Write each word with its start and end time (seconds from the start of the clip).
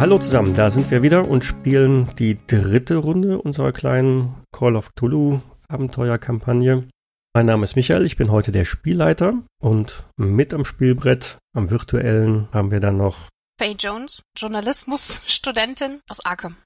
Hallo 0.00 0.18
zusammen, 0.18 0.54
da 0.54 0.70
sind 0.70 0.90
wir 0.90 1.02
wieder 1.02 1.28
und 1.28 1.44
spielen 1.44 2.08
die 2.18 2.38
dritte 2.46 2.96
Runde 2.96 3.38
unserer 3.42 3.70
kleinen 3.70 4.34
Call 4.50 4.74
of 4.74 4.94
Cthulhu 4.94 5.42
Abenteuerkampagne. 5.68 6.88
Mein 7.34 7.44
Name 7.44 7.64
ist 7.64 7.76
Michael, 7.76 8.06
ich 8.06 8.16
bin 8.16 8.32
heute 8.32 8.50
der 8.50 8.64
Spielleiter 8.64 9.34
und 9.60 10.06
mit 10.16 10.54
am 10.54 10.64
Spielbrett, 10.64 11.36
am 11.54 11.68
virtuellen, 11.68 12.48
haben 12.50 12.70
wir 12.70 12.80
dann 12.80 12.96
noch 12.96 13.28
Faye 13.60 13.76
Jones, 13.78 14.22
Journalismusstudentin 14.38 16.00
aus 16.08 16.24
Arkham. 16.24 16.56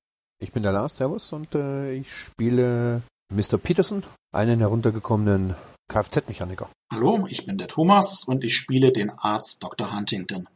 Ich 0.41 0.53
bin 0.53 0.63
der 0.63 0.71
Lars, 0.71 0.99
Servus, 0.99 1.33
und 1.33 1.57
äh, 1.57 1.93
ich 1.93 2.15
spiele 2.15 3.03
Mr. 3.33 3.59
Peterson, 3.59 4.05
einen 4.33 4.61
heruntergekommenen 4.61 5.57
Kfz-Mechaniker. 5.89 6.71
Hallo, 6.93 7.27
ich 7.29 7.45
bin 7.45 7.59
der 7.59 7.67
Thomas 7.67 8.23
und 8.23 8.45
ich 8.45 8.55
spiele 8.55 8.93
den 8.93 9.11
Arzt 9.11 9.61
Dr. 9.61 9.93
Huntington. 9.93 10.47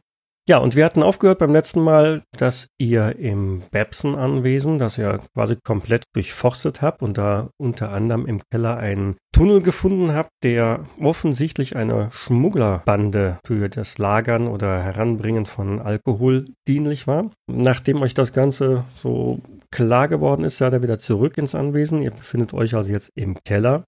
Ja, 0.49 0.57
und 0.57 0.75
wir 0.75 0.83
hatten 0.83 1.03
aufgehört 1.03 1.37
beim 1.37 1.53
letzten 1.53 1.79
Mal, 1.79 2.23
dass 2.35 2.69
ihr 2.79 3.19
im 3.19 3.61
Babson-Anwesen, 3.69 4.79
das 4.79 4.97
ihr 4.97 5.21
quasi 5.35 5.55
komplett 5.63 6.05
durchforstet 6.15 6.81
habt 6.81 7.03
und 7.03 7.19
da 7.19 7.51
unter 7.61 7.91
anderem 7.91 8.25
im 8.25 8.41
Keller 8.51 8.77
einen 8.77 9.17
Tunnel 9.31 9.61
gefunden 9.61 10.15
habt, 10.15 10.31
der 10.41 10.87
offensichtlich 10.99 11.75
eine 11.75 12.09
Schmugglerbande 12.09 13.37
für 13.45 13.69
das 13.69 13.99
Lagern 13.99 14.47
oder 14.47 14.81
Heranbringen 14.81 15.45
von 15.45 15.79
Alkohol 15.79 16.45
dienlich 16.67 17.05
war. 17.05 17.29
Nachdem 17.45 18.01
euch 18.01 18.15
das 18.15 18.33
Ganze 18.33 18.85
so 18.97 19.41
klar 19.69 20.07
geworden 20.07 20.43
ist, 20.43 20.57
seid 20.57 20.73
ihr 20.73 20.81
wieder 20.81 20.97
zurück 20.97 21.37
ins 21.37 21.53
Anwesen. 21.53 22.01
Ihr 22.01 22.09
befindet 22.09 22.55
euch 22.55 22.73
also 22.73 22.91
jetzt 22.91 23.11
im 23.13 23.37
Keller. 23.43 23.83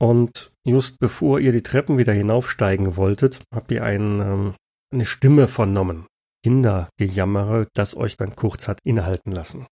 Und 0.00 0.52
just 0.64 1.00
bevor 1.00 1.40
ihr 1.40 1.50
die 1.50 1.62
Treppen 1.64 1.98
wieder 1.98 2.12
hinaufsteigen 2.12 2.96
wolltet, 2.96 3.40
habt 3.52 3.72
ihr 3.72 3.82
einen 3.82 4.20
ähm, 4.20 4.54
eine 4.94 5.04
Stimme 5.04 5.48
vernommen. 5.48 6.06
Kindergejammere, 6.44 7.68
das 7.74 7.96
euch 7.96 8.16
dann 8.16 8.36
kurz 8.36 8.68
hat 8.68 8.78
innehalten 8.84 9.32
lassen. 9.32 9.66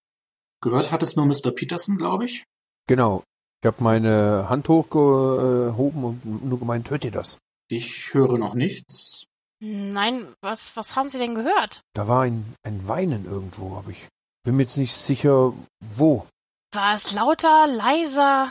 Gehört 0.62 0.90
hat 0.90 1.02
es 1.02 1.16
nur 1.16 1.26
Mr. 1.26 1.52
Peterson, 1.54 1.98
glaube 1.98 2.24
ich. 2.24 2.44
Genau. 2.86 3.24
Ich 3.62 3.66
habe 3.66 3.82
meine 3.82 4.48
Hand 4.48 4.68
hochgehoben 4.68 6.04
und 6.04 6.44
nur 6.44 6.58
gemeint, 6.58 6.90
hört 6.90 7.04
ihr 7.04 7.10
das? 7.10 7.38
Ich 7.68 8.12
höre 8.14 8.38
noch 8.38 8.54
nichts. 8.54 9.24
Nein, 9.60 10.34
was, 10.40 10.76
was 10.76 10.96
haben 10.96 11.08
Sie 11.08 11.18
denn 11.18 11.36
gehört? 11.36 11.82
Da 11.94 12.08
war 12.08 12.22
ein, 12.22 12.54
ein 12.64 12.88
Weinen 12.88 13.26
irgendwo, 13.26 13.76
aber 13.76 13.90
ich 13.90 14.08
bin 14.42 14.56
mir 14.56 14.62
jetzt 14.62 14.78
nicht 14.78 14.94
sicher, 14.94 15.52
wo. 15.80 16.26
War 16.72 16.94
es 16.96 17.12
lauter, 17.12 17.68
leiser? 17.68 18.50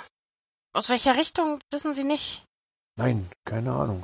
Aus 0.73 0.87
welcher 0.87 1.17
Richtung 1.17 1.59
wissen 1.71 1.93
Sie 1.93 2.05
nicht? 2.05 2.45
Nein, 2.95 3.29
keine 3.45 3.73
Ahnung. 3.73 4.03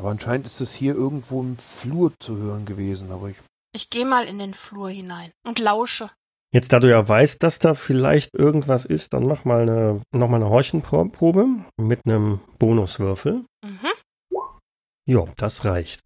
Aber 0.00 0.12
anscheinend 0.12 0.46
ist 0.46 0.62
es 0.62 0.74
hier 0.74 0.94
irgendwo 0.94 1.42
im 1.42 1.58
Flur 1.58 2.14
zu 2.20 2.38
hören 2.38 2.64
gewesen, 2.64 3.12
aber 3.12 3.28
ich. 3.28 3.36
Ich 3.74 3.90
gehe 3.90 4.06
mal 4.06 4.26
in 4.26 4.38
den 4.38 4.54
Flur 4.54 4.88
hinein 4.88 5.30
und 5.46 5.58
lausche. 5.58 6.10
Jetzt, 6.54 6.72
da 6.72 6.80
du 6.80 6.88
ja 6.88 7.06
weißt, 7.06 7.42
dass 7.42 7.58
da 7.58 7.74
vielleicht 7.74 8.32
irgendwas 8.32 8.86
ist, 8.86 9.12
dann 9.12 9.26
mach 9.26 9.44
mal 9.44 9.60
eine, 9.60 10.00
noch 10.14 10.30
mal 10.30 10.36
eine 10.36 10.48
Horchenprobe 10.48 11.48
mit 11.76 12.06
einem 12.06 12.40
Bonuswürfel. 12.58 13.44
Mhm. 13.62 14.38
Ja, 15.06 15.26
das 15.36 15.66
reicht. 15.66 16.00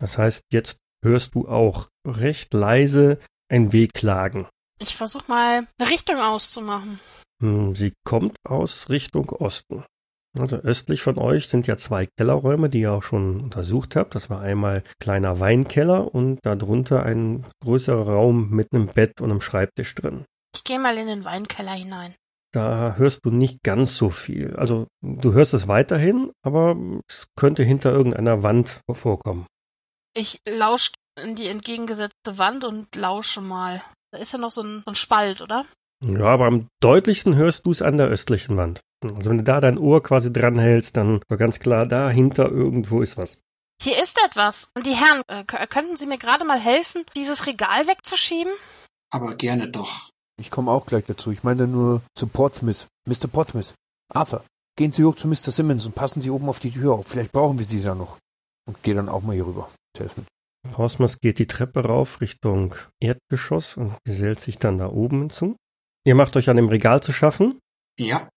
Das 0.00 0.16
heißt, 0.16 0.44
jetzt 0.52 0.78
hörst 1.04 1.34
du 1.34 1.48
auch 1.48 1.88
recht 2.06 2.54
leise 2.54 3.18
ein 3.50 3.72
Wehklagen. 3.72 4.46
Ich 4.80 4.94
versuche 4.94 5.24
mal 5.26 5.66
eine 5.76 5.90
Richtung 5.90 6.20
auszumachen. 6.20 7.00
Hm, 7.42 7.74
Sie 7.74 7.94
kommt 8.04 8.36
aus 8.44 8.90
Richtung 8.90 9.28
Osten. 9.30 9.84
Also 10.38 10.56
östlich 10.56 11.02
von 11.02 11.18
euch 11.18 11.48
sind 11.48 11.66
ja 11.66 11.76
zwei 11.76 12.06
Kellerräume, 12.06 12.68
die 12.68 12.80
ihr 12.80 12.92
auch 12.92 13.02
schon 13.02 13.40
untersucht 13.40 13.96
habt. 13.96 14.14
Das 14.14 14.30
war 14.30 14.40
einmal 14.40 14.84
kleiner 15.00 15.40
Weinkeller 15.40 16.14
und 16.14 16.38
darunter 16.42 17.02
ein 17.02 17.44
größerer 17.64 18.12
Raum 18.12 18.50
mit 18.50 18.68
einem 18.72 18.86
Bett 18.86 19.20
und 19.20 19.30
einem 19.30 19.40
Schreibtisch 19.40 19.94
drin. 19.94 20.24
Ich 20.54 20.64
gehe 20.64 20.78
mal 20.78 20.96
in 20.96 21.06
den 21.06 21.24
Weinkeller 21.24 21.72
hinein. 21.72 22.14
Da 22.52 22.96
hörst 22.96 23.24
du 23.24 23.30
nicht 23.30 23.62
ganz 23.62 23.96
so 23.96 24.10
viel. 24.10 24.56
Also 24.56 24.88
du 25.02 25.32
hörst 25.32 25.54
es 25.54 25.68
weiterhin, 25.68 26.32
aber 26.42 26.76
es 27.08 27.28
könnte 27.36 27.62
hinter 27.62 27.92
irgendeiner 27.92 28.42
Wand 28.42 28.80
vorkommen. 28.92 29.46
Ich 30.14 30.40
lausche 30.48 30.90
in 31.20 31.36
die 31.36 31.46
entgegengesetzte 31.46 32.38
Wand 32.38 32.64
und 32.64 32.94
lausche 32.96 33.40
mal. 33.40 33.82
Da 34.12 34.18
ist 34.18 34.32
ja 34.32 34.38
noch 34.38 34.50
so 34.50 34.62
ein, 34.62 34.82
so 34.84 34.92
ein 34.92 34.96
Spalt, 34.96 35.42
oder? 35.42 35.64
Ja, 36.02 36.26
aber 36.26 36.46
am 36.46 36.68
deutlichsten 36.80 37.36
hörst 37.36 37.66
du 37.66 37.70
es 37.70 37.82
an 37.82 37.98
der 37.98 38.06
östlichen 38.06 38.56
Wand. 38.56 38.80
Also 39.02 39.30
wenn 39.30 39.38
du 39.38 39.44
da 39.44 39.60
dein 39.60 39.78
Ohr 39.78 40.02
quasi 40.02 40.32
dranhältst, 40.32 40.96
dann 40.96 41.20
war 41.28 41.36
ganz 41.36 41.58
klar, 41.60 41.86
dahinter 41.86 42.50
irgendwo 42.50 43.02
ist 43.02 43.16
was. 43.16 43.40
Hier 43.82 44.02
ist 44.02 44.18
etwas. 44.24 44.70
Und 44.74 44.86
die 44.86 44.94
Herren, 44.94 45.22
äh, 45.28 45.44
könnten 45.66 45.96
Sie 45.96 46.06
mir 46.06 46.18
gerade 46.18 46.44
mal 46.44 46.60
helfen, 46.60 47.04
dieses 47.16 47.46
Regal 47.46 47.86
wegzuschieben? 47.86 48.52
Aber 49.10 49.34
gerne 49.34 49.68
doch. 49.68 50.10
Ich 50.38 50.50
komme 50.50 50.70
auch 50.70 50.86
gleich 50.86 51.04
dazu. 51.04 51.30
Ich 51.30 51.42
meine 51.42 51.66
nur 51.66 52.02
zu 52.14 52.26
Portsmouth. 52.26 52.88
Mr. 53.06 53.28
Portsmouth. 53.28 53.74
Arthur, 54.12 54.44
gehen 54.76 54.92
Sie 54.92 55.04
hoch 55.04 55.14
zu 55.14 55.28
Mr. 55.28 55.50
Simmons 55.50 55.86
und 55.86 55.94
passen 55.94 56.20
Sie 56.20 56.30
oben 56.30 56.48
auf 56.48 56.60
die 56.60 56.70
Tür 56.70 56.94
auf. 56.94 57.08
Vielleicht 57.08 57.32
brauchen 57.32 57.58
wir 57.58 57.64
Sie 57.64 57.82
da 57.82 57.94
noch. 57.94 58.18
Und 58.66 58.82
geh 58.82 58.94
dann 58.94 59.08
auch 59.08 59.22
mal 59.22 59.34
hier 59.34 59.46
rüber. 59.46 59.70
Helfen. 59.96 60.26
Portsmouth 60.72 61.20
geht 61.20 61.38
die 61.38 61.46
Treppe 61.46 61.84
rauf 61.84 62.20
Richtung 62.20 62.74
Erdgeschoss 63.00 63.76
und 63.76 63.96
gesellt 64.04 64.40
sich 64.40 64.58
dann 64.58 64.78
da 64.78 64.88
oben 64.88 65.20
hinzu. 65.20 65.56
Ihr 66.04 66.14
macht 66.14 66.36
euch 66.36 66.48
an 66.48 66.56
dem 66.56 66.68
Regal 66.68 67.02
zu 67.02 67.12
schaffen? 67.12 67.58
Ja. 67.98 68.28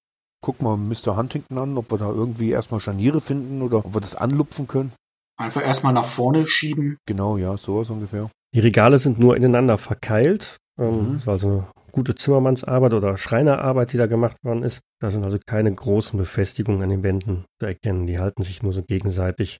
Guck 0.41 0.61
mal 0.61 0.75
Mr. 0.75 1.15
Huntington 1.15 1.57
an, 1.57 1.77
ob 1.77 1.91
wir 1.91 1.97
da 1.97 2.09
irgendwie 2.09 2.49
erstmal 2.49 2.79
Scharniere 2.81 3.21
finden 3.21 3.61
oder 3.61 3.77
ob 3.85 3.93
wir 3.93 4.01
das 4.01 4.15
anlupfen 4.15 4.67
können. 4.67 4.91
Einfach 5.39 5.61
erstmal 5.61 5.93
nach 5.93 6.05
vorne 6.05 6.45
schieben. 6.47 6.97
Genau, 7.05 7.37
ja, 7.37 7.55
sowas 7.57 7.89
ungefähr. 7.89 8.29
Die 8.53 8.59
Regale 8.59 8.97
sind 8.97 9.17
nur 9.19 9.35
ineinander 9.37 9.77
verkeilt. 9.77 10.57
Ähm, 10.79 11.11
Mhm. 11.11 11.17
ist 11.17 11.27
also 11.27 11.65
gute 11.91 12.15
Zimmermannsarbeit 12.15 12.93
oder 12.93 13.17
Schreinerarbeit, 13.17 13.93
die 13.93 13.97
da 13.97 14.07
gemacht 14.07 14.37
worden 14.43 14.63
ist. 14.63 14.81
Da 14.99 15.09
sind 15.11 15.23
also 15.23 15.37
keine 15.45 15.73
großen 15.73 16.17
Befestigungen 16.17 16.81
an 16.83 16.89
den 16.89 17.03
Wänden 17.03 17.45
zu 17.59 17.67
erkennen. 17.67 18.07
Die 18.07 18.19
halten 18.19 18.43
sich 18.43 18.61
nur 18.63 18.73
so 18.73 18.83
gegenseitig. 18.83 19.59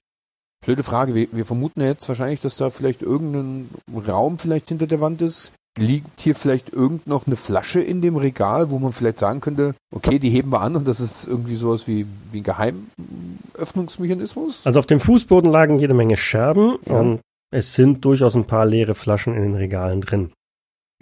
Blöde 0.64 0.82
Frage. 0.82 1.14
Wir, 1.14 1.28
wir 1.32 1.44
vermuten 1.44 1.80
jetzt 1.80 2.08
wahrscheinlich, 2.08 2.40
dass 2.40 2.56
da 2.56 2.70
vielleicht 2.70 3.02
irgendein 3.02 3.70
Raum 4.06 4.38
vielleicht 4.38 4.68
hinter 4.68 4.86
der 4.86 5.00
Wand 5.00 5.22
ist. 5.22 5.52
Liegt 5.76 6.20
hier 6.20 6.36
vielleicht 6.36 6.72
irgend 6.72 7.08
noch 7.08 7.26
eine 7.26 7.34
Flasche 7.34 7.80
in 7.80 8.00
dem 8.00 8.14
Regal, 8.16 8.70
wo 8.70 8.78
man 8.78 8.92
vielleicht 8.92 9.18
sagen 9.18 9.40
könnte, 9.40 9.74
okay, 9.92 10.20
die 10.20 10.30
heben 10.30 10.52
wir 10.52 10.60
an 10.60 10.76
und 10.76 10.86
das 10.86 11.00
ist 11.00 11.26
irgendwie 11.26 11.56
sowas 11.56 11.88
wie, 11.88 12.06
wie 12.30 12.38
ein 12.40 12.44
Geheimöffnungsmechanismus? 12.44 14.66
Also 14.66 14.78
auf 14.78 14.86
dem 14.86 15.00
Fußboden 15.00 15.50
lagen 15.50 15.80
jede 15.80 15.94
Menge 15.94 16.16
Scherben 16.16 16.78
Ja. 16.86 17.00
und 17.00 17.20
es 17.50 17.74
sind 17.74 18.04
durchaus 18.04 18.34
ein 18.36 18.46
paar 18.46 18.66
leere 18.66 18.94
Flaschen 18.94 19.34
in 19.34 19.42
den 19.42 19.54
Regalen 19.54 20.00
drin. 20.00 20.32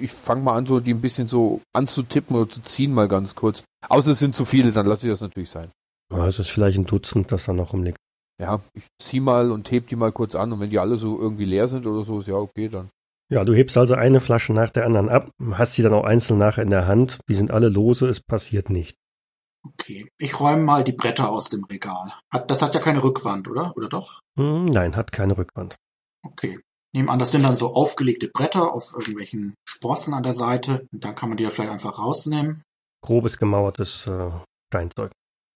Ich 0.01 0.11
fange 0.11 0.43
mal 0.43 0.57
an, 0.57 0.67
so 0.67 0.81
die 0.81 0.95
ein 0.95 1.01
bisschen 1.01 1.29
so 1.29 1.61
anzutippen 1.75 2.37
oder 2.37 2.49
zu 2.49 2.63
ziehen 2.63 2.93
mal 2.95 3.09
ganz 3.09 3.35
kurz. 3.35 3.63
Außer 3.89 4.13
es 4.13 4.19
sind 4.19 4.35
zu 4.35 4.45
viele, 4.45 4.73
dann 4.73 4.87
lasse 4.87 5.07
ich 5.07 5.13
das 5.13 5.21
natürlich 5.21 5.51
sein. 5.51 5.71
Ja, 6.13 6.27
es 6.27 6.39
ist 6.39 6.51
vielleicht 6.51 6.79
ein 6.79 6.87
Dutzend, 6.87 7.31
das 7.31 7.45
da 7.45 7.53
noch 7.53 7.73
rumliegt. 7.73 7.99
Ja, 8.41 8.61
ich 8.75 8.87
zieh 9.01 9.21
mal 9.21 9.53
und 9.53 9.71
heb 9.71 9.87
die 9.89 9.97
mal 9.97 10.13
kurz 10.13 10.35
an 10.35 10.53
und 10.53 10.61
wenn 10.61 10.71
die 10.71 10.79
alle 10.79 10.97
so 10.97 11.21
irgendwie 11.21 11.45
leer 11.45 11.69
sind 11.69 11.87
oder 11.87 12.05
so, 12.05 12.21
ist 12.21 12.27
ja 12.27 12.35
okay, 12.35 12.69
dann. 12.69 12.89
Ja, 13.33 13.45
du 13.45 13.55
hebst 13.55 13.79
also 13.79 13.95
eine 13.95 14.21
Flasche 14.21 14.53
nach 14.53 14.71
der 14.71 14.85
anderen 14.85 15.09
ab, 15.09 15.31
hast 15.53 15.73
sie 15.73 15.83
dann 15.83 15.95
auch 15.95 16.05
einzeln 16.05 16.37
nachher 16.39 16.63
in 16.63 16.69
der 16.69 16.87
Hand. 16.87 17.19
Die 17.31 17.35
sind 17.35 17.51
alle 17.51 17.71
lose, 17.71 18.07
es 18.07 18.21
passiert 18.21 18.69
nicht. 18.69 18.99
Okay. 19.67 20.07
Ich 20.19 20.39
räume 20.39 20.63
mal 20.63 20.85
die 20.85 20.93
Bretter 20.93 21.31
aus 21.31 21.49
dem 21.49 21.65
Regal. 21.65 22.13
Hat, 22.31 22.51
das 22.51 22.61
hat 22.61 22.75
ja 22.75 22.81
keine 22.81 23.03
Rückwand, 23.03 23.49
oder? 23.49 23.75
Oder 23.75 23.89
doch? 23.89 24.21
Hm, 24.39 24.67
nein, 24.67 24.97
hat 24.97 25.13
keine 25.13 25.39
Rückwand. 25.39 25.77
Okay. 26.23 26.61
Nehmen 26.95 27.09
an, 27.09 27.19
das 27.19 27.31
sind 27.31 27.45
dann 27.45 27.55
so 27.55 27.73
aufgelegte 27.73 28.29
Bretter 28.29 28.71
auf 28.71 28.93
irgendwelchen 28.93 29.55
Sprossen 29.67 30.13
an 30.13 30.25
der 30.25 30.35
Seite. 30.35 30.87
Und 30.93 31.03
dann 31.03 31.15
kann 31.15 31.31
man 31.31 31.39
die 31.39 31.45
ja 31.45 31.51
vielleicht 31.51 31.73
einfach 31.73 31.99
rausnehmen. 31.99 32.63
Grobes 33.03 33.39
gemauertes 33.39 34.07
äh, 34.09 34.31
Steinzeug. 34.71 35.11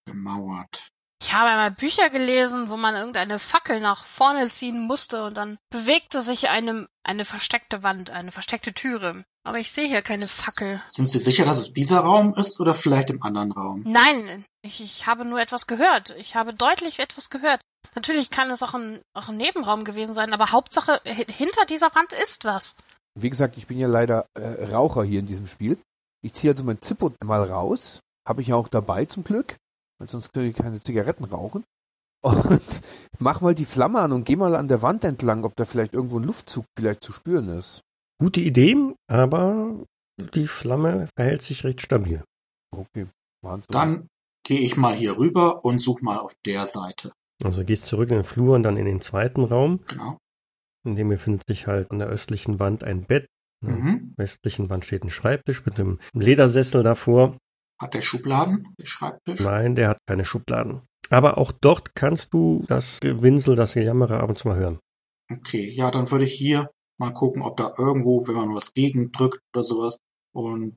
Gemauert. 0.07 0.87
Ich 1.21 1.33
habe 1.33 1.49
einmal 1.49 1.71
Bücher 1.71 2.09
gelesen, 2.09 2.69
wo 2.69 2.77
man 2.77 2.95
irgendeine 2.95 3.39
Fackel 3.39 3.79
nach 3.79 4.05
vorne 4.05 4.49
ziehen 4.49 4.79
musste 4.81 5.23
und 5.25 5.35
dann 5.35 5.57
bewegte 5.71 6.21
sich 6.21 6.49
eine, 6.49 6.87
eine 7.03 7.25
versteckte 7.25 7.81
Wand, 7.83 8.11
eine 8.11 8.31
versteckte 8.31 8.73
Türe. 8.73 9.23
Aber 9.43 9.57
ich 9.59 9.71
sehe 9.71 9.87
hier 9.87 10.01
keine 10.01 10.27
Fackel. 10.27 10.67
Sind 10.67 11.07
Sie 11.09 11.19
sicher, 11.19 11.45
dass 11.45 11.57
es 11.57 11.73
dieser 11.73 12.01
Raum 12.01 12.33
ist 12.35 12.59
oder 12.59 12.75
vielleicht 12.75 13.09
im 13.09 13.23
anderen 13.23 13.51
Raum? 13.51 13.81
Nein, 13.85 14.45
ich, 14.61 14.81
ich 14.81 15.07
habe 15.07 15.25
nur 15.25 15.39
etwas 15.39 15.65
gehört. 15.67 16.11
Ich 16.17 16.35
habe 16.35 16.53
deutlich 16.53 16.99
etwas 16.99 17.29
gehört. 17.29 17.61
Natürlich 17.95 18.29
kann 18.29 18.51
es 18.51 18.61
auch 18.61 18.73
ein, 18.73 19.01
auch 19.15 19.29
ein 19.29 19.37
Nebenraum 19.37 19.85
gewesen 19.85 20.13
sein, 20.13 20.33
aber 20.33 20.51
Hauptsache, 20.51 21.01
hi- 21.05 21.25
hinter 21.31 21.65
dieser 21.65 21.95
Wand 21.95 22.13
ist 22.13 22.43
was. 22.45 22.75
Wie 23.15 23.29
gesagt, 23.29 23.57
ich 23.57 23.65
bin 23.67 23.79
ja 23.79 23.87
leider 23.87 24.27
äh, 24.37 24.65
Raucher 24.65 25.03
hier 25.03 25.21
in 25.21 25.25
diesem 25.25 25.47
Spiel. 25.47 25.79
Ich 26.21 26.33
ziehe 26.33 26.51
also 26.51 26.63
mein 26.63 26.81
Zippo 26.81 27.13
mal 27.23 27.41
raus. 27.43 28.01
Habe 28.27 28.41
ich 28.41 28.49
ja 28.49 28.55
auch 28.55 28.67
dabei 28.67 29.05
zum 29.05 29.23
Glück. 29.23 29.55
Weil 29.99 30.09
sonst 30.09 30.33
kann 30.33 30.45
ich 30.45 30.55
keine 30.55 30.81
Zigaretten 30.81 31.25
rauchen. 31.25 31.63
Und 32.23 32.81
mach 33.19 33.41
mal 33.41 33.55
die 33.55 33.65
Flamme 33.65 33.99
an 33.99 34.11
und 34.11 34.25
geh 34.25 34.35
mal 34.35 34.55
an 34.55 34.67
der 34.67 34.81
Wand 34.81 35.03
entlang, 35.03 35.43
ob 35.43 35.55
da 35.55 35.65
vielleicht 35.65 35.93
irgendwo 35.93 36.19
ein 36.19 36.23
Luftzug 36.23 36.65
vielleicht 36.77 37.03
zu 37.03 37.11
spüren 37.13 37.49
ist. 37.49 37.81
Gute 38.19 38.41
Idee, 38.41 38.75
aber 39.09 39.85
die 40.33 40.47
Flamme 40.47 41.07
verhält 41.15 41.43
sich 41.43 41.63
recht 41.63 41.81
stabil. 41.81 42.23
Okay. 42.75 43.07
Wahnsinn. 43.43 43.67
Dann 43.71 44.07
gehe 44.43 44.59
ich 44.59 44.77
mal 44.77 44.95
hier 44.95 45.17
rüber 45.17 45.63
und 45.63 45.79
suche 45.79 46.03
mal 46.03 46.17
auf 46.17 46.33
der 46.45 46.65
Seite. 46.65 47.11
Also 47.43 47.63
gehst 47.63 47.85
zurück 47.85 48.09
in 48.09 48.17
den 48.17 48.23
Flur 48.23 48.55
und 48.55 48.63
dann 48.63 48.77
in 48.77 48.85
den 48.85 49.01
zweiten 49.01 49.43
Raum. 49.43 49.81
Genau. 49.87 50.17
In 50.85 50.95
dem 50.95 51.09
befindet 51.09 51.43
sich 51.47 51.67
halt 51.67 51.91
an 51.91 51.99
der 51.99 52.07
östlichen 52.07 52.59
Wand 52.59 52.83
ein 52.83 53.03
Bett. 53.05 53.27
An 53.63 53.67
der 53.69 53.77
Mhm. 53.77 54.13
westlichen 54.17 54.69
Wand 54.69 54.85
steht 54.85 55.03
ein 55.03 55.09
Schreibtisch 55.11 55.63
mit 55.65 55.79
einem 55.79 55.99
Ledersessel 56.13 56.81
davor. 56.81 57.37
Hat 57.79 57.93
der 57.93 58.01
Schubladen, 58.01 58.73
der 58.79 58.85
Schreibtisch? 58.85 59.39
Nein, 59.41 59.75
der 59.75 59.89
hat 59.89 59.97
keine 60.07 60.25
Schubladen. 60.25 60.81
Aber 61.09 61.37
auch 61.37 61.51
dort 61.51 61.95
kannst 61.95 62.33
du 62.33 62.63
das 62.67 62.99
Gewinsel, 62.99 63.55
das 63.55 63.73
Gejammere 63.75 64.19
ab 64.19 64.29
und 64.29 64.37
zu 64.37 64.47
mal 64.47 64.57
hören. 64.57 64.79
Okay, 65.31 65.69
ja, 65.69 65.91
dann 65.91 66.09
würde 66.11 66.25
ich 66.25 66.33
hier 66.33 66.69
mal 66.99 67.11
gucken, 67.13 67.41
ob 67.43 67.57
da 67.57 67.73
irgendwo, 67.77 68.25
wenn 68.27 68.35
man 68.35 68.55
was 68.55 68.73
gegendrückt 68.73 69.39
oder 69.53 69.63
sowas 69.63 69.97
und 70.33 70.75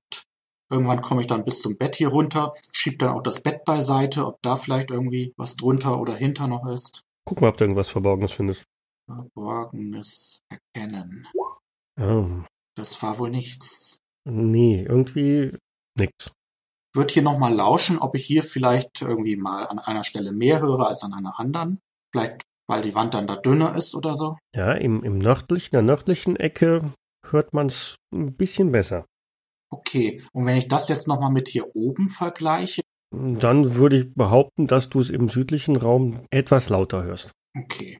irgendwann 0.70 1.00
komme 1.00 1.20
ich 1.22 1.26
dann 1.26 1.44
bis 1.44 1.60
zum 1.62 1.76
Bett 1.78 1.96
hier 1.96 2.08
runter, 2.08 2.52
schieb 2.72 2.98
dann 2.98 3.08
auch 3.10 3.22
das 3.22 3.40
Bett 3.42 3.64
beiseite, 3.64 4.26
ob 4.26 4.36
da 4.42 4.56
vielleicht 4.56 4.90
irgendwie 4.90 5.32
was 5.36 5.56
drunter 5.56 5.98
oder 6.00 6.14
hinter 6.14 6.46
noch 6.46 6.66
ist. 6.66 7.02
Guck 7.26 7.40
mal, 7.40 7.48
ob 7.48 7.56
du 7.56 7.64
irgendwas 7.64 7.88
Verborgenes 7.88 8.32
findest. 8.32 8.64
Verborgenes 9.06 10.40
erkennen. 10.48 11.26
Oh, 12.00 12.42
Das 12.76 13.02
war 13.02 13.18
wohl 13.18 13.30
nichts. 13.30 13.98
nee, 14.28 14.82
irgendwie 14.82 15.56
nix. 15.98 16.30
Wird 16.94 17.12
hier 17.12 17.22
nochmal 17.22 17.54
lauschen, 17.54 17.98
ob 17.98 18.16
ich 18.16 18.24
hier 18.24 18.42
vielleicht 18.42 19.02
irgendwie 19.02 19.36
mal 19.36 19.66
an 19.66 19.78
einer 19.78 20.04
Stelle 20.04 20.32
mehr 20.32 20.60
höre 20.60 20.88
als 20.88 21.02
an 21.02 21.12
einer 21.14 21.38
anderen. 21.38 21.78
Vielleicht, 22.12 22.42
weil 22.68 22.82
die 22.82 22.94
Wand 22.94 23.14
dann 23.14 23.26
da 23.26 23.36
dünner 23.36 23.76
ist 23.76 23.94
oder 23.94 24.16
so. 24.16 24.36
Ja, 24.54 24.72
im, 24.72 25.04
im 25.04 25.18
nördlichen, 25.18 25.70
der 25.72 25.82
nördlichen 25.82 26.36
Ecke 26.36 26.92
hört 27.28 27.52
man 27.52 27.66
es 27.66 27.96
ein 28.12 28.34
bisschen 28.34 28.72
besser. 28.72 29.06
Okay, 29.72 30.20
und 30.32 30.46
wenn 30.46 30.56
ich 30.56 30.66
das 30.66 30.88
jetzt 30.88 31.06
nochmal 31.06 31.30
mit 31.30 31.48
hier 31.48 31.76
oben 31.76 32.08
vergleiche, 32.08 32.82
Dann 33.12 33.74
würde 33.74 33.96
ich 33.96 34.14
behaupten, 34.14 34.66
dass 34.66 34.88
du 34.88 35.00
es 35.00 35.10
im 35.10 35.28
südlichen 35.28 35.76
Raum 35.76 36.22
etwas 36.30 36.68
lauter 36.68 37.04
hörst. 37.04 37.32
Okay. 37.56 37.98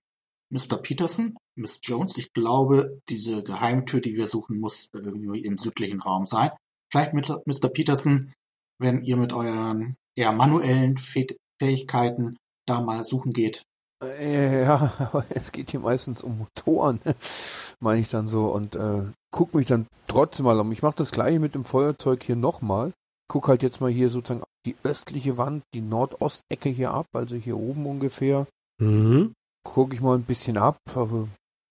Mr. 0.52 0.78
Peterson, 0.82 1.36
Miss 1.56 1.81
Jones, 1.82 2.16
ich 2.16 2.32
glaube, 2.32 3.00
diese 3.08 3.43
Geheimtür, 3.44 4.00
die 4.00 4.16
wir 4.16 4.26
suchen, 4.26 4.58
muss 4.58 4.90
irgendwie 4.93 5.44
im 5.44 5.58
südlichen 5.58 6.00
Raum 6.00 6.26
sein. 6.26 6.50
Vielleicht 6.90 7.14
mit 7.14 7.28
Mr. 7.28 7.69
Peterson, 7.69 8.32
wenn 8.81 9.03
ihr 9.03 9.17
mit 9.17 9.32
euren 9.32 9.94
eher 10.17 10.32
manuellen 10.32 10.97
Fäh- 10.97 11.37
Fähigkeiten 11.61 12.37
da 12.67 12.81
mal 12.81 13.05
suchen 13.05 13.32
geht. 13.32 13.62
Äh, 14.03 14.65
Ja, 14.65 14.93
aber 14.99 15.25
es 15.31 15.53
geht 15.53 15.71
hier 15.71 15.81
meistens 15.81 16.23
um 16.23 16.38
Motoren, 16.38 17.00
meine 17.81 18.00
ich 18.00 18.09
dann 18.11 18.29
so 18.29 18.47
und 18.47 18.77
äh, 18.77 19.03
guck 19.31 19.55
mich 19.55 19.67
dann 19.67 19.87
trotzdem 20.06 20.47
mal 20.47 20.59
um. 20.59 20.73
Ich 20.73 20.82
mache 20.82 20.97
das 20.97 21.11
gleiche 21.11 21.38
mit 21.38 21.55
dem 21.55 21.65
Feuerzeug 21.65 22.23
hier 22.23 22.37
nochmal. 22.37 22.93
Guck 23.29 23.47
halt 23.49 23.62
jetzt 23.62 23.81
mal 23.81 23.91
hier 23.91 24.09
sozusagen 24.11 24.43
die 24.67 24.77
östliche 24.82 25.37
Wand, 25.37 25.62
die 25.75 25.81
Nordostecke 25.81 26.69
hier 26.69 26.91
ab, 26.93 27.06
also 27.12 27.37
hier 27.37 27.56
oben 27.56 27.87
ungefähr. 27.87 28.47
Mhm. 28.81 29.32
Guck 29.65 29.94
ich 29.94 30.00
mal 30.00 30.17
ein 30.17 30.25
bisschen 30.25 30.56
ab, 30.56 30.79
aber 30.94 31.29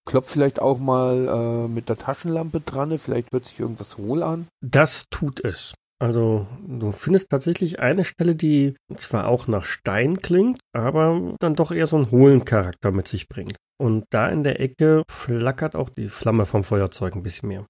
klopf 0.08 0.30
vielleicht 0.30 0.62
auch 0.62 0.80
mal 0.80 1.28
äh, 1.28 1.68
mit 1.68 1.90
der 1.90 1.98
Taschenlampe 1.98 2.62
dran, 2.62 2.98
vielleicht 2.98 3.32
hört 3.34 3.46
sich 3.46 3.60
irgendwas 3.60 3.98
hohl 3.98 4.24
an. 4.24 4.48
Das 4.64 5.06
tut 5.12 5.44
es. 5.44 5.74
Also 6.02 6.48
du 6.66 6.94
findest 6.94 7.30
tatsächlich 7.30 7.80
eine 7.80 8.06
Stelle, 8.06 8.34
die 8.34 8.76
zwar 8.96 9.28
auch 9.28 9.48
nach 9.48 9.66
Stein 9.66 10.22
klingt, 10.22 10.60
aber 10.74 11.36
dann 11.40 11.56
doch 11.56 11.72
eher 11.72 11.88
so 11.88 11.98
einen 11.98 12.12
hohlen 12.12 12.46
Charakter 12.46 12.92
mit 12.92 13.10
sich 13.10 13.28
bringt. 13.28 13.58
Und 13.78 14.06
da 14.10 14.30
in 14.30 14.44
der 14.44 14.62
Ecke 14.62 15.04
flackert 15.10 15.76
auch 15.76 15.90
die 15.90 16.08
Flamme 16.08 16.46
vom 16.46 16.64
Feuerzeug 16.64 17.16
ein 17.16 17.24
bisschen 17.24 17.50
mehr. 17.50 17.66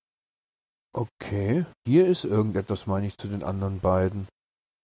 Okay, 0.94 1.66
hier 1.88 2.08
ist 2.08 2.24
irgendetwas, 2.24 2.88
meine 2.88 3.08
ich, 3.08 3.18
zu 3.18 3.28
den 3.28 3.44
anderen 3.44 3.80
beiden. 3.80 4.28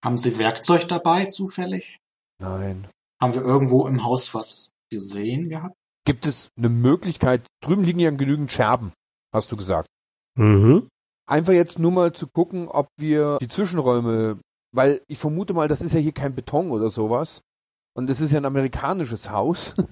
Haben 0.04 0.18
Sie 0.18 0.38
Werkzeug 0.38 0.88
dabei, 0.88 1.26
zufällig? 1.26 1.98
Nein. 2.40 2.88
Haben 3.22 3.34
wir 3.34 3.42
irgendwo 3.42 3.88
im 3.88 4.04
Haus 4.04 4.34
was 4.34 4.72
gesehen 4.92 5.50
gehabt? 5.50 5.76
Gibt 6.06 6.28
es 6.28 6.50
eine 6.58 6.70
Möglichkeit, 6.70 7.46
drüben 7.64 7.84
liegen 7.84 8.00
ja 8.00 8.12
genügend 8.12 8.52
Scherben, 8.52 8.94
hast 9.34 9.52
du 9.52 9.58
gesagt. 9.58 9.88
Mhm. 10.38 10.88
Einfach 11.28 11.54
jetzt 11.54 11.80
nur 11.80 11.92
mal 11.92 12.14
zu 12.14 12.28
gucken, 12.28 12.68
ob 12.68 12.88
wir 13.00 13.38
die 13.42 13.48
Zwischenräume, 13.48 14.40
weil 14.74 15.02
ich 15.08 15.18
vermute 15.18 15.54
mal, 15.54 15.68
das 15.68 15.82
ist 15.82 15.94
ja 15.94 16.00
hier 16.00 16.12
kein 16.12 16.36
Beton 16.36 16.72
oder 16.72 16.90
sowas. 16.90 17.42
Und 17.98 18.10
es 18.10 18.20
ist 18.22 18.32
ja 18.32 18.40
ein 18.40 18.46
amerikanisches 18.46 19.30
Haus. 19.32 19.76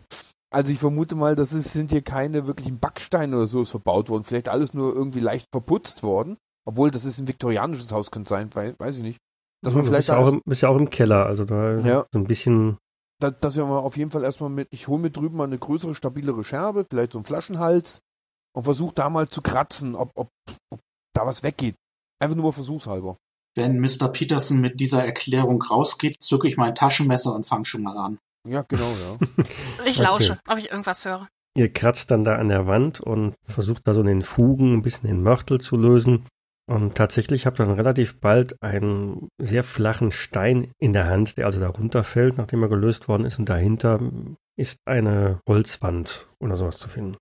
Also 0.54 0.72
ich 0.72 0.78
vermute 0.78 1.16
mal, 1.16 1.36
das 1.36 1.52
ist, 1.52 1.74
sind 1.74 1.90
hier 1.90 2.04
keine 2.04 2.46
wirklichen 2.46 2.78
Backsteine 2.78 3.36
oder 3.36 3.48
sowas 3.48 3.72
verbaut 3.72 4.10
worden. 4.10 4.24
Vielleicht 4.24 4.50
alles 4.50 4.76
nur 4.76 4.94
irgendwie 4.94 5.20
leicht 5.20 5.48
verputzt 5.52 6.04
worden. 6.04 6.38
Obwohl, 6.64 6.92
das 6.92 7.06
ist 7.06 7.18
ein 7.18 7.28
viktorianisches 7.28 7.92
Haus, 7.92 8.12
könnte 8.12 8.30
sein, 8.30 8.52
weil, 8.54 8.76
weiß 8.78 8.98
ich 8.98 9.02
nicht. 9.02 9.18
Dass 9.64 9.74
man 9.74 9.82
du 9.82 9.88
vielleicht 9.88 10.10
bist 10.10 10.10
ja, 10.10 10.18
auch 10.24 10.28
im, 10.28 10.42
bist 10.46 10.62
ja 10.62 10.70
auch 10.70 10.78
im 10.78 10.92
Keller, 10.92 11.26
also 11.26 11.44
da 11.44 11.80
Ja. 11.80 12.06
so 12.14 12.20
ein 12.20 12.28
bisschen. 12.28 12.78
da, 13.20 13.32
dass 13.32 13.56
wir 13.56 13.66
mal 13.66 13.80
auf 13.80 13.98
jeden 13.98 14.12
Fall 14.12 14.24
erstmal 14.24 14.52
mit, 14.52 14.68
ich 14.70 14.88
hole 14.88 15.02
mir 15.02 15.10
drüben 15.10 15.38
mal 15.38 15.46
eine 15.46 15.58
größere, 15.58 15.96
stabilere 15.96 16.44
Scherbe, 16.44 16.86
vielleicht 16.88 17.14
so 17.14 17.18
einen 17.18 17.26
Flaschenhals 17.26 18.02
und 18.56 18.62
versuche 18.62 18.94
da 18.94 19.10
mal 19.10 19.28
zu 19.28 19.42
kratzen, 19.42 19.96
ob, 19.96 20.12
ob, 20.14 20.30
ob 20.70 20.82
da 21.14 21.26
was 21.26 21.44
weggeht. 21.44 21.76
Einfach 22.20 22.36
nur 22.36 22.54
versuchshalber. 22.54 23.18
Wenn 23.56 23.80
Mr. 23.80 24.08
Peterson 24.12 24.60
mit 24.62 24.80
dieser 24.80 25.06
Erklärung 25.06 25.62
rausgeht, 25.62 26.22
zücke 26.22 26.48
ich 26.48 26.58
mein 26.58 26.74
Taschenmesser 26.76 27.34
und 27.34 27.46
fange 27.46 27.66
schon 27.66 27.84
mal 27.84 27.98
an. 27.98 28.18
Ja, 28.48 28.64
genau, 28.68 28.92
ja. 28.92 29.18
Ich 29.86 29.98
Okay. 29.98 30.04
lausche, 30.04 30.40
ob 30.48 30.58
ich 30.58 30.72
irgendwas 30.72 31.06
höre. 31.06 31.28
Ihr 31.56 31.72
kratzt 31.72 32.10
dann 32.10 32.24
da 32.24 32.36
an 32.38 32.50
der 32.50 32.66
Wand 32.66 33.00
und 33.00 33.36
versucht 33.46 33.88
da 33.88 33.94
so 33.94 34.02
den 34.02 34.24
Fugen 34.24 34.74
ein 34.74 34.82
bisschen 34.82 35.08
den 35.08 35.22
Mörtel 35.22 35.62
zu 35.62 35.78
lösen. 35.78 36.26
Und 36.66 36.96
tatsächlich 36.96 37.46
habt 37.46 37.60
ihr 37.60 37.66
dann 37.66 37.76
relativ 37.76 38.20
bald 38.20 38.56
einen 38.64 39.28
sehr 39.38 39.64
flachen 39.64 40.12
Stein 40.12 40.72
in 40.80 40.94
der 40.94 41.08
Hand, 41.08 41.38
der 41.38 41.46
also 41.46 41.60
da 41.60 41.68
runterfällt, 41.68 42.38
nachdem 42.38 42.64
er 42.64 42.70
gelöst 42.70 43.08
worden 43.08 43.26
ist. 43.26 43.38
Und 43.38 43.50
dahinter 43.50 44.00
ist 44.58 44.80
eine 44.86 45.42
Holzwand 45.48 46.28
oder 46.40 46.56
sowas 46.56 46.80
zu 46.80 46.88
finden. 46.90 47.18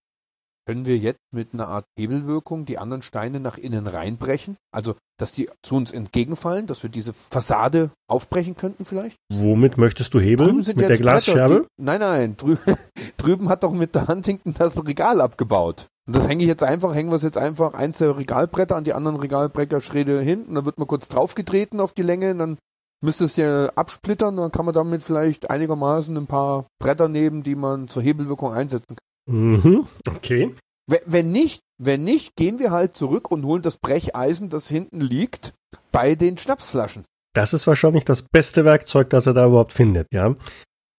Können 0.64 0.86
wir 0.86 0.96
jetzt 0.96 1.20
mit 1.32 1.54
einer 1.54 1.66
Art 1.66 1.86
Hebelwirkung 1.98 2.66
die 2.66 2.78
anderen 2.78 3.02
Steine 3.02 3.40
nach 3.40 3.58
innen 3.58 3.88
reinbrechen? 3.88 4.56
Also, 4.70 4.94
dass 5.18 5.32
die 5.32 5.50
zu 5.62 5.74
uns 5.74 5.90
entgegenfallen, 5.90 6.68
dass 6.68 6.84
wir 6.84 6.90
diese 6.90 7.12
Fassade 7.12 7.90
aufbrechen 8.08 8.56
könnten 8.56 8.84
vielleicht? 8.84 9.16
Womit 9.32 9.76
möchtest 9.76 10.14
du 10.14 10.20
hebeln? 10.20 10.58
Mit 10.58 10.78
der 10.78 10.96
Glasscherbe? 10.96 11.66
Die, 11.78 11.82
nein, 11.82 11.98
nein, 11.98 12.36
drü 12.36 12.56
drüben 13.16 13.48
hat 13.48 13.64
doch 13.64 13.72
mit 13.72 13.96
der 13.96 14.06
Huntington 14.06 14.54
das 14.56 14.84
Regal 14.86 15.20
abgebaut. 15.20 15.88
Und 16.06 16.14
das 16.14 16.28
hänge 16.28 16.42
ich 16.42 16.48
jetzt 16.48 16.62
einfach, 16.62 16.94
hängen 16.94 17.10
wir 17.10 17.16
es 17.16 17.22
jetzt 17.22 17.38
einfach 17.38 17.74
eins 17.74 17.98
der 17.98 18.16
Regalbretter 18.16 18.76
an 18.76 18.84
die 18.84 18.92
anderen 18.92 19.16
Regalbretter 19.16 19.80
schräge 19.80 20.20
hin 20.20 20.44
und 20.44 20.54
dann 20.54 20.64
wird 20.64 20.78
man 20.78 20.88
kurz 20.88 21.08
draufgetreten 21.08 21.80
auf 21.80 21.92
die 21.92 22.02
Länge 22.02 22.32
und 22.32 22.38
dann 22.38 22.58
müsste 23.02 23.24
es 23.24 23.36
ja 23.36 23.66
absplittern, 23.74 24.36
dann 24.36 24.52
kann 24.52 24.64
man 24.64 24.74
damit 24.74 25.02
vielleicht 25.02 25.50
einigermaßen 25.50 26.16
ein 26.16 26.26
paar 26.26 26.66
Bretter 26.78 27.08
nehmen, 27.08 27.42
die 27.42 27.56
man 27.56 27.88
zur 27.88 28.02
Hebelwirkung 28.02 28.52
einsetzen 28.52 28.96
kann. 28.96 29.11
Mhm, 29.32 29.86
okay. 30.08 30.54
Wenn- 30.88 31.00
Wenn 31.06 31.32
nicht, 31.32 31.60
wenn 31.78 32.04
nicht, 32.04 32.34
gehen 32.36 32.58
wir 32.58 32.70
halt 32.70 32.94
zurück 32.96 33.30
und 33.30 33.44
holen 33.44 33.62
das 33.62 33.78
Brecheisen, 33.78 34.50
das 34.50 34.68
hinten 34.68 35.00
liegt, 35.00 35.54
bei 35.90 36.14
den 36.14 36.36
Schnapsflaschen. 36.38 37.04
Das 37.34 37.54
ist 37.54 37.66
wahrscheinlich 37.66 38.04
das 38.04 38.22
beste 38.22 38.64
Werkzeug, 38.64 39.08
das 39.10 39.26
er 39.26 39.32
da 39.34 39.46
überhaupt 39.46 39.72
findet, 39.72 40.08
ja. 40.12 40.34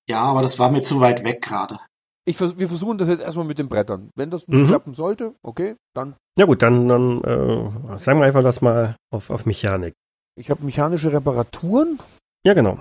Ja, 0.10 0.22
aber 0.24 0.42
das 0.42 0.58
war 0.58 0.72
mir 0.72 0.82
zu 0.82 1.00
weit 1.00 1.24
weg 1.24 1.42
gerade. 1.42 1.78
Ich 2.26 2.38
vers 2.38 2.58
wir 2.58 2.68
versuchen 2.68 2.98
das 2.98 3.10
jetzt 3.10 3.22
erstmal 3.22 3.46
mit 3.46 3.60
den 3.60 3.68
Brettern. 3.70 4.10
Wenn 4.16 4.32
das 4.32 4.48
nicht 4.48 4.62
Mhm. 4.64 4.68
klappen 4.68 4.94
sollte, 4.94 5.36
okay, 5.44 5.76
dann. 5.94 6.16
Ja 6.38 6.46
gut, 6.46 6.62
dann, 6.62 6.88
dann 6.88 7.20
äh, 7.22 7.98
sagen 8.00 8.20
wir 8.20 8.26
einfach 8.26 8.42
das 8.44 8.62
mal 8.62 8.96
auf, 9.12 9.30
auf 9.30 9.46
Mechanik. 9.46 9.94
Ich 10.40 10.50
habe 10.50 10.64
mechanische 10.66 11.12
Reparaturen. 11.12 12.00
Ja, 12.46 12.54
genau. 12.54 12.80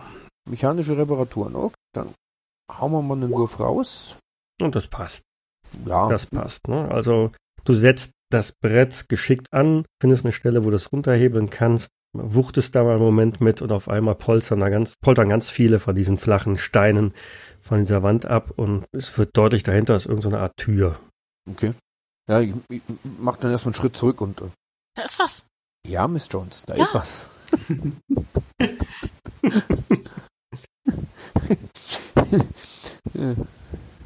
Mechanische 0.49 0.97
Reparaturen, 0.97 1.55
okay. 1.57 1.75
Dann 1.93 2.11
hauen 2.71 2.93
wir 2.93 3.03
mal 3.03 3.17
einen 3.17 3.31
Wurf 3.31 3.61
raus. 3.61 4.17
Und 4.63 4.75
das 4.77 4.87
passt. 4.89 5.25
Ja. 5.87 6.09
Das 6.09 6.27
passt. 6.27 6.69
Ne? 6.69 6.91
Also 6.91 7.31
du 7.65 7.75
setzt 7.75 8.13
das 8.31 8.53
Brett 8.53 9.09
geschickt 9.09 9.49
an, 9.53 9.85
findest 10.01 10.25
eine 10.25 10.33
Stelle, 10.33 10.65
wo 10.65 10.71
du 10.71 10.77
es 10.77 10.93
runterhebeln 10.93 11.51
kannst, 11.51 11.89
wuchtest 12.15 12.75
da 12.75 12.85
mal 12.85 12.93
einen 12.95 13.03
Moment 13.03 13.41
mit 13.41 13.63
und 13.63 13.73
auf 13.73 13.89
einmal 13.89 14.15
polstern 14.15 14.61
da 14.61 14.69
ganz, 14.69 14.95
poltern 15.03 15.29
ganz 15.29 15.51
viele 15.51 15.79
von 15.79 15.95
diesen 15.95 16.19
flachen 16.19 16.57
Steinen 16.57 17.13
von 17.61 17.79
dieser 17.79 18.03
Wand 18.03 18.27
ab 18.27 18.53
und 18.57 18.85
es 18.93 19.17
wird 19.19 19.37
deutlich 19.37 19.63
dahinter 19.63 19.97
ist 19.97 20.07
irgendeine 20.07 20.39
Art 20.41 20.57
Tür. 20.57 20.99
Okay. 21.51 21.73
Ja, 22.29 22.41
ich, 22.41 22.55
ich 22.71 22.83
mach 23.19 23.37
dann 23.37 23.51
erstmal 23.51 23.73
einen 23.75 23.81
Schritt 23.81 23.97
zurück 23.97 24.21
und. 24.21 24.41
Äh, 24.41 24.45
Da 24.97 25.03
ist 25.05 25.19
was. 25.19 25.47
ja, 25.87 26.07
Miss 26.09 26.29
Jones, 26.31 26.65
da 26.67 26.75
Ja. 26.77 26.85
ist 26.85 26.95
was. 26.95 27.29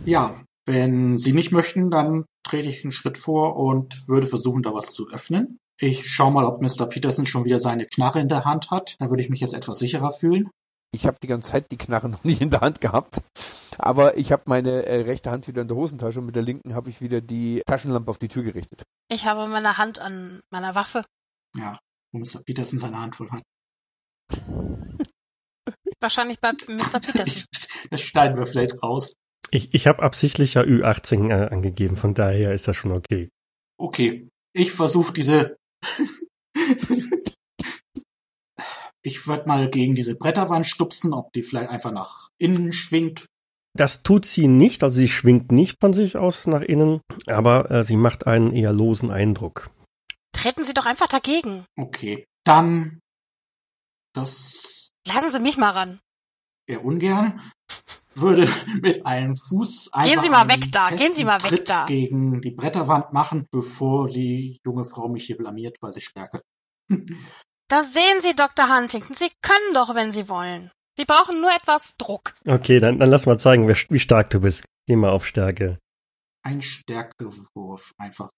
Ja, 0.05 0.35
wenn 0.67 1.17
Sie 1.17 1.33
nicht 1.33 1.53
möchten, 1.53 1.91
dann 1.91 2.27
trete 2.43 2.69
ich 2.69 2.85
einen 2.85 2.93
Schritt 2.93 3.19
vor 3.19 3.57
und 3.57 4.09
würde 4.09 4.27
versuchen, 4.27 4.63
da 4.63 4.75
was 4.75 4.93
zu 4.93 5.09
öffnen. 5.09 5.59
Ich 5.81 6.09
schau 6.09 6.31
mal, 6.31 6.45
ob 6.45 6.61
Mr. 6.61 6.87
Peterson 6.87 7.27
schon 7.27 7.45
wieder 7.45 7.59
seine 7.59 7.87
Knarre 7.87 8.21
in 8.21 8.29
der 8.29 8.45
Hand 8.45 8.71
hat. 8.71 8.97
Da 8.99 9.11
würde 9.11 9.23
ich 9.23 9.31
mich 9.31 9.41
jetzt 9.41 9.55
etwas 9.55 9.79
sicherer 9.79 10.11
fühlen. 10.11 10.51
Ich 10.93 11.07
habe 11.07 11.19
die 11.23 11.27
ganze 11.27 11.51
Zeit 11.51 11.71
die 11.71 11.77
Knarre 11.77 12.09
noch 12.11 12.25
nicht 12.25 12.41
in 12.41 12.51
der 12.51 12.63
Hand 12.63 12.81
gehabt. 12.81 13.23
Aber 13.79 14.17
ich 14.17 14.33
habe 14.33 14.45
meine 14.47 14.87
äh, 14.87 15.03
rechte 15.03 15.31
Hand 15.31 15.47
wieder 15.49 15.63
in 15.63 15.69
der 15.69 15.77
Hosentasche 15.77 16.19
und 16.19 16.27
mit 16.27 16.37
der 16.37 16.43
linken 16.43 16.75
habe 16.75 16.91
ich 16.91 17.01
wieder 17.01 17.21
die 17.21 17.63
Taschenlampe 17.67 18.11
auf 18.11 18.19
die 18.19 18.29
Tür 18.29 18.43
gerichtet. 18.43 18.85
Ich 19.09 19.27
habe 19.27 19.47
meine 19.49 19.77
Hand 19.77 19.99
an 19.99 20.41
meiner 20.51 20.75
Waffe. 20.75 21.05
Ja, 21.55 21.79
wo 22.13 22.19
Mr. 22.19 22.43
Peterson 22.45 22.79
seine 22.79 23.01
Hand 23.01 23.21
wohl 23.21 23.31
hat. 23.31 23.43
Wahrscheinlich 26.01 26.41
bei 26.41 26.53
Mr. 26.53 27.01
Peterson. 27.01 27.45
Das 27.91 28.01
schneiden 28.01 28.37
wir 28.37 28.47
vielleicht 28.47 28.83
raus. 28.83 29.15
Ich, 29.51 29.73
ich 29.75 29.87
habe 29.87 30.03
absichtlich 30.03 30.55
ja 30.55 30.63
Ü18 30.63 31.31
äh, 31.31 31.49
angegeben, 31.51 31.97
von 31.97 32.15
daher 32.15 32.53
ist 32.53 32.69
das 32.69 32.77
schon 32.77 32.93
okay. 32.93 33.29
Okay. 33.79 34.29
Ich 34.53 34.73
versuche 34.73 35.13
diese. 35.13 35.57
ich 39.03 39.27
würde 39.27 39.47
mal 39.47 39.69
gegen 39.71 39.95
diese 39.95 40.17
Bretterwand 40.17 40.67
stupsen, 40.67 41.13
ob 41.13 41.33
die 41.33 41.43
vielleicht 41.43 41.71
einfach 41.71 41.93
nach 41.93 42.31
innen 42.39 42.73
schwingt. 42.73 43.27
Das 43.75 44.03
tut 44.03 44.25
sie 44.25 44.49
nicht, 44.49 44.83
also 44.83 44.97
sie 44.97 45.09
schwingt 45.09 45.53
nicht 45.53 45.77
von 45.81 45.93
sich 45.93 46.17
aus 46.17 46.47
nach 46.47 46.63
innen, 46.63 47.03
aber 47.27 47.71
äh, 47.71 47.85
sie 47.85 47.97
macht 47.97 48.27
einen 48.27 48.53
eher 48.53 48.73
losen 48.73 49.11
Eindruck. 49.11 49.71
Treten 50.33 50.65
Sie 50.65 50.75
doch 50.75 50.87
einfach 50.87 51.09
dagegen. 51.09 51.67
Okay, 51.79 52.25
dann. 52.45 53.01
Das 54.15 54.89
Lassen 55.07 55.31
Sie 55.31 55.41
mich 55.41 55.57
mal 55.59 55.71
ran. 55.71 56.01
eher 56.67 56.85
ungern. 56.85 57.41
Würde 58.17 58.49
mit 58.83 59.05
einem 59.07 59.37
Fuß 59.37 59.93
einfach 59.93 60.11
Gehen 60.11 60.23
Sie 60.23 60.31
mal 60.31 60.41
einen 60.41 60.51
weg 60.51 60.73
da, 60.73 60.91
gehen 60.91 61.13
Sie 61.15 61.25
mal 61.25 61.43
weg 61.43 61.51
Tritt 61.51 61.69
da. 61.69 61.85
gegen 61.87 62.41
die 62.41 62.51
Bretterwand 62.51 63.13
machen, 63.13 63.47
bevor 63.51 64.09
die 64.09 64.59
junge 64.65 64.85
Frau 64.85 65.09
mich 65.09 65.25
hier 65.27 65.37
blamiert, 65.37 65.77
weil 65.81 65.93
sie 65.93 66.01
stärke. 66.01 66.41
Das 67.69 67.93
sehen 67.93 68.21
Sie, 68.21 68.33
Dr. 68.33 68.73
Huntington. 68.73 69.17
Sie 69.17 69.29
können 69.43 69.75
doch, 69.75 69.93
wenn 69.97 70.13
Sie 70.13 70.29
wollen. 70.29 70.71
Sie 70.97 71.05
brauchen 71.05 71.41
nur 71.41 71.51
etwas 71.51 71.97
Druck. 71.99 72.33
Okay, 72.47 72.79
dann, 72.79 73.01
dann 73.01 73.11
lass 73.11 73.27
mal 73.27 73.41
zeigen, 73.41 73.69
wie 73.69 73.99
stark 73.99 74.31
du 74.31 74.39
bist. 74.39 74.65
Geh 74.87 74.95
mal 74.95 75.11
auf 75.11 75.27
Stärke. 75.27 75.81
Ein 76.45 76.63
Stärkewurf 76.63 77.93
einfach. 77.99 78.31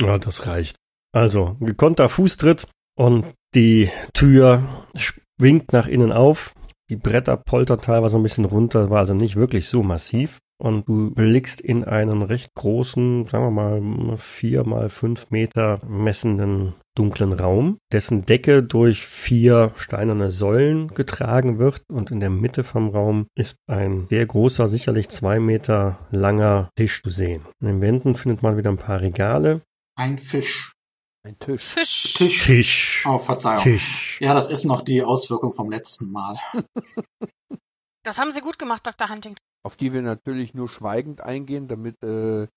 Ja, 0.00 0.18
das 0.18 0.48
reicht. 0.48 0.76
Also, 1.14 1.56
ein 1.60 1.66
gekonnter 1.66 2.08
Fußtritt 2.08 2.66
und 2.98 3.32
die 3.54 3.88
Tür 4.14 4.88
schwingt 4.96 5.72
nach 5.72 5.86
innen 5.86 6.10
auf. 6.10 6.54
Die 6.92 6.96
Bretter 6.96 7.38
poltern 7.38 7.80
teilweise 7.80 8.18
ein 8.18 8.22
bisschen 8.22 8.44
runter, 8.44 8.90
war 8.90 8.98
also 8.98 9.14
nicht 9.14 9.36
wirklich 9.36 9.66
so 9.66 9.82
massiv. 9.82 10.40
Und 10.62 10.86
du 10.86 11.10
blickst 11.10 11.62
in 11.62 11.84
einen 11.84 12.20
recht 12.20 12.54
großen, 12.54 13.24
sagen 13.24 13.44
wir 13.46 13.50
mal, 13.50 14.16
vier 14.18 14.66
mal 14.66 14.90
fünf 14.90 15.30
Meter 15.30 15.80
messenden 15.88 16.74
dunklen 16.94 17.32
Raum, 17.32 17.78
dessen 17.90 18.26
Decke 18.26 18.62
durch 18.62 19.06
vier 19.06 19.72
steinerne 19.76 20.30
Säulen 20.30 20.88
getragen 20.88 21.58
wird. 21.58 21.82
Und 21.90 22.10
in 22.10 22.20
der 22.20 22.28
Mitte 22.28 22.62
vom 22.62 22.90
Raum 22.90 23.26
ist 23.34 23.56
ein 23.66 24.06
sehr 24.10 24.26
großer, 24.26 24.68
sicherlich 24.68 25.08
zwei 25.08 25.40
Meter 25.40 25.98
langer 26.10 26.68
Tisch 26.76 27.02
zu 27.02 27.08
sehen. 27.08 27.46
In 27.62 27.68
den 27.68 27.80
Wänden 27.80 28.16
findet 28.16 28.42
man 28.42 28.58
wieder 28.58 28.68
ein 28.68 28.76
paar 28.76 29.00
Regale. 29.00 29.62
Ein 29.96 30.18
Fisch. 30.18 30.74
Ein 31.24 31.38
Tisch. 31.38 31.62
Fisch. 31.62 32.14
Tisch. 32.14 32.46
Tisch. 32.46 33.04
Oh, 33.06 33.18
Verzeihung. 33.18 33.62
Tisch. 33.62 34.18
Ja, 34.20 34.34
das 34.34 34.48
ist 34.48 34.64
noch 34.64 34.82
die 34.82 35.02
Auswirkung 35.02 35.52
vom 35.52 35.70
letzten 35.70 36.10
Mal. 36.10 36.36
Das 38.04 38.18
haben 38.18 38.32
Sie 38.32 38.40
gut 38.40 38.58
gemacht, 38.58 38.84
Dr. 38.84 39.08
Huntington. 39.08 39.36
Auf 39.64 39.76
die 39.76 39.92
wir 39.92 40.02
natürlich 40.02 40.54
nur 40.54 40.68
schweigend 40.68 41.20
eingehen, 41.20 41.68
damit 41.68 42.02
äh, 42.02 42.48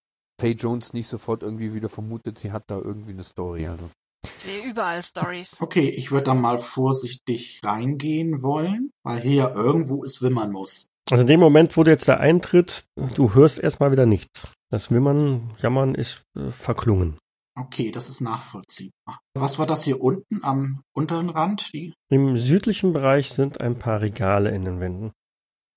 Faye 0.41 0.53
Jones 0.53 0.93
nicht 0.93 1.07
sofort 1.07 1.43
irgendwie 1.43 1.75
wieder 1.75 1.87
vermutet, 1.87 2.39
sie 2.39 2.51
hat 2.51 2.63
da 2.65 2.77
irgendwie 2.77 3.11
eine 3.11 3.23
Story. 3.23 3.67
Also. 3.67 3.91
Ich 4.25 4.43
sehe 4.43 4.63
überall 4.63 5.03
Stories. 5.03 5.57
Okay, 5.59 5.87
ich 5.87 6.11
würde 6.11 6.23
dann 6.23 6.41
mal 6.41 6.57
vorsichtig 6.57 7.61
reingehen 7.63 8.41
wollen, 8.41 8.89
weil 9.03 9.21
hier 9.21 9.35
ja 9.35 9.51
irgendwo 9.51 10.03
ist, 10.03 10.23
wimmern 10.23 10.51
muss. 10.51 10.87
Also 11.11 11.21
in 11.21 11.27
dem 11.27 11.39
Moment, 11.39 11.77
wo 11.77 11.83
du 11.83 11.91
jetzt 11.91 12.07
da 12.07 12.15
eintritt, 12.15 12.85
du 13.13 13.35
hörst 13.35 13.59
erstmal 13.59 13.91
wieder 13.91 14.07
nichts. 14.07 14.53
Das 14.71 14.89
Wimmern, 14.89 15.55
Jammern 15.59 15.93
ist 15.93 16.23
äh, 16.35 16.49
verklungen. 16.49 17.19
Okay, 17.57 17.91
das 17.91 18.09
ist 18.09 18.19
nachvollziehbar. 18.19 19.21
Was 19.33 19.59
war 19.59 19.65
das 19.65 19.83
hier 19.83 20.01
unten 20.01 20.43
am 20.43 20.81
unteren 20.93 21.29
Rand? 21.29 21.71
Die? 21.73 21.93
Im 22.09 22.37
südlichen 22.37 22.91
Bereich 22.91 23.29
sind 23.29 23.61
ein 23.61 23.79
paar 23.79 24.01
Regale 24.01 24.51
in 24.51 24.65
den 24.65 24.79
Wänden. 24.81 25.13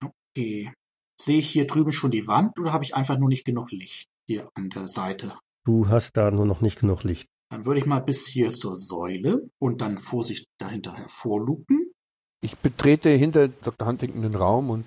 Okay. 0.04 0.72
Sehe 1.20 1.38
ich 1.38 1.50
hier 1.50 1.66
drüben 1.66 1.92
schon 1.92 2.10
die 2.10 2.26
Wand 2.26 2.58
oder 2.58 2.72
habe 2.72 2.84
ich 2.84 2.94
einfach 2.94 3.18
nur 3.18 3.28
nicht 3.28 3.44
genug 3.44 3.70
Licht 3.70 4.08
hier 4.28 4.50
an 4.54 4.70
der 4.70 4.88
Seite? 4.88 5.38
Du 5.64 5.88
hast 5.88 6.16
da 6.16 6.30
nur 6.30 6.46
noch 6.46 6.60
nicht 6.60 6.80
genug 6.80 7.04
Licht. 7.04 7.28
Dann 7.50 7.64
würde 7.64 7.80
ich 7.80 7.86
mal 7.86 8.00
bis 8.00 8.26
hier 8.26 8.52
zur 8.52 8.76
Säule 8.76 9.48
und 9.60 9.80
dann 9.80 9.98
Vorsicht 9.98 10.46
dahinter 10.58 10.96
hervorlupen. 10.96 11.92
Ich 12.40 12.58
betrete 12.58 13.10
hinter 13.10 13.48
Dr. 13.48 13.88
Huntington 13.88 14.22
den 14.22 14.34
Raum 14.34 14.70
und 14.70 14.86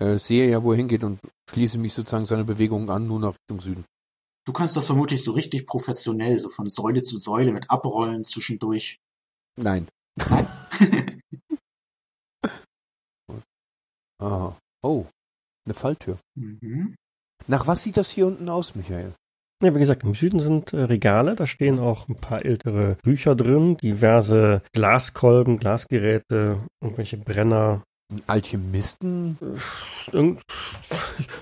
äh, 0.00 0.18
sehe 0.18 0.48
ja, 0.48 0.62
wo 0.62 0.72
er 0.72 0.76
hingeht 0.76 1.02
und 1.02 1.20
schließe 1.50 1.78
mich 1.78 1.92
sozusagen 1.92 2.26
seiner 2.26 2.44
Bewegungen 2.44 2.90
an, 2.90 3.06
nur 3.06 3.20
nach 3.20 3.34
Richtung 3.34 3.60
Süden. 3.60 3.84
Du 4.46 4.52
kannst 4.52 4.76
das 4.76 4.86
vermutlich 4.86 5.24
so 5.24 5.32
richtig 5.32 5.66
professionell, 5.66 6.38
so 6.38 6.50
von 6.50 6.68
Säule 6.68 7.02
zu 7.02 7.18
Säule 7.18 7.52
mit 7.52 7.70
Abrollen 7.70 8.24
zwischendurch. 8.24 8.98
Nein. 9.56 9.88
Aha. 14.22 14.56
Oh, 14.82 15.06
eine 15.66 15.74
Falltür. 15.74 16.18
mhm. 16.34 16.94
Nach 17.46 17.66
was 17.66 17.82
sieht 17.82 17.96
das 17.96 18.10
hier 18.10 18.26
unten 18.26 18.48
aus, 18.48 18.74
Michael? 18.74 19.14
Ja, 19.62 19.74
wie 19.74 19.78
gesagt, 19.78 20.02
im 20.02 20.14
Süden 20.14 20.40
sind 20.40 20.72
äh, 20.72 20.82
Regale, 20.84 21.34
da 21.34 21.46
stehen 21.46 21.78
auch 21.78 22.08
ein 22.08 22.16
paar 22.16 22.44
ältere 22.44 22.96
Bücher 23.02 23.34
drin, 23.34 23.76
diverse 23.76 24.62
Glaskolben, 24.72 25.58
Glasgeräte, 25.58 26.66
irgendwelche 26.82 27.16
Brenner, 27.16 27.82
Alchemisten? 28.26 29.38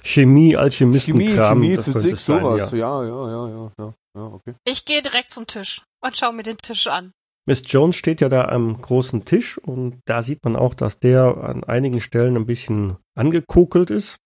Chemie, 0.02 0.56
Alchemistenkram. 0.56 1.60
Chemie, 1.60 1.76
das 1.76 1.84
könnte 1.84 1.98
Physik, 2.00 2.14
es 2.14 2.26
sein, 2.26 2.40
sowas. 2.40 2.72
ja. 2.72 2.78
Ja. 2.78 3.02
ja, 3.04 3.28
ja, 3.28 3.48
ja, 3.48 3.72
ja, 3.78 3.94
ja, 4.16 4.26
okay. 4.26 4.54
Ich 4.64 4.84
gehe 4.84 5.02
direkt 5.02 5.32
zum 5.32 5.46
Tisch 5.46 5.82
und 6.00 6.16
schaue 6.16 6.32
mir 6.32 6.42
den 6.42 6.58
Tisch 6.58 6.86
an. 6.86 7.12
Miss 7.44 7.62
Jones 7.66 7.96
steht 7.96 8.20
ja 8.20 8.28
da 8.28 8.44
am 8.44 8.80
großen 8.80 9.24
Tisch 9.24 9.58
und 9.58 10.00
da 10.04 10.22
sieht 10.22 10.44
man 10.44 10.54
auch, 10.54 10.74
dass 10.74 11.00
der 11.00 11.38
an 11.38 11.64
einigen 11.64 12.00
Stellen 12.00 12.36
ein 12.36 12.46
bisschen 12.46 12.96
angekokelt 13.16 13.90
ist. 13.90 14.18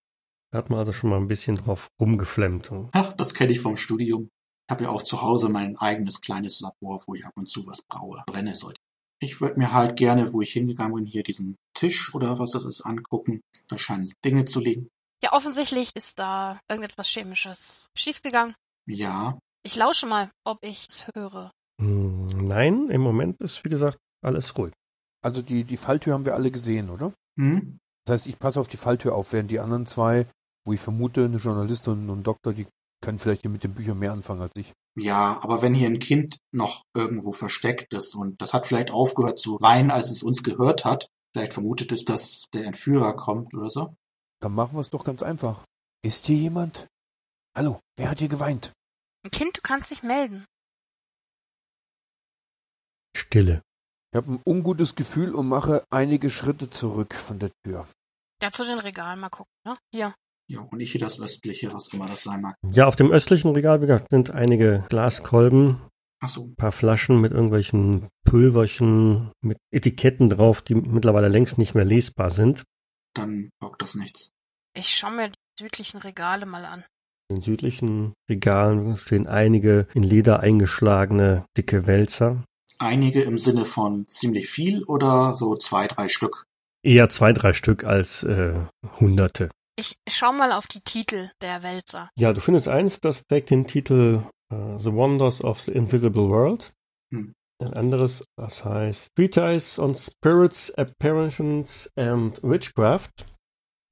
Da 0.53 0.59
hat 0.59 0.71
man 0.71 0.79
also 0.79 0.93
schon 0.93 1.11
mal 1.11 1.17
ein 1.17 1.29
bisschen 1.29 1.57
drauf 1.57 1.89
rumgeflemmt. 2.01 2.71
Ja, 2.95 3.15
das 3.17 3.33
kenne 3.35 3.53
ich 3.53 3.61
vom 3.61 3.77
Studium. 3.77 4.29
Ich 4.69 4.73
habe 4.73 4.85
ja 4.85 4.91
auch 4.91 5.03
zu 5.03 5.23
Hause 5.23 5.49
mein 5.49 5.77
eigenes 5.79 6.21
kleines 6.21 6.61
Labor, 6.61 7.03
wo 7.07 7.15
ich 7.15 7.25
ab 7.25 7.33
und 7.37 7.47
zu 7.47 7.67
was 7.67 7.83
braue, 7.83 8.23
brenne 8.27 8.55
sollte. 8.57 8.81
Ich 9.21 9.41
würde 9.41 9.59
mir 9.59 9.73
halt 9.73 9.97
gerne, 9.97 10.33
wo 10.33 10.43
ich 10.43 10.53
hingegangen 10.53 10.95
bin, 10.95 11.07
hier 11.07 11.23
diesen 11.23 11.57
Tisch 11.75 12.15
oder 12.15 12.39
was 12.39 12.51
das 12.51 12.65
ist, 12.65 12.83
angucken. 12.83 13.41
Da 13.69 13.79
scheinen 13.79 14.11
Dinge 14.25 14.45
zu 14.45 14.61
liegen. 14.61 14.89
Ja, 15.23 15.33
offensichtlich 15.33 15.91
ist 15.95 16.19
da 16.19 16.61
irgendetwas 16.69 17.09
Chemisches 17.09 17.89
schiefgegangen. 17.97 18.55
Ja, 18.87 19.39
Ich 19.65 19.75
lausche 19.75 20.07
mal, 20.07 20.31
ob 20.45 20.59
ich 20.63 20.87
es 20.89 21.07
höre. 21.15 21.51
Hm, 21.81 22.45
Nein, 22.47 22.89
im 22.91 23.01
Moment 23.01 23.41
ist, 23.41 23.65
wie 23.65 23.69
gesagt, 23.71 23.99
alles 24.23 24.57
ruhig. 24.57 24.73
Also 25.25 25.43
die, 25.43 25.65
die 25.65 25.77
Falltür 25.77 26.15
haben 26.15 26.25
wir 26.25 26.35
alle 26.35 26.51
gesehen, 26.51 26.91
oder? 26.91 27.13
hm? 27.39 27.79
Das 28.05 28.13
heißt, 28.13 28.27
ich 28.29 28.39
passe 28.39 28.61
auf 28.61 28.69
die 28.69 28.77
Falltür 28.77 29.15
auf, 29.17 29.33
während 29.33 29.51
die 29.51 29.59
anderen 29.59 29.85
zwei, 29.87 30.27
wo 30.65 30.73
ich 30.73 30.79
vermute, 30.81 31.25
eine 31.25 31.39
Journalistin 31.39 32.09
und 32.09 32.21
ein 32.21 32.23
Doktor, 32.23 32.53
die 32.53 32.67
können 33.07 33.21
vielleicht 33.21 33.43
hier 33.43 33.53
mit 33.53 33.63
den 33.63 33.73
Büchern 33.73 34.01
mehr 34.01 34.11
anfangen 34.11 34.41
als 34.41 34.57
ich. 34.57 34.73
Ja, 34.99 35.39
aber 35.41 35.63
wenn 35.63 35.75
hier 35.75 35.89
ein 35.89 36.01
Kind 36.01 36.39
noch 36.53 36.83
irgendwo 36.93 37.33
versteckt 37.33 37.93
ist 37.93 38.17
und 38.17 38.43
das 38.43 38.53
hat 38.53 38.67
vielleicht 38.67 38.91
aufgehört 38.91 39.39
zu 39.39 39.61
weinen, 39.61 39.93
als 39.93 40.11
es 40.11 40.25
uns 40.25 40.43
gehört 40.43 40.85
hat, 40.85 41.07
vielleicht 41.33 41.53
vermutet 41.53 41.93
es, 41.93 42.05
dass 42.05 42.47
der 42.53 42.65
Entführer 42.65 43.15
kommt 43.15 43.55
oder 43.55 43.71
so. 43.71 43.95
Dann 44.41 44.53
machen 44.53 44.75
wir 44.75 44.81
es 44.81 44.91
doch 44.91 45.05
ganz 45.05 45.23
einfach. 45.23 45.65
Ist 46.03 46.27
hier 46.27 46.37
jemand? 46.37 46.89
Hallo, 47.57 47.79
wer 47.97 48.11
hat 48.11 48.19
hier 48.19 48.29
geweint? 48.29 48.73
Ein 49.25 49.31
Kind, 49.31 49.57
du 49.57 49.61
kannst 49.63 49.93
dich 49.93 50.03
melden. 50.03 50.45
Stille. 53.17 53.63
Ich 54.11 54.17
habe 54.17 54.33
ein 54.33 54.43
ungutes 54.45 54.97
Gefühl 54.97 55.33
und 55.33 55.47
mache 55.47 55.85
einige 55.91 56.29
Schritte 56.29 56.71
zurück 56.71 57.15
von 57.15 57.39
der 57.39 57.53
Tür. 57.65 57.87
Ja, 58.43 58.51
zu 58.51 58.65
den 58.65 58.81
Regalen 58.81 59.21
mal 59.21 59.31
gucken, 59.31 59.53
ne? 59.65 59.77
Hier. 59.93 60.13
Ja, 60.49 60.61
und 60.61 60.81
ich 60.81 60.93
hier 60.93 61.01
das 61.01 61.21
östliche, 61.21 61.73
was 61.73 61.89
immer 61.93 62.09
das 62.09 62.23
sein 62.23 62.41
mag. 62.41 62.55
Ja, 62.71 62.87
auf 62.87 62.97
dem 62.97 63.11
östlichen 63.11 63.51
Regal, 63.53 63.81
wie 63.83 63.87
gesagt, 63.87 64.11
sind 64.11 64.31
einige 64.31 64.85
Glaskolben, 64.89 65.81
Ach 66.21 66.29
so, 66.29 66.45
ein 66.45 66.57
paar 66.57 66.73
Flaschen 66.73 67.21
mit 67.21 67.33
irgendwelchen 67.33 68.09
Pulverchen, 68.25 69.33
mit 69.43 69.59
Etiketten 69.71 70.31
drauf, 70.31 70.63
die 70.63 70.75
mittlerweile 70.75 71.29
längst 71.29 71.59
nicht 71.59 71.75
mehr 71.75 71.85
lesbar 71.85 72.31
sind. 72.31 72.63
dann 73.15 73.51
taugt 73.61 73.83
das 73.83 73.95
nichts. 73.95 74.31
Ich 74.75 74.95
schaue 74.97 75.13
mir 75.13 75.29
die 75.31 75.63
südlichen 75.65 75.99
Regale 76.01 76.47
mal 76.47 76.65
an. 76.65 76.85
In 77.29 77.37
den 77.37 77.43
südlichen 77.43 78.13
Regalen 78.31 78.97
stehen 78.99 79.27
einige 79.27 79.89
in 79.95 80.03
Leder 80.05 80.41
eingeschlagene 80.41 81.45
dicke 81.57 81.87
Wälzer. 81.87 82.45
Einige 82.79 83.23
im 83.23 83.39
Sinne 83.39 83.65
von 83.65 84.07
ziemlich 84.07 84.49
viel 84.49 84.85
oder 84.85 85.35
so 85.35 85.57
zwei, 85.57 85.87
drei 85.89 86.09
Stück. 86.09 86.45
Eher 86.85 87.09
zwei, 87.09 87.33
drei 87.33 87.53
Stück 87.53 87.85
als 87.85 88.23
äh, 88.23 88.55
Hunderte. 89.01 89.51
Ich 89.79 89.99
schau 90.09 90.33
mal 90.33 90.53
auf 90.53 90.67
die 90.67 90.81
Titel 90.81 91.31
der 91.43 91.63
Wälzer. 91.63 92.09
Ja, 92.19 92.33
du 92.33 92.41
findest 92.41 92.67
eins, 92.67 93.01
das 93.01 93.25
trägt 93.27 93.51
den 93.51 93.67
Titel 93.67 94.23
äh, 94.51 94.79
The 94.79 94.93
Wonders 94.93 95.45
of 95.45 95.61
the 95.61 95.73
Invisible 95.73 96.31
World. 96.31 96.73
Hm. 97.13 97.35
Ein 97.63 97.75
anderes, 97.75 98.25
das 98.39 98.65
heißt 98.65 99.15
Treatise 99.15 99.83
on 99.83 99.95
Spirits, 99.95 100.75
Apparitions 100.75 101.91
and 101.97 102.43
Witchcraft. 102.43 103.27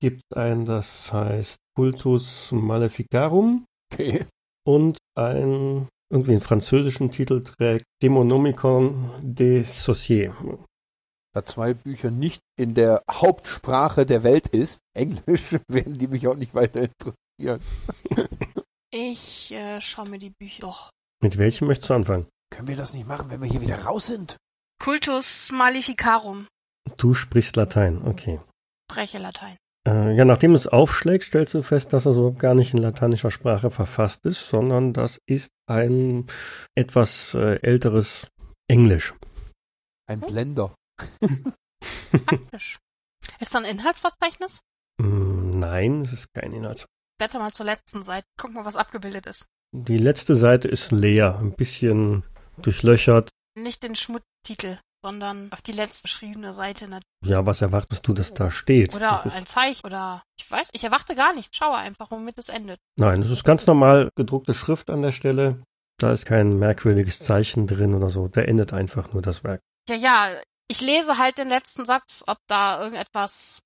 Gibt 0.00 0.22
ein, 0.34 0.64
das 0.64 1.12
heißt 1.12 1.56
Cultus 1.76 2.52
Maleficarum. 2.52 3.66
Okay. 3.92 4.26
Und 4.66 4.98
ein, 5.16 5.88
irgendwie 6.10 6.32
einen 6.32 6.40
französischen 6.40 7.10
Titel 7.10 7.42
trägt 7.42 7.84
Demonomicon 8.02 9.10
des 9.22 9.84
Sauciers. 9.84 10.34
Da 11.34 11.44
zwei 11.44 11.74
Bücher 11.74 12.12
nicht 12.12 12.42
in 12.56 12.74
der 12.74 13.02
Hauptsprache 13.10 14.06
der 14.06 14.22
Welt 14.22 14.46
ist, 14.46 14.80
Englisch, 14.94 15.42
werden 15.68 15.98
die 15.98 16.06
mich 16.06 16.28
auch 16.28 16.36
nicht 16.36 16.54
weiter 16.54 16.82
interessieren. 16.82 17.60
Ich 18.92 19.50
äh, 19.50 19.80
schaue 19.80 20.08
mir 20.08 20.20
die 20.20 20.30
Bücher 20.30 20.60
doch 20.60 20.90
Mit 21.20 21.36
welchem 21.36 21.66
möchtest 21.66 21.90
du 21.90 21.94
anfangen? 21.94 22.26
Können 22.50 22.68
wir 22.68 22.76
das 22.76 22.94
nicht 22.94 23.08
machen, 23.08 23.30
wenn 23.30 23.42
wir 23.42 23.50
hier 23.50 23.60
wieder 23.60 23.82
raus 23.82 24.06
sind? 24.06 24.36
Cultus 24.80 25.50
Maleficarum. 25.50 26.46
Du 26.98 27.14
sprichst 27.14 27.56
Latein, 27.56 28.02
okay. 28.06 28.38
Spreche 28.88 29.18
Latein. 29.18 29.56
Äh, 29.88 30.14
ja, 30.14 30.24
nachdem 30.24 30.52
du 30.52 30.56
es 30.56 30.68
aufschlägst, 30.68 31.28
stellst 31.28 31.54
du 31.54 31.62
fest, 31.62 31.92
dass 31.92 32.06
er 32.06 32.12
so 32.12 32.32
gar 32.32 32.54
nicht 32.54 32.72
in 32.74 32.78
lateinischer 32.78 33.32
Sprache 33.32 33.72
verfasst 33.72 34.24
ist, 34.24 34.48
sondern 34.48 34.92
das 34.92 35.18
ist 35.26 35.50
ein 35.66 36.26
etwas 36.76 37.34
äh, 37.34 37.58
älteres 37.62 38.28
Englisch. 38.68 39.14
Ein 40.06 40.20
Blender. 40.20 40.72
Praktisch. 42.26 42.78
Ist 43.40 43.54
da 43.54 43.58
ein 43.58 43.64
Inhaltsverzeichnis? 43.64 44.60
Mm, 45.00 45.58
Nein, 45.58 46.02
es 46.02 46.12
ist 46.12 46.34
kein 46.34 46.52
Inhalt. 46.52 46.86
Blätter 47.18 47.38
mal 47.38 47.52
zur 47.52 47.66
letzten 47.66 48.02
Seite. 48.02 48.26
Guck 48.38 48.52
mal, 48.52 48.64
was 48.64 48.76
abgebildet 48.76 49.26
ist. 49.26 49.46
Die 49.72 49.98
letzte 49.98 50.34
Seite 50.34 50.68
ist 50.68 50.92
leer, 50.92 51.38
ein 51.38 51.52
bisschen 51.52 52.24
durchlöchert. 52.58 53.30
Nicht 53.56 53.82
den 53.82 53.96
Schmutztitel, 53.96 54.78
sondern 55.04 55.50
auf 55.52 55.62
die 55.62 55.72
letzte 55.72 56.02
geschriebene 56.02 56.52
Seite. 56.54 57.00
Ja, 57.24 57.46
was 57.46 57.60
erwartest 57.62 58.06
du, 58.06 58.12
dass 58.12 58.34
da 58.34 58.50
steht? 58.50 58.94
Oder 58.94 59.24
ein 59.32 59.46
Zeichen. 59.46 59.84
Oder 59.86 60.22
ich 60.38 60.48
weiß, 60.50 60.68
ich 60.72 60.84
erwarte 60.84 61.14
gar 61.14 61.34
nichts. 61.34 61.56
Schaue 61.56 61.76
einfach, 61.76 62.10
womit 62.10 62.38
es 62.38 62.48
endet. 62.48 62.78
Nein, 62.96 63.22
es 63.22 63.30
ist 63.30 63.44
ganz 63.44 63.66
normal 63.66 64.10
gedruckte 64.16 64.54
Schrift 64.54 64.90
an 64.90 65.02
der 65.02 65.12
Stelle. 65.12 65.62
Da 65.98 66.12
ist 66.12 66.26
kein 66.26 66.58
merkwürdiges 66.58 67.20
Zeichen 67.20 67.66
drin 67.66 67.94
oder 67.94 68.10
so. 68.10 68.28
Da 68.28 68.42
endet 68.42 68.72
einfach 68.72 69.12
nur 69.12 69.22
das 69.22 69.44
Werk. 69.44 69.60
Ja, 69.88 69.96
ja, 69.96 70.40
ich 70.74 70.80
lese 70.80 71.18
halt 71.18 71.38
den 71.38 71.48
letzten 71.48 71.84
Satz, 71.84 72.24
ob 72.26 72.38
da 72.48 72.82
irgendetwas, 72.82 73.60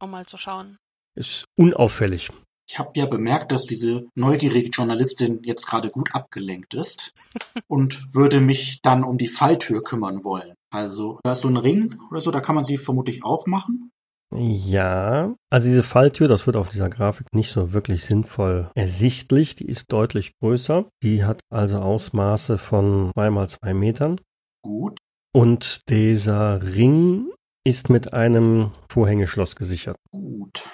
um 0.00 0.12
mal 0.12 0.24
zu 0.24 0.36
schauen. 0.38 0.76
Ist 1.16 1.46
unauffällig. 1.58 2.30
Ich 2.68 2.78
habe 2.78 2.92
ja 2.94 3.06
bemerkt, 3.06 3.50
dass 3.50 3.66
diese 3.66 4.04
neugierige 4.14 4.70
Journalistin 4.70 5.40
jetzt 5.42 5.66
gerade 5.66 5.90
gut 5.90 6.14
abgelenkt 6.14 6.74
ist 6.74 7.12
und 7.66 8.14
würde 8.14 8.40
mich 8.40 8.78
dann 8.82 9.02
um 9.02 9.18
die 9.18 9.26
Falltür 9.26 9.82
kümmern 9.82 10.22
wollen. 10.22 10.54
Also, 10.72 11.18
da 11.24 11.32
ist 11.32 11.40
so 11.40 11.48
ein 11.48 11.56
Ring 11.56 11.98
oder 12.10 12.20
so, 12.20 12.30
da 12.30 12.40
kann 12.40 12.54
man 12.54 12.64
sie 12.64 12.78
vermutlich 12.78 13.24
aufmachen. 13.24 13.90
Ja, 14.32 15.34
also 15.50 15.68
diese 15.68 15.82
Falltür, 15.82 16.28
das 16.28 16.46
wird 16.46 16.56
auf 16.56 16.68
dieser 16.68 16.88
Grafik 16.88 17.26
nicht 17.34 17.52
so 17.52 17.72
wirklich 17.72 18.04
sinnvoll 18.04 18.70
ersichtlich. 18.74 19.56
Die 19.56 19.66
ist 19.66 19.92
deutlich 19.92 20.32
größer. 20.40 20.88
Die 21.02 21.24
hat 21.24 21.40
also 21.50 21.78
Ausmaße 21.78 22.58
von 22.58 23.10
zwei 23.14 23.30
mal 23.30 23.48
zwei 23.48 23.74
Metern. 23.74 24.20
Gut. 24.62 24.98
Und 25.34 25.88
dieser 25.88 26.62
Ring 26.62 27.32
ist 27.66 27.90
mit 27.90 28.12
einem 28.12 28.70
Vorhängeschloss 28.88 29.56
gesichert. 29.56 29.96
Gut. 30.12 30.68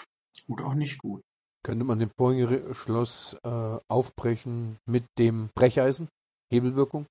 Oder 0.49 0.67
auch 0.67 0.75
nicht 0.75 0.99
gut. 0.99 1.23
Könnte 1.65 1.85
man 1.85 1.99
den 1.99 2.11
Vorhängeschloss 2.19 3.37
äh, 3.43 3.79
aufbrechen 3.89 4.77
mit 4.87 5.05
dem 5.19 5.49
Brecheisen? 5.55 6.09
Hebelwirkung? 6.53 7.07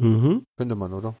Mhm. 0.00 0.44
Könnte 0.56 0.74
man, 0.74 0.92
oder? 0.92 1.16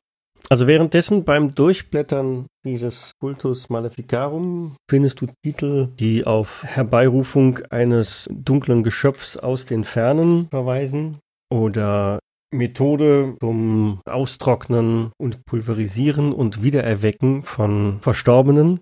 Also 0.48 0.66
währenddessen 0.66 1.24
beim 1.24 1.54
Durchblättern 1.54 2.46
dieses 2.64 3.12
Cultus 3.20 3.68
Maleficarum 3.68 4.76
findest 4.88 5.20
du 5.20 5.26
Titel, 5.44 5.88
die 5.98 6.26
auf 6.26 6.64
Herbeirufung 6.64 7.58
eines 7.70 8.28
dunklen 8.32 8.82
Geschöpfs 8.82 9.36
aus 9.36 9.66
den 9.66 9.84
Fernen 9.84 10.48
verweisen 10.48 11.18
oder 11.50 12.18
Methode 12.50 13.36
zum 13.40 14.00
Austrocknen 14.06 15.12
und 15.18 15.44
Pulverisieren 15.44 16.32
und 16.32 16.62
Wiedererwecken 16.62 17.42
von 17.42 18.00
Verstorbenen. 18.00 18.80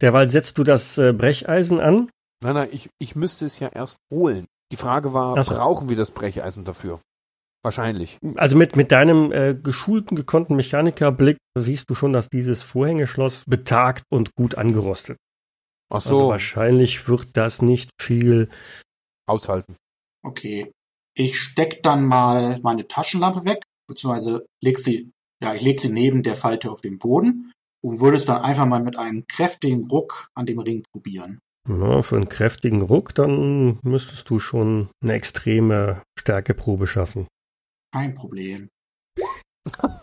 Derweil 0.00 0.28
setzt 0.28 0.58
du 0.58 0.64
das 0.64 0.98
äh, 0.98 1.12
Brecheisen 1.12 1.80
an. 1.80 2.10
Nein, 2.42 2.54
nein, 2.54 2.68
ich, 2.72 2.90
ich 2.98 3.16
müsste 3.16 3.46
es 3.46 3.58
ja 3.58 3.68
erst 3.68 3.98
holen. 4.12 4.46
Die 4.72 4.76
Frage 4.76 5.12
war, 5.12 5.42
so. 5.44 5.54
brauchen 5.54 5.88
wir 5.88 5.96
das 5.96 6.10
Brecheisen 6.10 6.64
dafür? 6.64 7.00
Wahrscheinlich. 7.62 8.18
Also 8.34 8.56
mit, 8.56 8.76
mit 8.76 8.92
deinem 8.92 9.32
äh, 9.32 9.54
geschulten, 9.54 10.16
gekonnten 10.16 10.54
Mechanikerblick 10.54 11.38
siehst 11.58 11.88
du 11.88 11.94
schon, 11.94 12.12
dass 12.12 12.28
dieses 12.28 12.62
Vorhängeschloss 12.62 13.44
betagt 13.46 14.04
und 14.10 14.34
gut 14.34 14.56
angerostet. 14.56 15.16
Ach 15.88 15.96
Also 15.96 16.18
so, 16.18 16.28
wahrscheinlich 16.28 17.08
wird 17.08 17.28
das 17.36 17.62
nicht 17.62 17.90
viel 17.98 18.50
aushalten. 19.26 19.76
Okay. 20.22 20.72
Ich 21.16 21.38
steck 21.38 21.82
dann 21.82 22.04
mal 22.06 22.58
meine 22.62 22.88
Taschenlampe 22.88 23.44
weg, 23.44 23.62
beziehungsweise 23.88 24.46
leg 24.62 24.78
sie, 24.78 25.10
ja, 25.42 25.54
ich 25.54 25.62
leg 25.62 25.80
sie 25.80 25.90
neben 25.90 26.22
der 26.22 26.34
Falte 26.34 26.70
auf 26.70 26.80
den 26.80 26.98
Boden 26.98 27.52
und 27.82 28.00
würde 28.00 28.16
es 28.16 28.24
dann 28.24 28.42
einfach 28.42 28.66
mal 28.66 28.82
mit 28.82 28.98
einem 28.98 29.24
kräftigen 29.28 29.88
Ruck 29.88 30.28
an 30.34 30.46
dem 30.46 30.58
Ring 30.58 30.82
probieren. 30.92 31.38
Na, 31.68 32.02
für 32.02 32.16
einen 32.16 32.28
kräftigen 32.28 32.82
Ruck, 32.82 33.14
dann 33.14 33.78
müsstest 33.82 34.28
du 34.28 34.38
schon 34.38 34.90
eine 35.02 35.14
extreme 35.14 36.02
Stärkeprobe 36.18 36.86
schaffen. 36.86 37.26
Kein 37.92 38.14
Problem. 38.14 38.68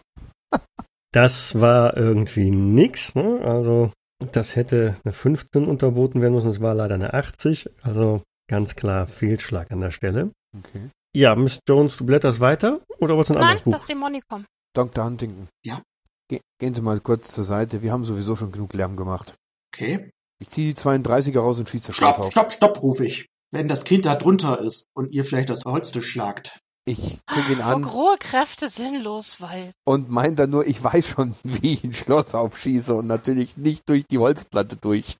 Das 1.13 1.59
war 1.59 1.97
irgendwie 1.97 2.51
nix, 2.51 3.15
ne? 3.15 3.41
Also, 3.43 3.91
das 4.31 4.55
hätte 4.55 4.95
eine 5.03 5.11
15 5.11 5.65
unterboten 5.65 6.21
werden 6.21 6.33
müssen, 6.33 6.49
es 6.49 6.61
war 6.61 6.73
leider 6.73 6.95
eine 6.95 7.13
80, 7.13 7.69
also 7.81 8.23
ganz 8.49 8.77
klar 8.77 9.07
Fehlschlag 9.07 9.71
an 9.71 9.81
der 9.81 9.91
Stelle. 9.91 10.31
Okay. 10.57 10.89
Ja, 11.15 11.35
Miss 11.35 11.59
Jones, 11.67 11.97
du 11.97 12.05
blätterst 12.05 12.39
weiter 12.39 12.81
oder 12.99 13.15
du 13.15 13.19
ein 13.21 13.33
Nein, 13.33 13.37
anderes 13.43 13.61
Buch? 13.63 13.71
das 13.73 13.85
Dämonicum. 13.85 14.45
Dr. 14.73 15.03
Huntington. 15.03 15.47
Ja. 15.65 15.81
Ge 16.29 16.39
gehen 16.59 16.73
Sie 16.73 16.81
mal 16.81 16.99
kurz 17.01 17.31
zur 17.33 17.43
Seite. 17.43 17.81
Wir 17.81 17.91
haben 17.91 18.03
sowieso 18.05 18.35
schon 18.37 18.51
genug 18.51 18.73
Lärm 18.73 18.95
gemacht. 18.95 19.33
Okay. 19.73 20.09
Ich 20.39 20.49
ziehe 20.49 20.73
die 20.73 20.79
32er 20.79 21.39
raus 21.39 21.59
und 21.59 21.69
schieße 21.69 21.87
das 21.87 21.95
Schloss 21.97 22.13
Stopp, 22.13 22.25
auf. 22.25 22.31
stopp, 22.31 22.51
stopp, 22.53 22.81
rufe 22.81 23.05
ich. 23.05 23.27
Wenn 23.51 23.67
das 23.67 23.83
Kind 23.83 24.05
da 24.05 24.15
drunter 24.15 24.59
ist 24.59 24.85
und 24.95 25.11
ihr 25.11 25.25
vielleicht 25.25 25.49
das 25.49 25.65
Holztisch 25.65 26.07
schlagt. 26.09 26.59
Ich 26.85 27.19
gucke 27.27 27.51
ihn 27.51 27.61
an 27.61 27.83
rohe 27.83 28.15
Kräfte 28.17 28.67
sinnlos 28.67 29.39
weil 29.39 29.71
und 29.85 30.09
meine 30.09 30.33
dann 30.35 30.49
nur, 30.49 30.65
ich 30.65 30.83
weiß 30.83 31.09
schon, 31.09 31.35
wie 31.43 31.73
ich 31.73 31.83
ein 31.83 31.93
Schloss 31.93 32.33
aufschieße 32.33 32.95
und 32.95 33.05
natürlich 33.05 33.55
nicht 33.57 33.87
durch 33.87 34.05
die 34.09 34.17
Holzplatte 34.17 34.77
durch. 34.77 35.17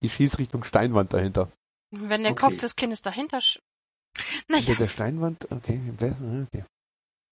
Ich 0.00 0.14
schieße 0.14 0.38
Richtung 0.38 0.62
Steinwand 0.62 1.12
dahinter. 1.12 1.50
Wenn 1.90 2.22
der 2.22 2.32
Okay. 2.32 2.42
Kopf 2.42 2.58
des 2.58 2.76
Kindes 2.76 3.02
dahinter. 3.02 3.40
Naja, 4.48 4.64
Hinter 4.64 4.84
der 4.84 4.88
Steinwand? 4.88 5.46
Okay. 5.50 5.80
wer- 5.98 6.16
okay. 6.46 6.64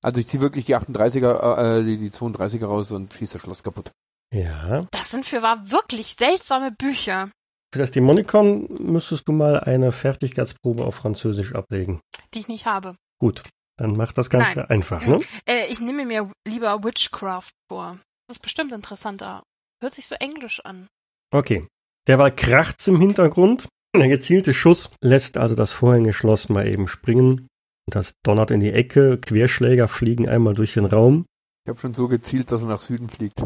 Also 0.02 0.20
ich 0.20 0.28
ziehe 0.28 0.40
wirklich 0.40 0.66
die 0.66 0.76
38er, 0.76 1.80
äh, 1.80 1.84
die, 1.84 1.96
die 1.96 2.10
32er 2.10 2.66
raus 2.66 2.92
und 2.92 3.12
schieße 3.12 3.34
das 3.34 3.42
Schloss 3.42 3.62
kaputt. 3.62 3.90
Ja. 4.32 4.86
das 4.90 5.10
sind 5.10 5.24
für 5.24 5.42
wahr 5.42 5.70
wirklich 5.70 6.14
seltsame 6.18 6.70
Bücher, 6.70 7.30
Für 7.72 7.78
das 7.80 7.90
Dämonikon 7.92 8.66
müsstest 8.92 9.26
du 9.26 9.32
mal 9.32 9.58
eine 9.60 9.90
Fertigkeitsprobe 9.90 10.84
auf 10.84 10.94
Französisch 10.96 11.54
ablegen. 11.54 12.00
die 12.34 12.40
ich 12.40 12.48
nicht 12.48 12.66
habe. 12.66 12.94
Gut, 13.20 13.42
dann 13.78 13.96
macht 13.96 14.18
das 14.18 14.28
Ganze 14.30 14.60
Nein. 14.60 14.68
einfach, 14.70 15.04
ne? 15.06 15.20
Äh, 15.46 15.66
ich 15.68 15.80
nehme 15.80 16.04
mir 16.04 16.30
lieber 16.46 16.84
Witchcraft 16.84 17.52
vor. 17.70 17.98
Das 18.28 18.36
ist 18.36 18.42
bestimmt 18.42 18.72
interessanter. 18.72 19.42
Hört 19.82 19.94
sich 19.94 20.06
so 20.06 20.14
englisch 20.16 20.60
an. 20.64 20.88
Okay. 21.32 21.66
Derweil 22.06 22.34
kracht's 22.34 22.86
im 22.86 23.00
Hintergrund. 23.00 23.66
Der 23.96 24.08
gezielte 24.08 24.52
Schuss 24.54 24.90
lässt 25.02 25.38
also 25.38 25.54
das 25.54 25.72
Vorhängeschloss 25.72 26.48
mal 26.48 26.66
eben 26.66 26.88
springen. 26.88 27.46
Das 27.90 28.14
donnert 28.22 28.50
in 28.50 28.60
die 28.60 28.72
Ecke. 28.72 29.18
Querschläger 29.18 29.88
fliegen 29.88 30.28
einmal 30.28 30.54
durch 30.54 30.74
den 30.74 30.84
Raum. 30.84 31.24
Ich 31.64 31.70
habe 31.70 31.80
schon 31.80 31.94
so 31.94 32.06
gezielt, 32.08 32.52
dass 32.52 32.62
er 32.62 32.68
nach 32.68 32.80
Süden 32.80 33.08
fliegt. 33.08 33.42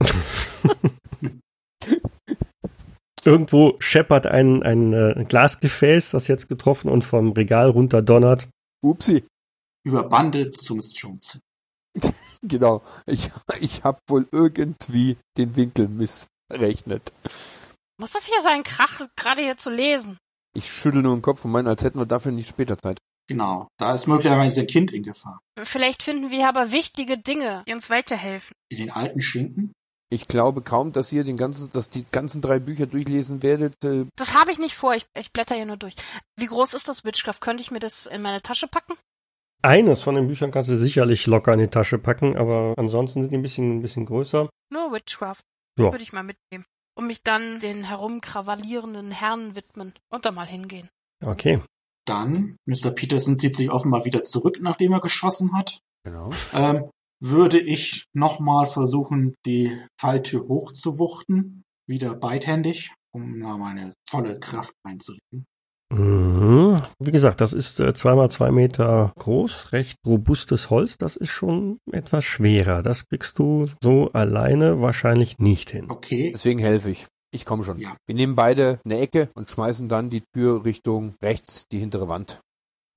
Irgendwo 3.24 3.76
scheppert 3.78 4.26
ein, 4.26 4.62
ein 4.62 4.94
äh, 4.94 5.24
Glasgefäß, 5.28 6.12
das 6.12 6.28
jetzt 6.28 6.48
getroffen 6.48 6.88
und 6.88 7.04
vom 7.04 7.32
Regal 7.32 7.68
runter 7.68 8.00
donnert. 8.00 8.48
Upsi. 8.82 9.24
Über 9.84 10.04
Bande 10.04 10.50
zu 10.50 10.76
Miss 10.76 10.94
Jones. 11.00 11.40
Genau. 12.42 12.82
Ich, 13.06 13.30
ich 13.60 13.84
habe 13.84 13.98
wohl 14.08 14.26
irgendwie 14.32 15.18
den 15.36 15.56
Winkel 15.56 15.88
missrechnet. 15.88 17.12
Muss 17.98 18.12
das 18.12 18.26
hier 18.26 18.40
sein, 18.42 18.62
Krach 18.62 19.02
gerade 19.16 19.42
hier 19.42 19.56
zu 19.56 19.70
lesen? 19.70 20.18
Ich 20.54 20.70
schüttel 20.70 21.02
nur 21.02 21.14
den 21.16 21.22
Kopf 21.22 21.44
und 21.44 21.50
meine, 21.52 21.68
als 21.70 21.82
hätten 21.82 21.98
wir 21.98 22.06
dafür 22.06 22.32
nicht 22.32 22.48
später 22.48 22.78
Zeit. 22.78 22.98
Genau. 23.28 23.68
Da 23.78 23.94
ist 23.94 24.06
möglicherweise 24.06 24.60
ein 24.62 24.66
Kind 24.66 24.90
in 24.92 25.02
Gefahr. 25.02 25.40
Vielleicht 25.62 26.02
finden 26.02 26.30
wir 26.30 26.48
aber 26.48 26.72
wichtige 26.72 27.18
Dinge, 27.18 27.62
die 27.68 27.74
uns 27.74 27.90
weiterhelfen. 27.90 28.54
In 28.70 28.78
den 28.78 28.90
alten 28.90 29.20
Schinken? 29.20 29.72
Ich 30.10 30.26
glaube 30.26 30.62
kaum, 30.62 30.92
dass 30.92 31.12
ihr 31.12 31.22
den 31.24 31.36
ganzen, 31.36 31.70
dass 31.72 31.90
die 31.90 32.06
ganzen 32.10 32.40
drei 32.40 32.58
Bücher 32.60 32.86
durchlesen 32.86 33.42
werdet. 33.42 33.74
Äh, 33.84 34.06
Das 34.16 34.34
habe 34.34 34.50
ich 34.52 34.58
nicht 34.58 34.74
vor, 34.74 34.94
ich, 34.94 35.04
ich 35.14 35.32
blätter 35.32 35.54
hier 35.54 35.66
nur 35.66 35.76
durch. 35.76 35.94
Wie 36.38 36.46
groß 36.46 36.72
ist 36.72 36.88
das 36.88 37.04
Witchcraft? 37.04 37.40
Könnte 37.40 37.60
ich 37.62 37.70
mir 37.70 37.80
das 37.80 38.06
in 38.06 38.22
meine 38.22 38.40
Tasche 38.40 38.68
packen? 38.68 38.94
Eines 39.60 40.00
von 40.00 40.14
den 40.14 40.28
Büchern 40.28 40.50
kannst 40.50 40.70
du 40.70 40.78
sicherlich 40.78 41.26
locker 41.26 41.52
in 41.52 41.58
die 41.58 41.68
Tasche 41.68 41.98
packen, 41.98 42.38
aber 42.38 42.72
ansonsten 42.78 43.22
sind 43.22 43.32
die 43.32 43.36
ein 43.36 43.42
bisschen, 43.42 43.78
ein 43.78 43.82
bisschen 43.82 44.06
größer. 44.06 44.48
Nur 44.72 44.92
Witchcraft. 44.92 45.42
Ja. 45.78 45.92
Würde 45.92 46.02
ich 46.02 46.12
mal 46.14 46.22
mitnehmen. 46.22 46.64
Und 46.98 47.06
mich 47.06 47.22
dann 47.22 47.60
den 47.60 47.84
herumkrawallierenden 47.84 49.12
Herren 49.12 49.54
widmen 49.54 49.92
und 50.10 50.26
da 50.26 50.32
mal 50.32 50.48
hingehen. 50.48 50.88
Okay. 51.24 51.62
Dann, 52.04 52.56
Mr. 52.66 52.90
Peterson 52.90 53.36
zieht 53.36 53.54
sich 53.54 53.70
offenbar 53.70 54.04
wieder 54.04 54.22
zurück, 54.22 54.58
nachdem 54.60 54.92
er 54.92 55.00
geschossen 55.00 55.56
hat. 55.56 55.78
genau. 56.04 56.30
Ähm, 56.52 56.90
würde 57.20 57.60
ich 57.60 58.06
nochmal 58.14 58.66
versuchen, 58.66 59.34
die 59.46 59.76
Falltür 60.00 60.46
hochzuwuchten. 60.48 61.62
Wieder 61.88 62.14
beidhändig, 62.14 62.92
um 63.12 63.40
da 63.40 63.56
meine 63.56 63.94
volle 64.08 64.38
Kraft 64.38 64.74
einzulegen. 64.84 65.46
Mhm. 65.90 66.82
Wie 66.98 67.12
gesagt, 67.12 67.40
das 67.40 67.52
ist 67.52 67.80
äh, 67.80 67.94
zweimal 67.94 68.30
zwei 68.30 68.50
Meter 68.50 69.12
groß, 69.18 69.72
recht 69.72 69.96
robustes 70.06 70.70
Holz. 70.70 70.98
Das 70.98 71.16
ist 71.16 71.30
schon 71.30 71.78
etwas 71.90 72.24
schwerer. 72.24 72.82
Das 72.82 73.06
kriegst 73.06 73.38
du 73.38 73.68
so 73.82 74.10
alleine 74.12 74.80
wahrscheinlich 74.80 75.38
nicht 75.38 75.70
hin. 75.70 75.86
Okay. 75.88 76.30
Deswegen 76.32 76.58
helfe 76.58 76.90
ich. 76.90 77.06
Ich 77.30 77.44
komme 77.44 77.62
schon. 77.62 77.78
Ja. 77.78 77.96
Wir 78.06 78.14
nehmen 78.14 78.36
beide 78.36 78.80
eine 78.84 78.98
Ecke 78.98 79.28
und 79.34 79.50
schmeißen 79.50 79.88
dann 79.88 80.10
die 80.10 80.22
Tür 80.34 80.64
Richtung 80.64 81.14
rechts, 81.22 81.64
die 81.70 81.78
hintere 81.78 82.08
Wand. 82.08 82.40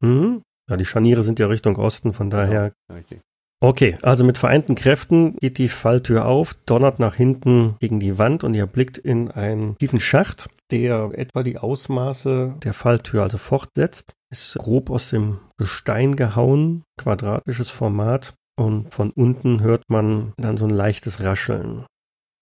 Mhm. 0.02 0.42
Ja, 0.70 0.78
die 0.78 0.86
Scharniere 0.86 1.24
sind 1.24 1.40
ja 1.40 1.48
Richtung 1.48 1.76
Osten, 1.76 2.14
von 2.14 2.30
daher. 2.30 2.74
Ja, 2.90 2.96
richtig. 2.96 3.20
Okay, 3.63 3.95
also 4.02 4.24
mit 4.24 4.39
vereinten 4.39 4.74
Kräften 4.74 5.36
geht 5.38 5.60
die 5.60 5.69
Falltür 5.69 6.26
auf, 6.26 6.56
donnert 6.65 6.97
nach 6.97 7.13
hinten 7.13 7.76
gegen 7.80 8.00
die 8.00 8.17
Wand 8.17 8.43
und 8.43 8.56
ihr 8.56 8.65
blickt 8.65 8.97
in 8.97 9.30
einen 9.30 9.78
tiefen 9.78 10.00
Schacht, 10.00 10.50
der 10.71 11.12
etwa 11.13 11.43
die 11.43 11.60
Ausmaße 11.60 12.56
der 12.63 12.74
Falltür 12.74 13.21
also 13.21 13.38
fortsetzt. 13.38 14.13
Ist 14.32 14.56
grob 14.58 14.89
aus 14.89 15.12
dem 15.12 15.39
Gestein 15.58 16.15
gehauen, 16.15 16.84
quadratisches 17.00 17.69
Format 17.69 18.34
und 18.58 18.91
von 18.91 19.12
unten 19.12 19.62
hört 19.62 19.84
man 19.89 20.34
dann 20.38 20.58
so 20.58 20.65
ein 20.65 20.71
leichtes 20.71 21.21
Rascheln. 21.21 21.86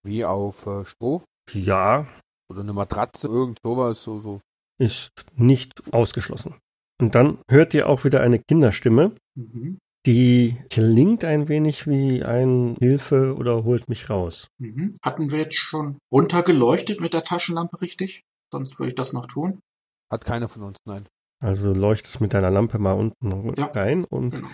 Wie 0.06 0.24
auf 0.24 0.68
äh, 0.68 0.86
Stroh 0.86 1.24
Ja, 1.52 2.08
oder 2.50 2.62
eine 2.62 2.72
Matratze, 2.72 3.28
irgend 3.28 3.58
sowas, 3.66 4.02
so, 4.04 4.20
so. 4.20 4.40
ist 4.80 5.10
nicht 5.36 5.74
ausgeschlossen. 5.94 6.56
Und 7.02 7.14
dann 7.16 7.40
hört 7.50 7.74
ihr 7.74 7.90
auch 7.90 8.06
wieder 8.06 8.22
eine 8.22 8.40
Kinderstimme, 8.40 9.12
Mhm. 9.36 9.80
Die 10.10 10.58
klingt 10.72 11.24
ein 11.24 11.48
wenig 11.50 11.86
wie 11.86 12.24
ein 12.24 12.76
Hilfe 12.80 13.36
oder 13.38 13.64
holt 13.64 13.88
mich 13.90 14.10
raus. 14.10 14.48
Mhm. 14.58 14.96
Hatten 15.04 15.30
wir 15.30 15.38
jetzt 15.38 15.56
schon 15.58 16.00
runtergeleuchtet 16.12 17.00
mit 17.00 17.14
der 17.14 17.24
Taschenlampe, 17.24 17.80
richtig? 17.80 18.24
Sonst 18.52 18.80
würde 18.80 18.90
ich 18.90 18.96
das 18.96 19.14
noch 19.14 19.28
tun. 19.28 19.60
Hat 20.12 20.26
keiner 20.26 20.50
von 20.50 20.64
uns, 20.64 20.78
nein. 20.86 21.08
Also 21.44 21.74
leuchtest 21.74 22.22
mit 22.22 22.34
deiner 22.34 22.50
Lampe 22.50 22.80
mal 22.80 22.94
unten 22.94 23.54
Ja. 23.56 23.66
rein 23.68 24.04
und 24.04 24.32
Genau. 24.32 24.48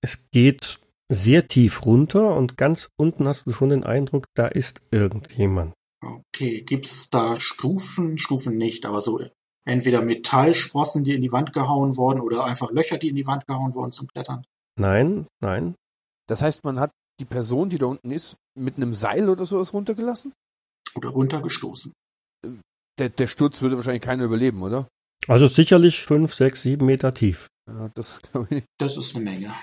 es 0.00 0.20
geht 0.30 0.78
sehr 1.08 1.48
tief 1.48 1.84
runter 1.84 2.36
und 2.36 2.56
ganz 2.56 2.88
unten 2.96 3.26
hast 3.26 3.46
du 3.46 3.50
schon 3.52 3.70
den 3.70 3.82
Eindruck, 3.82 4.26
da 4.34 4.46
ist 4.46 4.80
irgendjemand. 4.92 5.74
Okay, 6.04 6.62
gibt's 6.62 7.10
da 7.10 7.36
Stufen? 7.36 8.16
Stufen 8.16 8.56
nicht, 8.56 8.86
aber 8.86 9.00
so 9.00 9.20
entweder 9.66 10.02
Metallsprossen, 10.02 11.02
die 11.02 11.14
in 11.14 11.22
die 11.22 11.32
Wand 11.32 11.52
gehauen 11.52 11.96
wurden, 11.96 12.20
oder 12.20 12.44
einfach 12.44 12.70
Löcher, 12.70 12.96
die 12.98 13.08
in 13.08 13.16
die 13.16 13.26
Wand 13.26 13.46
gehauen 13.48 13.74
wurden 13.74 13.90
zum 13.90 14.06
Klettern. 14.06 14.44
Nein, 14.78 15.26
nein. 15.40 15.74
Das 16.28 16.42
heißt, 16.42 16.64
man 16.64 16.80
hat 16.80 16.90
die 17.20 17.24
Person, 17.24 17.70
die 17.70 17.78
da 17.78 17.86
unten 17.86 18.10
ist, 18.10 18.36
mit 18.58 18.76
einem 18.76 18.94
Seil 18.94 19.28
oder 19.28 19.46
sowas 19.46 19.72
runtergelassen? 19.72 20.32
Oder 20.94 21.10
runtergestoßen. 21.10 21.92
Der, 22.98 23.08
der 23.08 23.26
Sturz 23.26 23.62
würde 23.62 23.76
wahrscheinlich 23.76 24.02
keiner 24.02 24.24
überleben, 24.24 24.62
oder? 24.62 24.88
Also 25.26 25.48
sicherlich 25.48 26.02
fünf, 26.02 26.34
sechs, 26.34 26.62
sieben 26.62 26.86
Meter 26.86 27.12
tief. 27.14 27.48
Ja, 27.68 27.88
das 27.94 28.20
glaube 28.32 28.46
ich 28.46 28.54
nicht. 28.56 28.66
Das 28.78 28.96
ist 28.96 29.14
eine 29.14 29.24
Menge. 29.24 29.54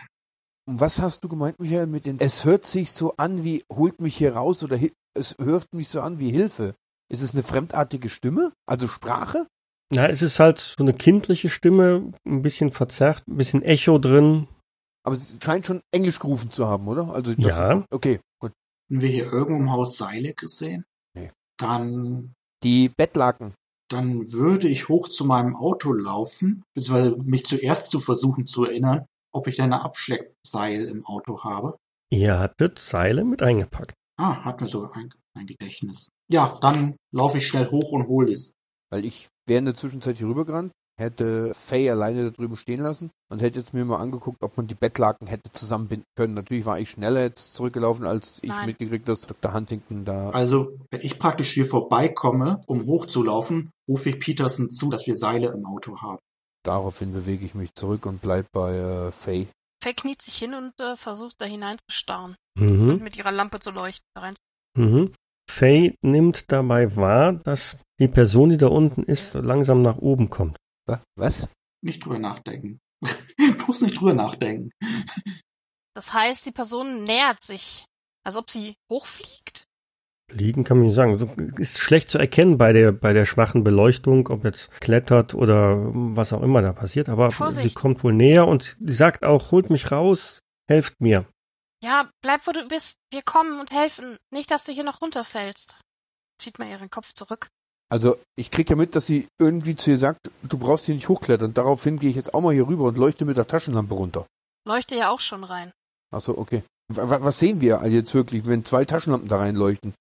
Und 0.67 0.79
was 0.79 1.01
hast 1.01 1.23
du 1.23 1.29
gemeint, 1.29 1.59
Michael, 1.59 1.87
mit 1.87 2.05
den. 2.05 2.19
Es 2.19 2.45
hört 2.45 2.65
sich 2.65 2.91
so 2.91 3.15
an 3.17 3.43
wie, 3.43 3.63
holt 3.71 3.99
mich 3.99 4.15
hier 4.17 4.35
raus 4.35 4.63
oder 4.63 4.79
es 5.13 5.35
hört 5.39 5.65
mich 5.73 5.89
so 5.89 6.01
an 6.01 6.19
wie 6.19 6.31
Hilfe. 6.31 6.75
Ist 7.09 7.21
es 7.21 7.33
eine 7.33 7.43
fremdartige 7.43 8.09
Stimme? 8.09 8.53
Also 8.65 8.87
Sprache? 8.87 9.47
Na, 9.93 10.07
es 10.07 10.21
ist 10.21 10.39
halt 10.39 10.59
so 10.59 10.75
eine 10.79 10.93
kindliche 10.93 11.49
Stimme, 11.49 12.13
ein 12.25 12.41
bisschen 12.41 12.71
verzerrt, 12.71 13.23
ein 13.27 13.35
bisschen 13.35 13.61
Echo 13.61 13.97
drin. 13.99 14.47
Aber 15.03 15.15
es 15.15 15.37
scheint 15.43 15.65
schon 15.65 15.81
Englisch 15.91 16.19
gerufen 16.19 16.51
zu 16.51 16.67
haben, 16.67 16.87
oder? 16.87 17.09
Also 17.13 17.33
das 17.33 17.43
Ja. 17.45 17.73
Ist, 17.79 17.85
okay, 17.91 18.19
gut. 18.39 18.51
Haben 18.91 19.01
wir 19.01 19.09
hier 19.09 19.31
irgendwo 19.31 19.61
im 19.63 19.71
Haus 19.71 19.97
Seile 19.97 20.33
gesehen? 20.33 20.83
Nee. 21.15 21.31
Dann, 21.59 22.33
Die 22.63 22.89
Bettlaken. 22.89 23.53
dann 23.89 24.31
würde 24.31 24.67
ich 24.67 24.89
hoch 24.89 25.07
zu 25.09 25.25
meinem 25.25 25.55
Auto 25.55 25.91
laufen, 25.93 26.63
beziehungsweise 26.75 27.17
mich 27.23 27.43
zuerst 27.45 27.89
zu 27.91 27.99
versuchen 27.99 28.45
zu 28.45 28.65
erinnern, 28.65 29.05
ob 29.33 29.47
ich 29.47 29.55
denn 29.55 29.73
ein 29.73 29.79
Abschleppseil 29.79 30.85
im 30.85 31.05
Auto 31.05 31.43
habe. 31.43 31.77
Ihr 32.13 32.37
hattet 32.39 32.77
Seile 32.79 33.23
mit 33.23 33.41
eingepackt. 33.41 33.93
Ah, 34.19 34.43
hat 34.43 34.61
mir 34.61 34.67
sogar 34.67 34.95
ein, 34.95 35.09
ein 35.37 35.45
Gedächtnis. 35.47 36.09
Ja, 36.29 36.57
dann 36.61 36.95
laufe 37.13 37.37
ich 37.37 37.47
schnell 37.47 37.69
hoch 37.71 37.91
und 37.91 38.07
hole 38.07 38.31
es. 38.33 38.51
Weil 38.91 39.05
ich 39.05 39.27
wäre 39.47 39.59
in 39.59 39.65
der 39.65 39.75
Zwischenzeit 39.75 40.17
hier 40.17 40.27
rübergerannt, 40.27 40.71
hätte 41.01 41.53
Faye 41.53 41.89
alleine 41.91 42.23
da 42.25 42.29
drüben 42.29 42.55
stehen 42.55 42.81
lassen 42.81 43.09
und 43.29 43.41
hätte 43.41 43.59
jetzt 43.59 43.73
mir 43.73 43.83
mal 43.83 43.97
angeguckt, 43.97 44.41
ob 44.41 44.55
man 44.55 44.67
die 44.67 44.75
Bettlaken 44.75 45.27
hätte 45.27 45.51
zusammenbinden 45.51 46.05
können. 46.15 46.33
Natürlich 46.33 46.65
war 46.65 46.79
ich 46.79 46.89
schneller 46.91 47.21
jetzt 47.21 47.55
zurückgelaufen, 47.55 48.05
als 48.05 48.39
ich 48.41 48.49
Nein. 48.49 48.67
mitgekriegt, 48.67 49.07
dass 49.09 49.27
Dr. 49.27 49.53
Huntington 49.53 50.05
da. 50.05 50.29
Also, 50.29 50.77
wenn 50.91 51.01
ich 51.01 51.19
praktisch 51.19 51.51
hier 51.51 51.65
vorbeikomme, 51.65 52.61
um 52.67 52.85
hochzulaufen, 52.85 53.71
rufe 53.89 54.09
ich 54.09 54.19
Peterson 54.19 54.69
zu, 54.69 54.89
dass 54.89 55.05
wir 55.07 55.15
Seile 55.15 55.51
im 55.51 55.65
Auto 55.65 55.97
haben. 56.01 56.19
Daraufhin 56.63 57.11
bewege 57.11 57.43
ich 57.45 57.55
mich 57.55 57.73
zurück 57.73 58.05
und 58.05 58.21
bleib 58.21 58.45
bei 58.51 58.75
äh, 58.77 59.11
Faye. 59.11 59.47
Faye 59.83 59.95
kniet 59.95 60.21
sich 60.21 60.35
hin 60.37 60.53
und 60.53 60.79
äh, 60.79 60.95
versucht 60.95 61.35
da 61.41 61.45
hineinzustarren 61.45 62.35
Mhm. 62.59 62.89
und 62.89 63.01
mit 63.01 63.15
ihrer 63.17 63.31
Lampe 63.31 63.59
zu 63.59 63.71
leuchten. 63.71 64.05
Da 64.13 64.21
rein. 64.21 64.35
Mhm. 64.77 65.11
Faye 65.49 65.95
nimmt 66.01 66.51
dabei 66.51 66.95
wahr, 66.95 67.33
dass 67.33 67.77
die 67.99 68.07
Person, 68.07 68.49
die 68.49 68.57
da 68.57 68.67
unten 68.67 69.03
ist, 69.03 69.33
langsam 69.33 69.81
nach 69.81 69.97
oben 69.97 70.29
kommt. 70.29 70.57
Wa- 70.87 71.03
Was? 71.17 71.47
Nicht 71.83 72.03
drüber 72.05 72.19
nachdenken. 72.19 72.79
Bloß 73.65 73.81
nicht 73.81 73.99
drüber 73.99 74.13
nachdenken. 74.13 74.69
Das 75.95 76.13
heißt, 76.13 76.45
die 76.45 76.51
Person 76.51 77.03
nähert 77.03 77.43
sich, 77.43 77.85
als 78.25 78.35
ob 78.35 78.49
sie 78.49 78.75
hochfliegt. 78.91 79.65
Liegen 80.31 80.63
kann 80.63 80.77
man 80.77 80.87
nicht 80.87 80.95
sagen. 80.95 81.17
Ist 81.57 81.79
schlecht 81.79 82.09
zu 82.09 82.17
erkennen 82.17 82.57
bei 82.57 82.71
der, 82.71 82.93
bei 82.93 83.11
der 83.11 83.25
schwachen 83.25 83.63
Beleuchtung, 83.65 84.27
ob 84.29 84.45
jetzt 84.45 84.71
klettert 84.79 85.33
oder 85.33 85.77
was 85.93 86.31
auch 86.31 86.41
immer 86.41 86.61
da 86.61 86.71
passiert. 86.71 87.09
Aber 87.09 87.31
Vorsicht. 87.31 87.67
sie 87.67 87.73
kommt 87.73 88.03
wohl 88.03 88.13
näher 88.13 88.47
und 88.47 88.77
sie 88.79 88.93
sagt 88.93 89.23
auch, 89.25 89.51
holt 89.51 89.69
mich 89.69 89.91
raus, 89.91 90.39
helft 90.69 91.01
mir. 91.01 91.25
Ja, 91.83 92.09
bleib, 92.23 92.47
wo 92.47 92.51
du 92.51 92.65
bist. 92.67 92.95
Wir 93.11 93.23
kommen 93.23 93.59
und 93.59 93.71
helfen. 93.71 94.17
Nicht, 94.31 94.51
dass 94.51 94.63
du 94.65 94.71
hier 94.71 94.83
noch 94.85 95.01
runterfällst. 95.01 95.81
Zieht 96.39 96.59
mal 96.59 96.69
ihren 96.69 96.89
Kopf 96.89 97.11
zurück. 97.13 97.47
Also, 97.91 98.17
ich 98.37 98.51
krieg 98.51 98.69
ja 98.69 98.75
mit, 98.77 98.95
dass 98.95 99.05
sie 99.05 99.27
irgendwie 99.37 99.75
zu 99.75 99.89
ihr 99.91 99.97
sagt, 99.97 100.31
du 100.43 100.57
brauchst 100.57 100.85
hier 100.85 100.95
nicht 100.95 101.09
hochklettern. 101.09 101.53
Daraufhin 101.53 101.99
gehe 101.99 102.09
ich 102.09 102.15
jetzt 102.15 102.33
auch 102.33 102.41
mal 102.41 102.53
hier 102.53 102.67
rüber 102.67 102.85
und 102.85 102.97
leuchte 102.97 103.25
mit 103.25 103.35
der 103.35 103.47
Taschenlampe 103.47 103.93
runter. 103.93 104.25
Leuchte 104.65 104.95
ja 104.95 105.09
auch 105.09 105.19
schon 105.19 105.43
rein. 105.43 105.71
Achso, 106.13 106.37
okay. 106.37 106.63
W 106.87 107.01
wa- 107.09 107.21
was 107.21 107.39
sehen 107.39 107.59
wir 107.59 107.81
jetzt 107.87 108.13
wirklich, 108.13 108.45
wenn 108.47 108.63
zwei 108.63 108.85
Taschenlampen 108.85 109.27
da 109.27 109.37
reinleuchten? 109.37 109.93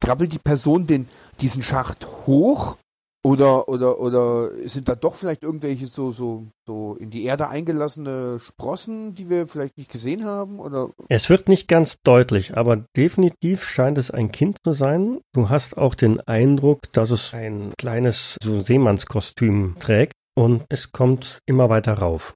Krabbelt 0.00 0.32
die 0.32 0.38
Person 0.38 0.86
den, 0.86 1.08
diesen 1.40 1.62
Schacht 1.62 2.06
hoch? 2.26 2.76
Oder, 3.24 3.68
oder, 3.68 3.98
oder 4.00 4.50
sind 4.68 4.88
da 4.88 4.94
doch 4.94 5.14
vielleicht 5.14 5.42
irgendwelche 5.42 5.86
so, 5.86 6.12
so, 6.12 6.46
so 6.66 6.94
in 6.96 7.10
die 7.10 7.24
Erde 7.24 7.48
eingelassene 7.48 8.38
Sprossen, 8.38 9.14
die 9.14 9.30
wir 9.30 9.46
vielleicht 9.46 9.78
nicht 9.78 9.90
gesehen 9.90 10.24
haben? 10.24 10.60
Oder, 10.60 10.90
Es 11.08 11.30
wird 11.30 11.48
nicht 11.48 11.66
ganz 11.66 11.96
deutlich, 12.02 12.56
aber 12.56 12.84
definitiv 12.96 13.64
scheint 13.64 13.96
es 13.96 14.10
ein 14.10 14.30
Kind 14.30 14.58
zu 14.62 14.72
sein. 14.72 15.20
Du 15.32 15.48
hast 15.48 15.78
auch 15.78 15.94
den 15.94 16.20
Eindruck, 16.20 16.92
dass 16.92 17.10
es 17.10 17.32
ein 17.32 17.72
kleines 17.78 18.36
so 18.42 18.60
Seemannskostüm 18.60 19.76
trägt 19.78 20.12
und 20.36 20.64
es 20.68 20.92
kommt 20.92 21.38
immer 21.46 21.70
weiter 21.70 21.94
rauf. 21.94 22.34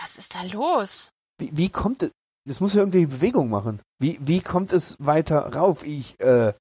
Was 0.00 0.16
ist 0.16 0.34
da 0.34 0.42
los? 0.44 1.10
wie, 1.38 1.50
wie 1.52 1.68
kommt 1.68 2.02
es, 2.02 2.10
das 2.46 2.60
muss 2.60 2.74
ja 2.74 2.80
irgendwelche 2.80 3.08
Bewegung 3.08 3.50
machen. 3.50 3.80
Wie, 3.98 4.18
wie 4.20 4.40
kommt 4.40 4.72
es 4.72 4.96
weiter 4.98 5.54
rauf? 5.54 5.84
Ich, 5.84 6.18
äh, 6.20 6.52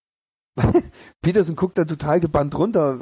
Peterson 1.21 1.55
guckt 1.55 1.77
da 1.77 1.85
total 1.85 2.19
gebannt 2.19 2.55
runter. 2.55 2.99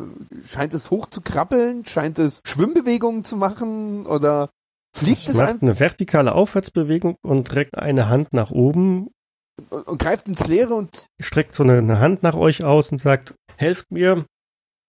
Scheint 0.48 0.74
es 0.74 0.90
hoch 0.92 1.06
zu 1.08 1.22
krabbeln? 1.22 1.86
Scheint 1.86 2.20
es 2.20 2.42
Schwimmbewegungen 2.46 3.24
zu 3.24 3.38
machen? 3.38 4.06
Oder 4.06 4.50
fliegt 4.96 5.24
Es 5.24 5.30
es 5.30 5.36
macht 5.36 5.50
einfach 5.50 5.62
eine 5.62 5.80
vertikale 5.80 6.34
Aufwärtsbewegung 6.34 7.16
und 7.24 7.54
reckt 7.56 7.76
eine 7.78 8.10
Hand 8.10 8.34
nach 8.34 8.52
oben, 8.52 9.10
und, 9.70 9.88
und 9.88 9.98
greift 10.00 10.28
ins 10.28 10.48
Leere 10.48 10.74
und 10.74 11.06
streckt 11.22 11.56
so 11.56 11.64
eine, 11.64 11.78
eine 11.78 12.00
Hand 12.00 12.24
nach 12.24 12.34
euch 12.36 12.64
aus 12.64 12.92
und 12.92 12.98
sagt, 12.98 13.36
helft 13.58 13.92
mir. 13.92 14.26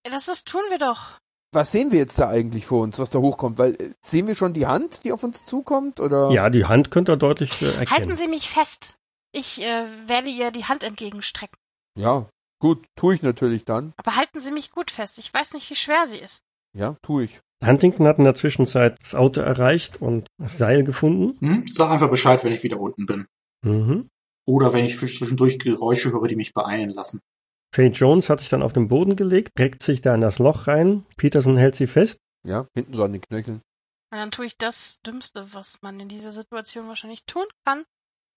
Ja, 0.07 0.13
Das 0.13 0.29
ist, 0.29 0.49
tun 0.49 0.63
wir 0.71 0.79
doch. 0.79 1.19
was 1.53 1.71
sehen 1.71 1.93
wir 1.93 1.99
jetzt 1.99 2.19
da 2.19 2.29
eigentlich 2.29 2.65
vor 2.67 2.83
uns, 2.83 2.99
was 2.99 3.11
da 3.11 3.19
hochkommt? 3.19 3.59
Weil 3.59 3.75
äh, 3.75 3.93
sehen 4.01 4.27
wir 4.27 4.37
schon 4.37 4.55
die 4.55 4.67
Hand, 4.67 5.05
die 5.05 5.13
auf 5.13 5.23
uns 5.23 5.45
zukommt? 5.45 6.01
Oder? 6.01 6.31
Ja, 6.31 6.49
die 6.51 6.65
Hand 6.65 6.91
könnt 6.91 7.09
ihr 7.11 7.17
deutlich 7.19 7.61
äh, 7.61 7.67
erkennen. 7.67 7.91
Halten 7.91 8.17
Sie 8.17 8.27
mich 8.29 8.49
fest. 8.49 8.95
Ich 9.33 9.61
äh, 9.63 9.85
werde 10.07 10.29
ihr 10.29 10.51
die 10.51 10.65
Hand 10.65 10.83
entgegenstrecken. 10.83 11.57
Ja, 11.97 12.27
gut, 12.65 12.87
tue 12.97 13.15
ich 13.15 13.23
natürlich 13.23 13.67
dann. 13.67 13.93
Aber 13.99 14.17
halten 14.17 14.41
Sie 14.41 14.51
mich 14.51 14.71
gut 14.71 14.91
fest. 14.91 15.19
Ich 15.19 15.35
weiß 15.35 15.53
nicht, 15.53 15.69
wie 15.69 15.77
schwer 15.77 16.07
sie 16.07 16.17
ist. 16.17 16.45
Ja, 16.75 16.97
tue 17.03 17.25
ich. 17.25 17.41
Huntington 17.63 18.07
hat 18.07 18.17
in 18.17 18.25
der 18.25 18.35
Zwischenzeit 18.35 18.97
das 19.03 19.15
Auto 19.15 19.43
erreicht 19.43 20.01
und 20.01 20.29
das 20.39 20.57
Seil 20.57 20.83
gefunden. 20.83 21.39
Hm? 21.47 21.67
Sag 21.71 21.91
einfach 21.91 22.09
Bescheid, 22.09 22.43
wenn 22.43 22.55
ich 22.55 22.63
wieder 22.63 22.81
unten 22.81 23.05
bin. 23.05 23.27
Mhm. 23.67 24.09
Oder 24.47 24.73
wenn 24.73 24.87
ich 24.87 24.97
zwischendurch 24.97 25.59
Geräusche 25.59 26.11
höre, 26.11 26.27
die 26.27 26.37
mich 26.37 26.55
beeilen 26.55 26.89
lassen. 26.89 27.21
Faye 27.75 27.89
Jones 27.89 28.31
hat 28.31 28.41
sich 28.41 28.49
dann 28.49 28.63
auf 28.63 28.73
den 28.73 28.89
Boden 28.89 29.15
gelegt, 29.15 29.51
reckt 29.59 29.83
sich 29.83 30.01
da 30.01 30.15
in 30.15 30.23
das 30.23 30.39
Loch 30.39 30.67
rein. 30.67 31.05
Peterson 31.19 31.59
hält 31.59 31.75
sie 31.75 31.87
fest. 31.87 32.21
Ja, 32.47 32.67
hinten 32.73 32.95
so 32.95 33.05
an 33.05 33.13
den 33.13 33.21
Knöcheln. 33.21 33.61
Und 34.11 34.19
dann 34.19 34.31
tue 34.31 34.47
ich 34.47 34.57
das 34.57 35.03
Dümmste, 35.03 35.53
was 35.53 35.83
man 35.83 36.01
in 36.01 36.09
dieser 36.09 36.33
Situation 36.33 36.89
wahrscheinlich 36.89 37.27
tun 37.27 37.45
kann. 37.67 37.85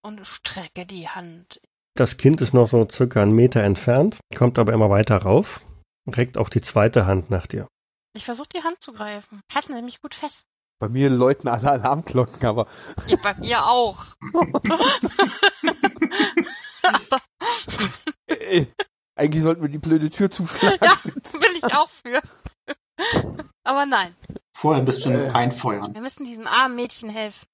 Und 0.01 0.27
strecke 0.27 0.85
die 0.85 1.07
Hand. 1.07 1.61
Das 1.97 2.17
Kind 2.17 2.41
ist 2.41 2.53
noch 2.53 2.67
so 2.67 2.87
circa 2.89 3.21
einen 3.23 3.31
Meter 3.33 3.63
entfernt, 3.63 4.19
kommt 4.35 4.59
aber 4.59 4.71
immer 4.73 4.89
weiter 4.89 5.17
rauf, 5.17 5.63
reckt 6.07 6.37
auch 6.37 6.49
die 6.49 6.61
zweite 6.61 7.05
Hand 7.07 7.29
nach 7.31 7.47
dir. 7.47 7.67
Ich 8.15 8.23
versuche 8.25 8.49
die 8.55 8.61
Hand 8.63 8.77
zu 8.81 8.93
greifen. 8.93 9.41
Halten 9.53 9.73
Sie 9.73 9.81
mich 9.81 9.99
gut 10.01 10.13
fest. 10.15 10.45
Bei 10.79 10.89
mir 10.89 11.09
läuten 11.09 11.47
alle 11.47 11.71
Alarmglocken, 11.71 12.45
aber 12.45 12.67
Ja, 13.07 13.17
bei 13.21 13.33
mir 13.35 13.65
auch. 13.65 14.05
Aber 16.83 17.19
eigentlich 19.15 19.41
sollten 19.43 19.61
wir 19.61 19.69
die 19.69 19.77
blöde 19.79 20.09
Tür 20.09 20.29
zuschlagen. 20.31 20.77
ja, 20.81 20.95
bin 21.03 21.55
ich 21.57 21.63
auch 21.75 21.89
für. 21.89 22.21
Aber 23.63 23.85
nein, 23.85 24.15
Vorher 24.55 24.81
ein 24.81 24.85
bisschen 24.85 25.13
Äh. 25.13 25.29
reinfeuern. 25.31 25.93
wir 25.93 26.01
müssen 26.01 26.25
diesem 26.25 26.47
armen 26.47 26.75
Mädchen 26.75 27.09
helfen. 27.09 27.45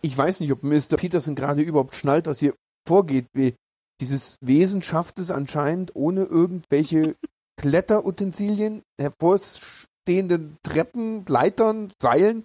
Ich- 0.00 0.16
weiß 0.16 0.40
nicht, 0.40 0.52
ob 0.52 0.62
Mr. 0.62 0.96
Peterson 0.96 1.34
gerade 1.34 1.60
überhaupt 1.62 1.94
schnallt, 1.96 2.26
was 2.26 2.38
hier 2.38 2.54
vorgeht. 2.86 3.26
Wie 3.32 3.54
Dieses 4.00 4.36
Wesen 4.40 4.82
schafft 4.82 5.18
es 5.18 5.30
anscheinend, 5.30 5.94
ohne 5.94 6.24
irgendwelche 6.24 7.16
Kletterutensilien, 7.60 8.82
hervorstehenden 9.00 10.56
Treppen, 10.62 11.24
Leitern, 11.26 11.92
Seilen, 12.00 12.44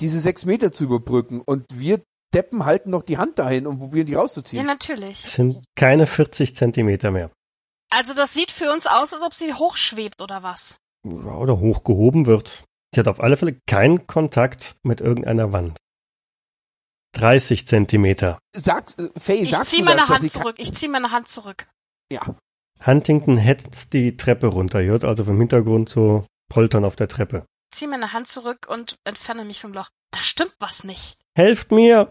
diese 0.00 0.20
sechs 0.20 0.44
Meter 0.44 0.72
zu 0.72 0.84
überbrücken. 0.84 1.40
Und 1.40 1.64
wir 1.78 2.00
Deppen 2.34 2.64
halten 2.64 2.90
noch 2.90 3.02
die 3.02 3.18
Hand 3.18 3.38
dahin 3.38 3.66
und 3.66 3.78
probieren 3.78 4.06
die 4.06 4.12
Ja, 4.12 4.20
rauszuziehen. 4.20 4.64
natürlich. 4.64 5.24
Es 5.24 5.34
sind 5.34 5.64
keine 5.74 6.06
40 6.06 6.54
Zentimeter 6.54 7.10
mehr. 7.10 7.30
Also 7.90 8.14
das 8.14 8.32
sieht 8.32 8.52
für 8.52 8.70
uns 8.70 8.86
aus, 8.86 9.12
als 9.12 9.22
ob 9.22 9.34
sie 9.34 9.52
hochschwebt 9.52 10.20
oder 10.22 10.44
was. 10.44 10.76
Ja, 11.04 11.34
Oder 11.36 11.58
hochgehoben 11.58 12.26
wird. 12.26 12.64
Sie 12.94 13.00
hat 13.00 13.08
auf 13.08 13.18
alle 13.20 13.36
Fälle 13.36 13.58
keinen 13.66 14.06
Kontakt 14.06 14.76
mit 14.84 15.00
irgendeiner 15.00 15.52
Wand. 15.52 15.76
30 17.12 17.66
Zentimeter. 17.66 18.38
Sag, 18.54 18.92
Faye, 19.16 19.42
Ich 19.42 19.58
zieh 19.64 19.82
meine 19.82 20.00
das, 20.00 20.08
Hand 20.08 20.24
ich 20.24 20.32
zurück. 20.32 20.56
Ich 20.58 20.74
zieh 20.74 20.88
meine 20.88 21.10
Hand 21.10 21.28
zurück. 21.28 21.66
Ja, 22.12 22.36
Huntington 22.84 23.36
hetzt 23.36 23.92
die 23.92 24.16
Treppe 24.16 24.46
runter, 24.48 24.82
hört 24.82 25.04
also 25.04 25.24
vom 25.24 25.38
Hintergrund 25.38 25.88
so 25.88 26.24
Poltern 26.48 26.84
auf 26.84 26.96
der 26.96 27.08
Treppe. 27.08 27.44
Zieh 27.74 27.86
meine 27.86 28.12
Hand 28.12 28.26
zurück 28.26 28.66
und 28.68 28.96
entferne 29.04 29.44
mich 29.44 29.60
vom 29.60 29.72
Loch. 29.72 29.88
Da 30.12 30.20
stimmt 30.20 30.54
was 30.58 30.84
nicht. 30.84 31.16
Helft 31.36 31.70
mir! 31.70 32.10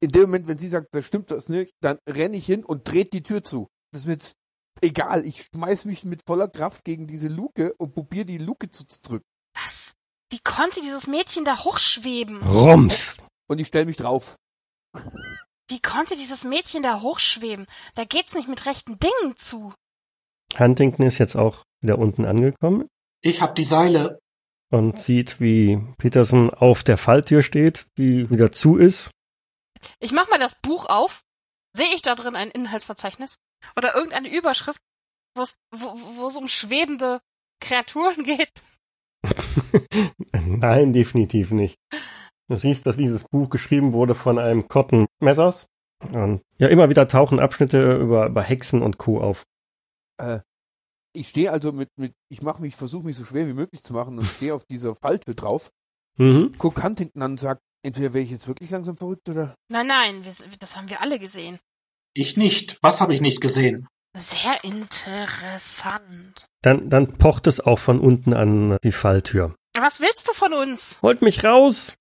in 0.00 0.10
dem 0.10 0.22
Moment, 0.22 0.46
wenn 0.46 0.58
sie 0.58 0.68
sagt, 0.68 0.94
da 0.94 1.02
stimmt 1.02 1.30
das 1.30 1.48
nicht, 1.48 1.72
dann 1.80 1.98
renne 2.08 2.36
ich 2.36 2.46
hin 2.46 2.64
und 2.64 2.88
dreht 2.88 3.12
die 3.12 3.22
Tür 3.22 3.42
zu. 3.42 3.68
Das 3.92 4.02
ist 4.02 4.06
mir 4.06 4.12
jetzt 4.14 4.34
egal. 4.80 5.24
Ich 5.24 5.48
schmeiß 5.52 5.86
mich 5.86 6.04
mit 6.04 6.22
voller 6.26 6.48
Kraft 6.48 6.84
gegen 6.84 7.06
diese 7.06 7.28
Luke 7.28 7.74
und 7.78 7.94
probiere 7.94 8.24
die 8.24 8.38
Luke 8.38 8.70
zuzudrücken. 8.70 9.26
Was? 9.54 9.94
Wie 10.30 10.40
konnte 10.40 10.80
dieses 10.80 11.06
Mädchen 11.06 11.44
da 11.44 11.64
hochschweben? 11.64 12.42
Rums! 12.42 13.16
Und 13.48 13.60
ich 13.60 13.68
stelle 13.68 13.86
mich 13.86 13.96
drauf. 13.96 14.36
Wie 15.68 15.80
konnte 15.80 16.16
dieses 16.16 16.44
Mädchen 16.44 16.82
da 16.82 17.00
hochschweben? 17.00 17.66
Da 17.94 18.04
geht's 18.04 18.34
nicht 18.34 18.48
mit 18.48 18.66
rechten 18.66 18.98
Dingen 18.98 19.36
zu. 19.36 19.74
Huntington 20.58 21.04
ist 21.06 21.18
jetzt 21.18 21.36
auch 21.36 21.62
wieder 21.82 21.98
unten 21.98 22.24
angekommen 22.24 22.88
Ich 23.22 23.42
hab 23.42 23.54
die 23.54 23.64
Seile. 23.64 24.18
und 24.70 24.98
sieht, 25.00 25.40
wie 25.40 25.78
Peterson 25.98 26.50
auf 26.50 26.82
der 26.84 26.96
Falltür 26.98 27.42
steht, 27.42 27.86
die 27.98 28.28
wieder 28.30 28.50
zu 28.52 28.76
ist. 28.76 29.10
Ich 30.00 30.12
mach 30.12 30.28
mal 30.30 30.38
das 30.38 30.54
Buch 30.62 30.86
auf. 30.86 31.22
Sehe 31.76 31.94
ich 31.94 32.02
da 32.02 32.14
drin 32.14 32.34
ein 32.34 32.50
Inhaltsverzeichnis? 32.50 33.36
Oder 33.76 33.94
irgendeine 33.94 34.34
Überschrift, 34.34 34.80
wo 35.36 35.42
es 35.42 36.36
um 36.36 36.48
schwebende 36.48 37.20
Kreaturen 37.60 38.24
geht? 38.24 38.50
Nein, 40.32 40.92
definitiv 40.92 41.50
nicht. 41.50 41.76
Du 42.48 42.56
siehst, 42.56 42.86
dass 42.86 42.96
dieses 42.96 43.24
Buch 43.24 43.50
geschrieben 43.50 43.92
wurde 43.92 44.14
von 44.14 44.38
einem 44.38 44.68
Cotton 44.68 45.06
Messers. 45.20 45.66
Und 46.12 46.42
ja, 46.58 46.68
immer 46.68 46.88
wieder 46.88 47.08
tauchen 47.08 47.40
Abschnitte 47.40 47.96
über, 47.96 48.26
über 48.26 48.42
Hexen 48.42 48.82
und 48.82 48.98
Co. 48.98 49.20
auf. 49.20 49.44
Ich 51.14 51.28
stehe 51.28 51.50
also 51.52 51.72
mit, 51.72 51.88
mit 51.96 52.12
ich 52.28 52.42
mache 52.42 52.62
mich, 52.62 52.76
versuche 52.76 53.06
mich 53.06 53.16
so 53.16 53.24
schwer 53.24 53.46
wie 53.48 53.54
möglich 53.54 53.82
zu 53.82 53.92
machen 53.92 54.18
und 54.18 54.26
stehe 54.26 54.54
auf 54.54 54.64
dieser 54.64 54.94
Falltür 54.94 55.34
drauf, 55.34 55.70
Mhm. 56.16 56.54
guck 56.58 56.82
Huntington 56.82 57.22
an 57.22 57.30
und 57.32 57.40
sag, 57.40 57.60
entweder 57.84 58.12
wäre 58.12 58.24
ich 58.24 58.30
jetzt 58.30 58.48
wirklich 58.48 58.70
langsam 58.70 58.96
verrückt 58.96 59.28
oder. 59.28 59.54
Nein, 59.70 59.86
nein, 59.86 60.24
wir, 60.24 60.32
das 60.58 60.76
haben 60.76 60.88
wir 60.90 61.00
alle 61.00 61.18
gesehen. 61.20 61.58
Ich 62.14 62.36
nicht. 62.36 62.78
Was 62.82 63.00
habe 63.00 63.14
ich 63.14 63.20
nicht 63.20 63.40
gesehen? 63.40 63.86
Sehr 64.16 64.64
interessant. 64.64 66.46
Dann, 66.62 66.90
dann 66.90 67.12
pocht 67.18 67.46
es 67.46 67.60
auch 67.60 67.78
von 67.78 68.00
unten 68.00 68.34
an 68.34 68.78
die 68.82 68.90
Falltür. 68.92 69.54
Was 69.78 70.00
willst 70.00 70.26
du 70.28 70.32
von 70.32 70.52
uns? 70.54 70.98
Holt 71.02 71.22
mich 71.22 71.44
raus! 71.44 71.96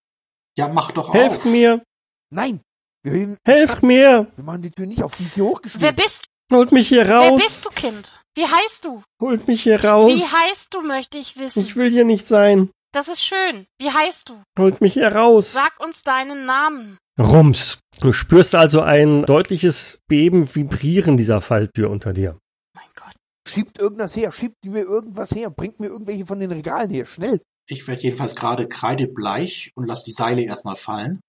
Ja, 0.58 0.68
mach 0.68 0.92
doch 0.92 1.14
Helft 1.14 1.38
auf. 1.38 1.46
mir! 1.46 1.84
Nein! 2.32 2.62
Wir, 3.04 3.38
Helft 3.46 3.84
mir! 3.84 4.32
wir 4.36 4.44
machen 4.44 4.64
die 4.64 4.72
Tür 4.72 4.88
nicht 4.88 5.04
auf, 5.04 5.16
die 5.16 5.24
ist 5.24 5.36
hier 5.36 5.44
Wer 5.44 5.52
hochgeschwebt. 5.52 5.96
bist, 5.96 6.26
Holt 6.52 6.72
mich 6.72 6.88
hier 6.88 7.08
wer 7.08 7.16
raus! 7.16 7.42
bist 7.42 7.66
du, 7.66 7.70
Kind? 7.70 8.12
Wie 8.36 8.46
heißt 8.46 8.86
du? 8.86 9.04
Holt 9.22 9.48
mich 9.48 9.64
hier 9.64 9.84
raus! 9.84 10.10
Wie 10.10 10.24
heißt 10.24 10.74
du, 10.74 10.82
möchte 10.82 11.18
ich 11.20 11.38
wissen. 11.38 11.62
Ich 11.62 11.76
will 11.76 11.90
hier 11.92 12.06
nicht 12.06 12.28
sein! 12.28 12.70
das 12.94 13.08
ist 13.10 13.24
schön. 13.24 13.68
Wie 13.80 13.92
heißt 13.92 14.30
du? 14.30 14.42
Holt 14.58 14.82
mich 14.82 14.94
hier 14.94 15.14
raus! 15.16 15.54
Sag 15.54 15.80
uns 15.80 16.02
deinen 16.04 16.46
Namen. 16.46 16.98
Rums! 17.20 17.78
Du 18.00 18.12
spürst 18.12 18.56
also 18.56 18.82
ein 18.82 19.24
deutliches 19.24 20.00
Beben, 20.08 20.54
Vibrieren 20.56 21.18
dieser 21.18 21.40
Falltür 21.42 21.92
unter 21.92 22.14
dir. 22.14 22.38
Mein 22.74 22.88
Gott. 22.96 23.14
Schiebt 23.48 23.78
irgendwas 23.80 24.16
her, 24.16 24.32
schiebt 24.32 24.56
mir 24.66 24.82
irgendwas 24.84 25.32
her, 25.32 25.52
bringt 25.52 25.80
mir 25.80 25.88
irgendwelche 25.88 26.26
von 26.26 26.40
den 26.40 26.52
Regalen 26.52 26.90
her, 26.92 27.06
schnell. 27.06 27.42
Ich 27.68 27.88
werde 27.88 28.04
jedenfalls 28.04 28.36
gerade 28.36 28.68
kreidebleich 28.68 29.72
und 29.76 29.86
lass 29.86 30.04
die 30.04 30.14
Seile 30.14 30.44
erstmal 30.44 30.76
fallen. 30.76 31.20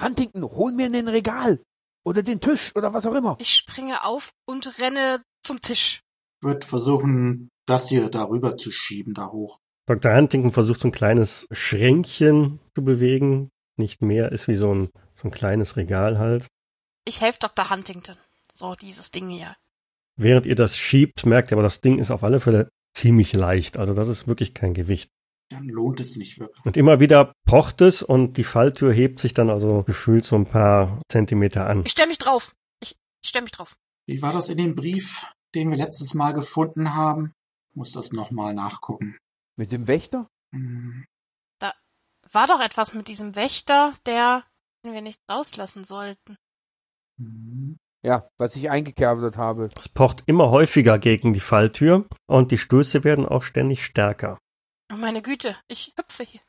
Huntington, 0.00 0.44
hol 0.44 0.72
mir 0.72 0.86
ein 0.86 1.08
Regal. 1.08 1.60
Oder 2.04 2.22
den 2.22 2.40
Tisch 2.40 2.72
oder 2.74 2.94
was 2.94 3.06
auch 3.06 3.14
immer. 3.14 3.36
Ich 3.38 3.54
springe 3.54 4.04
auf 4.04 4.30
und 4.46 4.78
renne 4.78 5.22
zum 5.42 5.60
Tisch. 5.60 6.00
Wird 6.40 6.64
versuchen, 6.64 7.48
das 7.66 7.88
hier 7.88 8.08
darüber 8.08 8.56
zu 8.56 8.70
schieben, 8.70 9.14
da 9.14 9.30
hoch. 9.30 9.58
Dr. 9.86 10.14
Huntington 10.14 10.52
versucht 10.52 10.80
so 10.80 10.88
ein 10.88 10.92
kleines 10.92 11.46
Schränkchen 11.50 12.60
zu 12.74 12.84
bewegen. 12.84 13.50
Nicht 13.76 14.02
mehr, 14.02 14.32
ist 14.32 14.48
wie 14.48 14.56
so 14.56 14.74
ein, 14.74 14.90
so 15.12 15.28
ein 15.28 15.30
kleines 15.30 15.76
Regal 15.76 16.18
halt. 16.18 16.46
Ich 17.04 17.20
helfe 17.20 17.38
Dr. 17.40 17.70
Huntington. 17.70 18.16
So, 18.52 18.74
dieses 18.74 19.10
Ding 19.10 19.28
hier. 19.28 19.56
Während 20.16 20.46
ihr 20.46 20.56
das 20.56 20.76
schiebt, 20.76 21.26
merkt 21.26 21.50
ihr 21.50 21.54
aber, 21.54 21.62
das 21.62 21.80
Ding 21.80 21.98
ist 21.98 22.10
auf 22.10 22.24
alle 22.24 22.40
Fälle 22.40 22.68
ziemlich 22.94 23.32
leicht. 23.32 23.78
Also 23.78 23.94
das 23.94 24.08
ist 24.08 24.26
wirklich 24.26 24.52
kein 24.52 24.74
Gewicht. 24.74 25.10
Dann 25.50 25.66
lohnt 25.68 26.00
es 26.00 26.16
nicht 26.16 26.38
wirklich. 26.38 26.64
Und 26.66 26.76
immer 26.76 27.00
wieder 27.00 27.32
pocht 27.46 27.80
es 27.80 28.02
und 28.02 28.36
die 28.36 28.44
Falltür 28.44 28.92
hebt 28.92 29.18
sich 29.20 29.32
dann 29.32 29.48
also 29.48 29.82
gefühlt 29.82 30.24
so 30.26 30.36
ein 30.36 30.44
paar 30.46 31.00
Zentimeter 31.10 31.66
an. 31.66 31.84
Ich 31.86 31.92
stell 31.92 32.06
mich 32.06 32.18
drauf. 32.18 32.54
Ich, 32.80 32.96
ich 33.22 33.30
stell 33.30 33.42
mich 33.42 33.52
drauf. 33.52 33.76
Wie 34.06 34.20
war 34.20 34.32
das 34.32 34.48
in 34.50 34.58
dem 34.58 34.74
Brief, 34.74 35.26
den 35.54 35.70
wir 35.70 35.78
letztes 35.78 36.12
Mal 36.14 36.32
gefunden 36.32 36.94
haben? 36.94 37.32
Muss 37.74 37.92
das 37.92 38.12
nochmal 38.12 38.52
nachgucken. 38.54 39.16
Mit 39.56 39.72
dem 39.72 39.86
Wächter? 39.88 40.28
Hm, 40.54 41.04
War 42.30 42.46
doch 42.46 42.60
etwas 42.60 42.92
mit 42.92 43.08
diesem 43.08 43.34
Wächter, 43.36 43.92
der, 44.04 44.44
den 44.84 44.92
wir 44.92 45.00
nicht 45.00 45.20
rauslassen 45.30 45.84
sollten. 45.84 46.36
hm. 47.18 47.78
Ja, 48.04 48.28
was 48.38 48.54
ich 48.54 48.70
eingekerbt 48.70 49.36
habe. 49.36 49.70
Es 49.76 49.88
pocht 49.88 50.22
immer 50.26 50.50
häufiger 50.50 50.98
gegen 51.00 51.32
die 51.32 51.40
Falltür 51.40 52.06
und 52.28 52.52
die 52.52 52.58
Stöße 52.58 53.02
werden 53.02 53.26
auch 53.26 53.42
ständig 53.42 53.84
stärker. 53.84 54.38
Oh 54.92 54.96
meine 54.96 55.22
Güte, 55.22 55.56
ich 55.68 55.92
hüpfe 55.96 56.24
hier. 56.24 56.40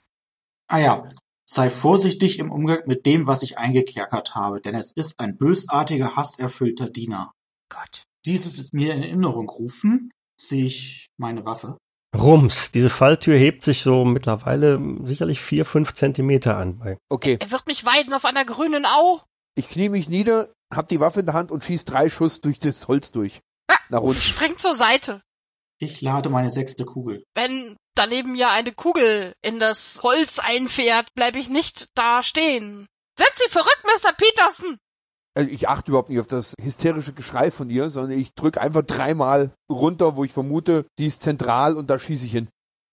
Ah 0.68 0.80
ja, 0.80 1.10
sei 1.50 1.70
vorsichtig 1.70 2.40
im 2.40 2.52
Umgang 2.52 2.84
mit 2.86 3.06
dem, 3.06 3.28
was 3.28 3.44
ich 3.44 3.58
eingekerkert 3.58 4.36
habe, 4.36 4.62
denn 4.62 4.76
es 4.76 4.92
ist 4.92 5.20
ein 5.20 5.38
bösartiger, 5.38 6.16
hasserfüllter 6.16 6.90
Diener. 6.90 7.32
Gott. 7.70 8.04
Dieses 8.26 8.60
ist 8.60 8.74
mir 8.74 8.94
in 8.94 9.04
Erinnerung 9.04 9.50
rufen, 9.50 10.12
sehe 10.40 10.66
ich 10.66 11.08
meine 11.18 11.46
Waffe. 11.46 11.78
Rums, 12.16 12.72
diese 12.72 12.90
Falltür 12.90 13.38
hebt 13.38 13.64
sich 13.64 13.82
so 13.84 14.04
mittlerweile 14.04 14.80
sicherlich 15.04 15.42
vier, 15.42 15.64
fünf 15.66 15.94
Zentimeter 15.94 16.58
an. 16.58 16.98
Okay, 17.10 17.38
Er 17.40 17.52
wird 17.52 17.68
mich 17.68 17.86
weiden 17.86 18.14
auf 18.14 18.26
einer 18.26 18.46
grünen 18.46 18.86
Au. 18.86 19.22
ich 19.56 19.68
knie 19.70 19.90
mich 19.90 20.10
nieder, 20.10 20.52
hab 20.74 20.88
die 20.88 21.00
Waffe 21.00 21.20
in 21.20 21.28
der 21.28 21.36
Hand 21.36 21.52
und 21.52 21.64
schieß 21.64 21.86
drei 21.86 22.10
Schuss 22.10 22.42
durch 22.42 22.58
das 22.60 22.88
Holz 22.88 23.12
durch. 23.12 23.42
Nach 23.90 24.00
Ich 24.00 24.06
unten. 24.06 24.22
spring 24.22 24.58
zur 24.58 24.76
Seite. 24.76 25.22
Ich 25.82 26.02
lade 26.02 26.30
meine 26.30 26.50
sechste 26.50 26.84
Kugel. 26.86 27.24
Wenn 27.36 27.78
daneben 27.96 28.36
ja 28.36 28.50
eine 28.52 28.74
Kugel 28.74 29.34
in 29.42 29.60
das 29.60 30.02
Holz 30.04 30.40
einfährt, 30.40 31.14
bleibe 31.16 31.40
ich 31.40 31.50
nicht 31.50 31.88
da 31.96 32.22
stehen. 32.22 32.86
Sind 33.18 33.32
Sie 33.36 33.50
verrückt, 33.50 33.84
Mr. 33.86 34.12
Peterson? 34.14 34.78
Also 35.36 35.50
ich 35.52 35.70
achte 35.70 35.92
überhaupt 35.92 36.10
nicht 36.10 36.20
auf 36.20 36.28
das 36.28 36.54
hysterische 36.62 37.14
Geschrei 37.14 37.50
von 37.52 37.70
ihr, 37.70 37.90
sondern 37.90 38.18
ich 38.18 38.34
drück 38.34 38.58
einfach 38.58 38.82
dreimal 38.84 39.52
runter, 39.72 40.18
wo 40.18 40.24
ich 40.26 40.34
vermute, 40.34 40.86
die 40.98 41.06
ist 41.06 41.22
zentral 41.22 41.78
und 41.78 41.90
da 41.90 41.98
schieße 42.00 42.26
ich 42.26 42.32
hin. 42.32 42.50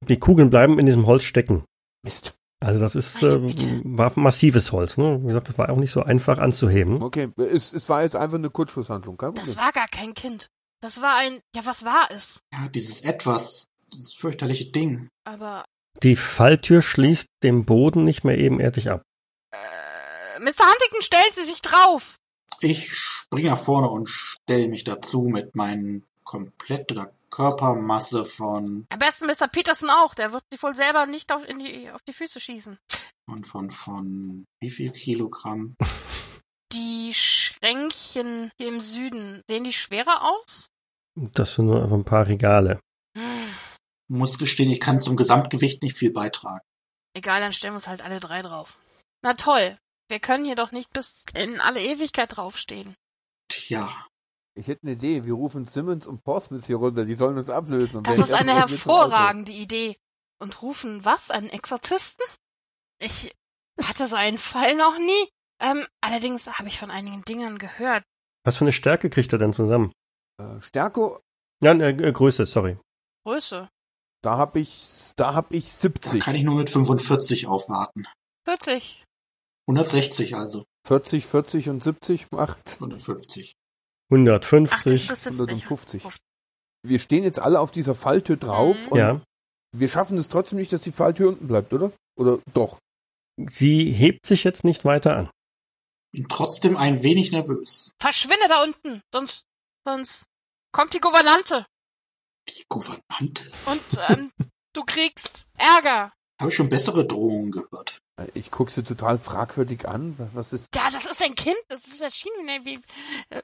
die 0.07 0.19
Kugeln 0.19 0.51
bleiben 0.51 0.79
in 0.79 0.87
diesem 0.87 1.07
Holz 1.07 1.25
stecken. 1.25 1.65
Mist. 2.05 2.35
Also 2.65 2.81
das 2.81 2.95
ist 2.95 3.23
äh, 3.23 3.41
war 3.85 4.13
massives 4.17 4.73
Holz. 4.73 4.97
Ne? 4.97 5.21
Wie 5.23 5.29
gesagt, 5.29 5.49
das 5.49 5.59
war 5.59 5.69
auch 5.71 5.77
nicht 5.77 5.91
so 5.91 6.03
einfach 6.03 6.39
anzuheben. 6.39 7.03
Okay, 7.03 7.29
es, 7.37 7.73
es 7.73 7.89
war 7.89 8.03
jetzt 8.03 8.17
einfach 8.17 8.39
eine 8.39 8.51
Kurzschlusshandlung, 8.51 9.17
kein 9.17 9.35
Das 9.35 9.57
war 9.57 9.73
gar 9.73 9.89
kein 9.89 10.15
Kind. 10.15 10.49
Das 10.83 11.01
war 11.01 11.17
ein, 11.17 11.41
ja, 11.55 11.65
was 11.65 11.85
war 11.85 12.11
es? 12.11 12.41
Ja, 12.53 12.69
dieses 12.69 13.01
Etwas, 13.01 13.69
dieses 13.93 14.15
fürchterliche 14.15 14.67
Ding. 14.71 15.09
Aber, 15.25 15.65
Die 16.03 16.17
Falltür 16.17 16.83
schließt 16.83 17.27
den 17.43 17.65
Boden 17.65 18.05
nicht 18.05 18.25
mehr 18.25 18.37
ebenerdig 18.39 18.91
ab. 18.91 19.03
äh, 19.53 20.39
Mr. 20.41 20.67
Huntington, 20.71 21.03
stellen 21.03 21.33
Sie 21.33 21.45
sich 21.45 21.63
drauf. 21.63 22.17
Ich 22.61 22.93
springe 22.95 23.51
nach 23.51 23.59
vorne 23.59 23.89
und 23.89 24.09
stelle 24.09 24.69
mich 24.69 24.85
dazu 24.85 25.23
mit 25.23 25.55
meinen 25.57 26.05
komplett 26.25 26.91
oder 26.93 27.13
Körpermasse 27.31 28.25
von, 28.25 28.87
Am 28.89 28.99
besten 28.99 29.27
Mr. 29.27 29.49
Peterson 29.49 29.91
auch. 29.91 30.15
Der 30.15 30.33
wird 30.33 30.45
sich 30.51 30.63
wohl 30.63 30.75
selber 30.75 31.07
nicht 31.07 31.33
auf, 31.33 31.45
in 31.45 31.59
die, 31.59 31.91
auf 31.91 32.03
die 32.03 32.13
Füße 32.13 32.41
schießen. 32.41 32.79
von, 33.29 33.45
von, 33.45 33.71
von 33.71 34.45
wie 34.61 34.71
viel 34.71 34.91
Kilogramm? 34.93 35.75
Die 36.77 37.15
Schränkchen 37.15 38.51
hier 38.59 38.69
im 38.69 38.81
Süden, 38.83 39.43
sehen 39.49 39.65
die 39.65 39.73
schwerer 39.73 40.23
aus? 40.23 40.69
Das 41.15 41.55
sind 41.55 41.67
nur 41.67 41.83
einfach 41.83 41.97
ein 41.97 42.05
paar 42.05 42.27
Regale. 42.27 42.81
Hm. 43.17 43.49
Muss 44.09 44.39
gestehen, 44.39 44.71
ich 44.71 44.81
kann 44.81 45.01
zum 45.01 45.17
Gesamtgewicht 45.17 45.83
nicht 45.83 45.97
viel 45.97 46.13
beitragen. 46.13 46.61
Egal, 47.15 47.41
dann 47.41 47.55
stellen 47.55 47.73
wir 47.73 47.77
uns 47.77 47.87
halt 47.89 48.03
alle 48.03 48.21
drei 48.21 48.43
drauf. 48.43 48.79
Na 49.23 49.33
toll. 49.35 49.79
Wir 50.09 50.21
können 50.21 50.45
hier 50.45 50.55
doch 50.55 50.71
nicht 50.71 50.93
bis 50.93 51.25
in 51.35 51.61
alle 51.61 51.81
Ewigkeit 51.83 52.37
draufstehen. 52.37 52.95
Tja, 53.49 53.89
Ich 54.55 54.69
hätte 54.69 54.83
eine 54.83 54.93
Idee. 54.93 55.25
Wir 55.25 55.33
rufen 55.35 55.67
Simmons 55.67 56.07
und 56.07 56.23
Portsmouth 56.25 56.67
hier 56.67 56.77
runter. 56.77 57.05
Die 57.07 57.15
sollen 57.15 57.39
uns 57.39 57.49
ablösen. 57.51 57.97
Und 57.97 58.07
Das 58.07 58.19
ist 58.19 58.33
eine 58.33 58.55
hervorragende 58.55 59.53
Idee. 59.53 59.97
Und 60.39 60.61
rufen 60.63 61.05
was? 61.05 61.31
Einen 61.31 61.49
Exorzisten? 61.49 62.27
Ich 62.99 63.35
hatte 63.83 64.07
so 64.07 64.17
einen 64.17 64.39
Fall 64.39 64.75
noch 64.75 64.99
nie. 64.99 65.29
Ähm, 65.61 65.87
allerdings 66.03 66.47
habe 66.49 66.69
ich 66.69 66.79
von 66.79 66.91
einigen 66.91 67.23
Dingern 67.25 67.59
gehört. 67.59 68.03
Was 68.45 68.57
für 68.57 68.65
eine 68.65 68.73
Stärke 68.73 69.11
kriegt 69.11 69.33
er 69.33 69.39
denn 69.39 69.53
zusammen? 69.53 69.93
Äh, 70.41 70.61
Stärke, 70.61 71.21
Ja, 71.63 71.73
äh, 71.73 71.95
Größe, 72.13 72.45
sorry. 72.47 72.79
Größe. 73.27 73.69
da 74.23 74.37
hab 74.39 74.57
ich, 74.57 75.13
da 75.17 75.35
hab 75.35 75.53
ich 75.53 75.65
da 75.65 75.71
70. 75.71 76.23
kann 76.23 76.35
ich 76.35 76.43
nur 76.43 76.57
mit 76.57 76.69
45 76.71 77.47
aufwarten. 77.47 78.07
40. 78.47 79.03
160 79.69 80.37
also. 80.37 80.65
40, 80.87 81.27
40 81.27 81.69
und 81.71 81.83
70 81.83 82.31
macht 82.31 82.75
150. 82.75 83.55
80 83.55 83.57
150. 84.13 85.09
bis 85.09 85.25
70. 85.25 85.41
150. 85.49 86.03
Wir 86.85 86.99
stehen 87.01 87.25
jetzt 87.25 87.41
alle 87.41 87.59
auf 87.59 87.73
dieser 87.73 87.95
Falltür 87.97 88.37
drauf 88.37 88.77
Mhm. 88.87 88.93
und 88.93 88.99
Ja. 88.99 89.23
wir 89.73 89.89
schaffen 89.89 90.19
es 90.19 90.29
trotzdem 90.29 90.59
nicht, 90.59 90.73
dass 90.73 90.83
die 90.83 90.93
Falltür 90.93 91.31
unten 91.31 91.49
bleibt, 91.49 91.73
oder? 91.73 91.91
Oder 92.17 92.39
doch? 92.55 92.79
Sie 93.39 93.91
hebt 93.93 94.25
sich 94.27 94.45
jetzt 94.45 94.63
nicht 94.65 94.85
weiter 94.85 95.17
an. 95.17 95.31
Bin 96.13 96.27
trotzdem 96.29 96.77
ein 96.77 97.03
wenig 97.03 97.31
nervös. 97.33 97.93
Verschwinde 98.01 98.49
da 98.49 98.63
unten, 98.63 99.03
sonst, 99.13 99.45
sonst 99.85 100.25
kommt 100.73 100.95
die 100.95 101.01
Gouvernante 101.01 101.67
Die 102.49 102.65
Gouvernante. 102.69 103.45
und 103.67 103.83
ähm, 104.09 104.33
du 104.73 104.85
kriegst 104.85 105.47
Ärger. 105.59 106.13
Habe 106.41 106.51
ich 106.51 106.57
schon 106.57 106.69
bessere 106.69 107.07
Drohungen 107.07 107.51
gehört. 107.51 107.99
Ich 108.35 108.51
guck 108.51 108.71
sie 108.71 108.83
total 108.83 109.19
fragwürdig 109.19 109.87
an. 109.89 110.19
Was- 110.19 110.35
Was 110.35 110.53
ist? 110.55 110.75
Ja, 110.75 110.91
das 110.91 111.05
ist 111.05 111.21
ein 111.23 111.35
Kind, 111.35 111.59
das 111.69 111.85
ist 111.87 112.01
erschienen 112.01 112.65
wie, 112.65 112.81
äh, 113.31 113.43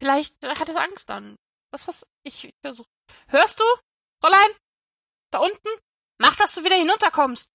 vielleicht 0.00 0.34
hat 0.46 0.68
es 0.68 0.76
Angst 0.76 1.08
dann. 1.10 1.36
Das 1.72 1.86
was 1.86 2.04
ich 2.24 2.50
versuche. 2.64 2.88
Hörst 3.28 3.60
du, 3.60 3.64
Fräulein? 4.20 4.50
Da 5.30 5.38
unten? 5.38 5.68
Mach, 6.18 6.34
dass 6.36 6.54
du 6.54 6.64
wieder 6.64 6.74
hinunterkommst. 6.76 7.48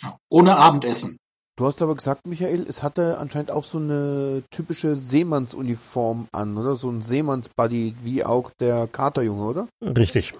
Genau. 0.00 0.16
Ohne 0.28 0.56
Abendessen. 0.56 1.18
Du 1.60 1.66
hast 1.66 1.82
aber 1.82 1.94
gesagt, 1.94 2.26
Michael, 2.26 2.64
es 2.66 2.82
hatte 2.82 3.18
anscheinend 3.18 3.50
auch 3.50 3.64
so 3.64 3.76
eine 3.76 4.42
typische 4.50 4.96
Seemannsuniform 4.96 6.26
an, 6.32 6.56
oder? 6.56 6.74
So 6.74 6.88
ein 6.88 7.02
Seemannsbuddy, 7.02 7.96
wie 8.02 8.24
auch 8.24 8.50
der 8.60 8.86
Katerjunge, 8.86 9.44
oder? 9.44 9.68
Richtig. 9.82 10.32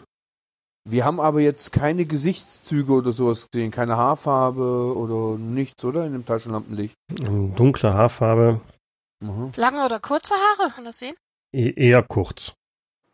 Wir 0.89 1.05
haben 1.05 1.21
aber 1.21 1.41
jetzt 1.41 1.73
keine 1.73 2.07
Gesichtszüge 2.07 2.95
oder 2.95 3.13
sowas 3.13 3.51
gesehen, 3.51 3.71
keine 3.71 3.99
Haarfarbe 3.99 4.97
oder 4.97 5.37
nichts, 5.37 5.85
oder? 5.85 6.07
In 6.07 6.15
dem 6.15 6.25
Taschenlampenlicht. 6.25 6.95
Ähm, 7.21 7.55
Dunkle 7.55 7.93
Haarfarbe, 7.93 8.63
Mhm. 9.23 9.53
Lange 9.57 9.85
oder 9.85 10.01
kurze 10.01 10.33
Haare? 10.33 10.71
Kann 10.71 10.87
das 10.87 11.01
sehen? 11.01 11.17
e 11.53 11.71
eher 11.71 12.03
kurz. 12.03 12.55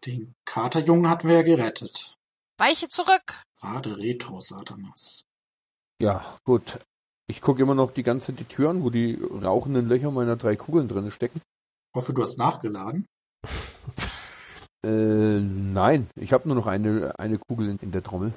Den 0.06 0.32
Katerjungen 0.44 1.10
hatten 1.10 1.26
wir 1.26 1.38
ja 1.38 1.42
gerettet. 1.42 2.14
Weiche 2.56 2.86
zurück. 2.88 3.42
Wade 3.60 3.98
Retro 3.98 4.40
Satanas. 4.40 5.24
Ja, 6.00 6.24
gut. 6.44 6.78
Ich 7.28 7.40
gucke 7.40 7.62
immer 7.62 7.74
noch 7.74 7.90
die 7.90 8.04
ganze 8.04 8.28
Zeit 8.28 8.40
die 8.40 8.44
Tür 8.44 8.70
an, 8.70 8.84
wo 8.84 8.90
die 8.90 9.18
rauchenden 9.20 9.88
Löcher 9.88 10.10
meiner 10.10 10.36
drei 10.36 10.54
Kugeln 10.54 10.88
drin 10.88 11.10
stecken. 11.10 11.40
Hoffe, 11.94 12.12
du 12.12 12.22
hast 12.22 12.38
nachgeladen. 12.38 13.06
Äh, 14.84 15.40
nein, 15.40 16.08
ich 16.14 16.32
habe 16.32 16.46
nur 16.46 16.56
noch 16.56 16.66
eine, 16.66 17.18
eine 17.18 17.38
Kugel 17.38 17.70
in, 17.70 17.78
in 17.78 17.90
der 17.90 18.04
Trommel. 18.04 18.32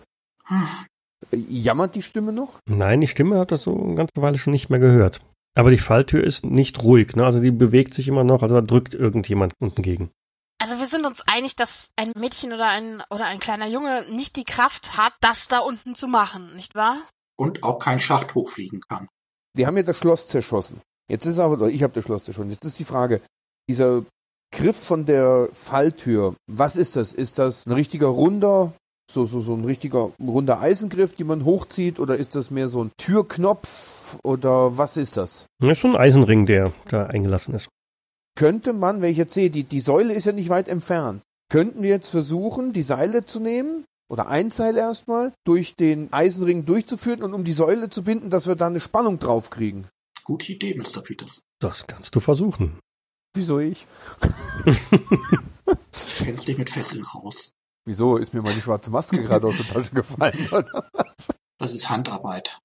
Äh, 1.32 1.38
jammert 1.38 1.94
die 1.94 2.02
Stimme 2.02 2.34
noch? 2.34 2.60
Nein, 2.66 3.02
die 3.02 3.08
Stimme 3.08 3.38
hat 3.38 3.52
das 3.52 3.64
so 3.64 3.80
eine 3.80 3.96
ganze 3.96 4.22
Weile 4.22 4.40
schon 4.40 4.52
nicht 4.52 4.70
mehr 4.70 4.80
gehört. 4.80 5.22
Aber 5.56 5.70
die 5.70 5.78
Falltür 5.78 6.24
ist 6.24 6.46
nicht 6.46 6.82
ruhig, 6.84 7.16
ne? 7.16 7.26
Also 7.26 7.40
die 7.40 7.52
bewegt 7.52 7.94
sich 7.94 8.08
immer 8.08 8.24
noch, 8.24 8.42
also 8.42 8.56
da 8.56 8.62
drückt 8.62 8.96
irgendjemand 8.96 9.54
unten 9.60 9.82
gegen. 9.82 10.10
Also 10.58 10.80
wir 10.80 10.88
sind 10.88 11.06
uns 11.06 11.22
einig, 11.28 11.56
dass 11.56 11.90
ein 11.96 12.12
Mädchen 12.18 12.54
oder 12.54 12.68
ein 12.68 13.04
oder 13.10 13.26
ein 13.26 13.40
kleiner 13.40 13.68
Junge 13.68 14.06
nicht 14.12 14.36
die 14.36 14.44
Kraft 14.44 14.98
hat, 14.98 15.14
das 15.22 15.48
da 15.48 15.60
unten 15.60 15.96
zu 15.96 16.08
machen, 16.08 16.56
nicht 16.56 16.76
wahr? 16.76 16.98
Und 17.40 17.64
auch 17.64 17.80
kein 17.80 18.00
Schacht 18.00 18.36
hochfliegen 18.36 18.82
kann. 18.90 19.08
Wir 19.56 19.66
haben 19.66 19.78
ja 19.78 19.84
das 19.84 19.98
Schloss 19.98 20.28
zerschossen. 20.28 20.82
Jetzt 21.10 21.26
ist 21.26 21.40
aber, 21.40 21.54
oder 21.54 21.70
ich 21.70 21.84
habe 21.84 21.94
das 21.94 22.04
Schloss 22.04 22.26
zerschossen. 22.26 22.52
Jetzt 22.52 22.66
ist 22.66 22.80
die 22.80 22.86
Frage, 22.86 23.22
dieser 23.70 24.04
Griff 24.54 24.76
von 24.76 25.06
der 25.06 25.48
Falltür, 25.54 26.36
was 26.48 26.76
ist 26.76 26.98
das? 26.98 27.14
Ist 27.14 27.40
das 27.40 27.66
ein 27.66 27.72
richtiger 27.72 28.08
runder, 28.08 28.74
so, 29.10 29.24
so, 29.24 29.40
so 29.40 29.54
ein 29.54 29.64
richtiger 29.64 30.12
runder 30.20 30.60
Eisengriff, 30.60 31.16
die 31.16 31.24
man 31.24 31.46
hochzieht, 31.46 32.00
oder 32.00 32.18
ist 32.18 32.36
das 32.36 32.52
mehr 32.52 32.68
so 32.68 32.84
ein 32.84 32.92
Türknopf, 32.98 34.20
oder 34.24 34.78
was 34.78 34.98
ist 34.98 35.16
das? 35.16 35.46
Das 35.60 35.72
ist 35.72 35.80
schon 35.80 35.96
ein 35.96 36.02
Eisenring, 36.02 36.46
der 36.46 36.74
da 36.90 37.06
eingelassen 37.06 37.56
ist. 37.56 37.70
Könnte 38.36 38.74
man, 38.74 39.02
wenn 39.02 39.12
ich 39.12 39.18
jetzt 39.18 39.34
sehe, 39.34 39.50
die, 39.50 39.64
die 39.64 39.80
Säule 39.80 40.14
ist 40.14 40.26
ja 40.26 40.34
nicht 40.34 40.50
weit 40.50 40.68
entfernt, 40.68 41.22
könnten 41.50 41.82
wir 41.84 41.90
jetzt 41.90 42.10
versuchen, 42.10 42.74
die 42.74 42.82
Seile 42.82 43.26
zu 43.26 43.40
nehmen, 43.40 43.86
oder 44.10 44.28
ein 44.28 44.52
Seil 44.52 44.76
erstmal, 44.76 45.34
durch 45.46 45.76
den 45.76 46.12
Eisenring 46.12 46.66
durchzuführen 46.66 47.24
und 47.24 47.34
um 47.34 47.44
die 47.44 47.54
Säule 47.54 47.90
zu 47.90 48.04
binden, 48.04 48.30
dass 48.30 48.48
wir 48.48 48.56
da 48.56 48.68
eine 48.68 48.80
Spannung 48.80 49.20
drauf 49.20 49.50
kriegen? 49.50 49.88
Gute 50.24 50.52
Idee, 50.52 50.76
Mr. 50.76 51.02
Peters. 51.02 51.44
Das 51.60 51.88
kannst 51.88 52.16
du 52.16 52.20
versuchen. 52.20 52.80
Wieso 53.34 53.60
ich? 53.60 53.88
Du 54.22 54.34
kennst 56.18 56.48
dich 56.48 56.58
mit 56.58 56.70
Fesseln 56.70 57.06
aus. 57.14 57.52
Wieso 57.86 58.18
ist 58.18 58.34
mir 58.34 58.42
meine 58.42 58.62
schwarze 58.62 58.90
Maske 58.90 59.22
gerade 59.24 59.48
aus 59.48 59.58
der 59.58 59.68
Tasche 59.68 59.92
gefallen? 59.94 60.48
Oder? 60.52 60.90
Das 61.58 61.74
ist 61.74 61.90
Handarbeit. 61.90 62.60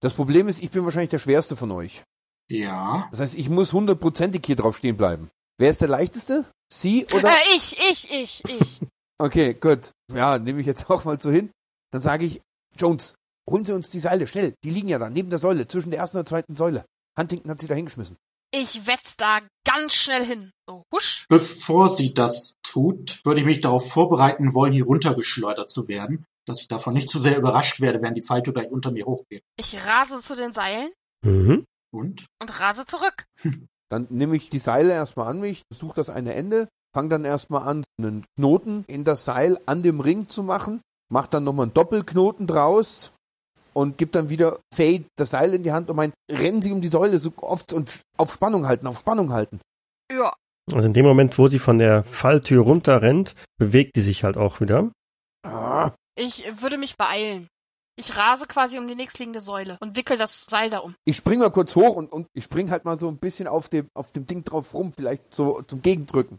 Das 0.00 0.14
Problem 0.14 0.48
ist, 0.48 0.62
ich 0.62 0.70
bin 0.70 0.84
wahrscheinlich 0.84 1.10
der 1.10 1.18
schwerste 1.18 1.56
von 1.56 1.70
euch. 1.70 2.02
Ja. 2.48 3.08
Das 3.10 3.20
heißt, 3.20 3.36
ich 3.36 3.48
muss 3.48 3.72
hundertprozentig 3.72 4.42
hier 4.44 4.56
drauf 4.56 4.76
stehen 4.76 4.96
bleiben. 4.96 5.30
Wer 5.58 5.70
ist 5.70 5.80
der 5.80 5.88
leichteste? 5.88 6.44
Sie 6.72 7.06
oder? 7.06 7.30
Äh, 7.30 7.56
ich, 7.56 7.76
ich, 7.90 8.10
ich, 8.10 8.44
ich. 8.44 8.80
Okay, 9.18 9.54
gut. 9.54 9.92
Ja, 10.12 10.38
nehme 10.38 10.60
ich 10.60 10.66
jetzt 10.66 10.90
auch 10.90 11.04
mal 11.04 11.20
so 11.20 11.30
hin. 11.30 11.50
Dann 11.92 12.02
sage 12.02 12.24
ich, 12.24 12.40
Jones, 12.76 13.14
holen 13.48 13.64
Sie 13.64 13.72
uns 13.72 13.90
die 13.90 14.00
Seile, 14.00 14.26
schnell. 14.26 14.54
Die 14.64 14.70
liegen 14.70 14.88
ja 14.88 14.98
da, 14.98 15.08
neben 15.08 15.30
der 15.30 15.38
Säule, 15.38 15.66
zwischen 15.66 15.90
der 15.90 16.00
ersten 16.00 16.18
und 16.18 16.28
der 16.28 16.30
zweiten 16.30 16.56
Säule. 16.56 16.84
Huntington 17.18 17.50
hat 17.50 17.60
sie 17.60 17.66
da 17.68 17.74
hingeschmissen. 17.74 18.16
Ich 18.52 18.86
wetz 18.86 19.16
da 19.16 19.40
ganz 19.66 19.94
schnell 19.94 20.24
hin. 20.24 20.50
So, 20.68 20.82
husch. 20.92 21.26
Bevor 21.28 21.88
sie 21.88 22.12
das 22.14 22.54
tut, 22.62 23.20
würde 23.24 23.40
ich 23.40 23.46
mich 23.46 23.60
darauf 23.60 23.90
vorbereiten 23.90 24.54
wollen, 24.54 24.72
hier 24.72 24.84
runtergeschleudert 24.84 25.68
zu 25.70 25.88
werden, 25.88 26.24
dass 26.46 26.60
ich 26.60 26.68
davon 26.68 26.94
nicht 26.94 27.08
zu 27.08 27.18
sehr 27.18 27.38
überrascht 27.38 27.80
werde, 27.80 28.02
wenn 28.02 28.14
die 28.14 28.22
Falltür 28.22 28.52
gleich 28.52 28.70
unter 28.70 28.92
mir 28.92 29.06
hochgeht. 29.06 29.42
Ich 29.58 29.76
rase 29.84 30.20
zu 30.20 30.36
den 30.36 30.52
Seilen 30.52 30.90
Mhm. 31.24 31.64
Und? 31.92 32.26
und 32.40 32.60
rase 32.60 32.84
zurück. 32.84 33.24
Dann 33.90 34.06
nehme 34.10 34.36
ich 34.36 34.50
die 34.50 34.58
Seile 34.58 34.92
erstmal 34.92 35.28
an 35.28 35.40
mich, 35.40 35.62
suche 35.72 35.94
das 35.96 36.10
eine 36.10 36.34
Ende, 36.34 36.68
fange 36.96 37.10
dann 37.10 37.26
erstmal 37.26 37.68
an, 37.68 37.84
einen 37.98 38.24
Knoten 38.36 38.84
in 38.86 39.04
das 39.04 39.26
Seil 39.26 39.60
an 39.66 39.82
dem 39.82 40.00
Ring 40.00 40.30
zu 40.30 40.42
machen, 40.42 40.80
mach 41.12 41.26
dann 41.26 41.44
nochmal 41.44 41.64
einen 41.64 41.74
Doppelknoten 41.74 42.46
draus 42.46 43.12
und 43.74 43.98
gib 43.98 44.12
dann 44.12 44.30
wieder 44.30 44.60
Fade 44.72 45.04
das 45.16 45.28
Seil 45.28 45.52
in 45.52 45.62
die 45.62 45.72
Hand 45.72 45.90
und 45.90 45.96
mein, 45.96 46.14
rennen 46.30 46.62
Sie 46.62 46.72
um 46.72 46.80
die 46.80 46.88
Säule 46.88 47.18
so 47.18 47.34
oft 47.36 47.74
und 47.74 48.00
auf 48.16 48.32
Spannung 48.32 48.66
halten, 48.66 48.86
auf 48.86 48.98
Spannung 48.98 49.30
halten. 49.30 49.60
Ja. 50.10 50.32
Also 50.72 50.86
in 50.88 50.94
dem 50.94 51.04
Moment, 51.04 51.36
wo 51.38 51.48
sie 51.48 51.58
von 51.58 51.78
der 51.78 52.02
Falltür 52.02 52.62
runterrennt, 52.62 53.34
bewegt 53.58 53.96
die 53.96 54.00
sich 54.00 54.24
halt 54.24 54.38
auch 54.38 54.60
wieder. 54.62 54.90
Ah, 55.46 55.90
Ich 56.18 56.44
würde 56.62 56.78
mich 56.78 56.96
beeilen. 56.96 57.46
Ich 57.98 58.16
rase 58.16 58.46
quasi 58.46 58.78
um 58.78 58.88
die 58.88 58.94
nächstliegende 58.94 59.40
Säule 59.42 59.76
und 59.82 59.96
wickel 59.96 60.16
das 60.16 60.46
Seil 60.48 60.70
da 60.70 60.78
um. 60.78 60.94
ich 61.04 61.16
spring 61.18 61.40
mal 61.40 61.50
kurz 61.50 61.76
hoch 61.76 61.94
und, 61.96 62.10
und 62.10 62.26
ich 62.34 62.44
spring 62.44 62.70
halt 62.70 62.86
mal 62.86 62.96
so 62.96 63.08
ein 63.08 63.18
bisschen 63.18 63.48
auf 63.48 63.68
dem, 63.68 63.88
auf 63.94 64.12
dem 64.12 64.24
Ding 64.26 64.44
drauf 64.44 64.72
rum, 64.72 64.94
vielleicht 64.94 65.34
so 65.34 65.60
zum 65.62 65.82
Gegendrücken. 65.82 66.38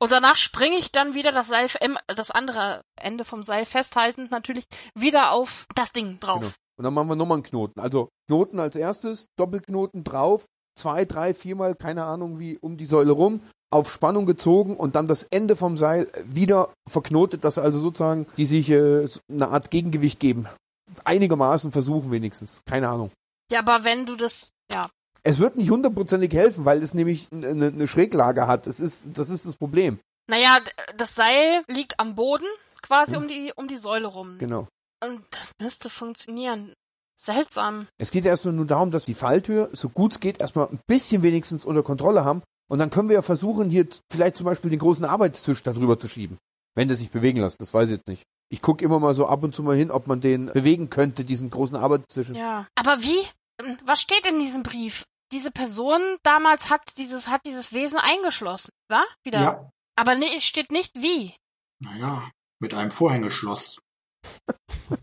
Und 0.00 0.12
danach 0.12 0.36
springe 0.36 0.76
ich 0.76 0.92
dann 0.92 1.14
wieder 1.14 1.32
das 1.32 1.48
Seil, 1.48 1.68
ähm, 1.80 1.98
das 2.06 2.30
andere 2.30 2.82
Ende 2.96 3.24
vom 3.24 3.42
Seil 3.42 3.64
festhaltend 3.64 4.30
natürlich 4.30 4.64
wieder 4.94 5.32
auf 5.32 5.66
das 5.74 5.92
Ding 5.92 6.20
drauf. 6.20 6.40
Genau. 6.40 6.52
Und 6.78 6.84
dann 6.84 6.94
machen 6.94 7.08
wir 7.08 7.16
nochmal 7.16 7.36
einen 7.36 7.42
Knoten. 7.42 7.80
Also 7.80 8.08
Knoten 8.28 8.60
als 8.60 8.76
erstes, 8.76 9.26
Doppelknoten 9.36 10.04
drauf, 10.04 10.46
zwei, 10.76 11.04
drei, 11.04 11.34
viermal, 11.34 11.74
keine 11.74 12.04
Ahnung 12.04 12.38
wie, 12.38 12.56
um 12.58 12.76
die 12.76 12.84
Säule 12.84 13.12
rum, 13.12 13.40
auf 13.70 13.92
Spannung 13.92 14.26
gezogen 14.26 14.76
und 14.76 14.94
dann 14.94 15.06
das 15.06 15.24
Ende 15.24 15.56
vom 15.56 15.76
Seil 15.76 16.08
wieder 16.24 16.72
verknotet, 16.88 17.44
dass 17.44 17.58
also 17.58 17.80
sozusagen 17.80 18.26
die 18.36 18.46
sich 18.46 18.70
äh, 18.70 19.08
eine 19.28 19.48
Art 19.48 19.70
Gegengewicht 19.70 20.20
geben. 20.20 20.46
Einigermaßen 21.04 21.72
versuchen 21.72 22.12
wenigstens. 22.12 22.62
Keine 22.64 22.88
Ahnung. 22.88 23.10
Ja, 23.50 23.58
aber 23.60 23.84
wenn 23.84 24.06
du 24.06 24.14
das, 24.14 24.50
ja, 24.70 24.88
Es 25.22 25.38
wird 25.38 25.56
nicht 25.56 25.70
hundertprozentig 25.70 26.32
helfen, 26.32 26.64
weil 26.64 26.82
es 26.82 26.94
nämlich 26.94 27.28
eine, 27.32 27.66
eine 27.66 27.88
Schräglage 27.88 28.46
hat. 28.46 28.66
Es 28.66 28.80
ist, 28.80 29.18
das 29.18 29.28
ist 29.28 29.46
das 29.46 29.56
Problem. 29.56 29.98
Naja, 30.30 30.58
das 30.96 31.14
Seil 31.14 31.62
liegt 31.68 31.98
am 31.98 32.14
Boden 32.14 32.46
quasi 32.82 33.14
Hm. 33.14 33.22
um 33.22 33.28
die 33.28 33.52
um 33.56 33.68
die 33.68 33.76
Säule 33.76 34.06
rum. 34.06 34.36
Genau. 34.38 34.68
Und 35.04 35.22
das 35.30 35.52
müsste 35.60 35.90
funktionieren. 35.90 36.74
Seltsam. 37.20 37.88
Es 37.98 38.10
geht 38.12 38.24
erstmal 38.24 38.54
nur 38.54 38.66
darum, 38.66 38.90
dass 38.92 39.04
die 39.04 39.14
Falltür, 39.14 39.70
so 39.72 39.88
gut 39.88 40.12
es 40.12 40.20
geht, 40.20 40.40
erstmal 40.40 40.68
ein 40.68 40.78
bisschen 40.86 41.22
wenigstens 41.22 41.64
unter 41.64 41.82
Kontrolle 41.82 42.24
haben. 42.24 42.42
Und 42.70 42.78
dann 42.78 42.90
können 42.90 43.08
wir 43.08 43.14
ja 43.14 43.22
versuchen, 43.22 43.70
hier 43.70 43.88
vielleicht 44.12 44.36
zum 44.36 44.46
Beispiel 44.46 44.70
den 44.70 44.78
großen 44.78 45.04
Arbeitstisch 45.04 45.62
da 45.64 45.72
drüber 45.72 45.98
zu 45.98 46.08
schieben. 46.08 46.38
Wenn 46.76 46.86
der 46.86 46.96
sich 46.96 47.10
bewegen 47.10 47.40
lässt, 47.40 47.60
das 47.60 47.74
weiß 47.74 47.88
ich 47.88 47.96
jetzt 47.96 48.08
nicht. 48.08 48.22
Ich 48.50 48.62
gucke 48.62 48.84
immer 48.84 49.00
mal 49.00 49.14
so 49.14 49.26
ab 49.26 49.42
und 49.42 49.54
zu 49.54 49.62
mal 49.64 49.74
hin, 49.76 49.90
ob 49.90 50.06
man 50.06 50.20
den 50.20 50.46
bewegen 50.46 50.90
könnte, 50.90 51.24
diesen 51.24 51.50
großen 51.50 51.76
Arbeitstisch. 51.76 52.28
Ja. 52.30 52.68
Aber 52.76 53.02
wie? 53.02 53.18
Ähm, 53.60 53.78
Was 53.84 54.00
steht 54.00 54.26
in 54.26 54.38
diesem 54.38 54.62
Brief? 54.62 55.04
Diese 55.32 55.50
Person 55.50 56.00
damals 56.22 56.70
hat 56.70 56.80
dieses 56.96 57.28
hat 57.28 57.42
dieses 57.44 57.72
Wesen 57.72 57.98
eingeschlossen, 57.98 58.70
wa? 58.88 59.04
Wieder. 59.24 59.40
Ja, 59.42 59.70
Aber 59.96 60.14
nee, 60.14 60.34
es 60.34 60.44
steht 60.44 60.70
nicht 60.72 60.94
wie. 60.96 61.34
naja, 61.80 62.30
mit 62.60 62.74
einem 62.74 62.90
Vorhängeschloss. 62.90 63.80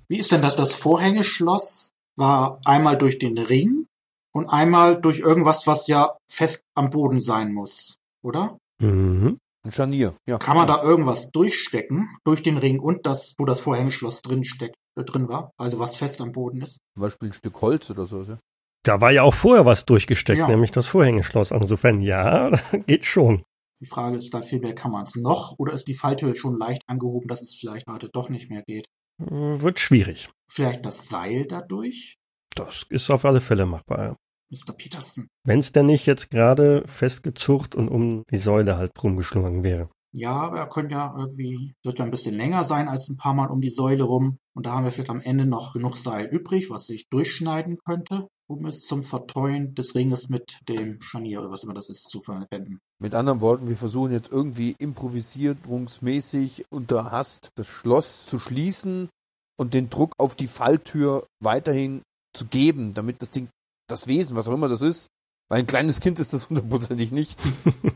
Wie 0.09 0.17
ist 0.17 0.31
denn 0.31 0.41
das? 0.41 0.55
Das 0.55 0.73
Vorhängeschloss 0.73 1.91
war 2.17 2.59
einmal 2.65 2.97
durch 2.97 3.19
den 3.19 3.37
Ring 3.37 3.87
und 4.33 4.49
einmal 4.49 4.99
durch 4.99 5.19
irgendwas, 5.19 5.67
was 5.67 5.87
ja 5.87 6.17
fest 6.29 6.63
am 6.75 6.89
Boden 6.89 7.21
sein 7.21 7.53
muss, 7.53 7.97
oder? 8.23 8.57
Mhm. 8.81 9.37
Ein 9.63 9.71
Scharnier. 9.71 10.15
Ja. 10.27 10.37
Kann 10.37 10.57
man 10.57 10.67
da 10.67 10.81
irgendwas 10.83 11.31
durchstecken, 11.31 12.17
durch 12.23 12.43
den 12.43 12.57
Ring 12.57 12.79
und 12.79 13.05
das, 13.05 13.35
wo 13.37 13.45
das 13.45 13.59
Vorhängeschloss 13.59 14.21
drin 14.21 14.43
steckt, 14.43 14.75
äh, 14.97 15.03
drin 15.03 15.27
war? 15.27 15.51
Also 15.57 15.79
was 15.79 15.95
fest 15.95 16.21
am 16.21 16.31
Boden 16.31 16.61
ist? 16.61 16.79
Zum 16.93 17.01
Beispiel 17.01 17.29
ein 17.29 17.33
Stück 17.33 17.61
Holz 17.61 17.89
oder 17.89 18.05
so. 18.05 18.23
Ja? 18.23 18.39
Da 18.83 19.01
war 19.01 19.11
ja 19.11 19.23
auch 19.23 19.33
vorher 19.33 19.65
was 19.65 19.85
durchgesteckt, 19.85 20.39
Ja. 20.39 20.47
nämlich 20.47 20.71
das 20.71 20.87
Vorhängeschloss. 20.87 21.51
Insofern 21.51 22.01
ja, 22.01 22.51
geht 22.87 23.05
schon. 23.05 23.43
Die 23.81 23.87
Frage 23.87 24.17
ist 24.17 24.33
dann 24.33 24.43
vielmehr, 24.43 24.73
kann 24.73 24.91
man 24.91 25.03
es 25.03 25.15
noch 25.15 25.55
oder 25.57 25.73
ist 25.73 25.87
die 25.87 25.95
Falltür 25.95 26.33
schon 26.35 26.57
leicht 26.57 26.81
angehoben, 26.87 27.27
dass 27.27 27.41
es 27.41 27.55
vielleicht 27.59 27.85
gerade 27.85 28.09
doch 28.09 28.29
nicht 28.29 28.49
mehr 28.49 28.63
geht? 28.65 28.85
Wird 29.17 29.79
schwierig. 29.79 30.29
Vielleicht 30.51 30.85
das 30.85 31.07
Seil 31.09 31.45
dadurch? 31.45 32.15
Das 32.55 32.85
ist 32.89 33.09
auf 33.09 33.25
alle 33.25 33.41
Fälle 33.41 33.65
machbar. 33.65 34.15
Mr. 34.51 34.73
Peterson. 34.77 35.27
Wenn 35.43 35.59
es 35.59 35.71
denn 35.71 35.87
nicht 35.87 36.05
jetzt 36.05 36.29
gerade 36.29 36.83
festgezurrt 36.87 37.75
und 37.75 37.89
um 37.89 38.23
die 38.31 38.37
Säule 38.37 38.77
halt 38.77 38.91
rumgeschlungen 39.03 39.63
wäre. 39.63 39.89
Ja, 40.17 40.31
aber 40.31 40.59
er 40.59 40.69
könnte 40.69 40.95
ja 40.95 41.13
irgendwie, 41.13 41.75
wird 41.83 41.99
ja 41.99 42.05
ein 42.05 42.11
bisschen 42.11 42.35
länger 42.35 42.63
sein 42.63 42.87
als 42.87 43.09
ein 43.09 43.17
paar 43.17 43.33
Mal 43.33 43.47
um 43.47 43.59
die 43.59 43.69
Säule 43.69 44.05
rum. 44.05 44.37
Und 44.55 44.65
da 44.65 44.71
haben 44.71 44.85
wir 44.85 44.93
vielleicht 44.93 45.09
am 45.09 45.19
Ende 45.19 45.45
noch 45.45 45.73
genug 45.73 45.97
Seil 45.97 46.27
übrig, 46.27 46.69
was 46.69 46.85
sich 46.85 47.09
durchschneiden 47.09 47.79
könnte, 47.85 48.29
um 48.47 48.65
es 48.65 48.85
zum 48.85 49.03
Verteuen 49.03 49.75
des 49.75 49.93
Ringes 49.93 50.29
mit 50.29 50.61
dem 50.69 51.01
Scharnier 51.01 51.41
oder 51.41 51.51
was 51.51 51.63
immer 51.63 51.73
das 51.73 51.89
ist 51.89 52.07
zu 52.07 52.21
verwenden. 52.21 52.79
Mit 52.97 53.13
anderen 53.13 53.41
Worten, 53.41 53.67
wir 53.67 53.75
versuchen 53.75 54.13
jetzt 54.13 54.31
irgendwie 54.31 54.73
improvisierungsmäßig 54.79 56.63
unter 56.69 57.11
Hast 57.11 57.49
das 57.55 57.67
Schloss 57.67 58.25
zu 58.25 58.39
schließen 58.39 59.09
und 59.57 59.73
den 59.73 59.89
Druck 59.89 60.13
auf 60.17 60.35
die 60.35 60.47
Falltür 60.47 61.27
weiterhin 61.41 62.03
zu 62.33 62.45
geben, 62.45 62.93
damit 62.93 63.21
das 63.21 63.31
Ding, 63.31 63.49
das 63.89 64.07
Wesen, 64.07 64.37
was 64.37 64.47
auch 64.47 64.53
immer 64.53 64.69
das 64.69 64.81
ist, 64.81 65.07
weil 65.49 65.59
ein 65.59 65.67
kleines 65.67 65.99
Kind 65.99 66.19
ist 66.19 66.31
das 66.31 66.49
hundertprozentig 66.49 67.11
nicht, 67.11 67.37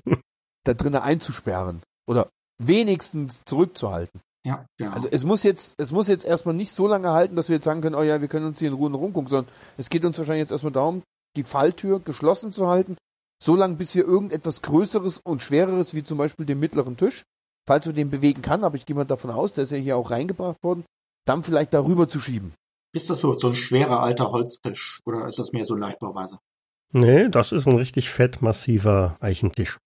da 0.65 0.73
drinnen 0.73 1.01
einzusperren 1.01 1.81
oder 2.09 2.29
wenigstens 2.57 3.43
zurückzuhalten. 3.45 4.19
Ja, 4.45 4.65
genau. 4.77 4.93
Also 4.93 5.07
es 5.11 5.25
muss 5.25 5.43
jetzt, 5.43 5.75
es 5.79 5.91
muss 5.91 6.07
jetzt 6.07 6.25
erstmal 6.25 6.55
nicht 6.55 6.71
so 6.71 6.87
lange 6.87 7.11
halten, 7.11 7.35
dass 7.35 7.49
wir 7.49 7.57
jetzt 7.57 7.65
sagen 7.65 7.81
können, 7.81 7.95
oh 7.95 8.03
ja, 8.03 8.19
wir 8.19 8.27
können 8.27 8.47
uns 8.47 8.59
hier 8.59 8.69
in 8.69 8.73
Ruhe 8.73 8.91
rumgucken, 8.91 9.29
sondern 9.29 9.53
es 9.77 9.89
geht 9.89 10.05
uns 10.05 10.17
wahrscheinlich 10.17 10.41
jetzt 10.41 10.51
erstmal 10.51 10.73
darum, 10.73 11.03
die 11.35 11.43
Falltür 11.43 11.99
geschlossen 11.99 12.51
zu 12.51 12.67
halten, 12.67 12.97
so 13.41 13.55
lange 13.55 13.75
bis 13.75 13.93
wir 13.95 14.05
irgendetwas 14.05 14.61
Größeres 14.61 15.19
und 15.23 15.43
Schwereres, 15.43 15.93
wie 15.93 16.03
zum 16.03 16.17
Beispiel 16.17 16.45
den 16.45 16.59
mittleren 16.59 16.97
Tisch, 16.97 17.23
falls 17.67 17.85
wir 17.85 17.93
den 17.93 18.09
bewegen 18.09 18.41
kann, 18.41 18.63
aber 18.63 18.75
ich 18.75 18.85
gehe 18.85 18.95
mal 18.95 19.05
davon 19.05 19.29
aus, 19.29 19.53
der 19.53 19.65
ist 19.65 19.71
ja 19.71 19.77
hier 19.77 19.97
auch 19.97 20.09
reingebracht 20.09 20.63
worden, 20.63 20.85
dann 21.25 21.43
vielleicht 21.43 21.73
darüber 21.73 22.07
zu 22.07 22.19
schieben. 22.19 22.53
ist 22.93 23.09
das 23.09 23.21
so, 23.21 23.33
so 23.33 23.47
ein 23.47 23.55
schwerer 23.55 24.01
alter 24.01 24.31
Holztisch 24.31 25.01
oder 25.05 25.27
ist 25.27 25.37
das 25.37 25.51
mehr 25.51 25.65
so 25.65 25.75
Leichtbauweise? 25.75 26.39
Nee, 26.91 27.29
das 27.29 27.51
ist 27.51 27.67
ein 27.67 27.77
richtig 27.77 28.09
fett 28.09 28.41
massiver 28.41 29.15
Eichentisch. 29.19 29.77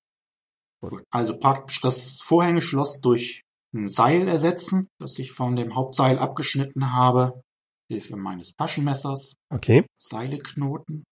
Gut. 0.90 1.04
Also 1.12 1.38
praktisch 1.38 1.82
das 1.82 2.22
Vorhängeschloss 2.22 3.02
durch 3.02 3.44
ein 3.74 3.90
Seil 3.90 4.28
ersetzen, 4.28 4.88
das 5.00 5.18
ich 5.20 5.32
von 5.32 5.56
dem 5.56 5.76
Hauptseil 5.76 6.20
abgeschnitten 6.20 6.94
habe. 6.94 7.42
Hilfe 7.90 8.16
meines 8.16 8.54
Taschenmessers. 8.56 9.36
Okay. 9.50 9.86
Seile 10.00 10.40
knoten. 10.40 11.04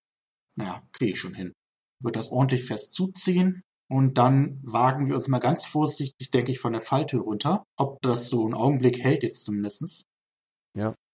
Naja, 0.58 0.82
kriege 0.92 1.14
ich 1.14 1.20
schon 1.20 1.34
hin. 1.34 1.54
Wird 2.02 2.16
das 2.16 2.32
ordentlich 2.32 2.66
fest 2.66 2.94
zuziehen. 2.94 3.62
Und 3.90 4.18
dann 4.18 4.60
wagen 4.64 5.08
wir 5.08 5.16
uns 5.16 5.28
mal 5.28 5.40
ganz 5.40 5.66
vorsichtig, 5.66 6.32
denke 6.32 6.52
ich, 6.52 6.60
von 6.60 6.72
der 6.72 6.82
Falltür 6.82 7.22
runter. 7.22 7.64
Ob 7.78 8.02
das 8.02 8.30
so 8.30 8.46
einen 8.46 8.54
Augenblick 8.54 9.00
hält 9.00 9.24
jetzt 9.24 9.44
zumindestens. 9.44 10.04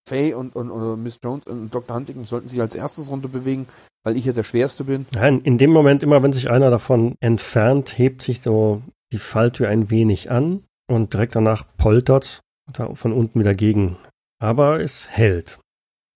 Faye 0.08 0.34
und, 0.34 0.56
und, 0.56 0.70
und 0.70 1.02
Miss 1.02 1.20
Jones 1.22 1.46
und 1.46 1.74
Dr. 1.74 1.96
Huntington 1.96 2.24
sollten 2.24 2.48
sich 2.48 2.60
als 2.60 2.74
erstes 2.74 3.10
runter 3.10 3.28
bewegen, 3.28 3.66
weil 4.04 4.16
ich 4.16 4.24
ja 4.24 4.32
der 4.32 4.42
Schwerste 4.42 4.84
bin. 4.84 5.06
Nein, 5.12 5.40
in 5.42 5.58
dem 5.58 5.70
Moment, 5.70 6.02
immer 6.02 6.22
wenn 6.22 6.32
sich 6.32 6.50
einer 6.50 6.70
davon 6.70 7.14
entfernt, 7.20 7.98
hebt 7.98 8.22
sich 8.22 8.42
so 8.42 8.82
die 9.12 9.18
Falltür 9.18 9.68
ein 9.68 9.90
wenig 9.90 10.30
an 10.30 10.64
und 10.88 11.14
direkt 11.14 11.36
danach 11.36 11.64
poltert 11.76 12.40
da 12.72 12.94
von 12.94 13.12
unten 13.12 13.40
wieder 13.40 13.54
gegen. 13.54 13.96
Aber 14.40 14.80
es 14.80 15.08
hält. 15.08 15.58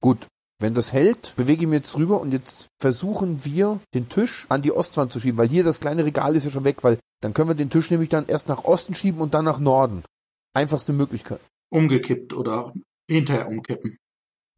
Gut, 0.01 0.27
wenn 0.61 0.75
das 0.75 0.93
hält, 0.93 1.35
bewege 1.37 1.63
ich 1.63 1.69
mich 1.69 1.81
jetzt 1.81 1.99
rüber 1.99 2.21
und 2.21 2.33
jetzt 2.33 2.69
versuchen 2.81 3.45
wir, 3.45 3.81
den 3.95 4.09
Tisch 4.09 4.47
an 4.49 4.63
die 4.63 4.73
Ostwand 4.73 5.13
zu 5.13 5.21
schieben, 5.21 5.39
weil 5.39 5.49
hier 5.49 5.65
das 5.65 5.81
kleine 5.81 6.05
Regal 6.05 6.37
ist 6.37 6.45
ja 6.45 6.51
schon 6.51 6.65
weg, 6.65 6.85
weil 6.85 6.99
dann 7.21 7.35
können 7.35 7.51
wir 7.51 7.55
den 7.55 7.71
Tisch 7.71 7.91
nämlich 7.91 8.09
dann 8.09 8.27
erst 8.27 8.49
nach 8.49 8.65
Osten 8.65 8.95
schieben 8.95 9.21
und 9.21 9.35
dann 9.35 9.45
nach 9.45 9.59
Norden. 9.59 10.03
Einfachste 10.55 10.93
Möglichkeit. 10.93 11.41
Umgekippt 11.71 12.33
oder 12.35 12.73
hinterher 13.13 13.49
umkippen. 13.49 13.97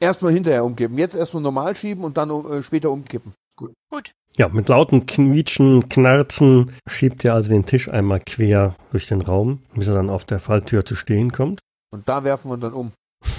Erstmal 0.01 0.33
hinterher 0.33 0.65
umkippen. 0.65 0.99
Jetzt 0.99 1.15
erstmal 1.15 1.43
normal 1.43 1.77
schieben 1.77 2.05
und 2.05 2.17
dann 2.17 2.31
äh, 2.31 2.63
später 2.63 2.91
umkippen. 2.91 3.35
Gut. 3.57 4.13
Ja, 4.37 4.49
mit 4.49 4.69
lauten 4.69 5.07
Quietschen, 5.07 5.89
Knarzen 5.89 6.73
schiebt 6.89 7.25
er 7.25 7.35
also 7.35 7.51
den 7.51 7.67
Tisch 7.67 7.89
einmal 7.89 8.21
quer 8.21 8.75
durch 8.91 9.07
den 9.07 9.23
Raum, 9.23 9.63
bis 9.75 9.87
er 9.87 9.95
dann 9.95 10.11
auf 10.11 10.25
der 10.25 10.41
Falltür 10.41 10.85
zu 10.85 10.97
stehen 10.97 11.31
kommt. 11.31 11.61
Und 11.93 12.09
da 12.09 12.25
werfen 12.25 12.51
wir 12.51 12.57
dann 12.57 12.73
um. 12.73 12.93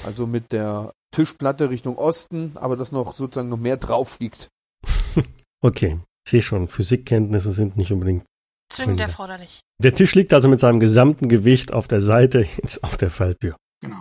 Also 0.06 0.26
mit 0.26 0.54
der 0.54 0.94
Tischplatte 1.12 1.70
Richtung 1.70 1.98
Osten, 1.98 2.54
aber 2.56 2.78
dass 2.78 2.94
noch 2.94 3.14
sozusagen 3.14 3.50
noch 3.50 3.58
mehr 3.58 3.78
drauf 3.78 4.20
liegt. 4.20 4.50
Okay, 5.62 6.00
ich 6.26 6.30
sehe 6.30 6.44
schon, 6.44 6.68
Physikkenntnisse 6.68 7.52
sind 7.52 7.76
nicht 7.76 7.92
unbedingt. 7.92 8.24
Zwingend 8.72 9.00
erforderlich. 9.00 9.62
Der 9.82 9.96
Tisch 9.96 10.14
liegt 10.14 10.32
also 10.32 10.48
mit 10.48 10.60
seinem 10.60 10.80
gesamten 10.80 11.28
Gewicht 11.28 11.74
auf 11.74 11.88
der 11.88 12.02
Seite 12.02 12.42
jetzt 12.62 12.84
auf 12.84 12.98
der 12.98 13.10
Falltür. 13.10 13.56
Genau. 13.82 13.98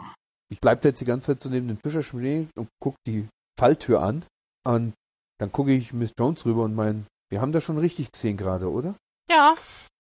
Ich 0.51 0.61
bleib 0.61 0.83
da 0.83 0.91
jetzt 0.91 1.01
die 1.01 1.05
ganze 1.05 1.33
Zeit 1.33 1.41
so 1.43 1.49
neben 1.49 1.69
dem 1.69 1.81
Tisch 1.81 2.07
stehen 2.07 2.51
und 2.57 2.69
guck 2.81 2.95
die 3.07 3.29
Falltür 3.59 4.03
an. 4.03 4.25
Und 4.67 4.95
dann 5.39 5.53
gucke 5.53 5.73
ich 5.73 5.93
Miss 5.93 6.13
Jones 6.19 6.45
rüber 6.47 6.65
und 6.65 6.75
mein, 6.75 7.07
wir 7.31 7.41
haben 7.41 7.53
das 7.53 7.65
schon 7.65 7.79
richtig 7.79 8.13
gesehen 8.13 8.37
gerade, 8.37 8.71
oder? 8.71 8.95
Ja, 9.29 9.55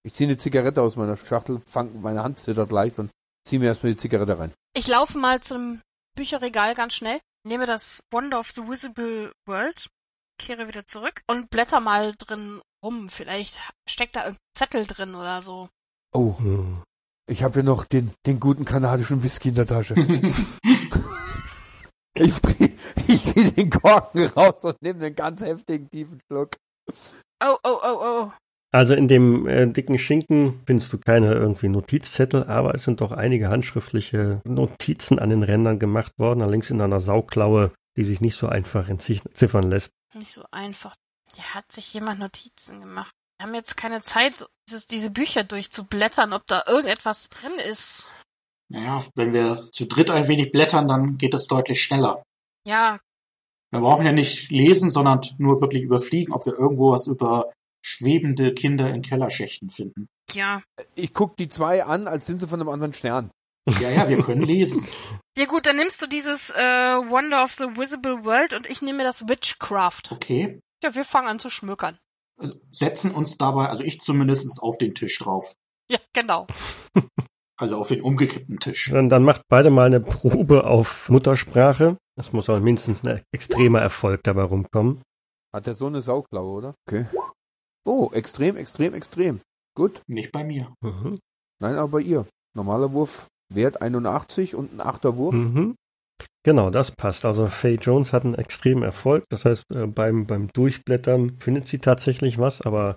Ich 0.07 0.13
ziehe 0.15 0.29
eine 0.29 0.37
Zigarette 0.39 0.83
aus 0.83 0.97
meiner 0.97 1.17
Schachtel, 1.17 1.61
fang, 1.67 2.01
meine 2.03 2.23
Hand 2.23 2.39
zittert 2.39 2.73
leicht 2.73 2.99
und 2.99 3.11
ziehe 3.47 3.59
mir 3.61 3.67
erstmal 3.67 3.93
die 3.93 3.99
Zigarette 3.99 4.39
rein. 4.39 4.53
ich 4.77 4.87
laufe 4.87 5.17
mal 5.19 5.41
zum 5.41 5.81
Bücherregal 6.15 6.75
ganz 6.75 6.95
schnell, 6.95 7.21
nehme 7.47 7.67
das 7.67 8.03
Wonder 8.13 8.39
of 8.39 8.51
the 8.53 8.63
Visible 8.69 9.33
World, 9.47 9.89
kehre 10.39 10.69
wieder 10.69 10.87
zurück 10.87 11.23
und 11.27 11.49
blätter 11.51 11.81
mal 11.81 12.15
drin 12.19 12.61
rum. 12.85 13.09
Vielleicht 13.09 13.59
steckt 13.89 14.15
da 14.17 14.21
irgendein 14.21 14.39
Zettel 14.57 14.87
drin 14.87 15.15
oder 15.15 15.41
so. 15.43 15.69
Oh, 16.13 16.37
Hm. 16.39 16.83
Ich 17.27 17.43
habe 17.43 17.55
hier 17.55 17.63
noch 17.63 17.85
den, 17.85 18.13
den 18.27 18.41
guten 18.41 18.65
kanadischen 18.65 19.23
Whisky 19.23 19.51
in 19.51 19.55
der 19.55 19.67
Tasche. 19.67 19.95
ich 22.15 22.41
dreh, 22.41 22.71
ich 23.09 23.21
ziehe 23.21 23.53
den 23.53 23.71
Korken 23.71 24.27
raus 24.27 24.65
und 24.65 24.81
nehme 24.83 25.07
einen 25.07 25.15
ganz 25.15 25.41
heftigen 25.43 25.89
tiefen 25.91 26.21
Schluck. 26.27 26.57
Oh, 27.43 27.57
oh, 27.63 27.79
oh, 27.83 27.99
oh. 28.01 28.33
Also 28.73 28.95
in 28.95 29.07
dem 29.07 29.47
äh, 29.47 29.67
dicken 29.69 29.99
Schinken 29.99 30.61
findest 30.67 30.93
du 30.93 30.99
keine 30.99 31.33
irgendwie 31.33 31.69
Notizzettel, 31.69 32.45
aber 32.45 32.75
es 32.75 32.83
sind 32.83 33.01
doch 33.01 33.13
einige 33.13 33.49
handschriftliche 33.49 34.41
Notizen 34.45 35.21
an 35.21 35.31
den 35.31 35.45
Rändern 35.45 35.79
gemacht 35.79 36.13
worden, 36.19 36.43
allerdings 36.43 36.71
in 36.71 36.81
einer 36.81 36.99
Sauklaue, 36.99 37.71
die 37.97 38.03
sich 38.03 38.21
nicht 38.21 38.35
so 38.35 38.49
einfach 38.49 38.89
entziffern 38.89 39.71
lässt. 39.71 39.93
Nicht 40.15 40.33
so 40.33 40.43
einfach. 40.51 40.97
Hier 41.35 41.55
hat 41.55 41.71
sich 41.71 41.95
jemand 41.95 42.19
Notizen 42.19 42.81
gemacht. 42.81 43.15
Wir 43.45 43.49
haben 43.49 43.57
jetzt 43.57 43.77
keine 43.77 44.01
Zeit, 44.01 44.47
dieses, 44.71 44.87
diese 44.87 45.11
Bücher 45.11 45.45
durchzublättern, 45.45 46.33
ob 46.33 46.47
da 46.47 46.65
irgendetwas 46.67 47.29
drin 47.29 47.53
ist. 47.57 48.09
Naja, 48.73 49.05
wenn 49.17 49.35
wir 49.35 49.61
zu 49.71 49.85
dritt 49.85 50.09
ein 50.09 50.29
wenig 50.29 50.51
blättern, 50.51 50.89
dann 50.89 51.19
geht 51.19 51.35
es 51.35 51.47
deutlich 51.47 51.83
schneller. 51.83 52.23
Ja, 52.67 53.01
Wir 53.71 53.81
brauchen 53.81 54.07
ja 54.07 54.13
nicht 54.13 54.51
lesen, 54.51 54.89
sondern 54.89 55.21
nur 55.37 55.61
wirklich 55.61 55.83
überfliegen, 55.83 56.33
ob 56.33 56.47
wir 56.47 56.55
irgendwo 56.55 56.93
was 56.93 57.07
über 57.07 57.53
schwebende 57.85 58.55
Kinder 58.55 58.89
in 58.89 59.03
Kellerschächten 59.03 59.69
finden. 59.69 60.07
ja. 60.33 60.63
Ich 60.95 61.13
guck 61.13 61.37
die 61.37 61.51
zwei 61.51 61.85
an, 61.85 62.09
als 62.09 62.27
sind 62.27 62.41
sie 62.41 62.49
von 62.49 62.63
einem 62.63 62.71
anderen 62.71 62.95
Stern. 62.95 63.31
Ja, 63.79 63.91
ja, 63.91 64.09
wir 64.09 64.21
können 64.21 64.43
lesen. 64.43 64.89
Ja 65.37 65.47
gut, 65.47 65.67
dann 65.67 65.77
nimmst 65.77 66.01
du 66.01 66.07
dieses 66.07 66.51
äh, 66.51 66.55
Wonder 67.11 67.43
of 67.43 67.53
the 67.53 67.65
Visible 67.77 68.25
World 68.25 68.55
und 68.55 68.71
ich 68.71 68.83
nehme 68.83 69.03
das 69.03 69.29
Witchcraft. 69.29 70.13
Okay. 70.13 70.61
Ja, 70.85 70.95
wir 70.95 71.05
fangen 71.05 71.27
an 71.27 71.41
zu 71.41 71.51
schmökern. 71.51 71.99
Setzen 72.71 73.13
uns 73.13 73.37
dabei, 73.37 73.69
also 73.69 73.83
ich 73.83 74.01
zumindest, 74.01 74.61
auf 74.61 74.79
den 74.79 74.95
Tisch 74.95 75.19
drauf. 75.19 75.55
Ja, 75.91 75.99
genau. 76.13 76.47
Also 77.57 77.77
auf 77.77 77.87
den 77.87 78.03
umgekippten 78.03 78.59
Tisch. 78.59 78.91
Dann, 78.91 79.09
dann 79.09 79.23
macht 79.23 79.43
beide 79.49 79.71
mal 79.71 79.87
eine 79.87 80.01
Probe 80.01 80.65
auf 80.65 81.09
Muttersprache. 81.09 81.97
Das 82.17 82.33
muss 82.33 82.51
auch 82.51 82.59
mindestens 82.59 83.07
ein 83.07 83.23
extremer 83.33 83.81
Erfolg 83.81 84.25
dabei 84.25 84.43
rumkommen. 84.43 85.03
Hat 85.55 85.69
der 85.69 85.75
so 85.75 85.87
eine 85.87 86.03
Sauklaue, 86.03 86.51
oder? 86.51 86.75
Okay. 86.89 87.07
Oh, 87.87 88.11
extrem, 88.13 88.57
extrem, 88.57 88.93
extrem. 88.95 89.41
Gut. 89.77 90.03
Nicht 90.09 90.33
bei 90.33 90.43
mir. 90.43 90.75
Mhm. 90.81 91.21
Nein, 91.61 91.77
aber 91.77 91.93
bei 91.93 92.01
ihr. 92.01 92.27
Normaler 92.57 92.93
Wurf 92.93 93.29
Wert 93.53 93.81
81 93.83 94.57
und 94.57 94.73
ein 94.73 94.81
achter 94.81 95.17
Wurf. 95.17 95.35
Mhm. 95.35 95.77
Genau, 96.45 96.69
das 96.69 96.93
passt. 96.93 97.25
Also 97.25 97.47
Faye 97.47 97.79
Jones 97.81 98.13
hat 98.13 98.25
einen 98.25 98.35
extremen 98.35 98.83
Erfolg. 98.83 99.25
Das 99.31 99.47
heißt, 99.47 99.65
äh, 99.75 99.87
beim, 99.87 100.27
beim 100.27 100.49
Durchblättern 100.49 101.39
findet 101.41 101.69
sie 101.69 101.79
tatsächlich 101.79 102.39
was, 102.39 102.61
aber 102.61 102.97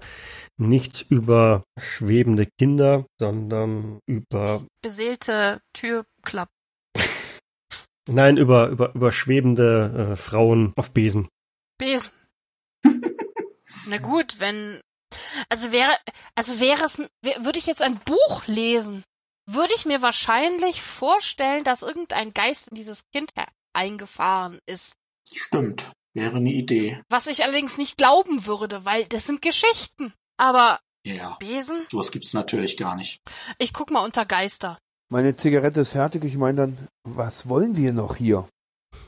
nichts 0.58 1.02
über 1.02 1.64
schwebende 1.80 2.48
Kinder, 2.60 3.06
sondern 3.20 4.00
über, 4.06 4.66
Beseelte 4.82 5.62
Türklappe. 5.74 6.52
nein, 8.10 8.36
über, 8.36 8.68
über, 8.68 8.94
über 8.94 9.14
schwebende 9.14 10.12
äh, 10.12 10.16
Frauen 10.18 10.74
auf 10.76 10.92
Besen. 10.92 11.30
Besen. 11.78 12.12
Na 13.88 13.98
gut, 13.98 14.40
wenn. 14.40 14.82
Also 15.48 15.72
wäre, 15.72 15.96
also 16.36 16.60
wäre 16.60 16.84
es, 16.84 16.98
würde 16.98 17.60
ich 17.60 17.66
jetzt 17.66 17.82
ein 17.82 17.98
Buch 18.04 18.46
lesen, 18.48 19.04
würde 19.48 19.74
ich 19.76 19.86
mir 19.86 20.02
wahrscheinlich 20.02 20.82
vorstellen, 20.82 21.64
dass 21.64 21.82
irgendein 21.82 22.34
Geist 22.34 22.68
in 22.68 22.76
dieses 22.76 23.04
Kind 23.14 23.32
eingefahren 23.74 24.60
ist. 24.66 24.94
Stimmt. 25.34 25.92
Wäre 26.14 26.38
eine 26.38 26.52
Idee. 26.52 27.02
Was 27.10 27.28
ich 27.28 27.44
allerdings 27.44 27.78
nicht 27.78 27.98
glauben 27.98 28.46
würde, 28.46 28.86
weil 28.86 29.06
das 29.06 29.26
sind 29.26 29.42
Geschichten. 29.42 30.14
Aber 30.38 30.80
Ja. 31.06 31.36
Besen? 31.40 31.86
Sowas 31.92 32.12
gibt's 32.12 32.34
natürlich 32.34 32.76
gar 32.78 32.96
nicht. 32.96 33.20
Ich 33.60 33.72
guck 33.74 33.92
mal 33.92 34.04
unter 34.04 34.26
Geister. 34.26 34.78
Meine 35.10 35.36
Zigarette 35.36 35.82
ist 35.82 35.92
fertig. 35.92 36.24
Ich 36.26 36.38
meine 36.38 36.58
dann, 36.58 36.88
was 37.04 37.48
wollen 37.48 37.78
wir 37.78 37.94
noch 37.94 38.16
hier? 38.16 38.48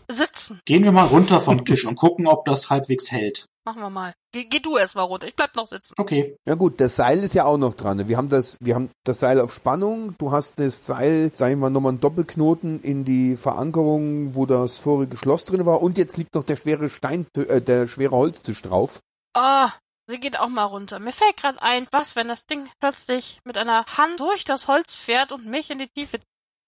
Sitzen. 0.09 0.59
Gehen 0.65 0.83
wir 0.83 0.91
mal 0.91 1.05
runter 1.05 1.39
vom 1.39 1.63
Tisch 1.65 1.85
und 1.85 1.95
gucken, 1.95 2.27
ob 2.27 2.45
das 2.45 2.69
halbwegs 2.69 3.11
hält. 3.11 3.45
Machen 3.65 3.81
wir 3.81 3.89
mal. 3.91 4.13
Geh, 4.31 4.45
geh 4.45 4.59
du 4.59 4.77
erst 4.77 4.95
mal 4.95 5.03
runter. 5.03 5.27
Ich 5.27 5.35
bleib 5.35 5.55
noch 5.55 5.67
sitzen. 5.67 5.93
Okay. 5.97 6.35
Ja 6.47 6.55
gut, 6.55 6.79
das 6.79 6.95
Seil 6.95 7.19
ist 7.19 7.35
ja 7.35 7.45
auch 7.45 7.57
noch 7.57 7.75
dran. 7.75 8.07
Wir 8.07 8.17
haben 8.17 8.29
das, 8.29 8.57
wir 8.59 8.73
haben 8.73 8.89
das 9.03 9.19
Seil 9.19 9.39
auf 9.39 9.53
Spannung. 9.53 10.15
Du 10.17 10.31
hast 10.31 10.59
das 10.59 10.87
Seil, 10.87 11.31
sag 11.35 11.51
ich 11.51 11.57
mal, 11.57 11.69
nochmal 11.69 11.91
einen 11.91 11.99
Doppelknoten 11.99 12.81
in 12.81 13.05
die 13.05 13.37
Verankerung, 13.37 14.33
wo 14.33 14.47
das 14.47 14.79
vorige 14.79 15.17
Schloss 15.17 15.45
drin 15.45 15.67
war. 15.67 15.83
Und 15.83 15.99
jetzt 15.99 16.17
liegt 16.17 16.33
noch 16.33 16.43
der 16.43 16.57
schwere 16.57 16.89
Stein, 16.89 17.27
äh, 17.35 17.61
der 17.61 17.87
schwere 17.87 18.15
Holztisch 18.15 18.63
drauf. 18.63 19.01
Ah, 19.35 19.71
sie 20.07 20.19
geht 20.19 20.39
auch 20.39 20.49
mal 20.49 20.63
runter. 20.63 20.97
Mir 20.99 21.11
fällt 21.11 21.37
gerade 21.37 21.61
ein, 21.61 21.87
was, 21.91 22.15
wenn 22.15 22.27
das 22.27 22.47
Ding 22.47 22.67
plötzlich 22.79 23.39
mit 23.43 23.57
einer 23.57 23.85
Hand 23.85 24.19
durch 24.19 24.45
das 24.45 24.67
Holz 24.67 24.95
fährt 24.95 25.31
und 25.31 25.45
mich 25.45 25.69
in 25.69 25.77
die 25.77 25.89
Tiefe. 25.89 26.19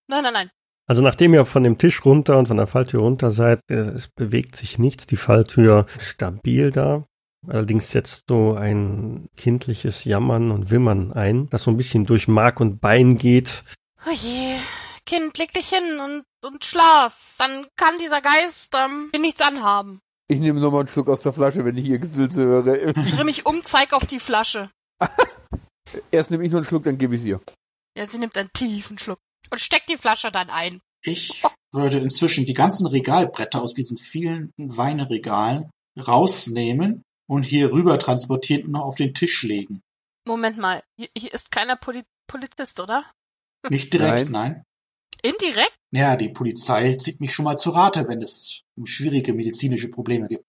Nein, 0.08 0.24
nein, 0.24 0.34
nein. 0.34 0.52
Also 0.92 1.04
nachdem 1.04 1.34
ihr 1.34 1.46
von 1.46 1.64
dem 1.64 1.78
Tisch 1.78 2.04
runter 2.04 2.38
und 2.38 2.50
von 2.50 2.58
der 2.58 2.68
Falltür 2.68 3.00
runter 3.00 3.32
seid, 3.32 3.62
äh, 3.70 3.76
es 3.76 4.10
bewegt 4.10 4.58
sich 4.58 4.78
nichts. 4.78 5.08
Die 5.08 5.16
Falltür 5.16 5.86
ist 5.98 6.08
stabil 6.08 6.70
da. 6.70 7.06
Allerdings 7.48 7.92
setzt 7.92 8.26
so 8.28 8.56
ein 8.56 9.30
kindliches 9.38 10.04
Jammern 10.04 10.52
und 10.52 10.70
Wimmern 10.70 11.14
ein, 11.14 11.50
das 11.50 11.64
so 11.64 11.72
ein 11.72 11.78
bisschen 11.78 12.06
durch 12.06 12.28
Mark 12.28 12.60
und 12.60 12.82
Bein 12.82 13.16
geht. 13.16 13.64
Oh 14.06 14.12
je. 14.12 14.58
Kind, 15.06 15.38
leg 15.38 15.54
dich 15.54 15.70
hin 15.70 16.02
und, 16.02 16.24
und 16.46 16.66
schlaf. 16.66 17.36
Dann 17.38 17.68
kann 17.78 17.98
dieser 17.98 18.20
Geist 18.20 18.76
ähm, 18.76 19.12
dir 19.16 19.22
nichts 19.22 19.40
anhaben. 19.40 20.02
Ich 20.28 20.42
nehme 20.42 20.60
nochmal 20.60 20.82
einen 20.82 20.90
Schluck 20.90 21.08
aus 21.08 21.22
der 21.22 21.32
Flasche, 21.32 21.64
wenn 21.64 21.78
ich 21.78 21.86
ihr 21.86 22.00
Gesülze 22.00 22.44
höre. 22.44 22.98
Ich 22.98 23.16
drehe 23.16 23.24
mich 23.24 23.46
um, 23.46 23.64
zeig 23.64 23.94
auf 23.94 24.06
die 24.06 24.20
Flasche. 24.20 24.70
Erst 26.12 26.32
nehme 26.32 26.44
ich 26.44 26.52
noch 26.52 26.58
einen 26.58 26.66
Schluck, 26.66 26.84
dann 26.84 26.98
gebe 26.98 27.16
ich 27.16 27.24
ihr. 27.24 27.40
Ja, 27.98 28.06
sie 28.06 28.20
nimmt 28.20 28.38
einen 28.38 28.52
tiefen 28.52 28.98
Schluck 28.98 29.20
und 29.52 29.60
steckt 29.60 29.90
die 29.90 29.98
Flasche 29.98 30.32
dann 30.32 30.50
ein. 30.50 30.82
Ich 31.04 31.44
würde 31.74 32.00
inzwischen 32.00 32.46
die 32.46 32.54
ganzen 32.54 32.88
Regalbretter 32.88 33.62
aus 33.62 33.74
diesen 33.74 33.98
vielen 33.98 34.52
Weineregalen 34.58 35.70
rausnehmen 35.98 37.04
und 37.28 37.44
hier 37.44 37.72
rüber 37.72 37.98
transportieren 38.00 38.66
und 38.66 38.72
noch 38.72 38.86
auf 38.86 38.96
den 38.96 39.14
Tisch 39.14 39.44
legen. 39.44 39.82
Moment 40.28 40.58
mal, 40.58 40.84
hier, 40.98 41.10
hier 41.18 41.34
ist 41.34 41.52
keiner 41.52 41.76
Poli 41.76 42.04
Polizist, 42.28 42.80
oder? 42.80 43.06
Nicht 43.70 43.94
direkt, 43.94 44.30
nein. 44.30 44.64
Indirekt? 45.22 45.76
Naja, 45.92 46.16
die 46.16 46.30
Polizei 46.30 46.96
zieht 46.96 47.20
mich 47.20 47.34
schon 47.34 47.46
mal 47.46 47.58
zu 47.58 47.72
Rate, 47.72 48.08
wenn 48.08 48.22
es 48.22 48.62
schwierige 48.86 49.34
medizinische 49.34 49.90
Probleme 49.90 50.28
gibt. 50.28 50.46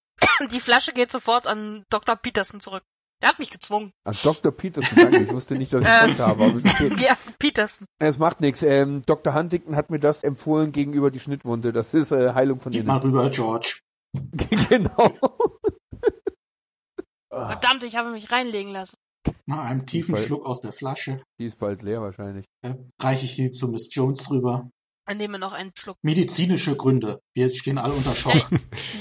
Die 0.53 0.61
Flasche 0.61 0.93
geht 0.93 1.11
sofort 1.11 1.47
an 1.47 1.85
Dr. 1.91 2.17
Peterson 2.17 2.61
zurück. 2.61 2.85
Der 3.23 3.29
hat 3.29 3.39
mich 3.39 3.51
gezwungen. 3.51 3.93
An 4.05 4.15
Dr. 4.23 4.51
Peterson, 4.53 4.97
danke. 4.99 5.23
Ich 5.23 5.33
wusste 5.33 5.55
nicht, 5.55 5.73
dass 5.73 5.83
ich 5.83 5.89
Ähm. 5.89 6.19
Habe. 6.19 6.45
Aber 6.45 6.55
ist 6.57 6.67
okay. 6.67 6.93
Ja, 7.01 7.17
Peterson. 7.39 7.87
Es 8.01 8.19
macht 8.19 8.41
nichts. 8.41 8.63
Ähm, 8.63 9.03
Dr. 9.07 9.35
Huntington 9.35 9.77
hat 9.77 9.91
mir 9.91 10.01
das 10.01 10.25
empfohlen 10.25 10.73
gegenüber 10.73 11.11
die 11.11 11.21
Schnittwunde. 11.21 11.73
Das 11.73 11.95
ist 11.95 12.11
äh, 12.13 12.35
Heilung 12.35 12.61
von 12.61 12.73
Geht 12.73 12.85
mal 12.87 12.95
innen. 13.01 13.05
rüber, 13.15 13.31
George. 13.31 13.81
genau. 14.69 15.13
Verdammt, 17.31 17.83
ich 17.85 17.97
habe 17.97 18.11
mich 18.11 18.31
reinlegen 18.31 18.73
lassen. 18.73 18.97
Nach 19.47 19.65
einem 19.65 19.87
tiefen 19.87 20.15
Weil- 20.15 20.25
Schluck 20.25 20.45
aus 20.47 20.61
der 20.61 20.73
Flasche 20.73 21.23
die 21.39 21.47
ist 21.47 21.59
bald 21.59 21.83
leer 21.83 22.03
wahrscheinlich. 22.03 22.45
äh, 22.63 22.75
reiche 23.01 23.25
ich 23.25 23.37
sie 23.37 23.51
zu 23.51 23.69
Miss 23.69 23.89
Jones 23.95 24.29
rüber. 24.31 24.69
Dann 25.07 25.17
nehme 25.17 25.39
noch 25.39 25.53
einen 25.53 25.73
Schluck. 25.77 25.97
Medizinische 26.03 26.77
Gründe. 26.77 27.21
Wir 27.35 27.51
stehen 27.51 27.79
alle 27.79 27.95
unter 27.95 28.15
Schock. 28.15 28.49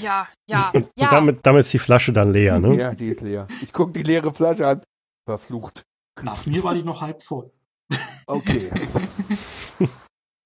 Ja, 0.02 0.28
ja, 0.48 0.70
Und 0.74 0.88
ja. 0.96 1.08
damit, 1.08 1.40
damit 1.44 1.64
ist 1.66 1.72
die 1.72 1.78
Flasche 1.78 2.12
dann 2.12 2.32
leer, 2.32 2.58
ne? 2.58 2.76
Ja, 2.76 2.94
die 2.94 3.08
ist 3.08 3.20
leer. 3.20 3.46
Ich 3.62 3.72
guck 3.72 3.92
die 3.92 4.02
leere 4.02 4.32
Flasche 4.32 4.66
an. 4.66 4.82
Verflucht. 5.28 5.82
Nach 6.22 6.44
mir 6.46 6.64
war 6.64 6.74
die 6.74 6.82
noch 6.82 7.00
halb 7.00 7.22
voll. 7.22 7.52
Okay. 8.26 8.70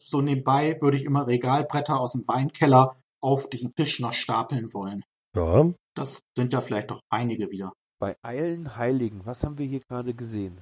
So 0.09 0.21
nebenbei 0.21 0.81
würde 0.81 0.97
ich 0.97 1.05
immer 1.05 1.27
Regalbretter 1.27 1.99
aus 1.99 2.13
dem 2.13 2.29
Weinkeller 2.29 2.97
auf 3.21 3.51
diesen 3.51 3.75
Tisch 3.75 3.99
noch 3.99 4.13
stapeln 4.13 4.73
wollen. 4.73 5.03
Ja. 5.35 5.73
Das 5.97 6.21
sind 6.37 6.53
ja 6.53 6.61
vielleicht 6.61 6.93
doch 6.93 7.01
einige 7.11 7.51
wieder. 7.51 7.73
Bei 7.99 8.15
Eilen 8.23 8.77
Heiligen, 8.77 9.27
was 9.27 9.43
haben 9.43 9.59
wir 9.59 9.67
hier 9.67 9.81
gerade 9.81 10.15
gesehen? 10.15 10.61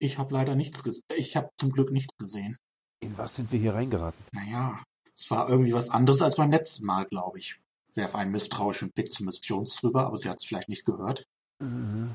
Ich 0.00 0.18
habe 0.18 0.32
leider 0.32 0.54
nichts 0.54 0.84
gesehen. 0.84 1.02
Ich 1.16 1.34
habe 1.34 1.48
zum 1.58 1.72
Glück 1.72 1.90
nichts 1.90 2.16
gesehen. 2.18 2.56
In 3.00 3.16
was 3.16 3.36
sind 3.36 3.52
wir 3.52 3.58
hier 3.58 3.74
reingeraten? 3.74 4.24
Naja, 4.32 4.82
es 5.14 5.30
war 5.30 5.48
irgendwie 5.48 5.72
was 5.72 5.90
anderes 5.90 6.22
als 6.22 6.36
beim 6.36 6.50
letzten 6.50 6.86
Mal, 6.86 7.06
glaube 7.06 7.38
ich. 7.38 7.60
Werf 7.94 8.14
einen 8.14 8.32
misstrauischen 8.32 8.90
Blick 8.92 9.12
zu 9.12 9.24
Miss 9.24 9.40
Jones 9.42 9.76
drüber, 9.76 10.06
aber 10.06 10.16
sie 10.16 10.28
hat 10.28 10.38
es 10.38 10.46
vielleicht 10.46 10.68
nicht 10.68 10.84
gehört. 10.84 11.24
Mhm. 11.60 12.14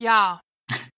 Ja, 0.00 0.40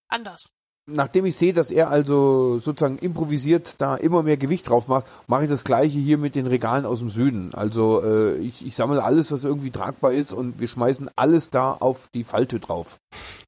anders. 0.09 0.49
Nachdem 0.87 1.25
ich 1.25 1.37
sehe, 1.37 1.55
dass 1.55 1.71
er 1.71 1.89
also 1.89 2.59
sozusagen 2.59 2.99
improvisiert 2.99 3.81
da 3.81 3.97
immer 3.97 4.23
mehr 4.23 4.37
Gewicht 4.37 4.69
drauf 4.69 4.87
macht, 4.87 5.07
mache 5.27 5.45
ich 5.45 5.51
das 5.51 5.65
gleiche 5.65 5.99
hier 5.99 6.19
mit 6.19 6.35
den 6.35 6.47
Regalen 6.47 6.85
aus 6.85 6.99
dem 6.99 7.09
Süden. 7.09 7.55
Also 7.55 8.03
äh, 8.03 8.37
ich, 8.37 8.67
ich 8.67 8.75
sammle 8.75 9.03
alles, 9.03 9.33
was 9.33 9.45
irgendwie 9.45 9.71
tragbar 9.71 10.13
ist 10.13 10.33
und 10.33 10.61
wir 10.61 10.69
schmeißen 10.69 11.09
alles 11.17 11.49
da 11.49 11.73
auf 11.73 12.09
die 12.15 12.25
Falte 12.25 12.61
drauf. 12.61 12.99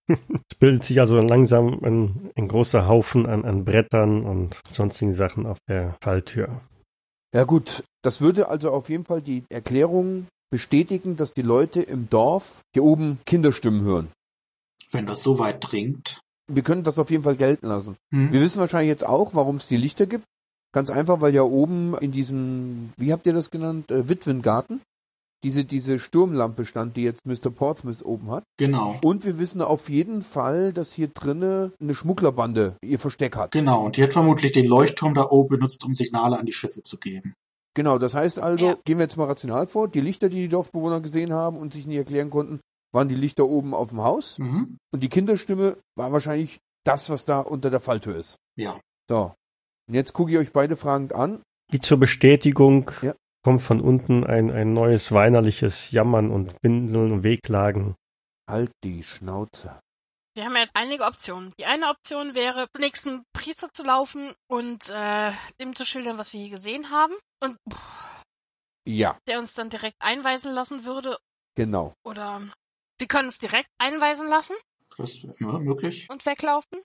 Es 0.49 0.59
bildet 0.59 0.85
sich 0.85 1.01
also 1.01 1.17
langsam 1.17 1.81
ein, 1.83 2.31
ein 2.37 2.49
großer 2.49 2.87
Haufen 2.87 3.27
an, 3.27 3.45
an 3.45 3.65
Brettern 3.65 4.25
und 4.25 4.57
sonstigen 4.71 5.13
Sachen 5.13 5.45
auf 5.45 5.59
der 5.69 5.97
Falltür. 6.01 6.63
Ja 7.35 7.45
gut, 7.45 7.85
das 8.03 8.23
würde 8.23 8.49
also 8.49 8.71
auf 8.71 8.89
jeden 8.89 9.05
Fall 9.05 9.21
die 9.21 9.45
Erklärung 9.51 10.27
bestätigen, 10.51 11.17
dass 11.17 11.35
die 11.35 11.43
Leute 11.43 11.83
im 11.83 12.09
Dorf 12.09 12.63
hier 12.73 12.85
oben 12.85 13.19
Kinderstimmen 13.27 13.83
hören. 13.83 14.09
Wenn 14.93 15.07
das 15.07 15.23
so 15.23 15.39
weit 15.39 15.59
dringt. 15.61 16.21
Wir 16.53 16.63
können 16.63 16.85
das 16.85 16.99
auf 16.99 17.11
jeden 17.11 17.25
Fall 17.25 17.37
gelten 17.37 17.67
lassen. 17.67 17.97
Hm? 18.13 18.33
Wir 18.33 18.41
wissen 18.41 18.61
wahrscheinlich 18.61 18.91
jetzt 18.91 19.07
auch, 19.07 19.35
warum 19.35 19.57
es 19.57 19.67
die 19.69 19.77
Lichter 19.77 20.07
gibt. 20.07 20.25
Ganz 20.73 20.91
einfach, 20.91 21.21
weil 21.21 21.35
ja 21.35 21.43
oben 21.43 21.97
in 21.99 22.13
diesem, 22.13 22.91
wie 22.97 23.13
habt 23.13 23.27
ihr 23.27 23.33
das 23.33 23.51
genannt, 23.51 23.91
äh, 23.91 24.09
Witwengarten, 24.09 24.81
diese, 25.43 25.65
diese 25.65 25.99
Sturmlampe 25.99 26.65
stand, 26.65 26.97
die 26.97 27.03
jetzt 27.05 27.25
Mr. 27.25 27.51
Portsmouth 27.51 28.05
oben 28.05 28.31
hat. 28.31 28.45
Genau. 28.59 28.99
Und 29.03 29.25
wir 29.25 29.39
wissen 29.39 29.63
auf 29.63 29.89
jeden 29.89 30.23
Fall, 30.23 30.73
dass 30.73 30.93
hier 30.93 31.09
drinne 31.09 31.73
eine 31.81 31.95
Schmugglerbande 31.95 32.77
ihr 32.85 32.99
Versteck 32.99 33.37
hat. 33.37 33.53
Genau, 33.53 33.85
und 33.87 33.97
die 33.97 34.03
hat 34.03 34.13
vermutlich 34.13 34.53
den 34.53 34.67
Leuchtturm 34.67 35.15
da 35.15 35.29
oben 35.31 35.57
benutzt, 35.57 35.85
um 35.85 35.95
Signale 35.95 36.39
an 36.39 36.47
die 36.47 36.53
Schiffe 36.53 36.83
zu 36.83 36.97
geben. 36.99 37.35
Genau, 37.75 37.99
das 37.99 38.15
heißt 38.15 38.39
also, 38.39 38.67
Ja. 38.67 38.77
gehen 38.85 38.99
wir 38.99 39.05
jetzt 39.05 39.17
mal 39.19 39.27
rational 39.27 39.67
vor, 39.67 39.89
die 39.89 40.01
Lichter, 40.01 40.29
die 40.29 40.37
die 40.43 40.49
Dorfbewohner 40.49 41.01
gesehen 41.01 41.33
haben 41.33 41.59
und 41.59 41.75
sich 41.75 41.87
nicht 41.87 41.99
erklären 41.99 42.31
konnten, 42.31 42.61
waren 42.97 43.09
die 43.09 43.15
Lichter 43.15 43.47
oben 43.47 43.73
auf 43.75 43.91
dem 43.91 44.01
Haus. 44.03 44.39
Mhm. 44.41 44.77
Und 44.93 45.03
die 45.05 45.09
Kinderstimme 45.09 45.79
war 45.97 46.11
wahrscheinlich 46.11 46.59
das, 46.85 47.09
was 47.11 47.25
da 47.25 47.41
unter 47.41 47.71
der 47.71 47.79
Falltür 47.81 48.17
ist. 48.17 48.37
Ja. 48.59 48.81
So. 49.09 49.33
Und 49.89 49.95
jetzt 49.95 50.13
gucke 50.15 50.33
ich 50.33 50.39
euch 50.39 50.53
beide 50.53 50.75
fragend 50.77 51.13
an. 51.13 51.43
Wie 51.71 51.81
zur 51.81 51.99
Bestätigung 51.99 52.91
Ja. 53.03 53.15
kommt 53.45 53.63
von 53.63 53.81
unten 53.81 54.25
ein, 54.25 54.51
ein 54.51 54.73
neues 54.73 55.13
weinerliches 55.13 55.93
Jammern 55.93 56.31
und 56.33 56.55
Windeln 56.63 57.13
und 57.13 57.23
Wehklagen. 57.23 57.95
Halt 58.51 58.71
die 58.83 59.03
Schnauze. 59.05 59.79
Wir 60.35 60.45
haben 60.45 60.55
ja 60.57 60.67
einige 60.75 61.05
Optionen. 61.05 61.53
Die 61.59 61.65
eine 61.65 61.89
Option 61.89 62.35
wäre, 62.35 62.67
zum 62.73 62.83
nächsten 62.83 63.23
Priester 63.33 63.69
zu 63.73 63.85
laufen 63.85 64.33
und 64.51 64.91
äh, 64.91 65.33
dem 65.61 65.75
zu 65.75 65.85
schildern, 65.87 66.19
was 66.19 66.33
wir 66.33 66.41
hier 66.41 66.51
gesehen 66.51 66.91
haben. 66.91 67.15
Und 67.43 67.57
pff, 67.73 68.23
Ja, 68.87 69.17
der 69.27 69.39
uns 69.39 69.55
dann 69.55 69.71
direkt 69.71 69.97
einweisen 70.01 70.53
lassen 70.53 70.85
würde. 70.85 71.17
genau. 71.57 71.95
Oder 72.05 72.43
wir 72.99 73.07
können 73.07 73.27
uns 73.29 73.39
direkt 73.39 73.69
einweisen 73.79 74.29
lassen 74.29 74.55
Das 74.97 75.23
wäre 75.23 75.61
möglich. 75.61 76.09
und 76.11 76.25
weglaufen. 76.27 76.81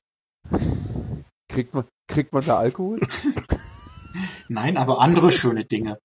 Kriegt 1.48 1.74
man, 1.74 1.86
kriegt 2.08 2.34
man 2.34 2.46
da 2.46 2.58
Alkohol? 2.60 3.02
Nein, 4.50 4.78
aber 4.78 5.00
andere 5.02 5.32
schöne 5.32 5.66
Dinge. 5.66 5.98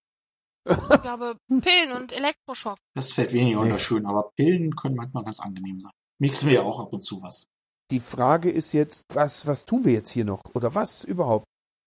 Ich 0.68 1.02
glaube, 1.02 1.36
Pillen 1.60 1.92
und 1.92 2.12
Elektroschock. 2.12 2.78
Das 2.94 3.12
fällt 3.12 3.32
weniger 3.32 3.60
Nee. 3.60 3.66
unter 3.66 3.78
schön, 3.78 4.04
aber 4.06 4.30
Pillen 4.36 4.74
können 4.74 4.96
manchmal 4.96 5.24
ganz 5.24 5.38
angenehm 5.38 5.78
sein. 5.80 5.92
Mixen 6.20 6.48
wir 6.48 6.56
ja 6.56 6.62
auch 6.62 6.80
ab 6.80 6.92
und 6.92 7.02
zu 7.02 7.22
was. 7.22 7.46
Die 7.92 8.00
Frage 8.00 8.50
ist 8.50 8.72
jetzt, 8.72 9.04
was, 9.14 9.46
was 9.46 9.64
tun 9.64 9.84
wir 9.84 9.92
jetzt 9.92 10.10
hier 10.10 10.24
noch? 10.24 10.42
Oder 10.54 10.74
was 10.74 11.04
überhaupt? 11.04 11.44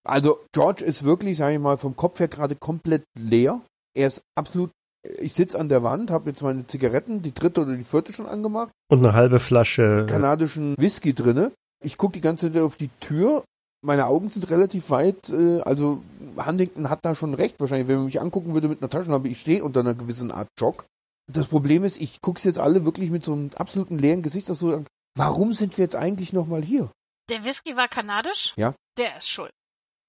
Also, 0.07 0.39
George 0.53 0.83
ist 0.85 1.03
wirklich, 1.03 1.37
sage 1.37 1.55
ich 1.55 1.59
mal, 1.59 1.77
vom 1.77 1.95
Kopf 1.97 2.19
her 2.21 2.29
gerade 2.29 2.55
komplett 2.55 3.03
leer. 3.17 3.61
Er 3.93 4.07
ist 4.07 4.21
absolut, 4.37 4.71
ich 5.03 5.33
sitze 5.33 5.59
an 5.59 5.69
der 5.69 5.83
Wand, 5.83 6.11
habe 6.11 6.29
jetzt 6.29 6.41
meine 6.43 6.67
Zigaretten, 6.67 7.21
die 7.21 7.33
dritte 7.33 7.61
oder 7.61 7.75
die 7.75 7.83
vierte 7.83 8.13
schon 8.13 8.25
angemacht, 8.27 8.69
Und 8.91 8.99
eine 9.05 9.13
halbe 9.13 9.39
Flasche. 9.39 10.05
kanadischen 10.09 10.75
Whisky 10.77 11.13
drinne. 11.13 11.51
Ich 11.83 11.97
gucke 11.97 12.13
die 12.13 12.21
ganze 12.21 12.51
Zeit 12.51 12.61
auf 12.61 12.75
die 12.77 12.89
Tür. 12.99 13.43
Meine 13.81 14.07
Augen 14.07 14.27
sind 14.29 14.49
relativ 14.49 14.89
weit, 14.89 15.29
äh, 15.29 15.61
also 15.61 16.03
Huntington 16.35 16.89
hat 16.89 17.05
da 17.05 17.15
schon 17.15 17.33
recht. 17.33 17.59
Wahrscheinlich, 17.61 17.87
wenn 17.87 17.95
man 17.95 18.05
mich 18.05 18.19
angucken 18.19 18.53
würde 18.53 18.67
mit 18.67 18.81
einer 18.81 18.89
Taschenlampe, 18.89 19.29
ich 19.29 19.39
stehe 19.39 19.63
unter 19.63 19.79
einer 19.79 19.93
gewissen 19.95 20.31
Art 20.31 20.49
Schock. 20.59 20.85
Das 21.31 21.47
Problem 21.47 21.85
ist, 21.85 22.01
ich 22.01 22.19
gucke 22.21 22.41
jetzt 22.43 22.59
alle 22.59 22.83
wirklich 22.83 23.09
mit 23.09 23.23
so 23.23 23.31
einem 23.31 23.51
absoluten 23.55 23.97
leeren 23.97 24.21
Gesicht, 24.21 24.49
das 24.49 24.59
so, 24.59 24.83
warum 25.15 25.53
sind 25.53 25.77
wir 25.77 25.83
jetzt 25.85 25.95
eigentlich 25.95 26.33
nochmal 26.33 26.61
hier? 26.63 26.91
Der 27.29 27.45
Whisky 27.45 27.77
war 27.77 27.87
kanadisch? 27.87 28.53
Ja. 28.57 28.75
Der 28.97 29.17
ist 29.17 29.29
schuld. 29.29 29.51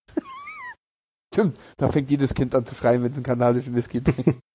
Stimmt, 1.33 1.57
da 1.77 1.89
fängt 1.89 2.11
jedes 2.11 2.35
Kind 2.35 2.55
an 2.55 2.67
zu 2.67 2.75
schreien, 2.75 3.03
wenn 3.05 3.11
es 3.13 3.17
einen 3.19 3.25
kanadischen 3.25 3.77
Whisky 3.77 4.03
trinkt. 4.03 4.41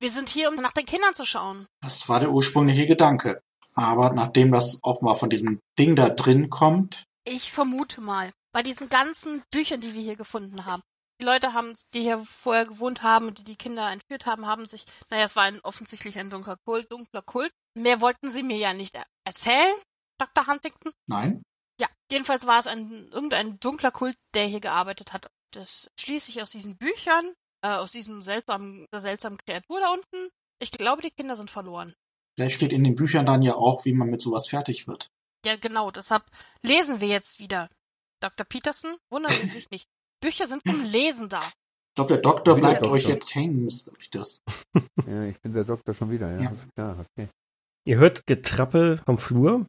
Wir 0.00 0.10
sind 0.10 0.28
hier, 0.28 0.48
um 0.48 0.54
nach 0.56 0.72
den 0.72 0.86
Kindern 0.86 1.14
zu 1.14 1.24
schauen. 1.26 1.66
Das 1.82 2.08
war 2.08 2.20
der 2.20 2.30
ursprüngliche 2.30 2.86
Gedanke. 2.86 3.42
Aber 3.74 4.10
nachdem 4.12 4.52
das 4.52 4.78
offenbar 4.82 5.16
von 5.16 5.30
diesem 5.30 5.60
Ding 5.78 5.96
da 5.96 6.08
drin 6.08 6.50
kommt, 6.50 7.04
Ich 7.24 7.52
vermute 7.52 8.00
mal, 8.00 8.32
bei 8.52 8.62
diesen 8.62 8.88
ganzen 8.88 9.42
Büchern, 9.50 9.80
die 9.80 9.94
wir 9.94 10.02
hier 10.02 10.16
gefunden 10.16 10.64
haben. 10.64 10.82
Die 11.20 11.24
Leute 11.24 11.52
haben, 11.52 11.74
die 11.92 12.00
hier 12.00 12.18
vorher 12.20 12.64
gewohnt 12.66 13.02
haben 13.02 13.26
und 13.26 13.38
die 13.38 13.44
die 13.44 13.56
Kinder 13.56 13.90
entführt 13.90 14.24
haben, 14.26 14.46
haben 14.46 14.66
sich, 14.66 14.84
naja, 15.10 15.24
es 15.24 15.34
war 15.36 15.44
ein, 15.44 15.60
offensichtlich 15.62 16.16
ein 16.18 16.30
dunkler 16.30 16.56
Kult, 16.64 16.90
dunkler 16.90 17.22
Kult. 17.22 17.50
Mehr 17.74 18.00
wollten 18.00 18.30
sie 18.30 18.42
mir 18.42 18.56
ja 18.56 18.72
nicht 18.72 18.94
er 18.94 19.04
erzählen, 19.24 19.74
Dr. 20.18 20.46
Huntington. 20.46 20.92
nein, 21.08 21.42
Ja, 21.80 21.88
jedenfalls 22.10 22.46
war 22.46 22.60
es 22.60 22.66
ein, 22.68 23.08
irgendein 23.08 23.58
dunkler 23.58 23.90
Kult, 23.90 24.16
der 24.34 24.46
hier 24.46 24.60
gearbeitet 24.60 25.12
hat. 25.12 25.28
Das 25.52 25.90
schließe 25.98 26.30
ich 26.30 26.40
aus 26.40 26.50
diesen 26.50 26.76
Büchern, 26.76 27.34
äh, 27.68 27.76
aus 27.76 27.92
diesem 27.92 28.22
seltsamen, 28.22 28.86
der 28.92 29.00
seltsamen 29.00 29.38
Kreatur 29.38 29.80
da 29.80 29.92
unten. 29.92 30.30
Ich 30.60 30.70
glaube, 30.70 31.02
die 31.02 31.10
Kinder 31.10 31.36
sind 31.36 31.50
verloren. 31.50 31.94
vielleicht 32.36 32.56
steht 32.56 32.72
in 32.72 32.84
den 32.84 32.94
Büchern 32.94 33.26
dann 33.26 33.42
ja 33.42 33.54
auch, 33.54 33.84
wie 33.84 33.92
man 33.92 34.08
mit 34.10 34.20
sowas 34.20 34.48
fertig 34.48 34.88
wird. 34.88 35.08
Ja, 35.44 35.56
genau, 35.56 35.90
deshalb 35.90 36.24
lesen 36.62 37.00
wir 37.00 37.08
jetzt 37.08 37.38
wieder. 37.38 37.68
Dr. 38.20 38.44
Peterson, 38.44 38.96
wundern 39.10 39.30
Sie 39.30 39.46
sich 39.46 39.70
nicht. 39.70 39.86
Bücher 40.20 40.46
sind 40.48 40.62
zum 40.66 40.82
Lesen 40.82 41.28
da. 41.28 41.40
Ich 41.40 41.94
glaube, 41.94 42.14
der 42.14 42.22
Doktor 42.22 42.56
Wieder 42.56 42.68
bleibt 42.68 42.82
Doktor. 42.82 42.94
euch 42.94 43.06
jetzt 43.06 43.34
hängen, 43.34 43.64
Mr. 43.64 43.92
Peters. 43.96 44.40
ja, 45.06 45.24
ich 45.24 45.40
bin 45.40 45.52
der 45.52 45.64
Doktor 45.64 45.94
schon 45.94 46.10
wieder, 46.10 46.32
ja. 46.32 46.42
Ja. 46.42 46.50
Ist 46.50 46.66
klar, 46.74 46.98
okay. 46.98 47.28
Ihr 47.84 47.98
hört 47.98 48.26
Getrappel 48.26 49.00
vom 49.06 49.18
Flur 49.18 49.66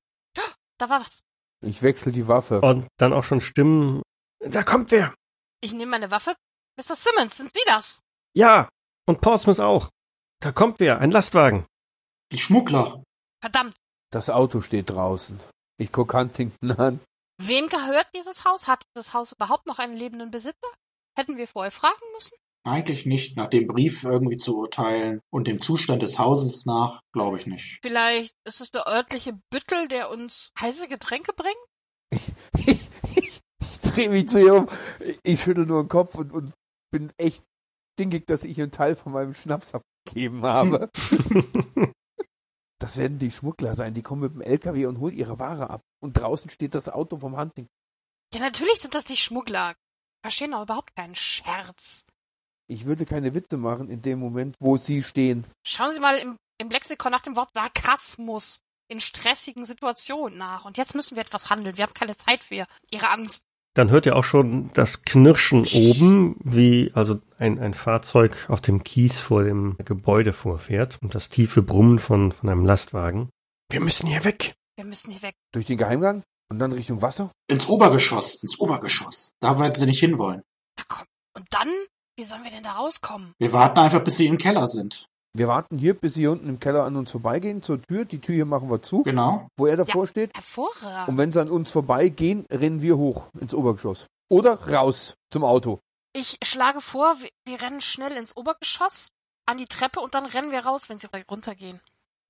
Da 0.79 0.89
war 0.89 1.01
was. 1.01 1.21
Ich 1.61 1.83
wechsle 1.83 2.11
die 2.11 2.27
Waffe. 2.27 2.61
und 2.61 2.87
dann 2.97 3.13
auch 3.13 3.23
schon 3.23 3.41
Stimmen. 3.41 4.01
Da 4.39 4.63
kommt 4.63 4.91
wer! 4.91 5.13
Ich 5.61 5.73
nehme 5.73 5.91
meine 5.91 6.09
Waffe. 6.09 6.35
Mr. 6.80 6.95
Simmons, 6.95 7.36
sind 7.36 7.51
Sie 7.53 7.63
das? 7.65 8.01
Ja! 8.34 8.69
Und 9.05 9.19
Portsmouth 9.19 9.59
auch. 9.59 9.89
Da 10.41 10.53
kommt 10.53 10.80
wer, 10.80 10.99
ein 10.99 11.11
Lastwagen. 11.11 11.65
Die 12.32 12.38
Schmuggler. 12.38 13.03
Verdammt. 13.41 13.75
Das 14.11 14.30
Auto 14.30 14.61
steht 14.61 14.89
draußen. 14.89 15.41
Ich 15.77 15.91
guck 15.91 16.13
Huntington 16.13 16.71
an. 16.71 17.01
Wem 17.38 17.67
gehört 17.67 18.07
dieses 18.15 18.45
Haus? 18.45 18.67
Hat 18.67 18.84
dieses 18.95 19.13
Haus 19.13 19.34
überhaupt 19.34 19.67
noch 19.67 19.80
einen 19.80 19.97
lebenden 19.97 20.32
Besitzer? 20.32 20.69
Hätten 21.17 21.36
wir 21.36 21.49
vorher 21.49 21.71
fragen 21.71 21.99
müssen? 22.13 22.38
Eigentlich 22.65 23.05
nicht. 23.05 23.36
Nach 23.36 23.49
dem 23.49 23.67
Brief 23.67 24.05
irgendwie 24.05 24.38
zu 24.38 24.57
urteilen 24.57 25.19
und 25.34 25.47
dem 25.47 25.59
Zustand 25.59 26.01
des 26.01 26.17
Hauses 26.17 26.65
nach, 26.65 27.01
glaube 27.13 27.38
ich 27.39 27.45
nicht. 27.45 27.80
Vielleicht 27.82 28.36
ist 28.45 28.61
es 28.61 28.71
der 28.71 28.88
örtliche 28.88 29.38
Büttel, 29.49 29.89
der 29.89 30.09
uns 30.09 30.51
heiße 30.57 30.88
Getränke 30.88 31.34
bringt? 31.34 31.57
Ich, 32.55 32.71
ich, 33.15 33.41
ich 33.59 33.82
drehe 33.82 34.09
mich 34.09 34.30
zu 34.30 34.39
ihr 34.39 34.53
um. 34.53 34.69
Ich 35.23 35.41
schüttel 35.41 35.65
nur 35.65 35.84
den 35.84 35.89
Kopf 35.89 36.15
und, 36.15 36.32
und 36.32 36.53
bin 36.91 37.11
echt 37.17 37.43
stinkig, 37.93 38.27
dass 38.27 38.43
ich 38.43 38.61
einen 38.61 38.71
Teil 38.71 38.95
von 38.95 39.13
meinem 39.13 39.33
Schnaps 39.33 39.73
abgegeben 39.73 40.43
habe. 40.43 40.89
Das 42.81 42.95
werden 42.95 43.19
die 43.19 43.29
Schmuggler 43.29 43.75
sein. 43.75 43.93
Die 43.93 44.01
kommen 44.01 44.21
mit 44.21 44.33
dem 44.33 44.41
LKW 44.41 44.85
und 44.85 44.99
holen 44.99 45.15
ihre 45.15 45.37
Ware 45.37 45.69
ab. 45.69 45.81
Und 46.01 46.13
draußen 46.13 46.49
steht 46.49 46.73
das 46.73 46.87
Auto 46.87 47.19
vom 47.19 47.37
Hunting. 47.37 47.67
Ja, 48.33 48.39
natürlich 48.39 48.79
sind 48.79 48.95
das 48.95 49.03
die 49.03 49.17
Schmuggler. 49.17 49.75
Verstehen 50.21 50.51
doch 50.51 50.63
überhaupt 50.63 50.95
keinen 50.95 51.15
Scherz. 51.15 52.05
Ich 52.67 52.85
würde 52.85 53.05
keine 53.05 53.33
Witze 53.33 53.57
machen 53.57 53.89
in 53.89 54.01
dem 54.01 54.19
Moment, 54.19 54.55
wo 54.59 54.77
sie 54.77 55.03
stehen. 55.03 55.45
Schauen 55.65 55.91
Sie 55.91 55.99
mal 55.99 56.17
im, 56.19 56.37
im 56.57 56.69
Lexikon 56.69 57.11
nach 57.11 57.21
dem 57.21 57.35
Wort 57.35 57.49
Sarkasmus 57.53 58.61
in 58.87 58.99
stressigen 58.99 59.65
Situationen 59.65 60.37
nach. 60.37 60.65
Und 60.65 60.77
jetzt 60.77 60.95
müssen 60.95 61.15
wir 61.15 61.21
etwas 61.21 61.49
handeln. 61.49 61.77
Wir 61.77 61.83
haben 61.83 61.93
keine 61.93 62.15
Zeit 62.15 62.43
für 62.43 62.65
Ihre 62.91 63.09
Angst. 63.09 63.43
Dann 63.76 63.91
hört 63.91 64.05
ihr 64.05 64.15
auch 64.15 64.24
schon 64.24 64.72
das 64.74 65.03
Knirschen 65.03 65.65
oben, 65.74 66.36
wie 66.43 66.91
also 66.95 67.20
ein, 67.38 67.59
ein 67.59 67.74
Fahrzeug 67.74 68.45
auf 68.49 68.61
dem 68.61 68.84
Kies 68.84 69.20
vor 69.20 69.43
dem 69.43 69.78
Gebäude 69.86 70.34
vorfährt 70.34 70.97
und 71.01 71.15
das 71.15 71.30
tiefe 71.30 71.61
Brummen 71.61 71.99
von, 71.99 72.32
von 72.32 72.49
einem 72.49 72.65
Lastwagen. 72.65 73.30
Wir 73.72 73.80
müssen 73.80 74.07
hier 74.07 74.24
weg. 74.24 74.53
Wir 74.76 74.86
müssen 74.86 75.11
hier 75.11 75.22
weg. 75.22 75.36
Durch 75.53 75.65
den 75.65 75.78
Geheimgang 75.78 76.24
und 76.49 76.59
dann 76.59 76.72
Richtung 76.72 77.01
Wasser. 77.01 77.32
Ins 77.47 77.67
Obergeschoss, 77.67 78.36
ins 78.36 78.59
Obergeschoss. 78.59 79.32
Da 79.39 79.59
werden 79.59 79.76
sie 79.76 79.86
nicht 79.86 79.99
hinwollen. 79.99 80.41
Na 80.78 80.84
komm. 80.88 81.05
Und 81.36 81.45
dann? 81.51 81.70
Wie 82.17 82.24
sollen 82.24 82.43
wir 82.43 82.51
denn 82.51 82.63
da 82.63 82.74
rauskommen? 82.74 83.34
Wir 83.38 83.53
warten 83.53 83.80
einfach, 83.80 84.03
bis 84.03 84.17
sie 84.17 84.28
im 84.28 84.38
Keller 84.38 84.67
sind. 84.67 85.07
Wir 85.34 85.47
warten 85.47 85.77
hier, 85.77 85.93
bis 85.93 86.15
sie 86.15 86.21
hier 86.21 86.32
unten 86.32 86.49
im 86.49 86.59
Keller 86.59 86.86
an 86.86 86.95
uns 86.95 87.11
vorbeigehen 87.11 87.61
zur 87.61 87.82
Tür. 87.82 88.05
Die 88.05 88.19
Tür 88.19 88.36
hier 88.36 88.45
machen 88.45 88.69
wir 88.69 88.82
zu, 88.82 89.03
Genau. 89.03 89.47
wo 89.57 89.67
er 89.67 89.77
davor 89.77 90.07
steht. 90.07 90.34
Hervorragend. 90.36 91.09
Und 91.09 91.17
wenn 91.17 91.32
sie 91.32 91.39
an 91.41 91.49
uns 91.49 91.71
vorbeigehen, 91.71 92.45
rennen 92.51 92.82
wir 92.82 92.97
hoch 92.97 93.27
ins 93.39 93.53
Obergeschoss. 93.53 94.07
Oder 94.32 94.53
raus 94.71 95.15
zum 95.32 95.43
Auto. 95.43 95.80
Ich 96.13 96.38
schlage 96.43 96.82
vor, 96.82 97.15
wir, 97.19 97.30
wir 97.45 97.61
rennen 97.61 97.82
schnell 97.82 98.13
ins 98.17 98.36
Obergeschoss, 98.36 99.09
an 99.47 99.57
die 99.59 99.67
Treppe 99.67 99.99
und 99.99 100.15
dann 100.15 100.25
rennen 100.25 100.51
wir 100.51 100.65
raus, 100.65 100.89
wenn 100.89 100.97
sie 100.97 101.07
runtergehen. 101.30 101.80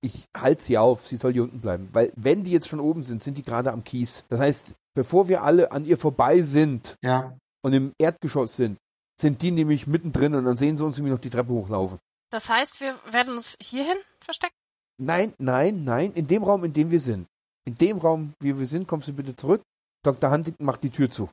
Ich 0.02 0.26
halte 0.36 0.62
sie 0.62 0.78
auf, 0.78 1.06
sie 1.06 1.16
soll 1.16 1.32
hier 1.32 1.42
unten 1.42 1.60
bleiben. 1.60 1.88
Weil 1.92 2.12
wenn 2.16 2.44
die 2.44 2.50
jetzt 2.50 2.68
schon 2.68 2.80
oben 2.80 3.02
sind, 3.02 3.22
sind 3.22 3.36
die 3.38 3.42
gerade 3.42 3.72
am 3.72 3.84
Kies. 3.84 4.24
Das 4.28 4.40
heißt, 4.40 4.74
bevor 4.94 5.28
wir 5.28 5.42
alle 5.42 5.72
an 5.72 5.84
ihr 5.86 5.96
vorbei 5.98 6.40
sind 6.42 6.96
Ja. 7.02 7.36
und 7.62 7.72
im 7.72 7.92
Erdgeschoss 7.98 8.56
sind, 8.56 8.78
sind 9.20 9.40
die 9.42 9.50
nämlich 9.50 9.86
mittendrin 9.86 10.34
und 10.34 10.44
dann 10.44 10.56
sehen 10.56 10.76
sie 10.76 10.84
uns 10.84 10.96
nämlich 10.96 11.12
noch 11.12 11.20
die 11.20 11.28
Treppe 11.30 11.52
hochlaufen. 11.52 11.98
Das 12.30 12.48
heißt, 12.48 12.80
wir 12.80 12.98
werden 13.10 13.34
uns 13.34 13.56
hierhin 13.60 13.96
verstecken? 14.20 14.54
Nein, 14.98 15.34
nein, 15.38 15.84
nein, 15.84 16.12
in 16.12 16.26
dem 16.26 16.42
Raum, 16.42 16.64
in 16.64 16.72
dem 16.72 16.90
wir 16.90 17.00
sind. 17.00 17.26
In 17.66 17.74
dem 17.76 17.98
Raum, 17.98 18.34
wie 18.40 18.58
wir 18.58 18.66
sind, 18.66 18.86
kommst 18.86 19.08
du 19.08 19.12
bitte 19.12 19.34
zurück. 19.34 19.62
Dr. 20.04 20.30
Huntington 20.30 20.64
macht 20.66 20.82
die 20.82 20.90
Tür 20.90 21.10
zu. 21.10 21.28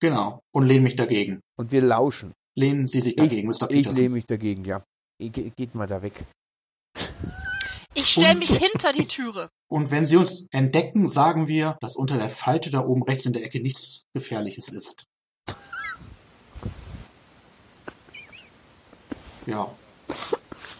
Genau. 0.00 0.40
Und 0.52 0.66
lehnen 0.66 0.82
mich 0.84 0.96
dagegen. 0.96 1.40
Und 1.56 1.70
wir 1.70 1.82
lauschen. 1.82 2.32
Lehnen 2.56 2.86
Sie 2.86 3.00
sich 3.00 3.12
Ich, 3.12 3.16
dagegen, 3.16 3.48
Mr. 3.48 3.62
ich 3.62 3.68
Peterson. 3.68 3.96
lehne 4.02 4.14
mich 4.14 4.26
dagegen, 4.26 4.64
ja. 4.64 4.82
Ge 5.20 5.52
geht 5.56 5.74
mal 5.74 5.86
da 5.86 6.02
weg. 6.02 6.24
Ich 7.94 8.10
stelle 8.10 8.34
mich 8.36 8.50
hinter 8.50 8.92
die 8.92 9.06
Türe. 9.06 9.50
Und 9.70 9.90
wenn 9.90 10.06
Sie 10.06 10.16
uns 10.16 10.46
entdecken, 10.50 11.08
sagen 11.08 11.46
wir, 11.48 11.76
dass 11.80 11.96
unter 11.96 12.16
der 12.16 12.28
Falte 12.28 12.70
da 12.70 12.84
oben 12.84 13.02
rechts 13.02 13.26
in 13.26 13.32
der 13.32 13.44
Ecke 13.44 13.60
nichts 13.60 14.02
Gefährliches 14.14 14.68
ist. 14.68 15.04
Ja. 19.46 19.66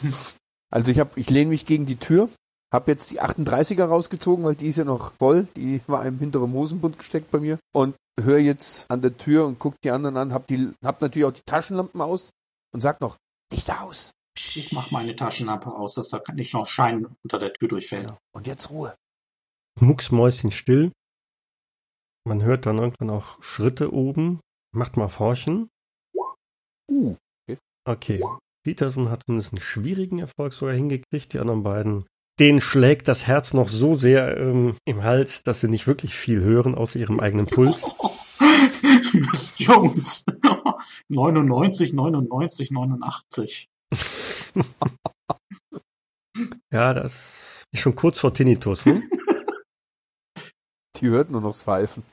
Also 0.71 0.91
ich 0.91 0.99
hab, 0.99 1.17
ich 1.17 1.31
lehne 1.31 1.49
mich 1.49 1.65
gegen 1.65 1.87
die 1.87 1.97
Tür, 1.97 2.29
hab 2.71 2.89
jetzt 2.89 3.11
die 3.11 3.23
38er 3.23 3.85
rausgezogen, 3.85 4.45
weil 4.45 4.55
die 4.55 4.67
ist 4.67 4.77
ja 4.77 4.85
noch 4.85 5.15
voll. 5.15 5.49
Die 5.57 5.81
war 5.87 6.05
im 6.05 6.19
hinteren 6.19 6.53
Hosenbund 6.53 6.99
gesteckt 6.99 7.31
bei 7.31 7.41
mir 7.41 7.59
und 7.73 7.97
höre 8.21 8.37
jetzt 8.37 8.91
an 8.91 9.01
der 9.01 9.17
Tür 9.17 9.47
und 9.47 9.59
guck 9.59 9.81
die 9.81 9.91
anderen 9.91 10.19
an, 10.19 10.35
hab 10.35 10.47
die, 10.47 10.75
hab 10.85 11.01
natürlich 11.01 11.27
auch 11.27 11.33
die 11.33 11.41
Taschenlampen 11.47 12.03
aus 12.03 12.29
und 12.75 12.83
sag 12.83 13.01
noch, 13.01 13.17
Licht 13.51 13.71
aus. 13.71 14.11
Ich 14.37 14.73
mach 14.73 14.91
meine 14.91 15.17
Taschenlampe 15.17 15.71
aus, 15.71 15.95
dass 15.95 16.11
da 16.11 16.21
nicht 16.35 16.53
noch 16.53 16.67
Schein 16.67 17.07
unter 17.25 17.39
der 17.39 17.55
Tür 17.55 17.69
durchfällt. 17.69 18.13
Und 18.33 18.47
jetzt 18.47 18.69
Ruhe. 18.69 18.95
Mucksmäuschen 19.81 20.51
still. 20.51 20.93
Man 22.25 22.43
hört 22.43 22.67
dann 22.67 22.77
irgendwann 22.77 23.09
auch 23.09 23.43
Schritte 23.43 23.95
oben. 23.95 24.41
Macht 24.73 24.99
mal 24.99 25.09
Forchen. 25.09 25.71
Uh, 26.91 27.17
Okay. 27.89 28.23
Peterson 28.69 29.09
hat 29.09 29.23
zumindest 29.25 29.55
einen 29.55 29.63
schwierigen 29.63 30.19
Erfolg 30.19 30.53
sogar 30.53 30.75
hingekriegt. 30.75 31.33
Die 31.33 31.39
anderen 31.39 31.63
beiden, 31.63 32.05
denen 32.39 32.61
schlägt 32.61 33.09
das 33.09 33.27
Herz 33.27 33.55
noch 33.55 33.67
so 33.67 33.95
sehr 33.95 34.37
ähm, 34.37 34.77
im 34.85 35.03
Hals, 35.03 35.43
dass 35.43 35.61
sie 35.61 35.69
nicht 35.69 35.87
wirklich 35.87 36.13
viel 36.13 36.43
hören, 36.43 36.75
außer 36.75 36.99
ihrem 36.99 37.19
eigenen 37.19 37.47
Puls. 37.47 37.83
Miss 39.15 39.55
Jones. 39.57 40.27
99, 41.09 41.95
99, 41.95 42.71
89. 42.71 43.69
Ja, 46.71 46.93
das 46.93 47.65
ist 47.73 47.81
schon 47.81 47.97
kurz 47.97 48.19
vor 48.19 48.35
Tinnitus. 48.35 48.85
Ne? 48.85 49.03
die 51.01 51.09
hört 51.09 51.31
nur 51.31 51.41
noch 51.41 51.57
Pfeifen. 51.57 52.03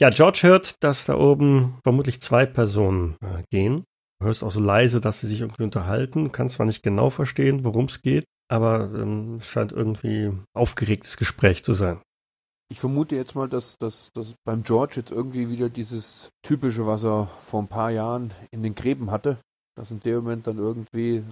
Ja, 0.00 0.10
George 0.10 0.40
hört, 0.42 0.82
dass 0.82 1.04
da 1.04 1.14
oben 1.14 1.78
vermutlich 1.84 2.20
zwei 2.20 2.44
Personen 2.44 3.16
äh, 3.20 3.44
gehen. 3.52 3.84
Hörst 4.22 4.42
auch 4.42 4.50
so 4.50 4.60
leise, 4.60 5.00
dass 5.00 5.20
sie 5.20 5.26
sich 5.26 5.40
irgendwie 5.40 5.64
unterhalten. 5.64 6.32
Kannst 6.32 6.56
zwar 6.56 6.66
nicht 6.66 6.82
genau 6.82 7.10
verstehen, 7.10 7.64
worum 7.64 7.86
es 7.86 8.02
geht, 8.02 8.24
aber 8.48 8.90
ähm, 8.94 9.36
es 9.36 9.46
scheint 9.46 9.72
irgendwie 9.72 10.32
aufgeregtes 10.54 11.16
Gespräch 11.16 11.64
zu 11.64 11.74
sein. 11.74 12.00
Ich 12.70 12.80
vermute 12.80 13.16
jetzt 13.16 13.34
mal, 13.34 13.48
dass, 13.48 13.76
dass, 13.76 14.10
dass 14.14 14.34
beim 14.44 14.62
George 14.62 14.94
jetzt 14.96 15.10
irgendwie 15.10 15.50
wieder 15.50 15.68
dieses 15.68 16.30
typische, 16.42 16.86
was 16.86 17.04
er 17.04 17.26
vor 17.38 17.60
ein 17.60 17.68
paar 17.68 17.90
Jahren 17.90 18.32
in 18.50 18.62
den 18.62 18.74
Gräben 18.74 19.10
hatte, 19.10 19.36
dass 19.76 19.90
in 19.90 20.00
dem 20.00 20.16
Moment 20.16 20.46
dann 20.46 20.56
irgendwie 20.56 21.22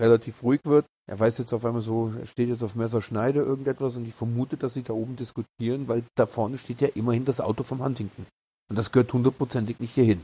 relativ 0.00 0.42
ruhig 0.42 0.60
wird. 0.64 0.86
Er 1.08 1.20
weiß 1.20 1.38
jetzt 1.38 1.52
auf 1.52 1.64
einmal 1.64 1.82
so, 1.82 2.12
er 2.18 2.26
steht 2.26 2.48
jetzt 2.48 2.64
auf 2.64 2.74
Messerschneide 2.74 3.40
irgendetwas 3.40 3.96
und 3.96 4.06
ich 4.06 4.14
vermute, 4.14 4.56
dass 4.56 4.74
sie 4.74 4.82
da 4.82 4.92
oben 4.92 5.16
diskutieren, 5.16 5.86
weil 5.86 6.02
da 6.16 6.26
vorne 6.26 6.58
steht 6.58 6.80
ja 6.80 6.88
immerhin 6.94 7.24
das 7.24 7.40
Auto 7.40 7.62
vom 7.62 7.84
Huntington. 7.84 8.26
Und 8.68 8.78
das 8.78 8.92
gehört 8.92 9.12
hundertprozentig 9.12 9.80
nicht 9.80 9.94
hierhin. 9.94 10.22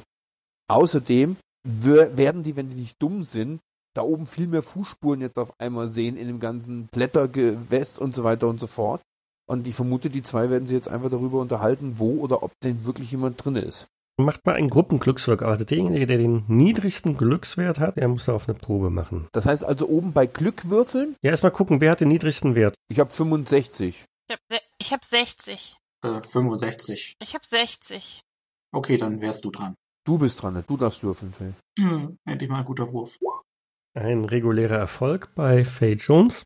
Außerdem 0.69 1.37
werden 1.67 2.43
die, 2.43 2.57
wenn 2.57 2.69
die 2.69 2.77
nicht 2.77 3.03
dumm 3.03 3.23
sind, 3.23 3.61
da 3.95 4.03
oben 4.03 4.27
viel 4.27 4.47
mehr 4.47 4.63
Fußspuren 4.63 5.21
jetzt 5.21 5.39
auf 5.39 5.59
einmal 5.59 5.89
sehen 5.89 6.17
in 6.17 6.27
dem 6.27 6.41
ganzen 6.41 6.87
Blättergewässt 6.89 7.99
und 7.99 8.15
so 8.15 8.25
weiter 8.25 8.49
und 8.49 8.61
so 8.61 8.67
fort. 8.67 9.01
Und 9.49 9.67
ich 9.67 9.75
vermute, 9.75 10.11
die 10.11 10.23
zwei 10.23 10.51
werden 10.51 10.67
sich 10.67 10.75
jetzt 10.75 10.89
einfach 10.89 11.11
darüber 11.11 11.41
unterhalten, 11.41 11.95
wo 11.97 12.21
oder 12.21 12.43
ob 12.43 12.53
denn 12.63 12.85
wirklich 12.85 13.11
jemand 13.13 13.43
drin 13.43 13.57
ist. 13.57 13.87
Macht 14.19 14.47
mal 14.47 14.55
einen 14.55 14.69
Gruppenglückswert. 14.69 15.43
Also 15.43 15.65
derjenige, 15.65 16.07
der 16.07 16.19
den 16.19 16.45
niedrigsten 16.49 17.17
Glückswert 17.17 17.79
hat, 17.79 17.97
der 17.97 18.09
muss 18.09 18.25
da 18.25 18.33
auf 18.33 18.49
eine 18.49 18.59
Probe 18.59 18.91
machen. 18.91 19.29
Das 19.33 19.45
heißt 19.45 19.65
also 19.65 19.89
oben 19.89 20.13
bei 20.13 20.27
Glück 20.27 20.71
würfeln? 20.71 21.17
Ja, 21.23 21.31
erstmal 21.31 21.53
gucken, 21.53 21.81
wer 21.81 21.91
hat 21.93 22.01
den 22.01 22.09
niedrigsten 22.09 22.55
Wert. 22.55 22.75
Ich 22.89 22.99
habe 22.99 23.11
65. 23.11 24.05
Ich 24.29 24.33
habe 24.33 24.63
ich 24.79 24.93
hab 24.93 25.05
60. 25.05 25.77
Äh, 26.03 26.23
65. 26.23 27.15
Ich 27.21 27.35
habe 27.35 27.47
60. 27.47 28.23
Okay, 28.73 28.97
dann 28.97 29.21
wärst 29.21 29.45
du 29.45 29.51
dran. 29.51 29.75
Du 30.07 30.17
bist 30.17 30.41
dran, 30.41 30.55
ne? 30.55 30.65
du 30.67 30.77
darfst 30.79 31.03
würfeln, 31.03 31.35
Phil. 31.35 31.55
Hm, 31.79 32.17
endlich 32.25 32.49
mal 32.49 32.61
ein 32.61 32.65
guter 32.65 32.91
Wurf. 32.91 33.19
Ein 33.95 34.25
regulärer 34.25 34.77
Erfolg 34.77 35.35
bei 35.35 35.65
Faye 35.65 35.95
Jones 35.95 36.43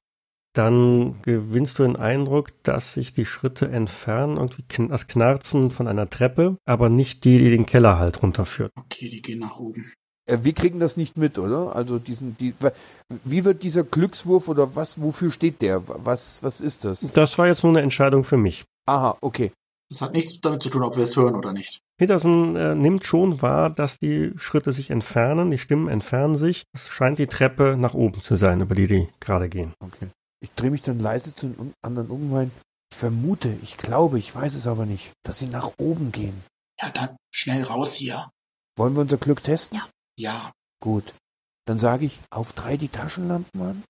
dann 0.53 1.23
gewinnst 1.23 1.79
du 1.79 1.85
den 1.85 1.97
Eindruck, 1.97 2.51
dass 2.65 2.95
sich 2.95 3.13
die 3.13 3.25
Schritte 3.25 3.69
entfernen, 3.69 4.37
irgendwie 4.37 4.89
das 4.89 5.07
Knarzen 5.07 5.71
von 5.71 5.87
einer 5.87 6.11
Treppe, 6.11 6.57
aber 6.65 6.89
nicht 6.89 7.25
die, 7.25 7.39
die 7.39 7.51
den 7.51 7.67
Keller 7.67 7.99
halt 7.99 8.23
runterführt. 8.23 8.73
Okay, 8.77 9.09
die 9.09 9.23
gehen 9.23 9.39
nach 9.39 9.59
oben. 9.61 9.93
Äh, 10.27 10.39
wir 10.43 10.53
kriegen 10.53 10.81
das 10.81 10.97
nicht 10.97 11.17
mit, 11.17 11.39
oder? 11.39 11.77
Also 11.77 11.99
diesen, 11.99 12.37
die, 12.37 12.55
wie 13.25 13.45
wird 13.45 13.63
dieser 13.63 13.85
Glückswurf 13.85 14.49
oder 14.49 14.75
was, 14.75 15.01
wofür 15.01 15.31
steht 15.31 15.63
der? 15.63 15.83
Was, 15.87 16.43
was 16.43 16.61
ist 16.61 16.85
das? 16.85 17.13
Das 17.13 17.39
war 17.39 17.47
jetzt 17.47 17.63
nur 17.63 17.73
eine 17.73 17.83
Entscheidung 17.83 18.25
für 18.25 18.37
mich. 18.37 18.65
Aha, 18.87 19.17
okay. 19.21 19.53
Das 19.91 20.01
hat 20.01 20.13
nichts 20.13 20.41
damit 20.41 20.63
zu 20.63 20.71
tun, 20.71 20.85
ob 20.85 20.97
wir 20.97 21.03
es 21.03 21.17
hören 21.17 21.35
oder 21.35 21.53
nicht. 21.53 21.83
Peterson 21.99 22.55
äh, 22.55 22.75
nimmt 22.77 23.05
schon 23.05 23.43
wahr, 23.43 23.71
dass 23.71 23.99
die 23.99 24.33
Schritte 24.37 24.73
sich 24.73 24.91
entfernen, 24.91 25.51
die 25.51 25.59
Stimmen 25.59 25.89
entfernen 25.89 26.37
sich. 26.37 26.63
Es 26.73 26.89
scheint 26.89 27.19
die 27.19 27.27
Treppe 27.27 27.77
nach 27.77 27.95
oben 27.95 28.23
zu 28.23 28.37
sein, 28.37 28.61
über 28.61 28.77
die 28.77 28.87
die 28.87 29.09
gerade 29.19 29.49
gehen. 29.49 29.75
Okay. 29.81 30.09
Ich 30.41 30.53
drehe 30.53 30.71
mich 30.71 30.83
dann 30.83 31.01
leise 31.01 31.35
zu 31.35 31.49
den 31.49 31.75
anderen 31.83 32.09
um, 32.09 32.31
mein, 32.31 32.53
ich 32.91 32.97
vermute, 32.97 33.55
ich 33.63 33.77
glaube, 33.77 34.19
ich 34.19 34.35
weiß 34.35 34.55
es 34.55 34.67
aber 34.67 34.87
nicht, 34.87 35.13
dass 35.25 35.41
sie 35.41 35.49
nach 35.49 35.73
oben 35.79 36.13
gehen. 36.13 36.43
Ja, 36.81 36.91
dann 36.91 37.17
schnell 37.31 37.65
raus 37.65 37.93
hier. 37.95 38.31
Wollen 38.77 38.95
wir 38.95 39.03
unser 39.03 39.19
Glück 39.19 39.43
testen? 39.43 39.79
Ja. 39.79 39.89
Ja. 40.17 40.53
Gut. 40.81 41.15
Dann 41.67 41.79
sage 41.79 42.07
ich, 42.07 42.21
auf 42.31 42.53
drei 42.53 42.77
die 42.77 42.89
Taschenlampen 42.89 43.61
an. 43.61 43.83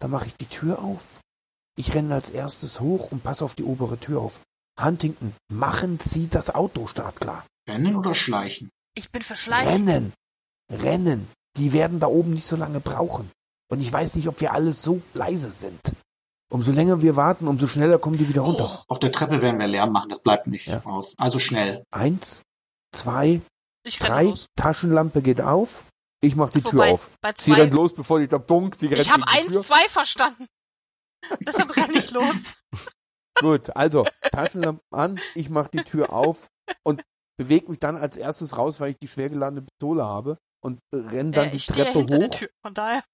Dann 0.00 0.10
mache 0.10 0.26
ich 0.26 0.34
die 0.36 0.46
Tür 0.46 0.80
auf. 0.80 1.20
Ich 1.78 1.94
renne 1.94 2.14
als 2.14 2.30
erstes 2.30 2.80
hoch 2.80 3.10
und 3.10 3.22
passe 3.22 3.44
auf 3.44 3.54
die 3.54 3.64
obere 3.64 3.98
Tür 3.98 4.20
auf. 4.20 4.40
Huntington, 4.78 5.34
machen 5.48 5.98
Sie 6.00 6.28
das 6.28 6.54
Auto 6.54 6.86
startklar. 6.86 7.46
Rennen 7.68 7.96
oder 7.96 8.14
schleichen? 8.14 8.70
Ich 8.94 9.10
bin 9.10 9.22
für 9.22 9.36
Schleichen. 9.36 9.88
Rennen. 9.88 10.12
Rennen. 10.70 11.28
Die 11.56 11.72
werden 11.72 12.00
da 12.00 12.06
oben 12.06 12.32
nicht 12.32 12.46
so 12.46 12.56
lange 12.56 12.80
brauchen. 12.80 13.30
Und 13.68 13.80
ich 13.80 13.92
weiß 13.92 14.16
nicht, 14.16 14.28
ob 14.28 14.40
wir 14.40 14.52
alle 14.52 14.72
so 14.72 15.00
leise 15.14 15.50
sind. 15.50 15.80
Umso 16.48 16.70
länger 16.70 17.02
wir 17.02 17.16
warten, 17.16 17.48
umso 17.48 17.66
schneller 17.66 17.98
kommen 17.98 18.18
die 18.18 18.28
wieder 18.28 18.42
runter. 18.42 18.68
Oh, 18.70 18.84
auf 18.88 18.98
der 19.00 19.10
Treppe 19.10 19.42
werden 19.42 19.58
wir 19.58 19.66
Lärm 19.66 19.90
machen, 19.90 20.10
das 20.10 20.20
bleibt 20.20 20.46
nicht 20.46 20.68
ja. 20.68 20.80
aus. 20.84 21.14
Also 21.18 21.40
schnell. 21.40 21.82
Eins, 21.90 22.42
zwei, 22.92 23.40
drei, 23.98 24.32
Taschenlampe 24.54 25.22
geht 25.22 25.40
auf. 25.40 25.84
Ich 26.20 26.36
mach 26.36 26.50
die 26.50 26.60
so, 26.60 26.70
Tür 26.70 26.78
bei, 26.78 26.92
auf. 26.92 27.10
Bei 27.20 27.34
sie 27.36 27.52
rennt 27.52 27.74
los, 27.74 27.94
bevor 27.94 28.20
die 28.20 28.28
da 28.28 28.38
dunk, 28.38 28.76
sie 28.76 28.86
rennt 28.86 29.02
Ich 29.02 29.10
habe 29.10 29.26
eins, 29.26 29.48
Tür. 29.48 29.64
zwei 29.64 29.88
verstanden. 29.88 30.46
Deshalb 31.40 31.76
renne 31.76 31.98
ich 31.98 32.10
los. 32.12 32.34
Gut, 33.40 33.76
also 33.76 34.06
Taschenlampe 34.32 34.82
an, 34.90 35.20
ich 35.34 35.50
mach 35.50 35.68
die 35.68 35.84
Tür 35.84 36.12
auf 36.12 36.48
und 36.84 37.02
bewege 37.36 37.70
mich 37.70 37.78
dann 37.78 37.96
als 37.96 38.16
erstes 38.16 38.56
raus, 38.56 38.80
weil 38.80 38.90
ich 38.90 38.98
die 38.98 39.08
schwer 39.08 39.28
geladene 39.28 39.62
Pistole 39.62 40.04
habe 40.04 40.38
und 40.64 40.78
renne 40.92 41.32
dann 41.32 41.46
ja, 41.46 41.50
die 41.50 41.58
Treppe 41.58 42.06
hoch. 42.06 42.34
Tür, 42.34 42.48
von 42.64 42.74
daher. 42.74 43.04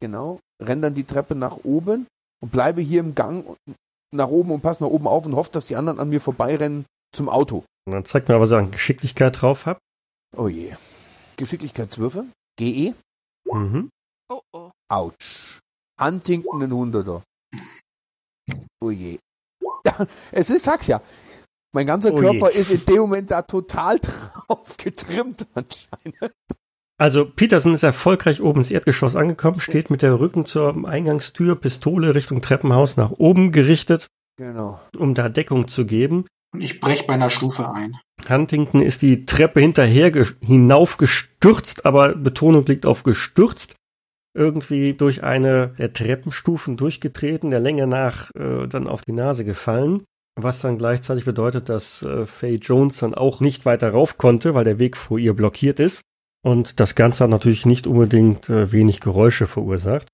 Genau. 0.00 0.40
Renn 0.62 0.82
dann 0.82 0.94
die 0.94 1.04
Treppe 1.04 1.34
nach 1.34 1.58
oben 1.64 2.06
und 2.40 2.52
bleibe 2.52 2.80
hier 2.80 3.00
im 3.00 3.14
Gang 3.14 3.56
nach 4.14 4.28
oben 4.28 4.52
und 4.52 4.60
passe 4.60 4.84
nach 4.84 4.90
oben 4.90 5.06
auf 5.06 5.26
und 5.26 5.34
hoffe, 5.34 5.50
dass 5.52 5.66
die 5.66 5.76
anderen 5.76 5.98
an 5.98 6.08
mir 6.08 6.20
vorbeirennen 6.20 6.86
zum 7.12 7.28
Auto. 7.28 7.64
Und 7.86 7.92
dann 7.92 8.04
zeigt 8.04 8.28
mir, 8.28 8.40
was 8.40 8.50
ihr 8.50 8.58
an 8.58 8.70
Geschicklichkeit 8.70 9.40
drauf 9.40 9.66
habt. 9.66 9.80
Oh 10.36 10.48
je. 10.48 10.74
Geschicklichkeitswürfe. 11.36 12.26
GE. 12.56 12.94
Mhm. 13.44 13.90
Oh 14.28 14.42
oh. 14.52 14.70
Autsch. 14.88 15.58
Huntington 16.00 16.62
ein 16.62 16.72
Hunderter. 16.72 17.22
Oh 18.80 18.90
je. 18.90 19.18
Ja, 19.88 20.06
es 20.32 20.50
ist, 20.50 20.64
sag's 20.64 20.86
ja. 20.86 21.00
Mein 21.72 21.86
ganzer 21.86 22.12
oh 22.12 22.16
Körper 22.16 22.50
je. 22.52 22.60
ist 22.60 22.70
in 22.70 22.84
dem 22.84 22.98
Moment 22.98 23.30
da 23.30 23.42
total 23.42 23.98
drauf 24.48 24.76
getrimmt 24.76 25.46
anscheinend. 25.54 26.34
Also 27.00 27.24
Peterson 27.24 27.74
ist 27.74 27.84
erfolgreich 27.84 28.40
oben 28.42 28.60
ins 28.60 28.72
Erdgeschoss 28.72 29.14
angekommen, 29.14 29.60
steht 29.60 29.88
mit 29.88 30.02
der 30.02 30.18
Rücken 30.18 30.46
zur 30.46 30.88
Eingangstür, 30.88 31.54
Pistole 31.54 32.14
Richtung 32.14 32.42
Treppenhaus 32.42 32.96
nach 32.96 33.12
oben 33.12 33.52
gerichtet, 33.52 34.08
genau. 34.36 34.80
um 34.96 35.14
da 35.14 35.28
Deckung 35.28 35.68
zu 35.68 35.86
geben. 35.86 36.26
Und 36.52 36.60
ich 36.60 36.80
brech 36.80 37.06
bei 37.06 37.14
einer 37.14 37.30
Stufe 37.30 37.70
ein. 37.70 37.98
Huntington 38.28 38.82
ist 38.82 39.02
die 39.02 39.26
Treppe 39.26 39.60
hinterher 39.60 40.10
hinaufgestürzt, 40.40 41.86
aber 41.86 42.16
Betonung 42.16 42.66
liegt 42.66 42.84
auf 42.84 43.04
gestürzt. 43.04 43.76
Irgendwie 44.38 44.94
durch 44.94 45.24
eine 45.24 45.74
der 45.78 45.92
Treppenstufen 45.92 46.76
durchgetreten, 46.76 47.50
der 47.50 47.58
Länge 47.58 47.88
nach 47.88 48.30
äh, 48.36 48.68
dann 48.68 48.86
auf 48.86 49.02
die 49.02 49.12
Nase 49.12 49.44
gefallen. 49.44 50.04
Was 50.36 50.60
dann 50.60 50.78
gleichzeitig 50.78 51.24
bedeutet, 51.24 51.68
dass 51.68 52.04
äh, 52.04 52.24
Faye 52.24 52.54
Jones 52.54 52.98
dann 52.98 53.14
auch 53.14 53.40
nicht 53.40 53.66
weiter 53.66 53.90
rauf 53.90 54.16
konnte, 54.16 54.54
weil 54.54 54.64
der 54.64 54.78
Weg 54.78 54.96
vor 54.96 55.18
ihr 55.18 55.34
blockiert 55.34 55.80
ist. 55.80 56.02
Und 56.44 56.78
das 56.78 56.94
Ganze 56.94 57.24
hat 57.24 57.30
natürlich 57.30 57.66
nicht 57.66 57.88
unbedingt 57.88 58.48
äh, 58.48 58.70
wenig 58.70 59.00
Geräusche 59.00 59.48
verursacht. 59.48 60.06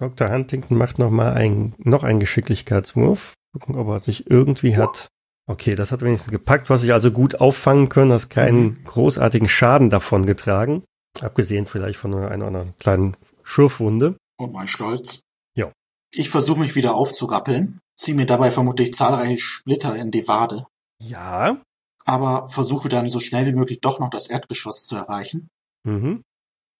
Dr. 0.00 0.30
Huntington 0.30 0.78
macht 0.78 1.00
noch 1.00 1.10
mal 1.10 1.32
ein, 1.32 1.74
noch 1.78 2.04
einen 2.04 2.20
Geschicklichkeitswurf. 2.20 3.34
Gucken, 3.52 3.74
ob 3.74 3.88
er 3.88 4.00
sich 4.00 4.30
irgendwie 4.30 4.76
hat. 4.76 5.08
Okay, 5.46 5.74
das 5.74 5.92
hat 5.92 6.02
wenigstens 6.02 6.30
gepackt, 6.30 6.70
was 6.70 6.84
ich 6.84 6.92
also 6.92 7.10
gut 7.10 7.40
auffangen 7.40 7.88
können, 7.88 8.12
hast 8.12 8.28
keinen 8.28 8.84
großartigen 8.86 9.48
Schaden 9.48 9.90
davon 9.90 10.26
getragen. 10.26 10.84
Abgesehen 11.20 11.66
vielleicht 11.66 11.98
von 11.98 12.14
einer, 12.14 12.30
einer, 12.30 12.46
einer 12.46 12.66
kleinen 12.78 13.16
Schürfwunde. 13.44 14.16
Und 14.36 14.52
mein 14.52 14.66
Stolz. 14.66 15.22
Ja. 15.56 15.72
Ich 16.12 16.30
versuche 16.30 16.60
mich 16.60 16.74
wieder 16.74 16.94
aufzurappeln, 16.94 17.80
ziehe 17.96 18.16
mir 18.16 18.26
dabei 18.26 18.50
vermutlich 18.50 18.92
zahlreiche 18.94 19.38
Splitter 19.38 19.94
in 19.96 20.10
die 20.10 20.26
Wade. 20.26 20.66
Ja. 21.00 21.62
Aber 22.04 22.48
versuche 22.48 22.88
dann 22.88 23.08
so 23.08 23.20
schnell 23.20 23.46
wie 23.46 23.52
möglich 23.52 23.80
doch 23.80 24.00
noch 24.00 24.10
das 24.10 24.26
Erdgeschoss 24.26 24.86
zu 24.86 24.96
erreichen. 24.96 25.48
Mhm. 25.84 26.22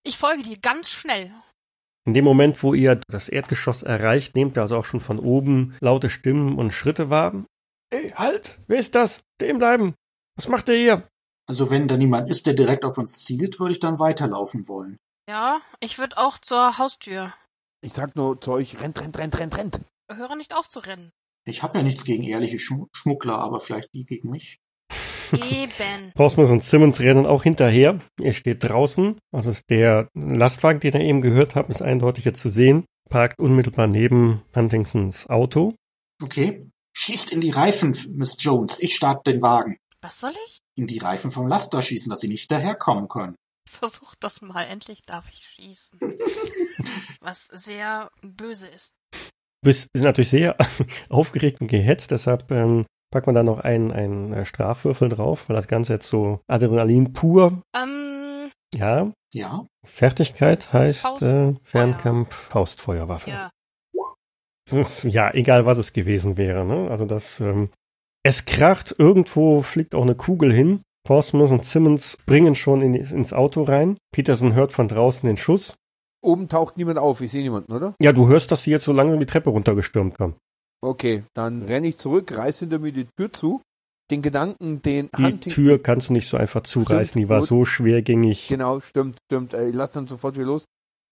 Ich 0.04 0.18
folge 0.18 0.42
dir 0.42 0.58
ganz 0.58 0.88
schnell. 0.88 1.32
In 2.06 2.12
dem 2.12 2.24
Moment, 2.24 2.62
wo 2.62 2.74
ihr 2.74 3.00
das 3.08 3.30
Erdgeschoss 3.30 3.82
erreicht, 3.82 4.36
nehmt 4.36 4.58
ihr 4.58 4.62
also 4.62 4.76
auch 4.76 4.84
schon 4.84 5.00
von 5.00 5.18
oben 5.18 5.74
laute 5.80 6.10
Stimmen 6.10 6.58
und 6.58 6.72
Schritte 6.72 7.08
wahr. 7.08 7.46
Ey, 7.90 8.10
halt! 8.10 8.58
Wer 8.66 8.78
ist 8.78 8.94
das? 8.94 9.22
Stehen 9.40 9.58
bleiben! 9.58 9.94
Was 10.36 10.48
macht 10.48 10.68
ihr 10.68 10.74
hier? 10.74 11.08
Also 11.48 11.70
wenn 11.70 11.88
da 11.88 11.96
niemand 11.96 12.28
ist, 12.30 12.46
der 12.46 12.54
direkt 12.54 12.84
auf 12.84 12.98
uns 12.98 13.24
zielt, 13.24 13.60
würde 13.60 13.72
ich 13.72 13.80
dann 13.80 13.98
weiterlaufen 13.98 14.68
wollen. 14.68 14.96
Ja, 15.28 15.62
ich 15.80 15.98
würde 15.98 16.18
auch 16.18 16.38
zur 16.38 16.78
Haustür. 16.78 17.32
Ich 17.80 17.92
sag 17.92 18.14
nur 18.16 18.40
zu 18.40 18.52
euch, 18.52 18.80
rennt, 18.80 19.00
rennt, 19.00 19.18
rennt, 19.18 19.38
rennt, 19.38 19.56
rennt. 19.56 19.80
Höre 20.10 20.36
nicht 20.36 20.54
auf 20.54 20.68
zu 20.68 20.80
rennen. 20.80 21.12
Ich 21.46 21.62
habe 21.62 21.78
ja 21.78 21.84
nichts 21.84 22.04
gegen 22.04 22.24
ehrliche 22.24 22.58
Schmuggler, 22.58 23.38
aber 23.38 23.60
vielleicht 23.60 23.92
die 23.94 24.04
gegen 24.04 24.30
mich. 24.30 24.58
Eben. 25.32 26.12
Rosmus 26.18 26.50
und 26.50 26.62
Simmons 26.62 27.00
rennen 27.00 27.26
auch 27.26 27.42
hinterher. 27.42 28.00
Er 28.20 28.32
steht 28.32 28.64
draußen. 28.64 29.18
Also 29.32 29.50
ist 29.50 29.68
der 29.70 30.08
Lastwagen, 30.14 30.80
den 30.80 30.94
er 30.94 31.00
eben 31.00 31.20
gehört 31.20 31.54
hat, 31.54 31.68
ist 31.70 31.82
eindeutig 31.82 32.24
jetzt 32.24 32.40
zu 32.40 32.50
sehen. 32.50 32.84
Parkt 33.08 33.38
unmittelbar 33.38 33.86
neben 33.86 34.42
Huntingtons 34.54 35.28
Auto. 35.28 35.74
Okay. 36.22 36.70
Schießt 36.96 37.32
in 37.32 37.40
die 37.40 37.50
Reifen, 37.50 37.96
Miss 38.10 38.36
Jones. 38.38 38.78
Ich 38.80 38.94
starte 38.94 39.32
den 39.32 39.42
Wagen. 39.42 39.76
Was 40.00 40.20
soll 40.20 40.32
ich? 40.46 40.58
In 40.76 40.86
die 40.86 40.98
Reifen 40.98 41.30
vom 41.30 41.46
Laster 41.46 41.82
schießen, 41.82 42.10
dass 42.10 42.20
sie 42.20 42.28
nicht 42.28 42.50
daherkommen 42.50 43.08
können. 43.08 43.36
Versuch 43.74 44.14
das 44.20 44.40
mal. 44.42 44.64
Endlich 44.64 45.02
darf 45.06 45.28
ich 45.30 45.44
schießen. 45.54 46.00
Was 47.20 47.46
sehr 47.46 48.10
böse 48.22 48.66
ist. 48.68 48.92
Du 49.12 49.68
bist, 49.70 49.88
sind 49.94 50.04
natürlich 50.04 50.30
sehr 50.30 50.56
aufgeregt 51.08 51.60
und 51.60 51.68
gehetzt, 51.68 52.10
deshalb 52.10 52.50
ähm, 52.50 52.86
Packt 53.14 53.26
man 53.26 53.36
da 53.36 53.44
noch 53.44 53.60
einen, 53.60 53.92
einen 53.92 54.32
äh, 54.32 54.44
Strafwürfel 54.44 55.08
drauf, 55.08 55.48
weil 55.48 55.54
das 55.54 55.68
Ganze 55.68 55.92
jetzt 55.92 56.08
so 56.08 56.40
Adrenalin 56.48 57.12
pur. 57.12 57.62
Ähm, 57.72 58.50
Ja, 58.74 59.12
Ja. 59.32 59.64
Fertigkeit 59.86 60.72
heißt 60.72 61.02
Faustfeuer. 61.02 61.50
äh, 61.50 61.54
Fernkampf, 61.62 62.34
Faustfeuerwaffe. 62.34 63.30
ja. 63.30 63.50
Ja, 65.04 65.32
egal 65.32 65.64
was 65.64 65.78
es 65.78 65.92
gewesen 65.92 66.36
wäre. 66.36 66.64
Ne? 66.64 66.90
Also 66.90 67.04
das, 67.04 67.38
ähm, 67.38 67.70
es 68.24 68.46
kracht, 68.46 68.96
irgendwo 68.98 69.62
fliegt 69.62 69.94
auch 69.94 70.02
eine 70.02 70.16
Kugel 70.16 70.52
hin. 70.52 70.82
Portsmouth 71.04 71.50
und 71.50 71.64
Simmons 71.64 72.16
springen 72.20 72.54
schon 72.54 72.80
in, 72.80 72.94
ins 72.94 73.32
Auto 73.32 73.62
rein. 73.62 73.98
Peterson 74.12 74.54
hört 74.54 74.72
von 74.72 74.88
draußen 74.88 75.26
den 75.26 75.36
Schuss. 75.36 75.76
Oben 76.22 76.48
taucht 76.48 76.78
niemand 76.78 76.98
auf, 76.98 77.20
ich 77.20 77.30
sehe 77.30 77.42
niemanden, 77.42 77.72
oder? 77.72 77.94
Ja, 78.00 78.12
du 78.12 78.28
hörst, 78.28 78.50
dass 78.50 78.62
die 78.62 78.70
jetzt 78.70 78.84
so 78.84 78.92
langsam 78.92 79.20
die 79.20 79.26
Treppe 79.26 79.50
runtergestürmt 79.50 80.16
kommen. 80.16 80.36
Okay, 80.82 81.24
dann 81.34 81.62
renne 81.62 81.88
ich 81.88 81.98
zurück, 81.98 82.34
reiß 82.36 82.60
hinter 82.60 82.78
mir 82.78 82.92
die 82.92 83.06
Tür 83.18 83.32
zu. 83.32 83.60
Den 84.10 84.20
Gedanken, 84.20 84.82
den 84.82 85.08
Die 85.16 85.22
Huntington. 85.22 85.52
Tür 85.52 85.82
kannst 85.82 86.08
du 86.08 86.12
nicht 86.12 86.28
so 86.28 86.36
einfach 86.36 86.62
zureißen, 86.62 87.18
die 87.18 87.28
war 87.28 87.40
gut. 87.40 87.48
so 87.48 87.64
schwergängig. 87.64 88.48
Genau, 88.48 88.80
stimmt, 88.80 89.16
stimmt. 89.26 89.54
Ich 89.54 89.74
lass 89.74 89.92
dann 89.92 90.06
sofort 90.06 90.36
wieder 90.36 90.46
los. 90.46 90.64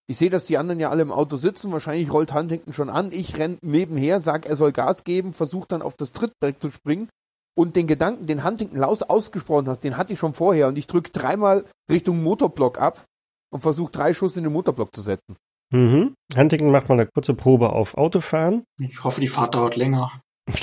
Ich 0.07 0.17
sehe, 0.17 0.29
dass 0.29 0.45
die 0.45 0.57
anderen 0.57 0.79
ja 0.79 0.89
alle 0.89 1.01
im 1.01 1.11
Auto 1.11 1.37
sitzen. 1.37 1.71
Wahrscheinlich 1.71 2.11
rollt 2.11 2.33
Huntington 2.33 2.73
schon 2.73 2.89
an. 2.89 3.11
Ich 3.11 3.37
renn 3.37 3.57
nebenher, 3.63 4.21
sag, 4.21 4.45
er 4.45 4.55
soll 4.55 4.71
Gas 4.71 5.03
geben, 5.03 5.33
versuche 5.33 5.67
dann 5.69 5.81
auf 5.81 5.95
das 5.95 6.11
Trittbrett 6.11 6.61
zu 6.61 6.71
springen. 6.71 7.07
Und 7.55 7.75
den 7.75 7.85
Gedanken, 7.87 8.25
den 8.25 8.43
Huntington 8.43 8.79
laus 8.79 9.03
ausgesprochen 9.03 9.67
hat, 9.67 9.83
den 9.83 9.97
hatte 9.97 10.13
ich 10.13 10.19
schon 10.19 10.33
vorher. 10.33 10.67
Und 10.67 10.77
ich 10.77 10.87
drücke 10.87 11.11
dreimal 11.11 11.65
Richtung 11.89 12.23
Motorblock 12.23 12.79
ab 12.79 13.05
und 13.51 13.61
versuche 13.61 13.91
drei 13.91 14.13
Schuss 14.13 14.37
in 14.37 14.43
den 14.43 14.53
Motorblock 14.53 14.93
zu 14.95 15.01
setzen. 15.01 15.35
Mhm. 15.71 16.15
Huntington 16.35 16.71
macht 16.71 16.89
mal 16.89 16.95
eine 16.95 17.07
kurze 17.07 17.33
Probe 17.33 17.71
auf 17.73 17.95
Autofahren. 17.95 18.63
Ich 18.79 19.03
hoffe, 19.03 19.21
die 19.21 19.27
Fahrt 19.27 19.55
dauert 19.55 19.75
länger. 19.75 20.11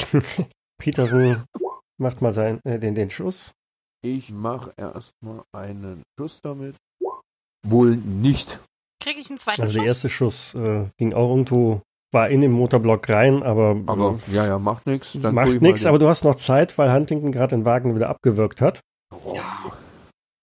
Peterson 0.78 1.44
macht 1.98 2.22
mal 2.22 2.32
sein, 2.32 2.60
äh, 2.64 2.78
den, 2.78 2.94
den 2.94 3.10
Schuss. 3.10 3.52
Ich 4.02 4.32
mache 4.32 4.72
erstmal 4.76 5.42
einen 5.52 6.02
Schuss 6.18 6.40
damit. 6.42 6.76
Wohl 7.66 7.96
nicht. 7.96 8.60
Kriege 9.02 9.20
ich 9.20 9.28
einen 9.30 9.38
zweiten 9.38 9.60
Also 9.62 9.74
der 9.74 9.80
Schuss? 9.80 9.88
erste 9.88 10.08
Schuss 10.08 10.54
äh, 10.54 10.86
ging 10.98 11.12
auch 11.12 11.28
irgendwo, 11.30 11.82
war 12.12 12.28
in 12.28 12.40
den 12.40 12.52
Motorblock 12.52 13.08
rein, 13.08 13.42
aber, 13.42 13.76
Aber 13.86 14.18
ja, 14.32 14.46
ja, 14.46 14.58
macht 14.58 14.86
nichts. 14.86 15.14
äh, 15.14 15.32
macht 15.32 15.60
nichts. 15.60 15.86
Aber 15.86 15.98
du 15.98 16.08
hast 16.08 16.24
noch 16.24 16.34
Zeit, 16.34 16.76
weil 16.78 16.92
Huntington 16.92 17.32
gerade 17.32 17.56
den 17.56 17.64
Wagen 17.64 17.94
wieder 17.94 18.08
abgewürgt 18.08 18.60
hat. 18.60 18.80
Ja. 19.34 19.72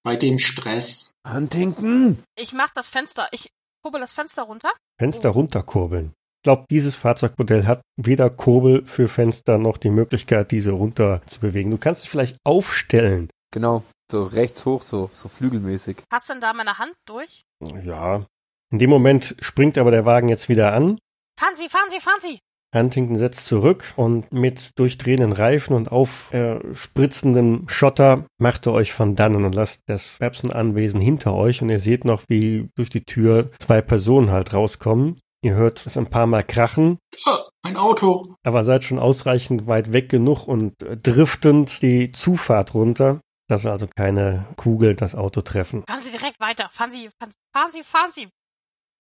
Bei 0.04 0.16
dem 0.16 0.40
Stress. 0.40 1.12
Huntington! 1.30 2.20
Ich 2.38 2.54
mach 2.54 2.70
das 2.74 2.90
Fenster. 2.90 3.28
Ich 3.32 3.50
kurbel 3.84 4.00
das 4.00 4.14
Fenster 4.14 4.44
runter. 4.44 4.70
Fenster 5.00 5.30
runterkurbeln. 5.30 6.14
Ich 6.40 6.44
glaube, 6.44 6.66
dieses 6.70 6.96
Fahrzeugmodell 6.96 7.66
hat 7.66 7.82
weder 7.98 8.30
Kurbel 8.30 8.86
für 8.86 9.08
Fenster 9.10 9.58
noch 9.58 9.78
die 9.78 9.90
Möglichkeit, 9.90 10.52
diese 10.52 10.72
runter 10.72 11.22
zu 11.26 11.42
bewegen. 11.42 11.72
Du 11.72 11.78
kannst 11.78 12.04
sie 12.04 12.08
vielleicht 12.10 12.38
aufstellen. 12.46 13.30
Genau, 13.52 13.84
so 14.10 14.24
rechts 14.24 14.66
hoch, 14.66 14.82
so, 14.82 15.10
so 15.14 15.28
flügelmäßig. 15.28 16.04
Passt 16.10 16.30
denn 16.30 16.40
da 16.40 16.54
meine 16.54 16.78
Hand 16.78 16.94
durch? 17.06 17.44
Ja. 17.84 18.26
In 18.72 18.80
dem 18.80 18.90
Moment 18.90 19.36
springt 19.40 19.78
aber 19.78 19.92
der 19.92 20.06
Wagen 20.06 20.30
jetzt 20.30 20.48
wieder 20.48 20.74
an. 20.74 21.00
Fahren 21.40 21.56
Sie, 21.56 21.70
fahren 21.70 21.90
Sie, 21.90 22.00
fahren 22.00 22.20
Sie! 22.22 22.40
Huntington 22.76 23.18
setzt 23.18 23.46
zurück 23.46 23.94
und 23.96 24.32
mit 24.34 24.78
durchdrehenden 24.78 25.32
Reifen 25.32 25.74
und 25.74 25.90
aufspritzendem 25.92 27.68
Schotter 27.70 28.26
macht 28.40 28.66
er 28.66 28.74
euch 28.74 28.92
von 28.94 29.16
dannen 29.16 29.46
und 29.46 29.56
lasst 29.56 29.84
das 29.88 30.18
Babson-Anwesen 30.20 31.00
hinter 31.00 31.34
euch 31.34 31.62
und 31.62 31.70
ihr 31.70 31.80
seht 31.80 32.04
noch, 32.06 32.24
wie 32.28 32.70
durch 32.76 32.90
die 32.90 33.04
Tür 33.06 33.52
zwei 33.60 33.82
Personen 33.82 34.32
halt 34.32 34.54
rauskommen. 34.54 35.20
Ihr 35.42 35.54
hört 35.54 35.86
es 35.86 35.98
ein 35.98 36.10
paar 36.10 36.28
Mal 36.28 36.44
krachen, 36.44 36.98
Ah, 37.26 37.44
ein 37.64 37.78
Auto. 37.78 38.36
aber 38.44 38.64
seid 38.64 38.84
schon 38.84 39.00
ausreichend 39.00 39.68
weit 39.68 39.94
weg 39.94 40.10
genug 40.10 40.48
und 40.48 40.82
äh, 40.84 40.98
driftend 40.98 41.82
die 41.82 42.12
Zufahrt 42.12 42.74
runter, 42.74 43.22
dass 43.48 43.66
also 43.66 43.88
keine 43.96 44.46
Kugel 44.58 44.96
das 44.96 45.16
Auto 45.16 45.42
treffen. 45.42 45.84
Fahren 45.88 46.02
Sie 46.02 46.12
direkt 46.12 46.40
weiter. 46.40 46.68
Fahren 46.72 46.92
Sie, 46.92 47.10
fahren 47.20 47.32
Sie, 47.32 47.38
fahren 47.54 47.72
Sie, 47.72 47.84
fahren 47.84 48.12
Sie. 48.12 48.28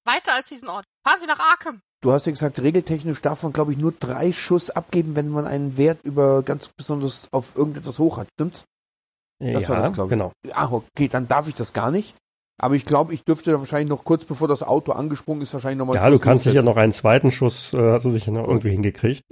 Weiter 0.06 0.34
als 0.36 0.48
diesen 0.48 0.70
Ort. 0.70 0.86
Fahren 1.06 1.20
Sie 1.20 1.26
nach 1.26 1.40
Arkham. 1.40 1.82
Du 2.02 2.12
hast 2.12 2.26
ja 2.26 2.32
gesagt, 2.32 2.62
regeltechnisch 2.62 3.22
darf 3.22 3.43
man, 3.43 3.54
glaube 3.54 3.72
ich, 3.72 3.78
nur 3.78 3.91
drei 3.91 4.32
Schuss 4.32 4.70
abgeben, 4.70 5.16
wenn 5.16 5.30
man 5.30 5.45
einen 5.45 5.78
Wert 5.78 6.00
über 6.04 6.43
ganz 6.43 6.70
besonders 6.70 7.28
auf 7.32 7.56
irgendetwas 7.56 7.98
hoch 7.98 8.18
hat. 8.18 8.28
Stimmt's? 8.34 8.66
Das 9.39 9.64
ja, 9.64 9.70
war 9.70 9.78
das, 9.82 9.93
glaub 9.93 10.08
ich. 10.08 10.12
genau. 10.12 10.32
Ah, 10.54 10.70
okay, 10.72 11.08
dann 11.08 11.28
darf 11.28 11.48
ich 11.48 11.56
das 11.56 11.74
gar 11.74 11.91
nicht. 11.91 12.16
Aber 12.60 12.76
ich 12.76 12.86
glaube, 12.86 13.14
ich 13.14 13.24
dürfte 13.24 13.58
wahrscheinlich 13.60 13.89
noch 13.89 14.04
kurz 14.04 14.26
bevor 14.26 14.48
das 14.48 14.64
Auto 14.64 14.91
angesprungen 14.91 15.43
ist, 15.43 15.54
wahrscheinlich 15.54 15.78
nochmal. 15.78 15.95
Ja, 15.98 16.10
du 16.10 16.18
kannst 16.18 16.43
sicher 16.43 16.64
noch 16.64 16.78
einen 16.78 16.91
zweiten 16.91 17.32
Schuss, 17.32 17.74
äh, 17.74 17.91
hast 17.91 18.06
du 18.06 18.10
sicher 18.10 18.32
noch 18.32 18.48
irgendwie 18.48 18.72
hingekriegt. 18.72 19.24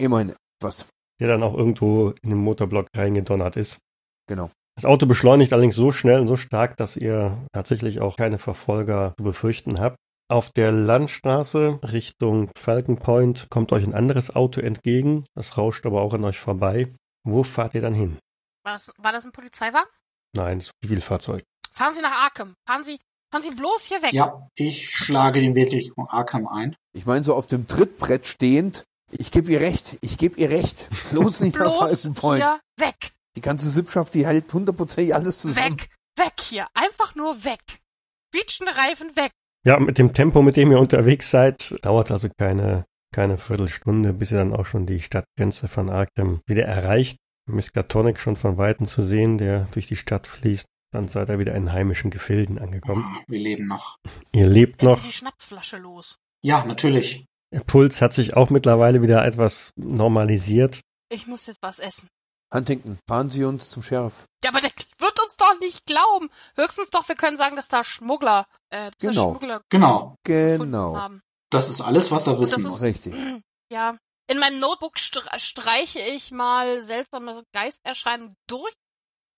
Immerhin 0.00 0.34
was. 0.62 0.88
der 1.20 1.28
dann 1.28 1.42
auch 1.42 1.54
irgendwo 1.54 2.14
in 2.22 2.30
den 2.30 2.38
Motorblock 2.38 2.86
reingedonnert 2.96 3.56
ist. 3.56 3.78
Genau. 4.26 4.50
Das 4.76 4.86
Auto 4.86 5.04
beschleunigt 5.04 5.52
allerdings 5.52 5.74
so 5.74 5.92
schnell 5.92 6.20
und 6.20 6.26
so 6.26 6.36
stark, 6.36 6.78
dass 6.78 6.96
ihr 6.96 7.36
tatsächlich 7.52 8.00
auch 8.00 8.16
keine 8.16 8.38
Verfolger 8.38 9.12
zu 9.18 9.24
befürchten 9.24 9.78
habt. 9.78 9.98
Auf 10.30 10.50
der 10.50 10.70
Landstraße 10.70 11.80
Richtung 11.82 12.52
Falcon 12.56 12.98
Point 12.98 13.48
kommt 13.50 13.72
euch 13.72 13.82
ein 13.82 13.94
anderes 13.94 14.32
Auto 14.36 14.60
entgegen. 14.60 15.26
Das 15.34 15.58
rauscht 15.58 15.84
aber 15.86 16.02
auch 16.02 16.14
an 16.14 16.22
euch 16.22 16.38
vorbei. 16.38 16.94
Wo 17.24 17.42
fahrt 17.42 17.74
ihr 17.74 17.80
dann 17.80 17.94
hin? 17.94 18.16
War 18.62 18.74
das, 18.74 18.92
war 18.96 19.10
das 19.10 19.24
ein 19.24 19.32
Polizeiwagen? 19.32 19.90
Nein, 20.36 20.60
das 20.60 20.70
Zivilfahrzeug. 20.84 21.42
Fahren 21.72 21.94
Sie 21.94 22.00
nach 22.00 22.12
Arkham. 22.12 22.54
Fahren 22.64 22.84
Sie, 22.84 23.00
fahren 23.32 23.42
Sie 23.42 23.50
bloß 23.50 23.86
hier 23.86 24.02
weg. 24.02 24.12
Ja, 24.12 24.46
ich 24.54 24.88
schlage 24.90 25.40
den 25.40 25.56
Weg 25.56 25.72
Richtung 25.72 26.06
Arkham 26.08 26.46
ein. 26.46 26.76
Ich 26.92 27.06
meine, 27.06 27.24
so 27.24 27.34
auf 27.34 27.48
dem 27.48 27.66
Trittbrett 27.66 28.24
stehend. 28.24 28.84
Ich 29.10 29.32
gebe 29.32 29.50
ihr 29.50 29.60
recht. 29.60 29.98
Ich 30.00 30.16
gebe 30.16 30.38
ihr 30.38 30.50
recht. 30.50 30.88
Bloß 31.10 31.40
nicht 31.40 31.56
nach 31.56 31.76
bloß 31.76 31.90
Falcon 31.90 32.14
Point. 32.14 32.44
hier 32.44 32.60
weg. 32.76 33.10
Die 33.34 33.40
ganze 33.40 33.68
Sippschaft, 33.68 34.14
die 34.14 34.28
hält 34.28 34.54
hundertprozentig 34.54 35.12
alles 35.12 35.40
zusammen. 35.40 35.72
Weg. 35.80 35.88
Weg 36.16 36.40
hier. 36.40 36.68
Einfach 36.74 37.16
nur 37.16 37.42
weg. 37.42 37.80
Quietschende 38.30 38.76
Reifen 38.76 39.16
weg. 39.16 39.32
Ja, 39.64 39.78
mit 39.78 39.98
dem 39.98 40.14
Tempo, 40.14 40.42
mit 40.42 40.56
dem 40.56 40.70
ihr 40.70 40.78
unterwegs 40.80 41.30
seid, 41.30 41.76
dauert 41.82 42.10
also 42.10 42.28
keine, 42.38 42.86
keine 43.14 43.36
Viertelstunde, 43.36 44.12
bis 44.12 44.32
ihr 44.32 44.38
dann 44.38 44.54
auch 44.54 44.64
schon 44.66 44.86
die 44.86 45.00
Stadtgrenze 45.00 45.68
von 45.68 45.90
Arkham 45.90 46.40
wieder 46.46 46.64
erreicht. 46.64 47.18
Miskatonic 47.46 48.18
schon 48.20 48.36
von 48.36 48.56
Weitem 48.58 48.86
zu 48.86 49.02
sehen, 49.02 49.36
der 49.38 49.64
durch 49.72 49.86
die 49.86 49.96
Stadt 49.96 50.26
fließt. 50.26 50.66
Dann 50.92 51.08
seid 51.08 51.28
ihr 51.28 51.38
wieder 51.38 51.54
in 51.54 51.72
heimischen 51.72 52.10
Gefilden 52.10 52.58
angekommen. 52.58 53.04
Ah, 53.06 53.20
Wir 53.28 53.38
leben 53.38 53.66
noch. 53.66 53.96
Ihr 54.32 54.48
lebt 54.48 54.82
Werden 54.82 54.94
noch. 54.94 55.02
Die 55.04 55.12
Schnapsflasche 55.12 55.76
los. 55.76 56.16
Ja, 56.42 56.64
natürlich. 56.64 57.26
Der 57.52 57.60
Puls 57.60 58.00
hat 58.00 58.14
sich 58.14 58.34
auch 58.34 58.50
mittlerweile 58.50 59.02
wieder 59.02 59.24
etwas 59.24 59.72
normalisiert. 59.76 60.80
Ich 61.12 61.26
muss 61.26 61.46
jetzt 61.46 61.62
was 61.62 61.78
essen. 61.80 62.08
Huntington, 62.52 62.98
fahren 63.08 63.30
Sie 63.30 63.44
uns 63.44 63.70
zum 63.70 63.82
Sheriff. 63.82 64.24
Ja, 64.42 64.50
aber 64.50 64.60
der 64.60 64.70
doch 65.52 65.60
nicht 65.60 65.84
glauben. 65.86 66.30
Höchstens 66.56 66.90
doch, 66.90 67.08
wir 67.08 67.14
können 67.16 67.36
sagen, 67.36 67.56
dass 67.56 67.68
da 67.68 67.82
Schmuggler, 67.84 68.46
äh, 68.70 68.90
dass 68.90 68.98
da 68.98 69.08
Genau. 69.10 69.30
Schmuggler 69.30 69.62
Genau. 69.70 70.16
Genau. 70.24 70.96
haben. 70.96 71.20
Das 71.50 71.68
ist 71.68 71.80
alles, 71.80 72.10
was 72.10 72.26
er 72.26 72.38
wissen 72.40 72.62
muss. 72.64 72.82
Richtig. 72.82 73.14
Ja. 73.72 73.96
In 74.28 74.38
meinem 74.38 74.58
Notebook 74.58 74.96
stre- 74.96 75.38
streiche 75.38 76.00
ich 76.00 76.32
mal 76.32 76.82
seltsame 76.82 77.44
Geisterscheinungen 77.52 78.34
durch, 78.48 78.72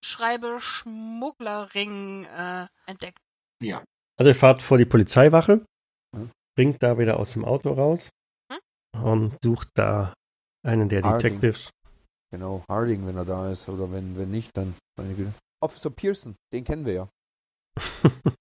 schreibe 0.03 0.59
Schmugglerring 0.59 2.25
äh, 2.25 2.67
entdeckt. 2.85 3.19
Ja. 3.61 3.83
Also 4.17 4.29
ihr 4.29 4.35
fahrt 4.35 4.61
vor 4.61 4.77
die 4.77 4.85
Polizeiwache, 4.85 5.65
Hm. 6.15 6.31
springt 6.51 6.81
da 6.83 6.97
wieder 6.97 7.17
aus 7.19 7.33
dem 7.33 7.45
Auto 7.45 7.73
raus 7.73 8.09
und 9.01 9.37
sucht 9.43 9.69
da 9.75 10.13
einen 10.65 10.89
der 10.89 11.01
Harding. 11.03 11.39
Detectives. 11.39 11.69
Genau, 12.31 12.63
Harding, 12.69 13.05
wenn 13.07 13.17
er 13.17 13.25
da 13.25 13.51
ist. 13.51 13.69
Oder 13.69 13.91
wenn, 13.91 14.17
wenn 14.17 14.31
nicht, 14.31 14.49
dann 14.57 14.75
meine 14.97 15.13
Güte. 15.13 15.33
Officer 15.63 15.89
Pearson, 15.89 16.35
den 16.53 16.63
kennen 16.63 16.85
wir 16.85 16.93
ja. 16.93 17.09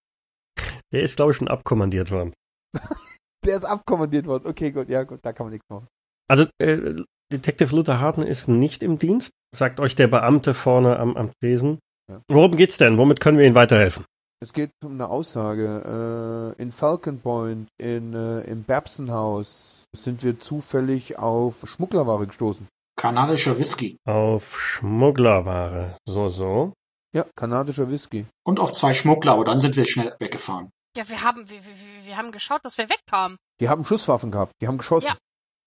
Der 0.92 1.02
ist, 1.02 1.16
glaube 1.16 1.30
ich, 1.30 1.38
schon 1.38 1.48
abkommandiert 1.48 2.10
worden. 2.10 2.34
Der 3.44 3.56
ist 3.56 3.64
abkommandiert 3.64 4.26
worden. 4.26 4.46
Okay, 4.46 4.70
gut, 4.70 4.88
ja, 4.88 5.04
gut, 5.04 5.20
da 5.22 5.32
kann 5.32 5.46
man 5.46 5.52
nichts 5.52 5.68
machen. 5.70 5.88
Also 6.28 6.46
äh, 6.58 7.02
Detective 7.32 7.74
Luther 7.74 7.98
Harten 7.98 8.22
ist 8.22 8.48
nicht 8.48 8.82
im 8.82 8.98
Dienst, 8.98 9.30
sagt 9.56 9.80
euch 9.80 9.96
der 9.96 10.06
Beamte 10.06 10.54
vorne 10.54 10.98
am, 10.98 11.16
am 11.16 11.32
Tresen. 11.40 11.78
Ja. 12.10 12.20
Worum 12.28 12.56
geht's 12.56 12.76
denn? 12.78 12.98
Womit 12.98 13.20
können 13.20 13.38
wir 13.38 13.46
Ihnen 13.46 13.54
weiterhelfen? 13.54 14.04
Es 14.40 14.52
geht 14.52 14.70
um 14.84 14.92
eine 14.92 15.08
Aussage. 15.08 16.54
Äh, 16.58 16.62
in 16.62 16.72
Falcon 16.72 17.20
Point, 17.20 17.68
in, 17.78 18.12
äh, 18.12 18.40
im 18.42 18.64
Babson 18.64 19.10
House, 19.10 19.84
sind 19.94 20.24
wir 20.24 20.40
zufällig 20.40 21.18
auf 21.18 21.64
Schmugglerware 21.66 22.26
gestoßen. 22.26 22.66
Kanadischer 22.96 23.58
Whisky. 23.58 23.96
Auf 24.04 24.60
Schmugglerware. 24.60 25.96
So, 26.06 26.28
so. 26.28 26.72
Ja, 27.14 27.26
kanadischer 27.36 27.90
Whisky. 27.90 28.26
Und 28.44 28.58
auf 28.60 28.72
zwei 28.72 28.94
Schmuggler, 28.94 29.32
aber 29.32 29.44
dann 29.44 29.60
sind 29.60 29.76
wir 29.76 29.84
schnell 29.84 30.14
weggefahren. 30.18 30.70
Ja, 30.96 31.08
wir 31.08 31.22
haben, 31.22 31.48
wir, 31.48 31.58
wir, 31.64 32.06
wir 32.06 32.16
haben 32.16 32.32
geschaut, 32.32 32.64
dass 32.64 32.76
wir 32.78 32.88
wegkamen. 32.88 33.36
Die 33.60 33.68
haben 33.68 33.84
Schusswaffen 33.84 34.30
gehabt, 34.30 34.52
die 34.60 34.68
haben 34.68 34.78
geschossen. 34.78 35.08
Ja. 35.08 35.16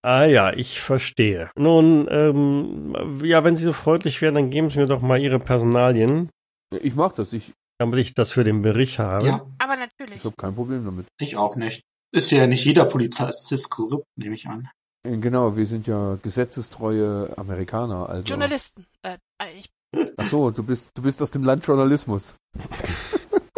Ah 0.04 0.26
ja, 0.26 0.54
ich 0.54 0.82
verstehe. 0.82 1.50
Nun, 1.56 2.08
ähm, 2.12 3.20
ja, 3.24 3.44
wenn 3.44 3.56
Sie 3.56 3.64
so 3.64 3.74
freundlich 3.74 4.22
wären, 4.22 4.36
dann 4.36 4.50
geben 4.52 4.70
Sie 4.70 4.78
mir 4.80 4.86
doch 4.86 5.02
mal 5.02 5.20
Ihre 5.20 5.40
Personalien, 5.40 6.30
Ja, 6.72 6.80
Ich 6.84 6.96
mach 6.96 7.12
das, 7.12 7.34
ich, 7.34 7.54
damit 7.80 8.00
ich 8.00 8.14
das 8.14 8.32
für 8.32 8.44
den 8.44 8.62
Bericht 8.62 9.00
habe. 9.00 9.26
Ja, 9.26 9.46
Aber 9.58 9.74
ich 9.74 9.80
natürlich. 9.80 10.24
habe 10.24 10.36
kein 10.36 10.54
Problem 10.54 10.86
damit. 10.86 11.08
ich 11.20 11.38
auch 11.38 11.56
nicht. 11.56 11.82
Ist 12.12 12.32
ja 12.32 12.46
nicht 12.46 12.64
jeder 12.66 12.86
Polizist 12.86 13.70
korrupt, 13.72 14.06
nehme 14.16 14.36
ich 14.36 14.48
an. 14.48 14.70
Äh, 15.04 15.18
Genau, 15.18 15.56
wir 15.58 15.66
sind 15.66 15.86
ja 15.88 16.18
gesetzestreue 16.22 17.34
Amerikaner. 17.38 18.08
Also. 18.10 18.28
Journalisten. 18.30 18.86
Äh, 19.04 19.18
ich, 19.58 19.70
Ach 20.18 20.30
so, 20.30 20.52
du 20.52 20.64
bist, 20.64 20.92
du 20.96 21.02
bist 21.02 21.22
aus 21.22 21.32
dem 21.32 21.44
Land 21.44 21.66
Journalismus. 21.66 22.36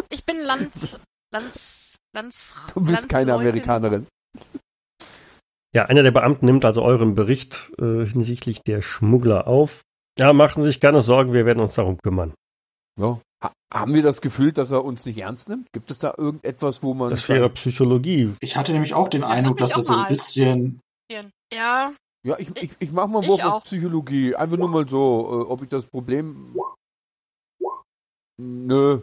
ich 0.10 0.26
bin 0.26 0.42
Lands, 0.42 1.00
Lands, 1.34 1.98
Landsfrau. 2.14 2.74
Du 2.74 2.82
bist 2.82 3.10
keine. 3.10 3.34
Amerikanerin. 3.34 4.08
Ja, 5.76 5.86
einer 5.86 6.04
der 6.04 6.12
Beamten 6.12 6.46
nimmt 6.46 6.66
also 6.66 6.82
euren 6.82 7.14
Bericht 7.16 7.72
äh, 7.78 8.06
hinsichtlich 8.06 8.62
der 8.62 8.82
Schmuggler 8.82 9.48
auf. 9.48 9.82
Ja, 10.18 10.34
machen 10.34 10.64
Sie 10.64 10.70
sich 10.70 10.80
keine 10.80 11.02
Sorgen, 11.02 11.34
wir 11.34 11.46
werden 11.46 11.60
uns 11.60 11.76
darum 11.76 11.98
kümmern. 11.98 12.34
Ja. 13.00 13.20
Ha 13.44 13.52
haben 13.72 13.94
wir 13.94 14.02
das 14.02 14.22
Gefühl, 14.22 14.52
dass 14.52 14.72
er 14.72 14.84
uns 14.84 15.06
nicht 15.06 15.20
ernst 15.20 15.50
nimmt? 15.50 15.72
Gibt 15.74 15.92
es 15.92 16.00
da 16.00 16.14
irgendetwas, 16.18 16.82
wo 16.82 16.96
man. 16.96 17.12
Das 17.12 17.30
wäre 17.30 17.50
Psychologie. 17.52 18.34
Ich 18.40 18.58
hatte 18.58 18.72
nämlich 18.72 18.96
auch 18.96 19.10
den 19.10 19.22
Das 19.22 19.30
Eindruck, 19.30 19.58
dass 19.58 19.72
er 19.72 19.78
auch 19.78 19.84
so 19.84 19.94
ein 19.94 20.08
bisschen 20.08 20.80
Ja, 21.54 21.92
ja, 22.28 22.36
ich, 22.38 22.54
ich, 22.62 22.72
ich 22.80 22.92
mach 22.92 23.08
mal 23.08 23.20
einen 23.20 23.30
Wurf 23.30 23.44
auf 23.44 23.64
Psychologie. 23.64 24.36
Einfach 24.36 24.58
nur 24.58 24.68
mal 24.68 24.88
so, 24.88 25.46
äh, 25.48 25.52
ob 25.52 25.62
ich 25.62 25.70
das 25.70 25.88
Problem. 25.88 26.54
Nö. 28.38 29.00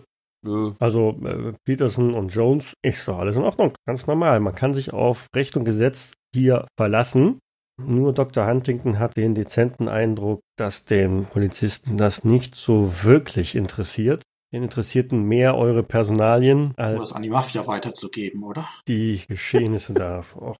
Nö. 0.46 0.74
Also 0.78 1.16
äh, 1.24 1.54
Peterson 1.64 2.12
und 2.12 2.28
Jones 2.28 2.74
ist 2.84 3.08
doch 3.08 3.18
alles 3.18 3.36
in 3.36 3.42
Ordnung, 3.42 3.72
ganz 3.86 4.06
normal. 4.06 4.40
Man 4.40 4.54
kann 4.54 4.74
sich 4.74 4.92
auf 4.92 5.28
Recht 5.34 5.56
und 5.56 5.64
Gesetz 5.64 6.12
hier 6.34 6.68
verlassen. 6.78 7.38
Nur 7.82 8.12
Dr. 8.12 8.46
Huntington 8.46 8.98
hat 8.98 9.16
den 9.16 9.34
dezenten 9.34 9.88
Eindruck, 9.88 10.40
dass 10.56 10.84
den 10.84 11.24
Polizisten 11.24 11.96
das 11.96 12.24
nicht 12.24 12.54
so 12.54 13.04
wirklich 13.04 13.54
interessiert. 13.54 14.22
Den 14.52 14.62
interessierten 14.62 15.24
mehr 15.24 15.56
eure 15.56 15.82
Personalien 15.82 16.66
um 16.66 16.74
als 16.76 16.98
das 16.98 17.12
an 17.14 17.22
die 17.22 17.30
Mafia 17.30 17.66
weiterzugeben, 17.66 18.44
oder? 18.44 18.68
die 18.86 19.22
Geschehnisse 19.26 19.94
da. 19.94 20.18
Äh, 20.18 20.52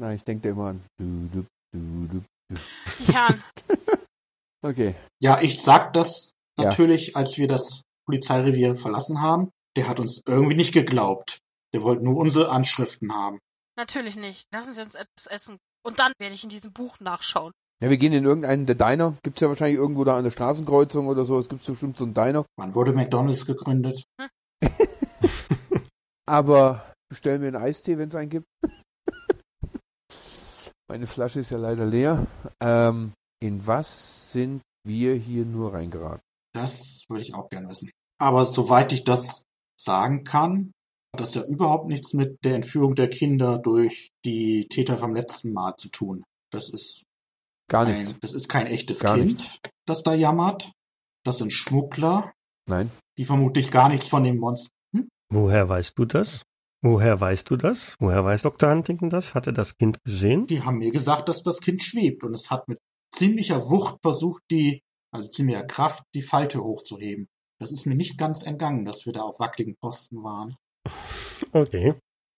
Na, 0.00 0.14
ich 0.14 0.24
denke 0.24 0.48
immer 0.48 0.68
an. 0.68 0.82
Du, 0.98 1.28
du, 1.28 1.46
du, 1.72 2.22
du. 2.48 2.56
Herren. 3.12 3.42
Okay. 4.62 4.94
Ja, 5.22 5.40
ich 5.40 5.62
sag 5.62 5.94
das 5.94 6.32
Ja. 6.58 6.64
natürlich, 6.64 7.16
als 7.16 7.38
wir 7.38 7.46
das 7.46 7.80
Polizeirevier 8.06 8.76
verlassen 8.76 9.22
haben. 9.22 9.48
Der 9.74 9.88
hat 9.88 9.98
uns 10.00 10.20
irgendwie 10.26 10.54
nicht 10.54 10.74
geglaubt. 10.74 11.38
Der 11.72 11.82
wollte 11.82 12.04
nur 12.04 12.16
unsere 12.16 12.50
Anschriften 12.50 13.10
haben. 13.14 13.38
Natürlich 13.78 14.16
nicht. 14.16 14.44
Lassen 14.52 14.74
Sie 14.74 14.82
uns 14.82 14.94
etwas 14.94 15.26
essen. 15.28 15.56
Und 15.82 15.98
dann 15.98 16.12
werde 16.18 16.34
ich 16.34 16.44
in 16.44 16.50
diesem 16.50 16.74
Buch 16.74 17.00
nachschauen. 17.00 17.52
Ja, 17.82 17.88
wir 17.88 17.96
gehen 17.96 18.12
in 18.12 18.26
irgendeinen 18.26 18.66
der 18.66 18.74
Diner. 18.74 19.16
Gibt's 19.22 19.40
ja 19.40 19.48
wahrscheinlich 19.48 19.78
irgendwo 19.78 20.04
da 20.04 20.18
an 20.18 20.24
der 20.24 20.30
Straßenkreuzung 20.30 21.06
oder 21.06 21.24
so. 21.24 21.38
Es 21.38 21.48
gibt 21.48 21.64
bestimmt 21.64 21.96
so 21.96 22.04
einen 22.04 22.12
Diner. 22.12 22.44
Wann 22.58 22.74
wurde 22.74 22.92
McDonalds 22.92 23.46
gegründet? 23.46 24.04
Aber 26.28 26.92
bestellen 27.08 27.40
wir 27.40 27.48
einen 27.48 27.56
Eistee, 27.56 27.96
wenn 27.96 28.08
es 28.08 28.14
einen 28.14 28.28
gibt. 28.28 28.46
Meine 30.90 31.06
Flasche 31.06 31.38
ist 31.38 31.50
ja 31.50 31.58
leider 31.58 31.86
leer. 31.86 32.26
Ähm, 32.60 33.12
in 33.40 33.64
was 33.64 34.32
sind 34.32 34.60
wir 34.84 35.14
hier 35.14 35.44
nur 35.44 35.72
reingeraten? 35.72 36.20
Das 36.52 37.04
würde 37.08 37.22
ich 37.22 37.32
auch 37.32 37.48
gern 37.48 37.68
wissen. 37.68 37.92
Aber 38.20 38.44
soweit 38.44 38.92
ich 38.92 39.04
das 39.04 39.44
sagen 39.80 40.24
kann, 40.24 40.72
hat 41.14 41.20
das 41.20 41.34
ja 41.34 41.44
überhaupt 41.44 41.86
nichts 41.86 42.12
mit 42.12 42.44
der 42.44 42.56
Entführung 42.56 42.96
der 42.96 43.08
Kinder 43.08 43.58
durch 43.58 44.10
die 44.24 44.66
Täter 44.68 44.98
vom 44.98 45.14
letzten 45.14 45.52
Mal 45.52 45.76
zu 45.76 45.90
tun. 45.90 46.24
Das 46.52 46.68
ist 46.70 47.04
Gar 47.70 47.84
nichts. 47.84 48.14
ein, 48.14 48.18
das 48.20 48.32
ist 48.32 48.48
kein 48.48 48.66
echtes 48.66 48.98
Gar 48.98 49.14
Kind, 49.14 49.28
nichts. 49.28 49.58
das 49.86 50.02
da 50.02 50.12
jammert. 50.14 50.72
Das 51.24 51.38
sind 51.38 51.52
Schmuggler, 51.52 52.32
Nein. 52.68 52.90
die 53.16 53.26
vermutlich 53.26 53.70
gar 53.70 53.88
nichts 53.88 54.08
von 54.08 54.24
dem 54.24 54.38
Monster. 54.38 54.72
woher 55.32 55.68
weißt 55.68 55.96
du 55.96 56.04
das? 56.04 56.42
Woher 56.82 57.20
weißt 57.20 57.50
du 57.50 57.56
das? 57.56 57.96
Woher 57.98 58.24
weiß 58.24 58.42
Dr. 58.42 58.70
Huntington 58.70 59.10
das? 59.10 59.34
Hat 59.34 59.46
er 59.46 59.52
das 59.52 59.76
Kind 59.76 60.02
gesehen? 60.02 60.46
Die 60.46 60.62
haben 60.62 60.78
mir 60.78 60.90
gesagt, 60.90 61.28
dass 61.28 61.42
das 61.42 61.60
Kind 61.60 61.82
schwebt 61.82 62.24
und 62.24 62.34
es 62.34 62.50
hat 62.50 62.68
mit 62.68 62.78
ziemlicher 63.14 63.70
Wucht 63.70 63.98
versucht, 64.02 64.42
die, 64.50 64.80
also 65.12 65.28
ziemlicher 65.28 65.64
Kraft, 65.64 66.04
die 66.14 66.22
Falte 66.22 66.62
hochzuheben. 66.62 67.28
Das 67.60 67.70
ist 67.70 67.84
mir 67.84 67.94
nicht 67.94 68.16
ganz 68.16 68.42
entgangen, 68.42 68.86
dass 68.86 69.04
wir 69.04 69.12
da 69.12 69.22
auf 69.22 69.38
wackeligen 69.38 69.76
Posten 69.76 70.22
waren. 70.22 70.56
Okay. 71.52 71.94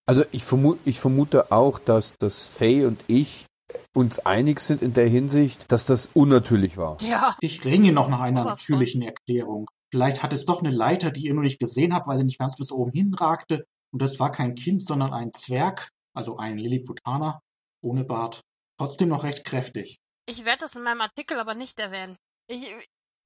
Also 0.07 0.25
ich, 0.33 0.43
vermu 0.43 0.77
ich 0.85 0.99
vermute 0.99 1.53
auch, 1.53 1.79
dass 1.79 2.17
das 2.19 2.49
Faye 2.49 2.87
und 2.87 3.05
ich 3.07 3.47
uns 3.95 4.19
einig 4.19 4.59
sind 4.61 4.83
in 4.83 4.93
der 4.93 5.07
Hinsicht, 5.07 5.71
dass 5.71 5.87
das 5.87 6.11
unnatürlich 6.15 6.77
war. 6.77 7.01
Ja. 7.01 7.37
Ich 7.41 7.65
ringe 7.65 7.93
noch 7.93 8.09
nach 8.09 8.21
einer 8.21 8.45
Was 8.45 8.61
natürlichen 8.61 9.03
Erklärung. 9.03 9.71
Vielleicht 9.93 10.23
hat 10.23 10.33
es 10.33 10.47
doch 10.47 10.61
eine 10.61 10.71
Leiter, 10.71 11.11
die 11.11 11.27
ihr 11.27 11.35
nur 11.35 11.45
nicht 11.45 11.61
gesehen 11.61 11.95
habt, 11.95 12.07
weil 12.09 12.19
sie 12.19 12.25
nicht 12.25 12.39
ganz 12.39 12.57
bis 12.57 12.73
oben 12.73 12.93
hinragte. 12.93 13.67
Und 13.93 14.01
das 14.03 14.19
war 14.19 14.33
kein 14.33 14.55
Kind, 14.55 14.83
sondern 14.83 15.13
ein 15.13 15.33
Zwerg, 15.33 15.91
also 16.15 16.39
ein 16.39 16.59
Lilliputaner, 16.59 17.41
ohne 17.83 18.05
Bart. 18.05 18.41
Trotzdem 18.79 19.09
noch 19.11 19.25
recht 19.25 19.45
kräftig. 19.45 19.99
Ich 20.27 20.45
werde 20.45 20.61
das 20.61 20.77
in 20.77 20.83
meinem 20.83 21.01
Artikel 21.03 21.39
aber 21.39 21.55
nicht 21.55 21.79
erwähnen. 21.79 22.17
Ich, 22.49 22.69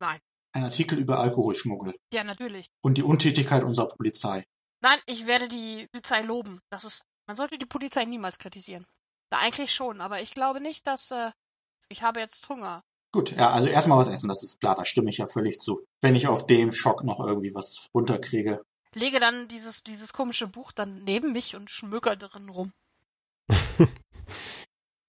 nein. 0.00 0.18
Ein 0.52 0.64
Artikel 0.64 0.98
über 0.98 1.18
Alkoholschmuggel 1.18 1.94
Ja, 2.12 2.24
natürlich. 2.24 2.66
und 2.82 2.96
die 2.98 3.02
Untätigkeit 3.02 3.62
unserer 3.62 3.88
Polizei. 3.88 4.44
Nein, 4.82 4.98
ich 5.06 5.26
werde 5.26 5.48
die 5.48 5.86
Polizei 5.92 6.22
loben. 6.22 6.60
Das 6.70 6.84
ist, 6.84 7.04
man 7.26 7.36
sollte 7.36 7.58
die 7.58 7.66
Polizei 7.66 8.04
niemals 8.04 8.38
kritisieren. 8.38 8.86
Da 9.30 9.38
eigentlich 9.38 9.74
schon, 9.74 10.00
aber 10.00 10.20
ich 10.20 10.32
glaube 10.32 10.60
nicht, 10.60 10.86
dass, 10.86 11.10
äh, 11.10 11.30
ich 11.88 12.02
habe 12.02 12.20
jetzt 12.20 12.48
Hunger. 12.48 12.82
Gut, 13.12 13.32
ja, 13.32 13.50
also 13.50 13.68
erstmal 13.68 13.98
was 13.98 14.08
essen, 14.08 14.28
das 14.28 14.42
ist 14.42 14.60
klar, 14.60 14.74
da 14.76 14.84
stimme 14.84 15.10
ich 15.10 15.18
ja 15.18 15.26
völlig 15.26 15.58
zu. 15.58 15.84
Wenn 16.00 16.16
ich 16.16 16.28
auf 16.28 16.46
dem 16.46 16.72
Schock 16.72 17.04
noch 17.04 17.20
irgendwie 17.20 17.54
was 17.54 17.88
runterkriege. 17.94 18.62
Lege 18.96 19.20
dann 19.20 19.46
dieses, 19.48 19.82
dieses 19.84 20.14
komische 20.14 20.46
Buch 20.48 20.72
dann 20.72 21.04
neben 21.04 21.32
mich 21.32 21.54
und 21.54 21.70
schmöker 21.70 22.16
drin 22.16 22.48
rum. 22.48 22.72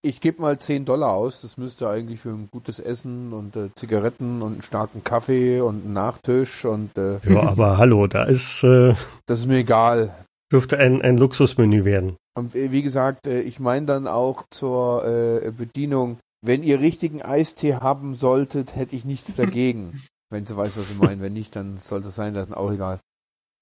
Ich 0.04 0.22
gebe 0.22 0.42
mal 0.42 0.58
10 0.58 0.86
Dollar 0.86 1.12
aus. 1.12 1.42
Das 1.42 1.58
müsste 1.58 1.90
eigentlich 1.90 2.22
für 2.22 2.30
ein 2.30 2.50
gutes 2.50 2.80
Essen 2.80 3.34
und 3.34 3.56
äh, 3.56 3.74
Zigaretten 3.76 4.42
und 4.42 4.54
einen 4.54 4.62
starken 4.62 5.04
Kaffee 5.04 5.60
und 5.60 5.84
einen 5.84 5.94
Nachtisch 5.94 6.64
und 6.64 6.96
äh, 6.98 7.20
Ja, 7.28 7.42
aber 7.42 7.78
hallo, 7.78 8.08
da 8.08 8.24
ist, 8.24 8.64
äh, 8.64 8.94
das 9.26 9.40
ist 9.40 9.48
mir 9.48 9.58
egal. 9.58 10.16
dürfte 10.52 10.78
ein, 10.78 11.02
ein 11.02 11.18
Luxusmenü 11.18 11.84
werden. 11.84 12.16
Und 12.38 12.56
äh, 12.56 12.72
wie 12.72 12.84
gesagt, 12.84 13.26
äh, 13.28 13.42
ich 13.42 13.60
meine 13.60 13.88
dann 13.88 14.08
auch 14.08 14.44
zur 14.50 15.04
äh, 15.04 15.52
Bedienung, 15.52 16.20
wenn 16.42 16.64
ihr 16.64 16.80
richtigen 16.80 17.22
Eistee 17.24 17.74
haben 17.76 18.14
solltet, 18.14 18.76
hätte 18.76 18.96
ich 18.96 19.04
nichts 19.04 19.36
dagegen. 19.36 20.02
wenn 20.30 20.46
sie 20.46 20.56
weiß, 20.56 20.78
was 20.78 20.90
sie 20.90 20.96
meinen. 20.96 21.22
Wenn 21.22 21.34
nicht, 21.34 21.56
dann 21.56 21.76
sollte 21.78 22.10
es 22.10 22.16
sein 22.16 22.36
lassen, 22.36 22.54
auch 22.54 22.72
egal. 22.72 23.00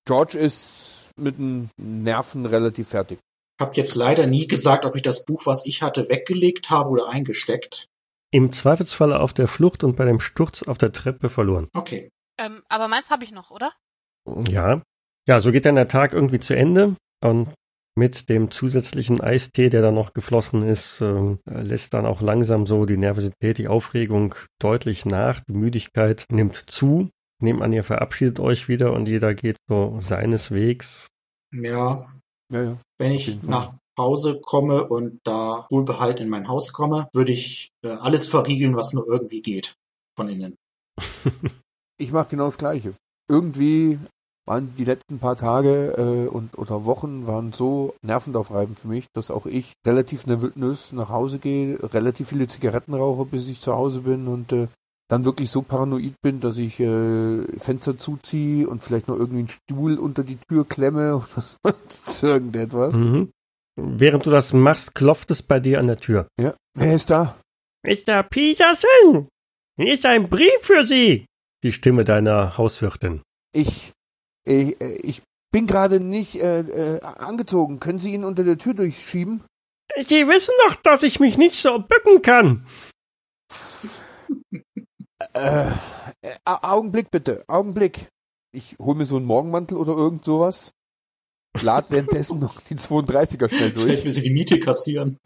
George 0.06 0.38
ist 0.38 1.12
mit 1.18 1.38
den 1.38 1.70
Nerven 1.78 2.46
relativ 2.46 2.90
fertig. 2.90 3.20
Hab 3.60 3.78
jetzt 3.78 3.96
leider 3.96 4.28
nie 4.28 4.48
gesagt, 4.48 4.86
ob 4.86 4.96
ich 4.96 5.02
das 5.02 5.26
Buch, 5.26 5.46
was 5.46 5.66
ich 5.66 5.82
hatte, 5.82 6.10
weggelegt 6.10 6.70
habe 6.70 6.90
oder 6.90 7.10
eingesteckt. 7.10 7.88
Im 8.32 8.52
Zweifelsfalle 8.52 9.20
auf 9.20 9.34
der 9.34 9.48
Flucht 9.48 9.84
und 9.84 9.96
bei 9.96 10.06
dem 10.06 10.20
Sturz 10.20 10.64
auf 10.64 10.78
der 10.78 10.92
Treppe 10.92 11.30
verloren. 11.30 11.70
Okay. 11.74 12.10
Ähm, 12.38 12.62
aber 12.68 12.88
meins 12.88 13.10
habe 13.10 13.24
ich 13.24 13.32
noch, 13.32 13.50
oder? 13.50 13.72
Ja. 14.50 14.82
Ja, 15.28 15.40
so 15.40 15.52
geht 15.52 15.66
dann 15.66 15.76
der 15.76 15.88
Tag 15.88 16.14
irgendwie 16.14 16.40
zu 16.40 16.56
Ende 16.56 16.96
und 17.24 17.54
mit 17.98 18.28
dem 18.28 18.52
zusätzlichen 18.52 19.22
Eistee, 19.22 19.70
der 19.70 19.82
dann 19.82 19.94
noch 19.94 20.14
geflossen 20.14 20.64
ist, 20.64 21.00
ähm, 21.00 21.40
lässt 21.46 21.94
dann 21.94 22.06
auch 22.06 22.22
langsam 22.22 22.66
so 22.66 22.86
die 22.86 22.98
Nervosität, 22.98 23.58
die 23.58 23.70
Aufregung 23.70 24.36
deutlich 24.60 25.06
nach. 25.06 25.40
Die 25.48 25.54
Müdigkeit 25.54 26.26
nimmt 26.30 26.58
zu. 26.58 27.10
Nehmt 27.46 27.62
an, 27.62 27.72
ihr 27.74 27.84
verabschiedet 27.84 28.40
euch 28.40 28.68
wieder 28.68 28.92
und 28.94 29.08
jeder 29.08 29.36
geht 29.36 29.58
so 29.70 29.98
seines 30.00 30.50
Wegs. 30.50 31.06
Ja, 31.54 32.12
Ja, 32.52 32.64
ja. 32.64 32.78
wenn 32.98 33.12
ich 33.12 33.44
nach 33.44 33.76
Hause 34.00 34.42
komme 34.42 34.88
und 34.88 35.20
da 35.24 35.68
wohlbehalt 35.70 36.20
in 36.20 36.28
mein 36.28 36.48
Haus 36.48 36.74
komme, 36.74 37.08
würde 37.14 37.32
ich 37.34 37.70
äh, 37.84 37.90
alles 37.90 38.28
verriegeln, 38.28 38.76
was 38.76 38.94
nur 38.94 39.08
irgendwie 39.08 39.44
geht. 39.44 39.76
Von 40.18 40.30
innen. 40.30 40.56
Ich 41.98 42.12
mache 42.12 42.28
genau 42.32 42.48
das 42.48 42.58
Gleiche. 42.58 42.94
Irgendwie 43.30 44.00
waren 44.46 44.76
die 44.76 44.84
letzten 44.84 45.18
paar 45.20 45.38
Tage 45.38 45.94
äh, 45.98 46.28
und 46.28 46.58
oder 46.58 46.84
Wochen 46.84 47.26
waren 47.26 47.54
so 47.54 47.96
nervenaufreibend 48.02 48.78
für 48.78 48.90
mich, 48.90 49.06
dass 49.14 49.32
auch 49.32 49.46
ich 49.46 49.72
relativ 49.88 50.26
nervös 50.28 50.92
nach 50.92 51.08
Hause 51.08 51.40
gehe, 51.40 51.80
relativ 51.94 52.28
viele 52.28 52.50
Zigaretten 52.50 52.94
rauche, 52.94 53.24
bis 53.24 53.48
ich 53.48 53.62
zu 53.62 53.72
Hause 53.72 54.02
bin 54.02 54.28
und 54.28 54.52
äh, 54.52 54.68
dann 55.08 55.26
wirklich 55.26 55.52
so 55.52 55.62
paranoid 55.62 56.16
bin, 56.22 56.40
dass 56.40 56.58
ich 56.58 56.80
äh, 56.80 57.44
Fenster 57.58 57.98
zuziehe 57.98 58.68
und 58.68 58.84
vielleicht 58.84 59.08
noch 59.08 59.18
irgendwie 59.18 59.40
einen 59.40 59.50
Stuhl 59.50 60.00
unter 60.00 60.24
die 60.24 60.38
Tür 60.38 60.68
klemme 60.68 61.16
oder 61.18 61.44
sonst 61.64 62.24
irgendetwas. 62.24 62.96
Mhm. 62.96 63.32
Während 63.78 64.26
du 64.26 64.30
das 64.30 64.54
machst, 64.54 64.96
klopft 64.96 65.32
es 65.32 65.44
bei 65.44 65.60
dir 65.60 65.80
an 65.80 65.88
der 65.88 65.98
Tür. 65.98 66.28
Ja. 66.40 66.56
Wer 66.76 66.96
ist 66.96 67.10
da? 67.10 67.38
Mr. 67.86 68.24
Peterson, 68.24 69.28
hier 69.78 69.94
ist 69.94 70.06
ein 70.06 70.30
Brief 70.30 70.62
für 70.62 70.84
Sie. 70.84 71.26
Die 71.64 71.72
Stimme 71.72 72.06
deiner 72.06 72.58
Hauswirtin. 72.58 73.22
Ich, 73.54 73.92
ich, 74.46 74.82
äh, 74.82 74.98
ich 75.04 75.22
bin 75.52 75.68
gerade 75.68 76.00
nicht 76.00 76.42
äh, 76.42 76.62
äh, 76.62 77.02
angezogen. 77.02 77.80
Können 77.80 78.00
Sie 78.00 78.14
ihn 78.14 78.24
unter 78.24 78.44
der 78.44 78.58
Tür 78.58 78.74
durchschieben? 78.74 79.44
Sie 79.98 80.28
wissen 80.28 80.54
doch, 80.68 80.76
dass 80.76 81.04
ich 81.04 81.20
mich 81.20 81.38
nicht 81.38 81.62
so 81.62 81.80
bücken 81.80 82.22
kann. 82.22 82.66
Äh, 85.36 85.68
äh, 86.22 86.36
Au- 86.46 86.60
Augenblick 86.76 87.12
bitte, 87.12 87.44
Augenblick. 87.48 88.08
Ich 88.54 88.78
hol 88.80 88.96
mir 88.96 89.06
so 89.06 89.18
einen 89.18 89.26
Morgenmantel 89.26 89.78
oder 89.78 89.94
irgend 89.96 90.24
sowas. 90.24 90.72
Lad 91.62 91.92
währenddessen 91.92 92.40
noch 92.40 92.60
die 92.62 92.76
32er 92.76 93.50
schnell 93.50 93.72
Vielleicht 93.72 93.76
durch. 93.78 94.06
will 94.06 94.12
sie 94.14 94.22
die 94.22 94.30
Miete 94.30 94.60
kassieren. 94.60 95.18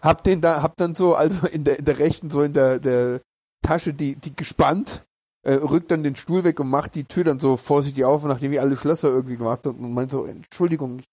hab 0.00 0.22
den 0.24 0.40
da, 0.40 0.62
hab 0.62 0.76
dann 0.76 0.94
so, 0.94 1.14
also 1.14 1.46
in 1.46 1.64
der, 1.64 1.78
in 1.78 1.84
der 1.84 1.98
rechten, 1.98 2.30
so 2.30 2.42
in 2.42 2.52
der, 2.52 2.78
der 2.78 3.20
Tasche, 3.62 3.94
die, 3.94 4.16
die 4.16 4.34
gespannt, 4.34 5.04
äh, 5.46 5.52
rückt 5.54 5.90
dann 5.90 6.02
den 6.02 6.16
Stuhl 6.16 6.44
weg 6.44 6.58
und 6.60 6.68
macht 6.68 6.94
die 6.94 7.04
Tür 7.04 7.24
dann 7.24 7.40
so 7.40 7.56
vorsichtig 7.56 8.04
auf, 8.04 8.24
nachdem 8.24 8.52
ich 8.52 8.60
alle 8.60 8.76
Schlösser 8.76 9.08
irgendwie 9.08 9.36
gemacht 9.36 9.60
habe 9.66 9.76
und 9.78 9.92
meint 9.92 10.10
so, 10.10 10.24
Entschuldigung, 10.24 10.98
ich 11.00 11.06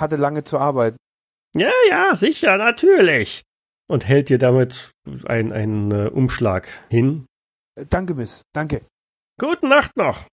hatte 0.00 0.16
lange 0.16 0.44
zu 0.44 0.58
arbeiten. 0.58 0.96
Ja, 1.56 1.70
ja, 1.88 2.14
sicher, 2.14 2.56
natürlich. 2.56 3.42
Und 3.88 4.06
hält 4.06 4.28
dir 4.28 4.38
damit 4.38 4.92
einen, 5.26 5.90
äh, 5.90 6.08
Umschlag 6.08 6.68
hin. 6.88 7.26
Äh, 7.78 7.86
danke, 7.88 8.14
Miss, 8.14 8.42
danke. 8.54 8.82
Gute 9.38 9.66
Nacht 9.66 9.96
noch. 9.96 10.26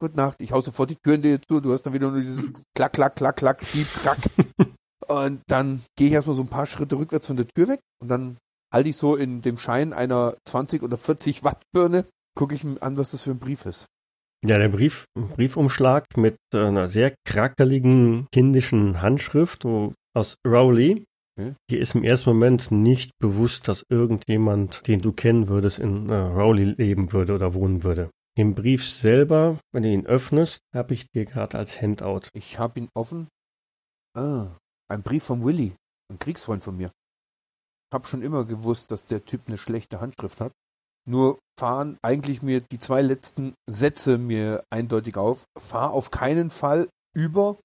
Gute 0.00 0.16
Nacht. 0.16 0.40
Ich 0.40 0.52
hau 0.52 0.60
sofort 0.60 0.90
die 0.90 0.96
Türen 0.96 1.22
dir 1.22 1.40
zu. 1.40 1.60
Du 1.60 1.72
hast 1.72 1.82
dann 1.82 1.94
wieder 1.94 2.10
nur 2.10 2.20
dieses 2.20 2.48
Klack, 2.74 2.92
Klack, 2.92 3.16
Klack, 3.16 3.36
Klack, 3.36 3.64
Schieb, 3.64 3.86
Krack. 4.02 4.18
und 5.08 5.42
dann 5.46 5.82
gehe 5.96 6.08
ich 6.08 6.12
erstmal 6.14 6.36
so 6.36 6.42
ein 6.42 6.48
paar 6.48 6.66
Schritte 6.66 6.96
rückwärts 6.96 7.26
von 7.26 7.36
der 7.36 7.46
Tür 7.48 7.68
weg 7.68 7.80
und 8.00 8.08
dann 8.08 8.36
halte 8.72 8.88
ich 8.88 8.96
so 8.96 9.16
in 9.16 9.40
dem 9.40 9.56
Schein 9.56 9.92
einer 9.92 10.36
20 10.46 10.82
oder 10.82 10.96
40 10.96 11.44
Watt 11.44 11.62
Birne, 11.72 12.06
gucke 12.36 12.54
ich 12.54 12.64
mir 12.64 12.82
an, 12.82 12.96
was 12.98 13.12
das 13.12 13.22
für 13.22 13.30
ein 13.30 13.38
Brief 13.38 13.66
ist. 13.66 13.86
Ja, 14.44 14.58
der 14.58 14.68
Brief, 14.68 15.06
Briefumschlag 15.14 16.04
mit 16.16 16.36
einer 16.52 16.88
sehr 16.88 17.14
krakeligen 17.24 18.26
kindischen 18.32 19.00
Handschrift 19.00 19.64
wo, 19.64 19.94
aus 20.14 20.36
Rowley. 20.46 21.04
Okay. 21.36 21.54
Dir 21.68 21.80
ist 21.80 21.94
im 21.94 22.04
ersten 22.04 22.30
Moment 22.30 22.70
nicht 22.70 23.18
bewusst, 23.18 23.66
dass 23.66 23.84
irgendjemand, 23.88 24.86
den 24.86 25.00
du 25.00 25.12
kennen 25.12 25.48
würdest, 25.48 25.80
in 25.80 26.08
äh, 26.08 26.14
Rowley 26.14 26.64
leben 26.64 27.12
würde 27.12 27.34
oder 27.34 27.54
wohnen 27.54 27.82
würde. 27.82 28.10
Den 28.36 28.54
Brief 28.54 28.88
selber, 28.88 29.58
wenn 29.72 29.82
du 29.82 29.88
ihn 29.88 30.06
öffnest, 30.06 30.60
habe 30.74 30.94
ich 30.94 31.06
dir 31.10 31.24
gerade 31.24 31.58
als 31.58 31.80
Handout. 31.80 32.28
Ich 32.34 32.58
habe 32.58 32.80
ihn 32.80 32.88
offen. 32.94 33.28
Ah, 34.16 34.56
ein 34.88 35.02
Brief 35.02 35.24
von 35.24 35.44
Willy, 35.44 35.74
ein 36.10 36.18
Kriegsfreund 36.18 36.62
von 36.62 36.76
mir. 36.76 36.88
Ich 36.88 37.94
habe 37.94 38.06
schon 38.06 38.22
immer 38.22 38.44
gewusst, 38.44 38.90
dass 38.90 39.04
der 39.04 39.24
Typ 39.24 39.42
eine 39.46 39.58
schlechte 39.58 40.00
Handschrift 40.00 40.40
hat. 40.40 40.52
Nur 41.06 41.38
fahren 41.58 41.98
eigentlich 42.02 42.42
mir 42.42 42.60
die 42.60 42.78
zwei 42.78 43.02
letzten 43.02 43.54
Sätze 43.68 44.18
mir 44.18 44.64
eindeutig 44.70 45.16
auf. 45.16 45.44
Fahr 45.58 45.90
auf 45.90 46.10
keinen 46.10 46.50
Fall 46.50 46.88
über 47.14 47.58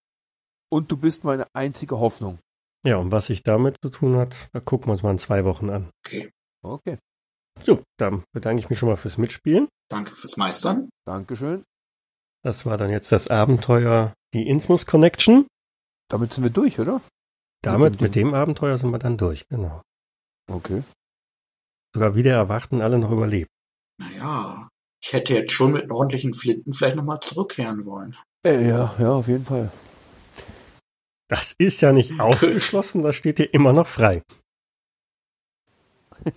und 0.71 0.91
du 0.91 0.97
bist 0.97 1.23
meine 1.23 1.47
einzige 1.55 1.99
Hoffnung. 1.99 2.39
Ja, 2.85 2.97
und 2.97 3.11
was 3.11 3.25
sich 3.27 3.43
damit 3.43 3.77
zu 3.81 3.89
tun 3.89 4.15
hat, 4.15 4.49
da 4.53 4.59
gucken 4.59 4.87
wir 4.87 4.93
uns 4.93 5.03
mal 5.03 5.11
in 5.11 5.19
zwei 5.19 5.43
Wochen 5.45 5.69
an. 5.69 5.89
Okay. 6.05 6.29
Okay. 6.63 6.97
So, 7.61 7.83
dann 7.97 8.23
bedanke 8.33 8.61
ich 8.61 8.69
mich 8.69 8.79
schon 8.79 8.89
mal 8.89 8.95
fürs 8.95 9.17
Mitspielen. 9.17 9.67
Danke 9.89 10.13
fürs 10.13 10.37
Meistern. 10.37 10.89
Dankeschön. 11.05 11.63
Das 12.43 12.65
war 12.65 12.77
dann 12.77 12.89
jetzt 12.89 13.11
das 13.11 13.27
Abenteuer, 13.27 14.13
die 14.33 14.47
Innsmus 14.47 14.85
Connection. 14.85 15.45
Damit 16.09 16.33
sind 16.33 16.43
wir 16.43 16.51
durch, 16.51 16.79
oder? 16.79 17.01
Damit, 17.61 17.93
mit 17.93 18.01
dem, 18.01 18.05
mit 18.05 18.15
dem 18.15 18.33
Abenteuer 18.33 18.77
sind 18.77 18.91
wir 18.91 18.99
dann 18.99 19.17
durch, 19.17 19.45
genau. 19.49 19.81
Okay. 20.49 20.83
Sogar 21.93 22.15
wieder 22.15 22.33
erwarten 22.33 22.81
alle 22.81 22.97
noch 22.97 23.11
überlebt. 23.11 23.49
Naja, 23.99 24.69
ich 25.03 25.11
hätte 25.11 25.33
jetzt 25.33 25.51
schon 25.51 25.73
mit 25.73 25.91
ordentlichen 25.91 26.33
Flinten 26.33 26.71
vielleicht 26.71 26.95
nochmal 26.95 27.19
zurückkehren 27.19 27.85
wollen. 27.85 28.15
Äh, 28.45 28.67
ja, 28.67 28.95
ja, 28.97 29.11
auf 29.11 29.27
jeden 29.27 29.43
Fall. 29.43 29.71
Das 31.29 31.53
ist 31.57 31.81
ja 31.81 31.93
nicht 31.93 32.19
ausgeschlossen, 32.19 33.03
das 33.03 33.15
steht 33.15 33.37
hier 33.37 33.53
immer 33.53 33.71
noch 33.71 33.87
frei. 33.87 34.23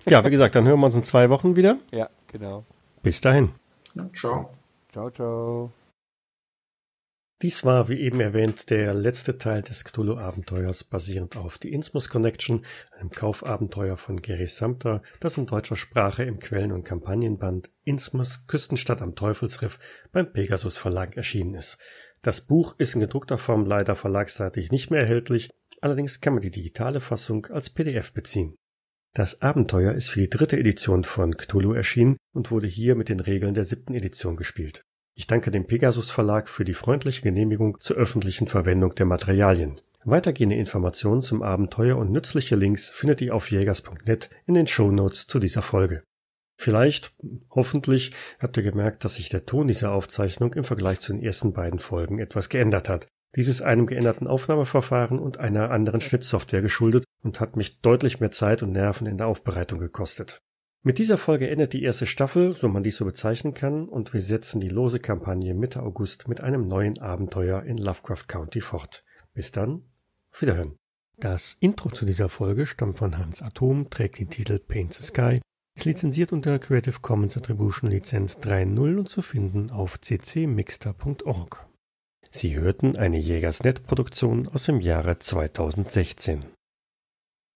Ja, 0.09 0.25
wie 0.25 0.31
gesagt, 0.31 0.55
dann 0.55 0.69
hören 0.69 0.79
wir 0.79 0.87
uns 0.87 0.95
in 0.95 1.03
zwei 1.03 1.29
Wochen 1.31 1.57
wieder. 1.57 1.79
Ja, 1.91 2.09
genau. 2.29 2.65
Bis 3.03 3.21
dahin. 3.21 3.53
Ja, 3.95 4.09
ciao. 4.13 4.53
Ciao, 4.93 5.11
ciao. 5.11 5.73
Dies 7.41 7.65
war, 7.65 7.89
wie 7.89 7.99
eben 7.99 8.21
erwähnt, 8.21 8.71
der 8.71 8.95
letzte 8.95 9.37
Teil 9.37 9.63
des 9.63 9.83
Cthulhu-Abenteuers 9.85 10.85
basierend 10.85 11.37
auf 11.37 11.59
die 11.59 11.73
Innsmouth 11.73 12.09
Connection, 12.09 12.65
einem 12.97 13.11
Kaufabenteuer 13.11 13.97
von 13.97 14.23
Gary 14.23 14.47
Sumter, 14.47 15.03
das 15.19 15.39
in 15.39 15.47
deutscher 15.47 15.75
Sprache 15.75 16.23
im 16.23 16.39
Quellen- 16.39 16.71
und 16.71 16.85
Kampagnenband 16.85 17.71
Innsmouth 17.83 18.47
Küstenstadt 18.47 19.03
am 19.03 19.17
Teufelsriff 19.17 19.81
beim 20.13 20.33
Pegasus 20.33 20.77
Verlag 20.77 21.17
erschienen 21.17 21.55
ist. 21.55 21.79
Das 22.23 22.41
Buch 22.41 22.77
ist 22.79 22.95
in 22.95 23.01
gedruckter 23.01 23.37
Form 23.37 23.67
leider 23.67 23.97
verlagsseitig 23.97 24.71
nicht 24.71 24.91
mehr 24.91 25.01
erhältlich, 25.01 25.51
allerdings 25.81 26.21
kann 26.21 26.35
man 26.35 26.43
die 26.43 26.53
digitale 26.53 27.01
Fassung 27.01 27.47
als 27.47 27.71
PDF 27.71 28.13
beziehen. 28.13 28.55
Das 29.15 29.43
Abenteuer 29.43 29.93
ist 29.93 30.09
für 30.09 30.21
die 30.21 30.31
dritte 30.31 30.59
Edition 30.59 31.05
von 31.05 31.37
Cthulhu 31.37 31.75
erschienen 31.75 32.17
und 32.33 32.51
wurde 32.51 32.69
hier 32.69 32.95
mit 32.95 33.09
den 33.09 33.21
Regeln 33.21 33.55
der 33.55 33.65
siebten 33.65 33.95
Edition 33.95 34.37
gespielt. 34.37 34.83
Ich 35.15 35.27
danke 35.27 35.51
dem 35.51 35.67
Pegasus 35.67 36.11
Verlag 36.11 36.49
für 36.49 36.65
die 36.65 36.73
freundliche 36.73 37.23
Genehmigung 37.23 37.79
zur 37.81 37.97
öffentlichen 37.97 38.47
Verwendung 38.47 38.95
der 38.95 39.05
Materialien. 39.05 39.81
Weitergehende 40.05 40.57
Informationen 40.57 41.23
zum 41.23 41.43
Abenteuer 41.43 41.99
und 41.99 42.11
nützliche 42.11 42.57
Links 42.57 42.89
findet 42.89 43.21
ihr 43.21 43.35
auf 43.35 43.51
jägers.net 43.51 44.31
in 44.47 44.55
den 44.55 44.67
Show 44.67 44.91
Notes 44.91 45.27
zu 45.27 45.39
dieser 45.39 45.63
Folge. 45.63 46.03
Vielleicht, 46.57 47.15
hoffentlich, 47.51 48.13
habt 48.39 48.57
ihr 48.57 48.63
gemerkt, 48.63 49.05
dass 49.05 49.15
sich 49.15 49.29
der 49.29 49.47
Ton 49.47 49.67
dieser 49.67 49.93
Aufzeichnung 49.93 50.53
im 50.55 50.65
Vergleich 50.65 51.01
zu 51.01 51.13
den 51.13 51.23
ersten 51.23 51.53
beiden 51.53 51.79
Folgen 51.79 52.19
etwas 52.19 52.49
geändert 52.49 52.89
hat. 52.89 53.09
Dies 53.35 53.49
ist 53.49 53.63
einem 53.63 53.87
geänderten 53.87 54.27
Aufnahmeverfahren 54.27 55.19
und 55.19 55.39
einer 55.39 55.71
anderen 55.71 56.01
Schnittsoftware 56.01 56.61
geschuldet 56.61 57.05
und 57.23 57.41
hat 57.41 57.57
mich 57.57 57.81
deutlich 57.81 58.21
mehr 58.21 58.31
Zeit 58.31 58.63
und 58.63 58.73
Nerven 58.73 59.07
in 59.07 59.17
der 59.17 59.27
Aufbereitung 59.27 59.79
gekostet. 59.79 60.43
Mit 60.85 60.99
dieser 60.99 61.17
Folge 61.17 61.49
endet 61.49 61.73
die 61.73 61.83
erste 61.83 62.07
Staffel, 62.07 62.57
so 62.57 62.69
man 62.69 62.83
dies 62.83 62.97
so 62.97 63.05
bezeichnen 63.05 63.55
kann, 63.55 63.89
und 63.89 64.13
wir 64.13 64.21
setzen 64.21 64.61
die 64.61 64.69
lose 64.69 64.99
Kampagne 64.99 65.55
Mitte 65.55 65.83
August 65.83 66.29
mit 66.29 66.41
einem 66.41 66.67
neuen 66.67 66.99
Abenteuer 66.99 67.63
in 67.63 67.79
Lovecraft 67.79 68.27
County 68.27 68.61
fort. 68.61 69.05
Bis 69.33 69.53
dann, 69.53 69.85
auf 70.33 70.43
Wiederhören. 70.43 70.77
Das 71.19 71.57
Intro 71.61 71.91
zu 71.91 72.05
dieser 72.05 72.29
Folge 72.29 72.67
stammt 72.67 72.99
von 72.99 73.17
Hans 73.17 73.43
Atom, 73.43 73.91
trägt 73.91 74.19
den 74.19 74.29
Titel 74.29 74.59
Paint 74.59 74.93
the 74.95 75.05
Sky, 75.05 75.41
ist 75.77 75.85
lizenziert 75.85 76.33
unter 76.33 76.59
Creative 76.59 77.01
Commons 77.01 77.37
Attribution 77.37 77.91
Lizenz 77.91 78.37
3.0 78.37 78.99
und 78.99 79.09
zu 79.09 79.23
finden 79.23 79.71
auf 79.71 80.01
ccmixter.org. 80.01 81.67
Sie 82.31 82.57
hörten 82.57 82.97
eine 82.97 83.19
Jägersnet-Produktion 83.19 84.49
aus 84.49 84.65
dem 84.65 84.81
Jahre 84.81 85.19
2016. 85.19 86.41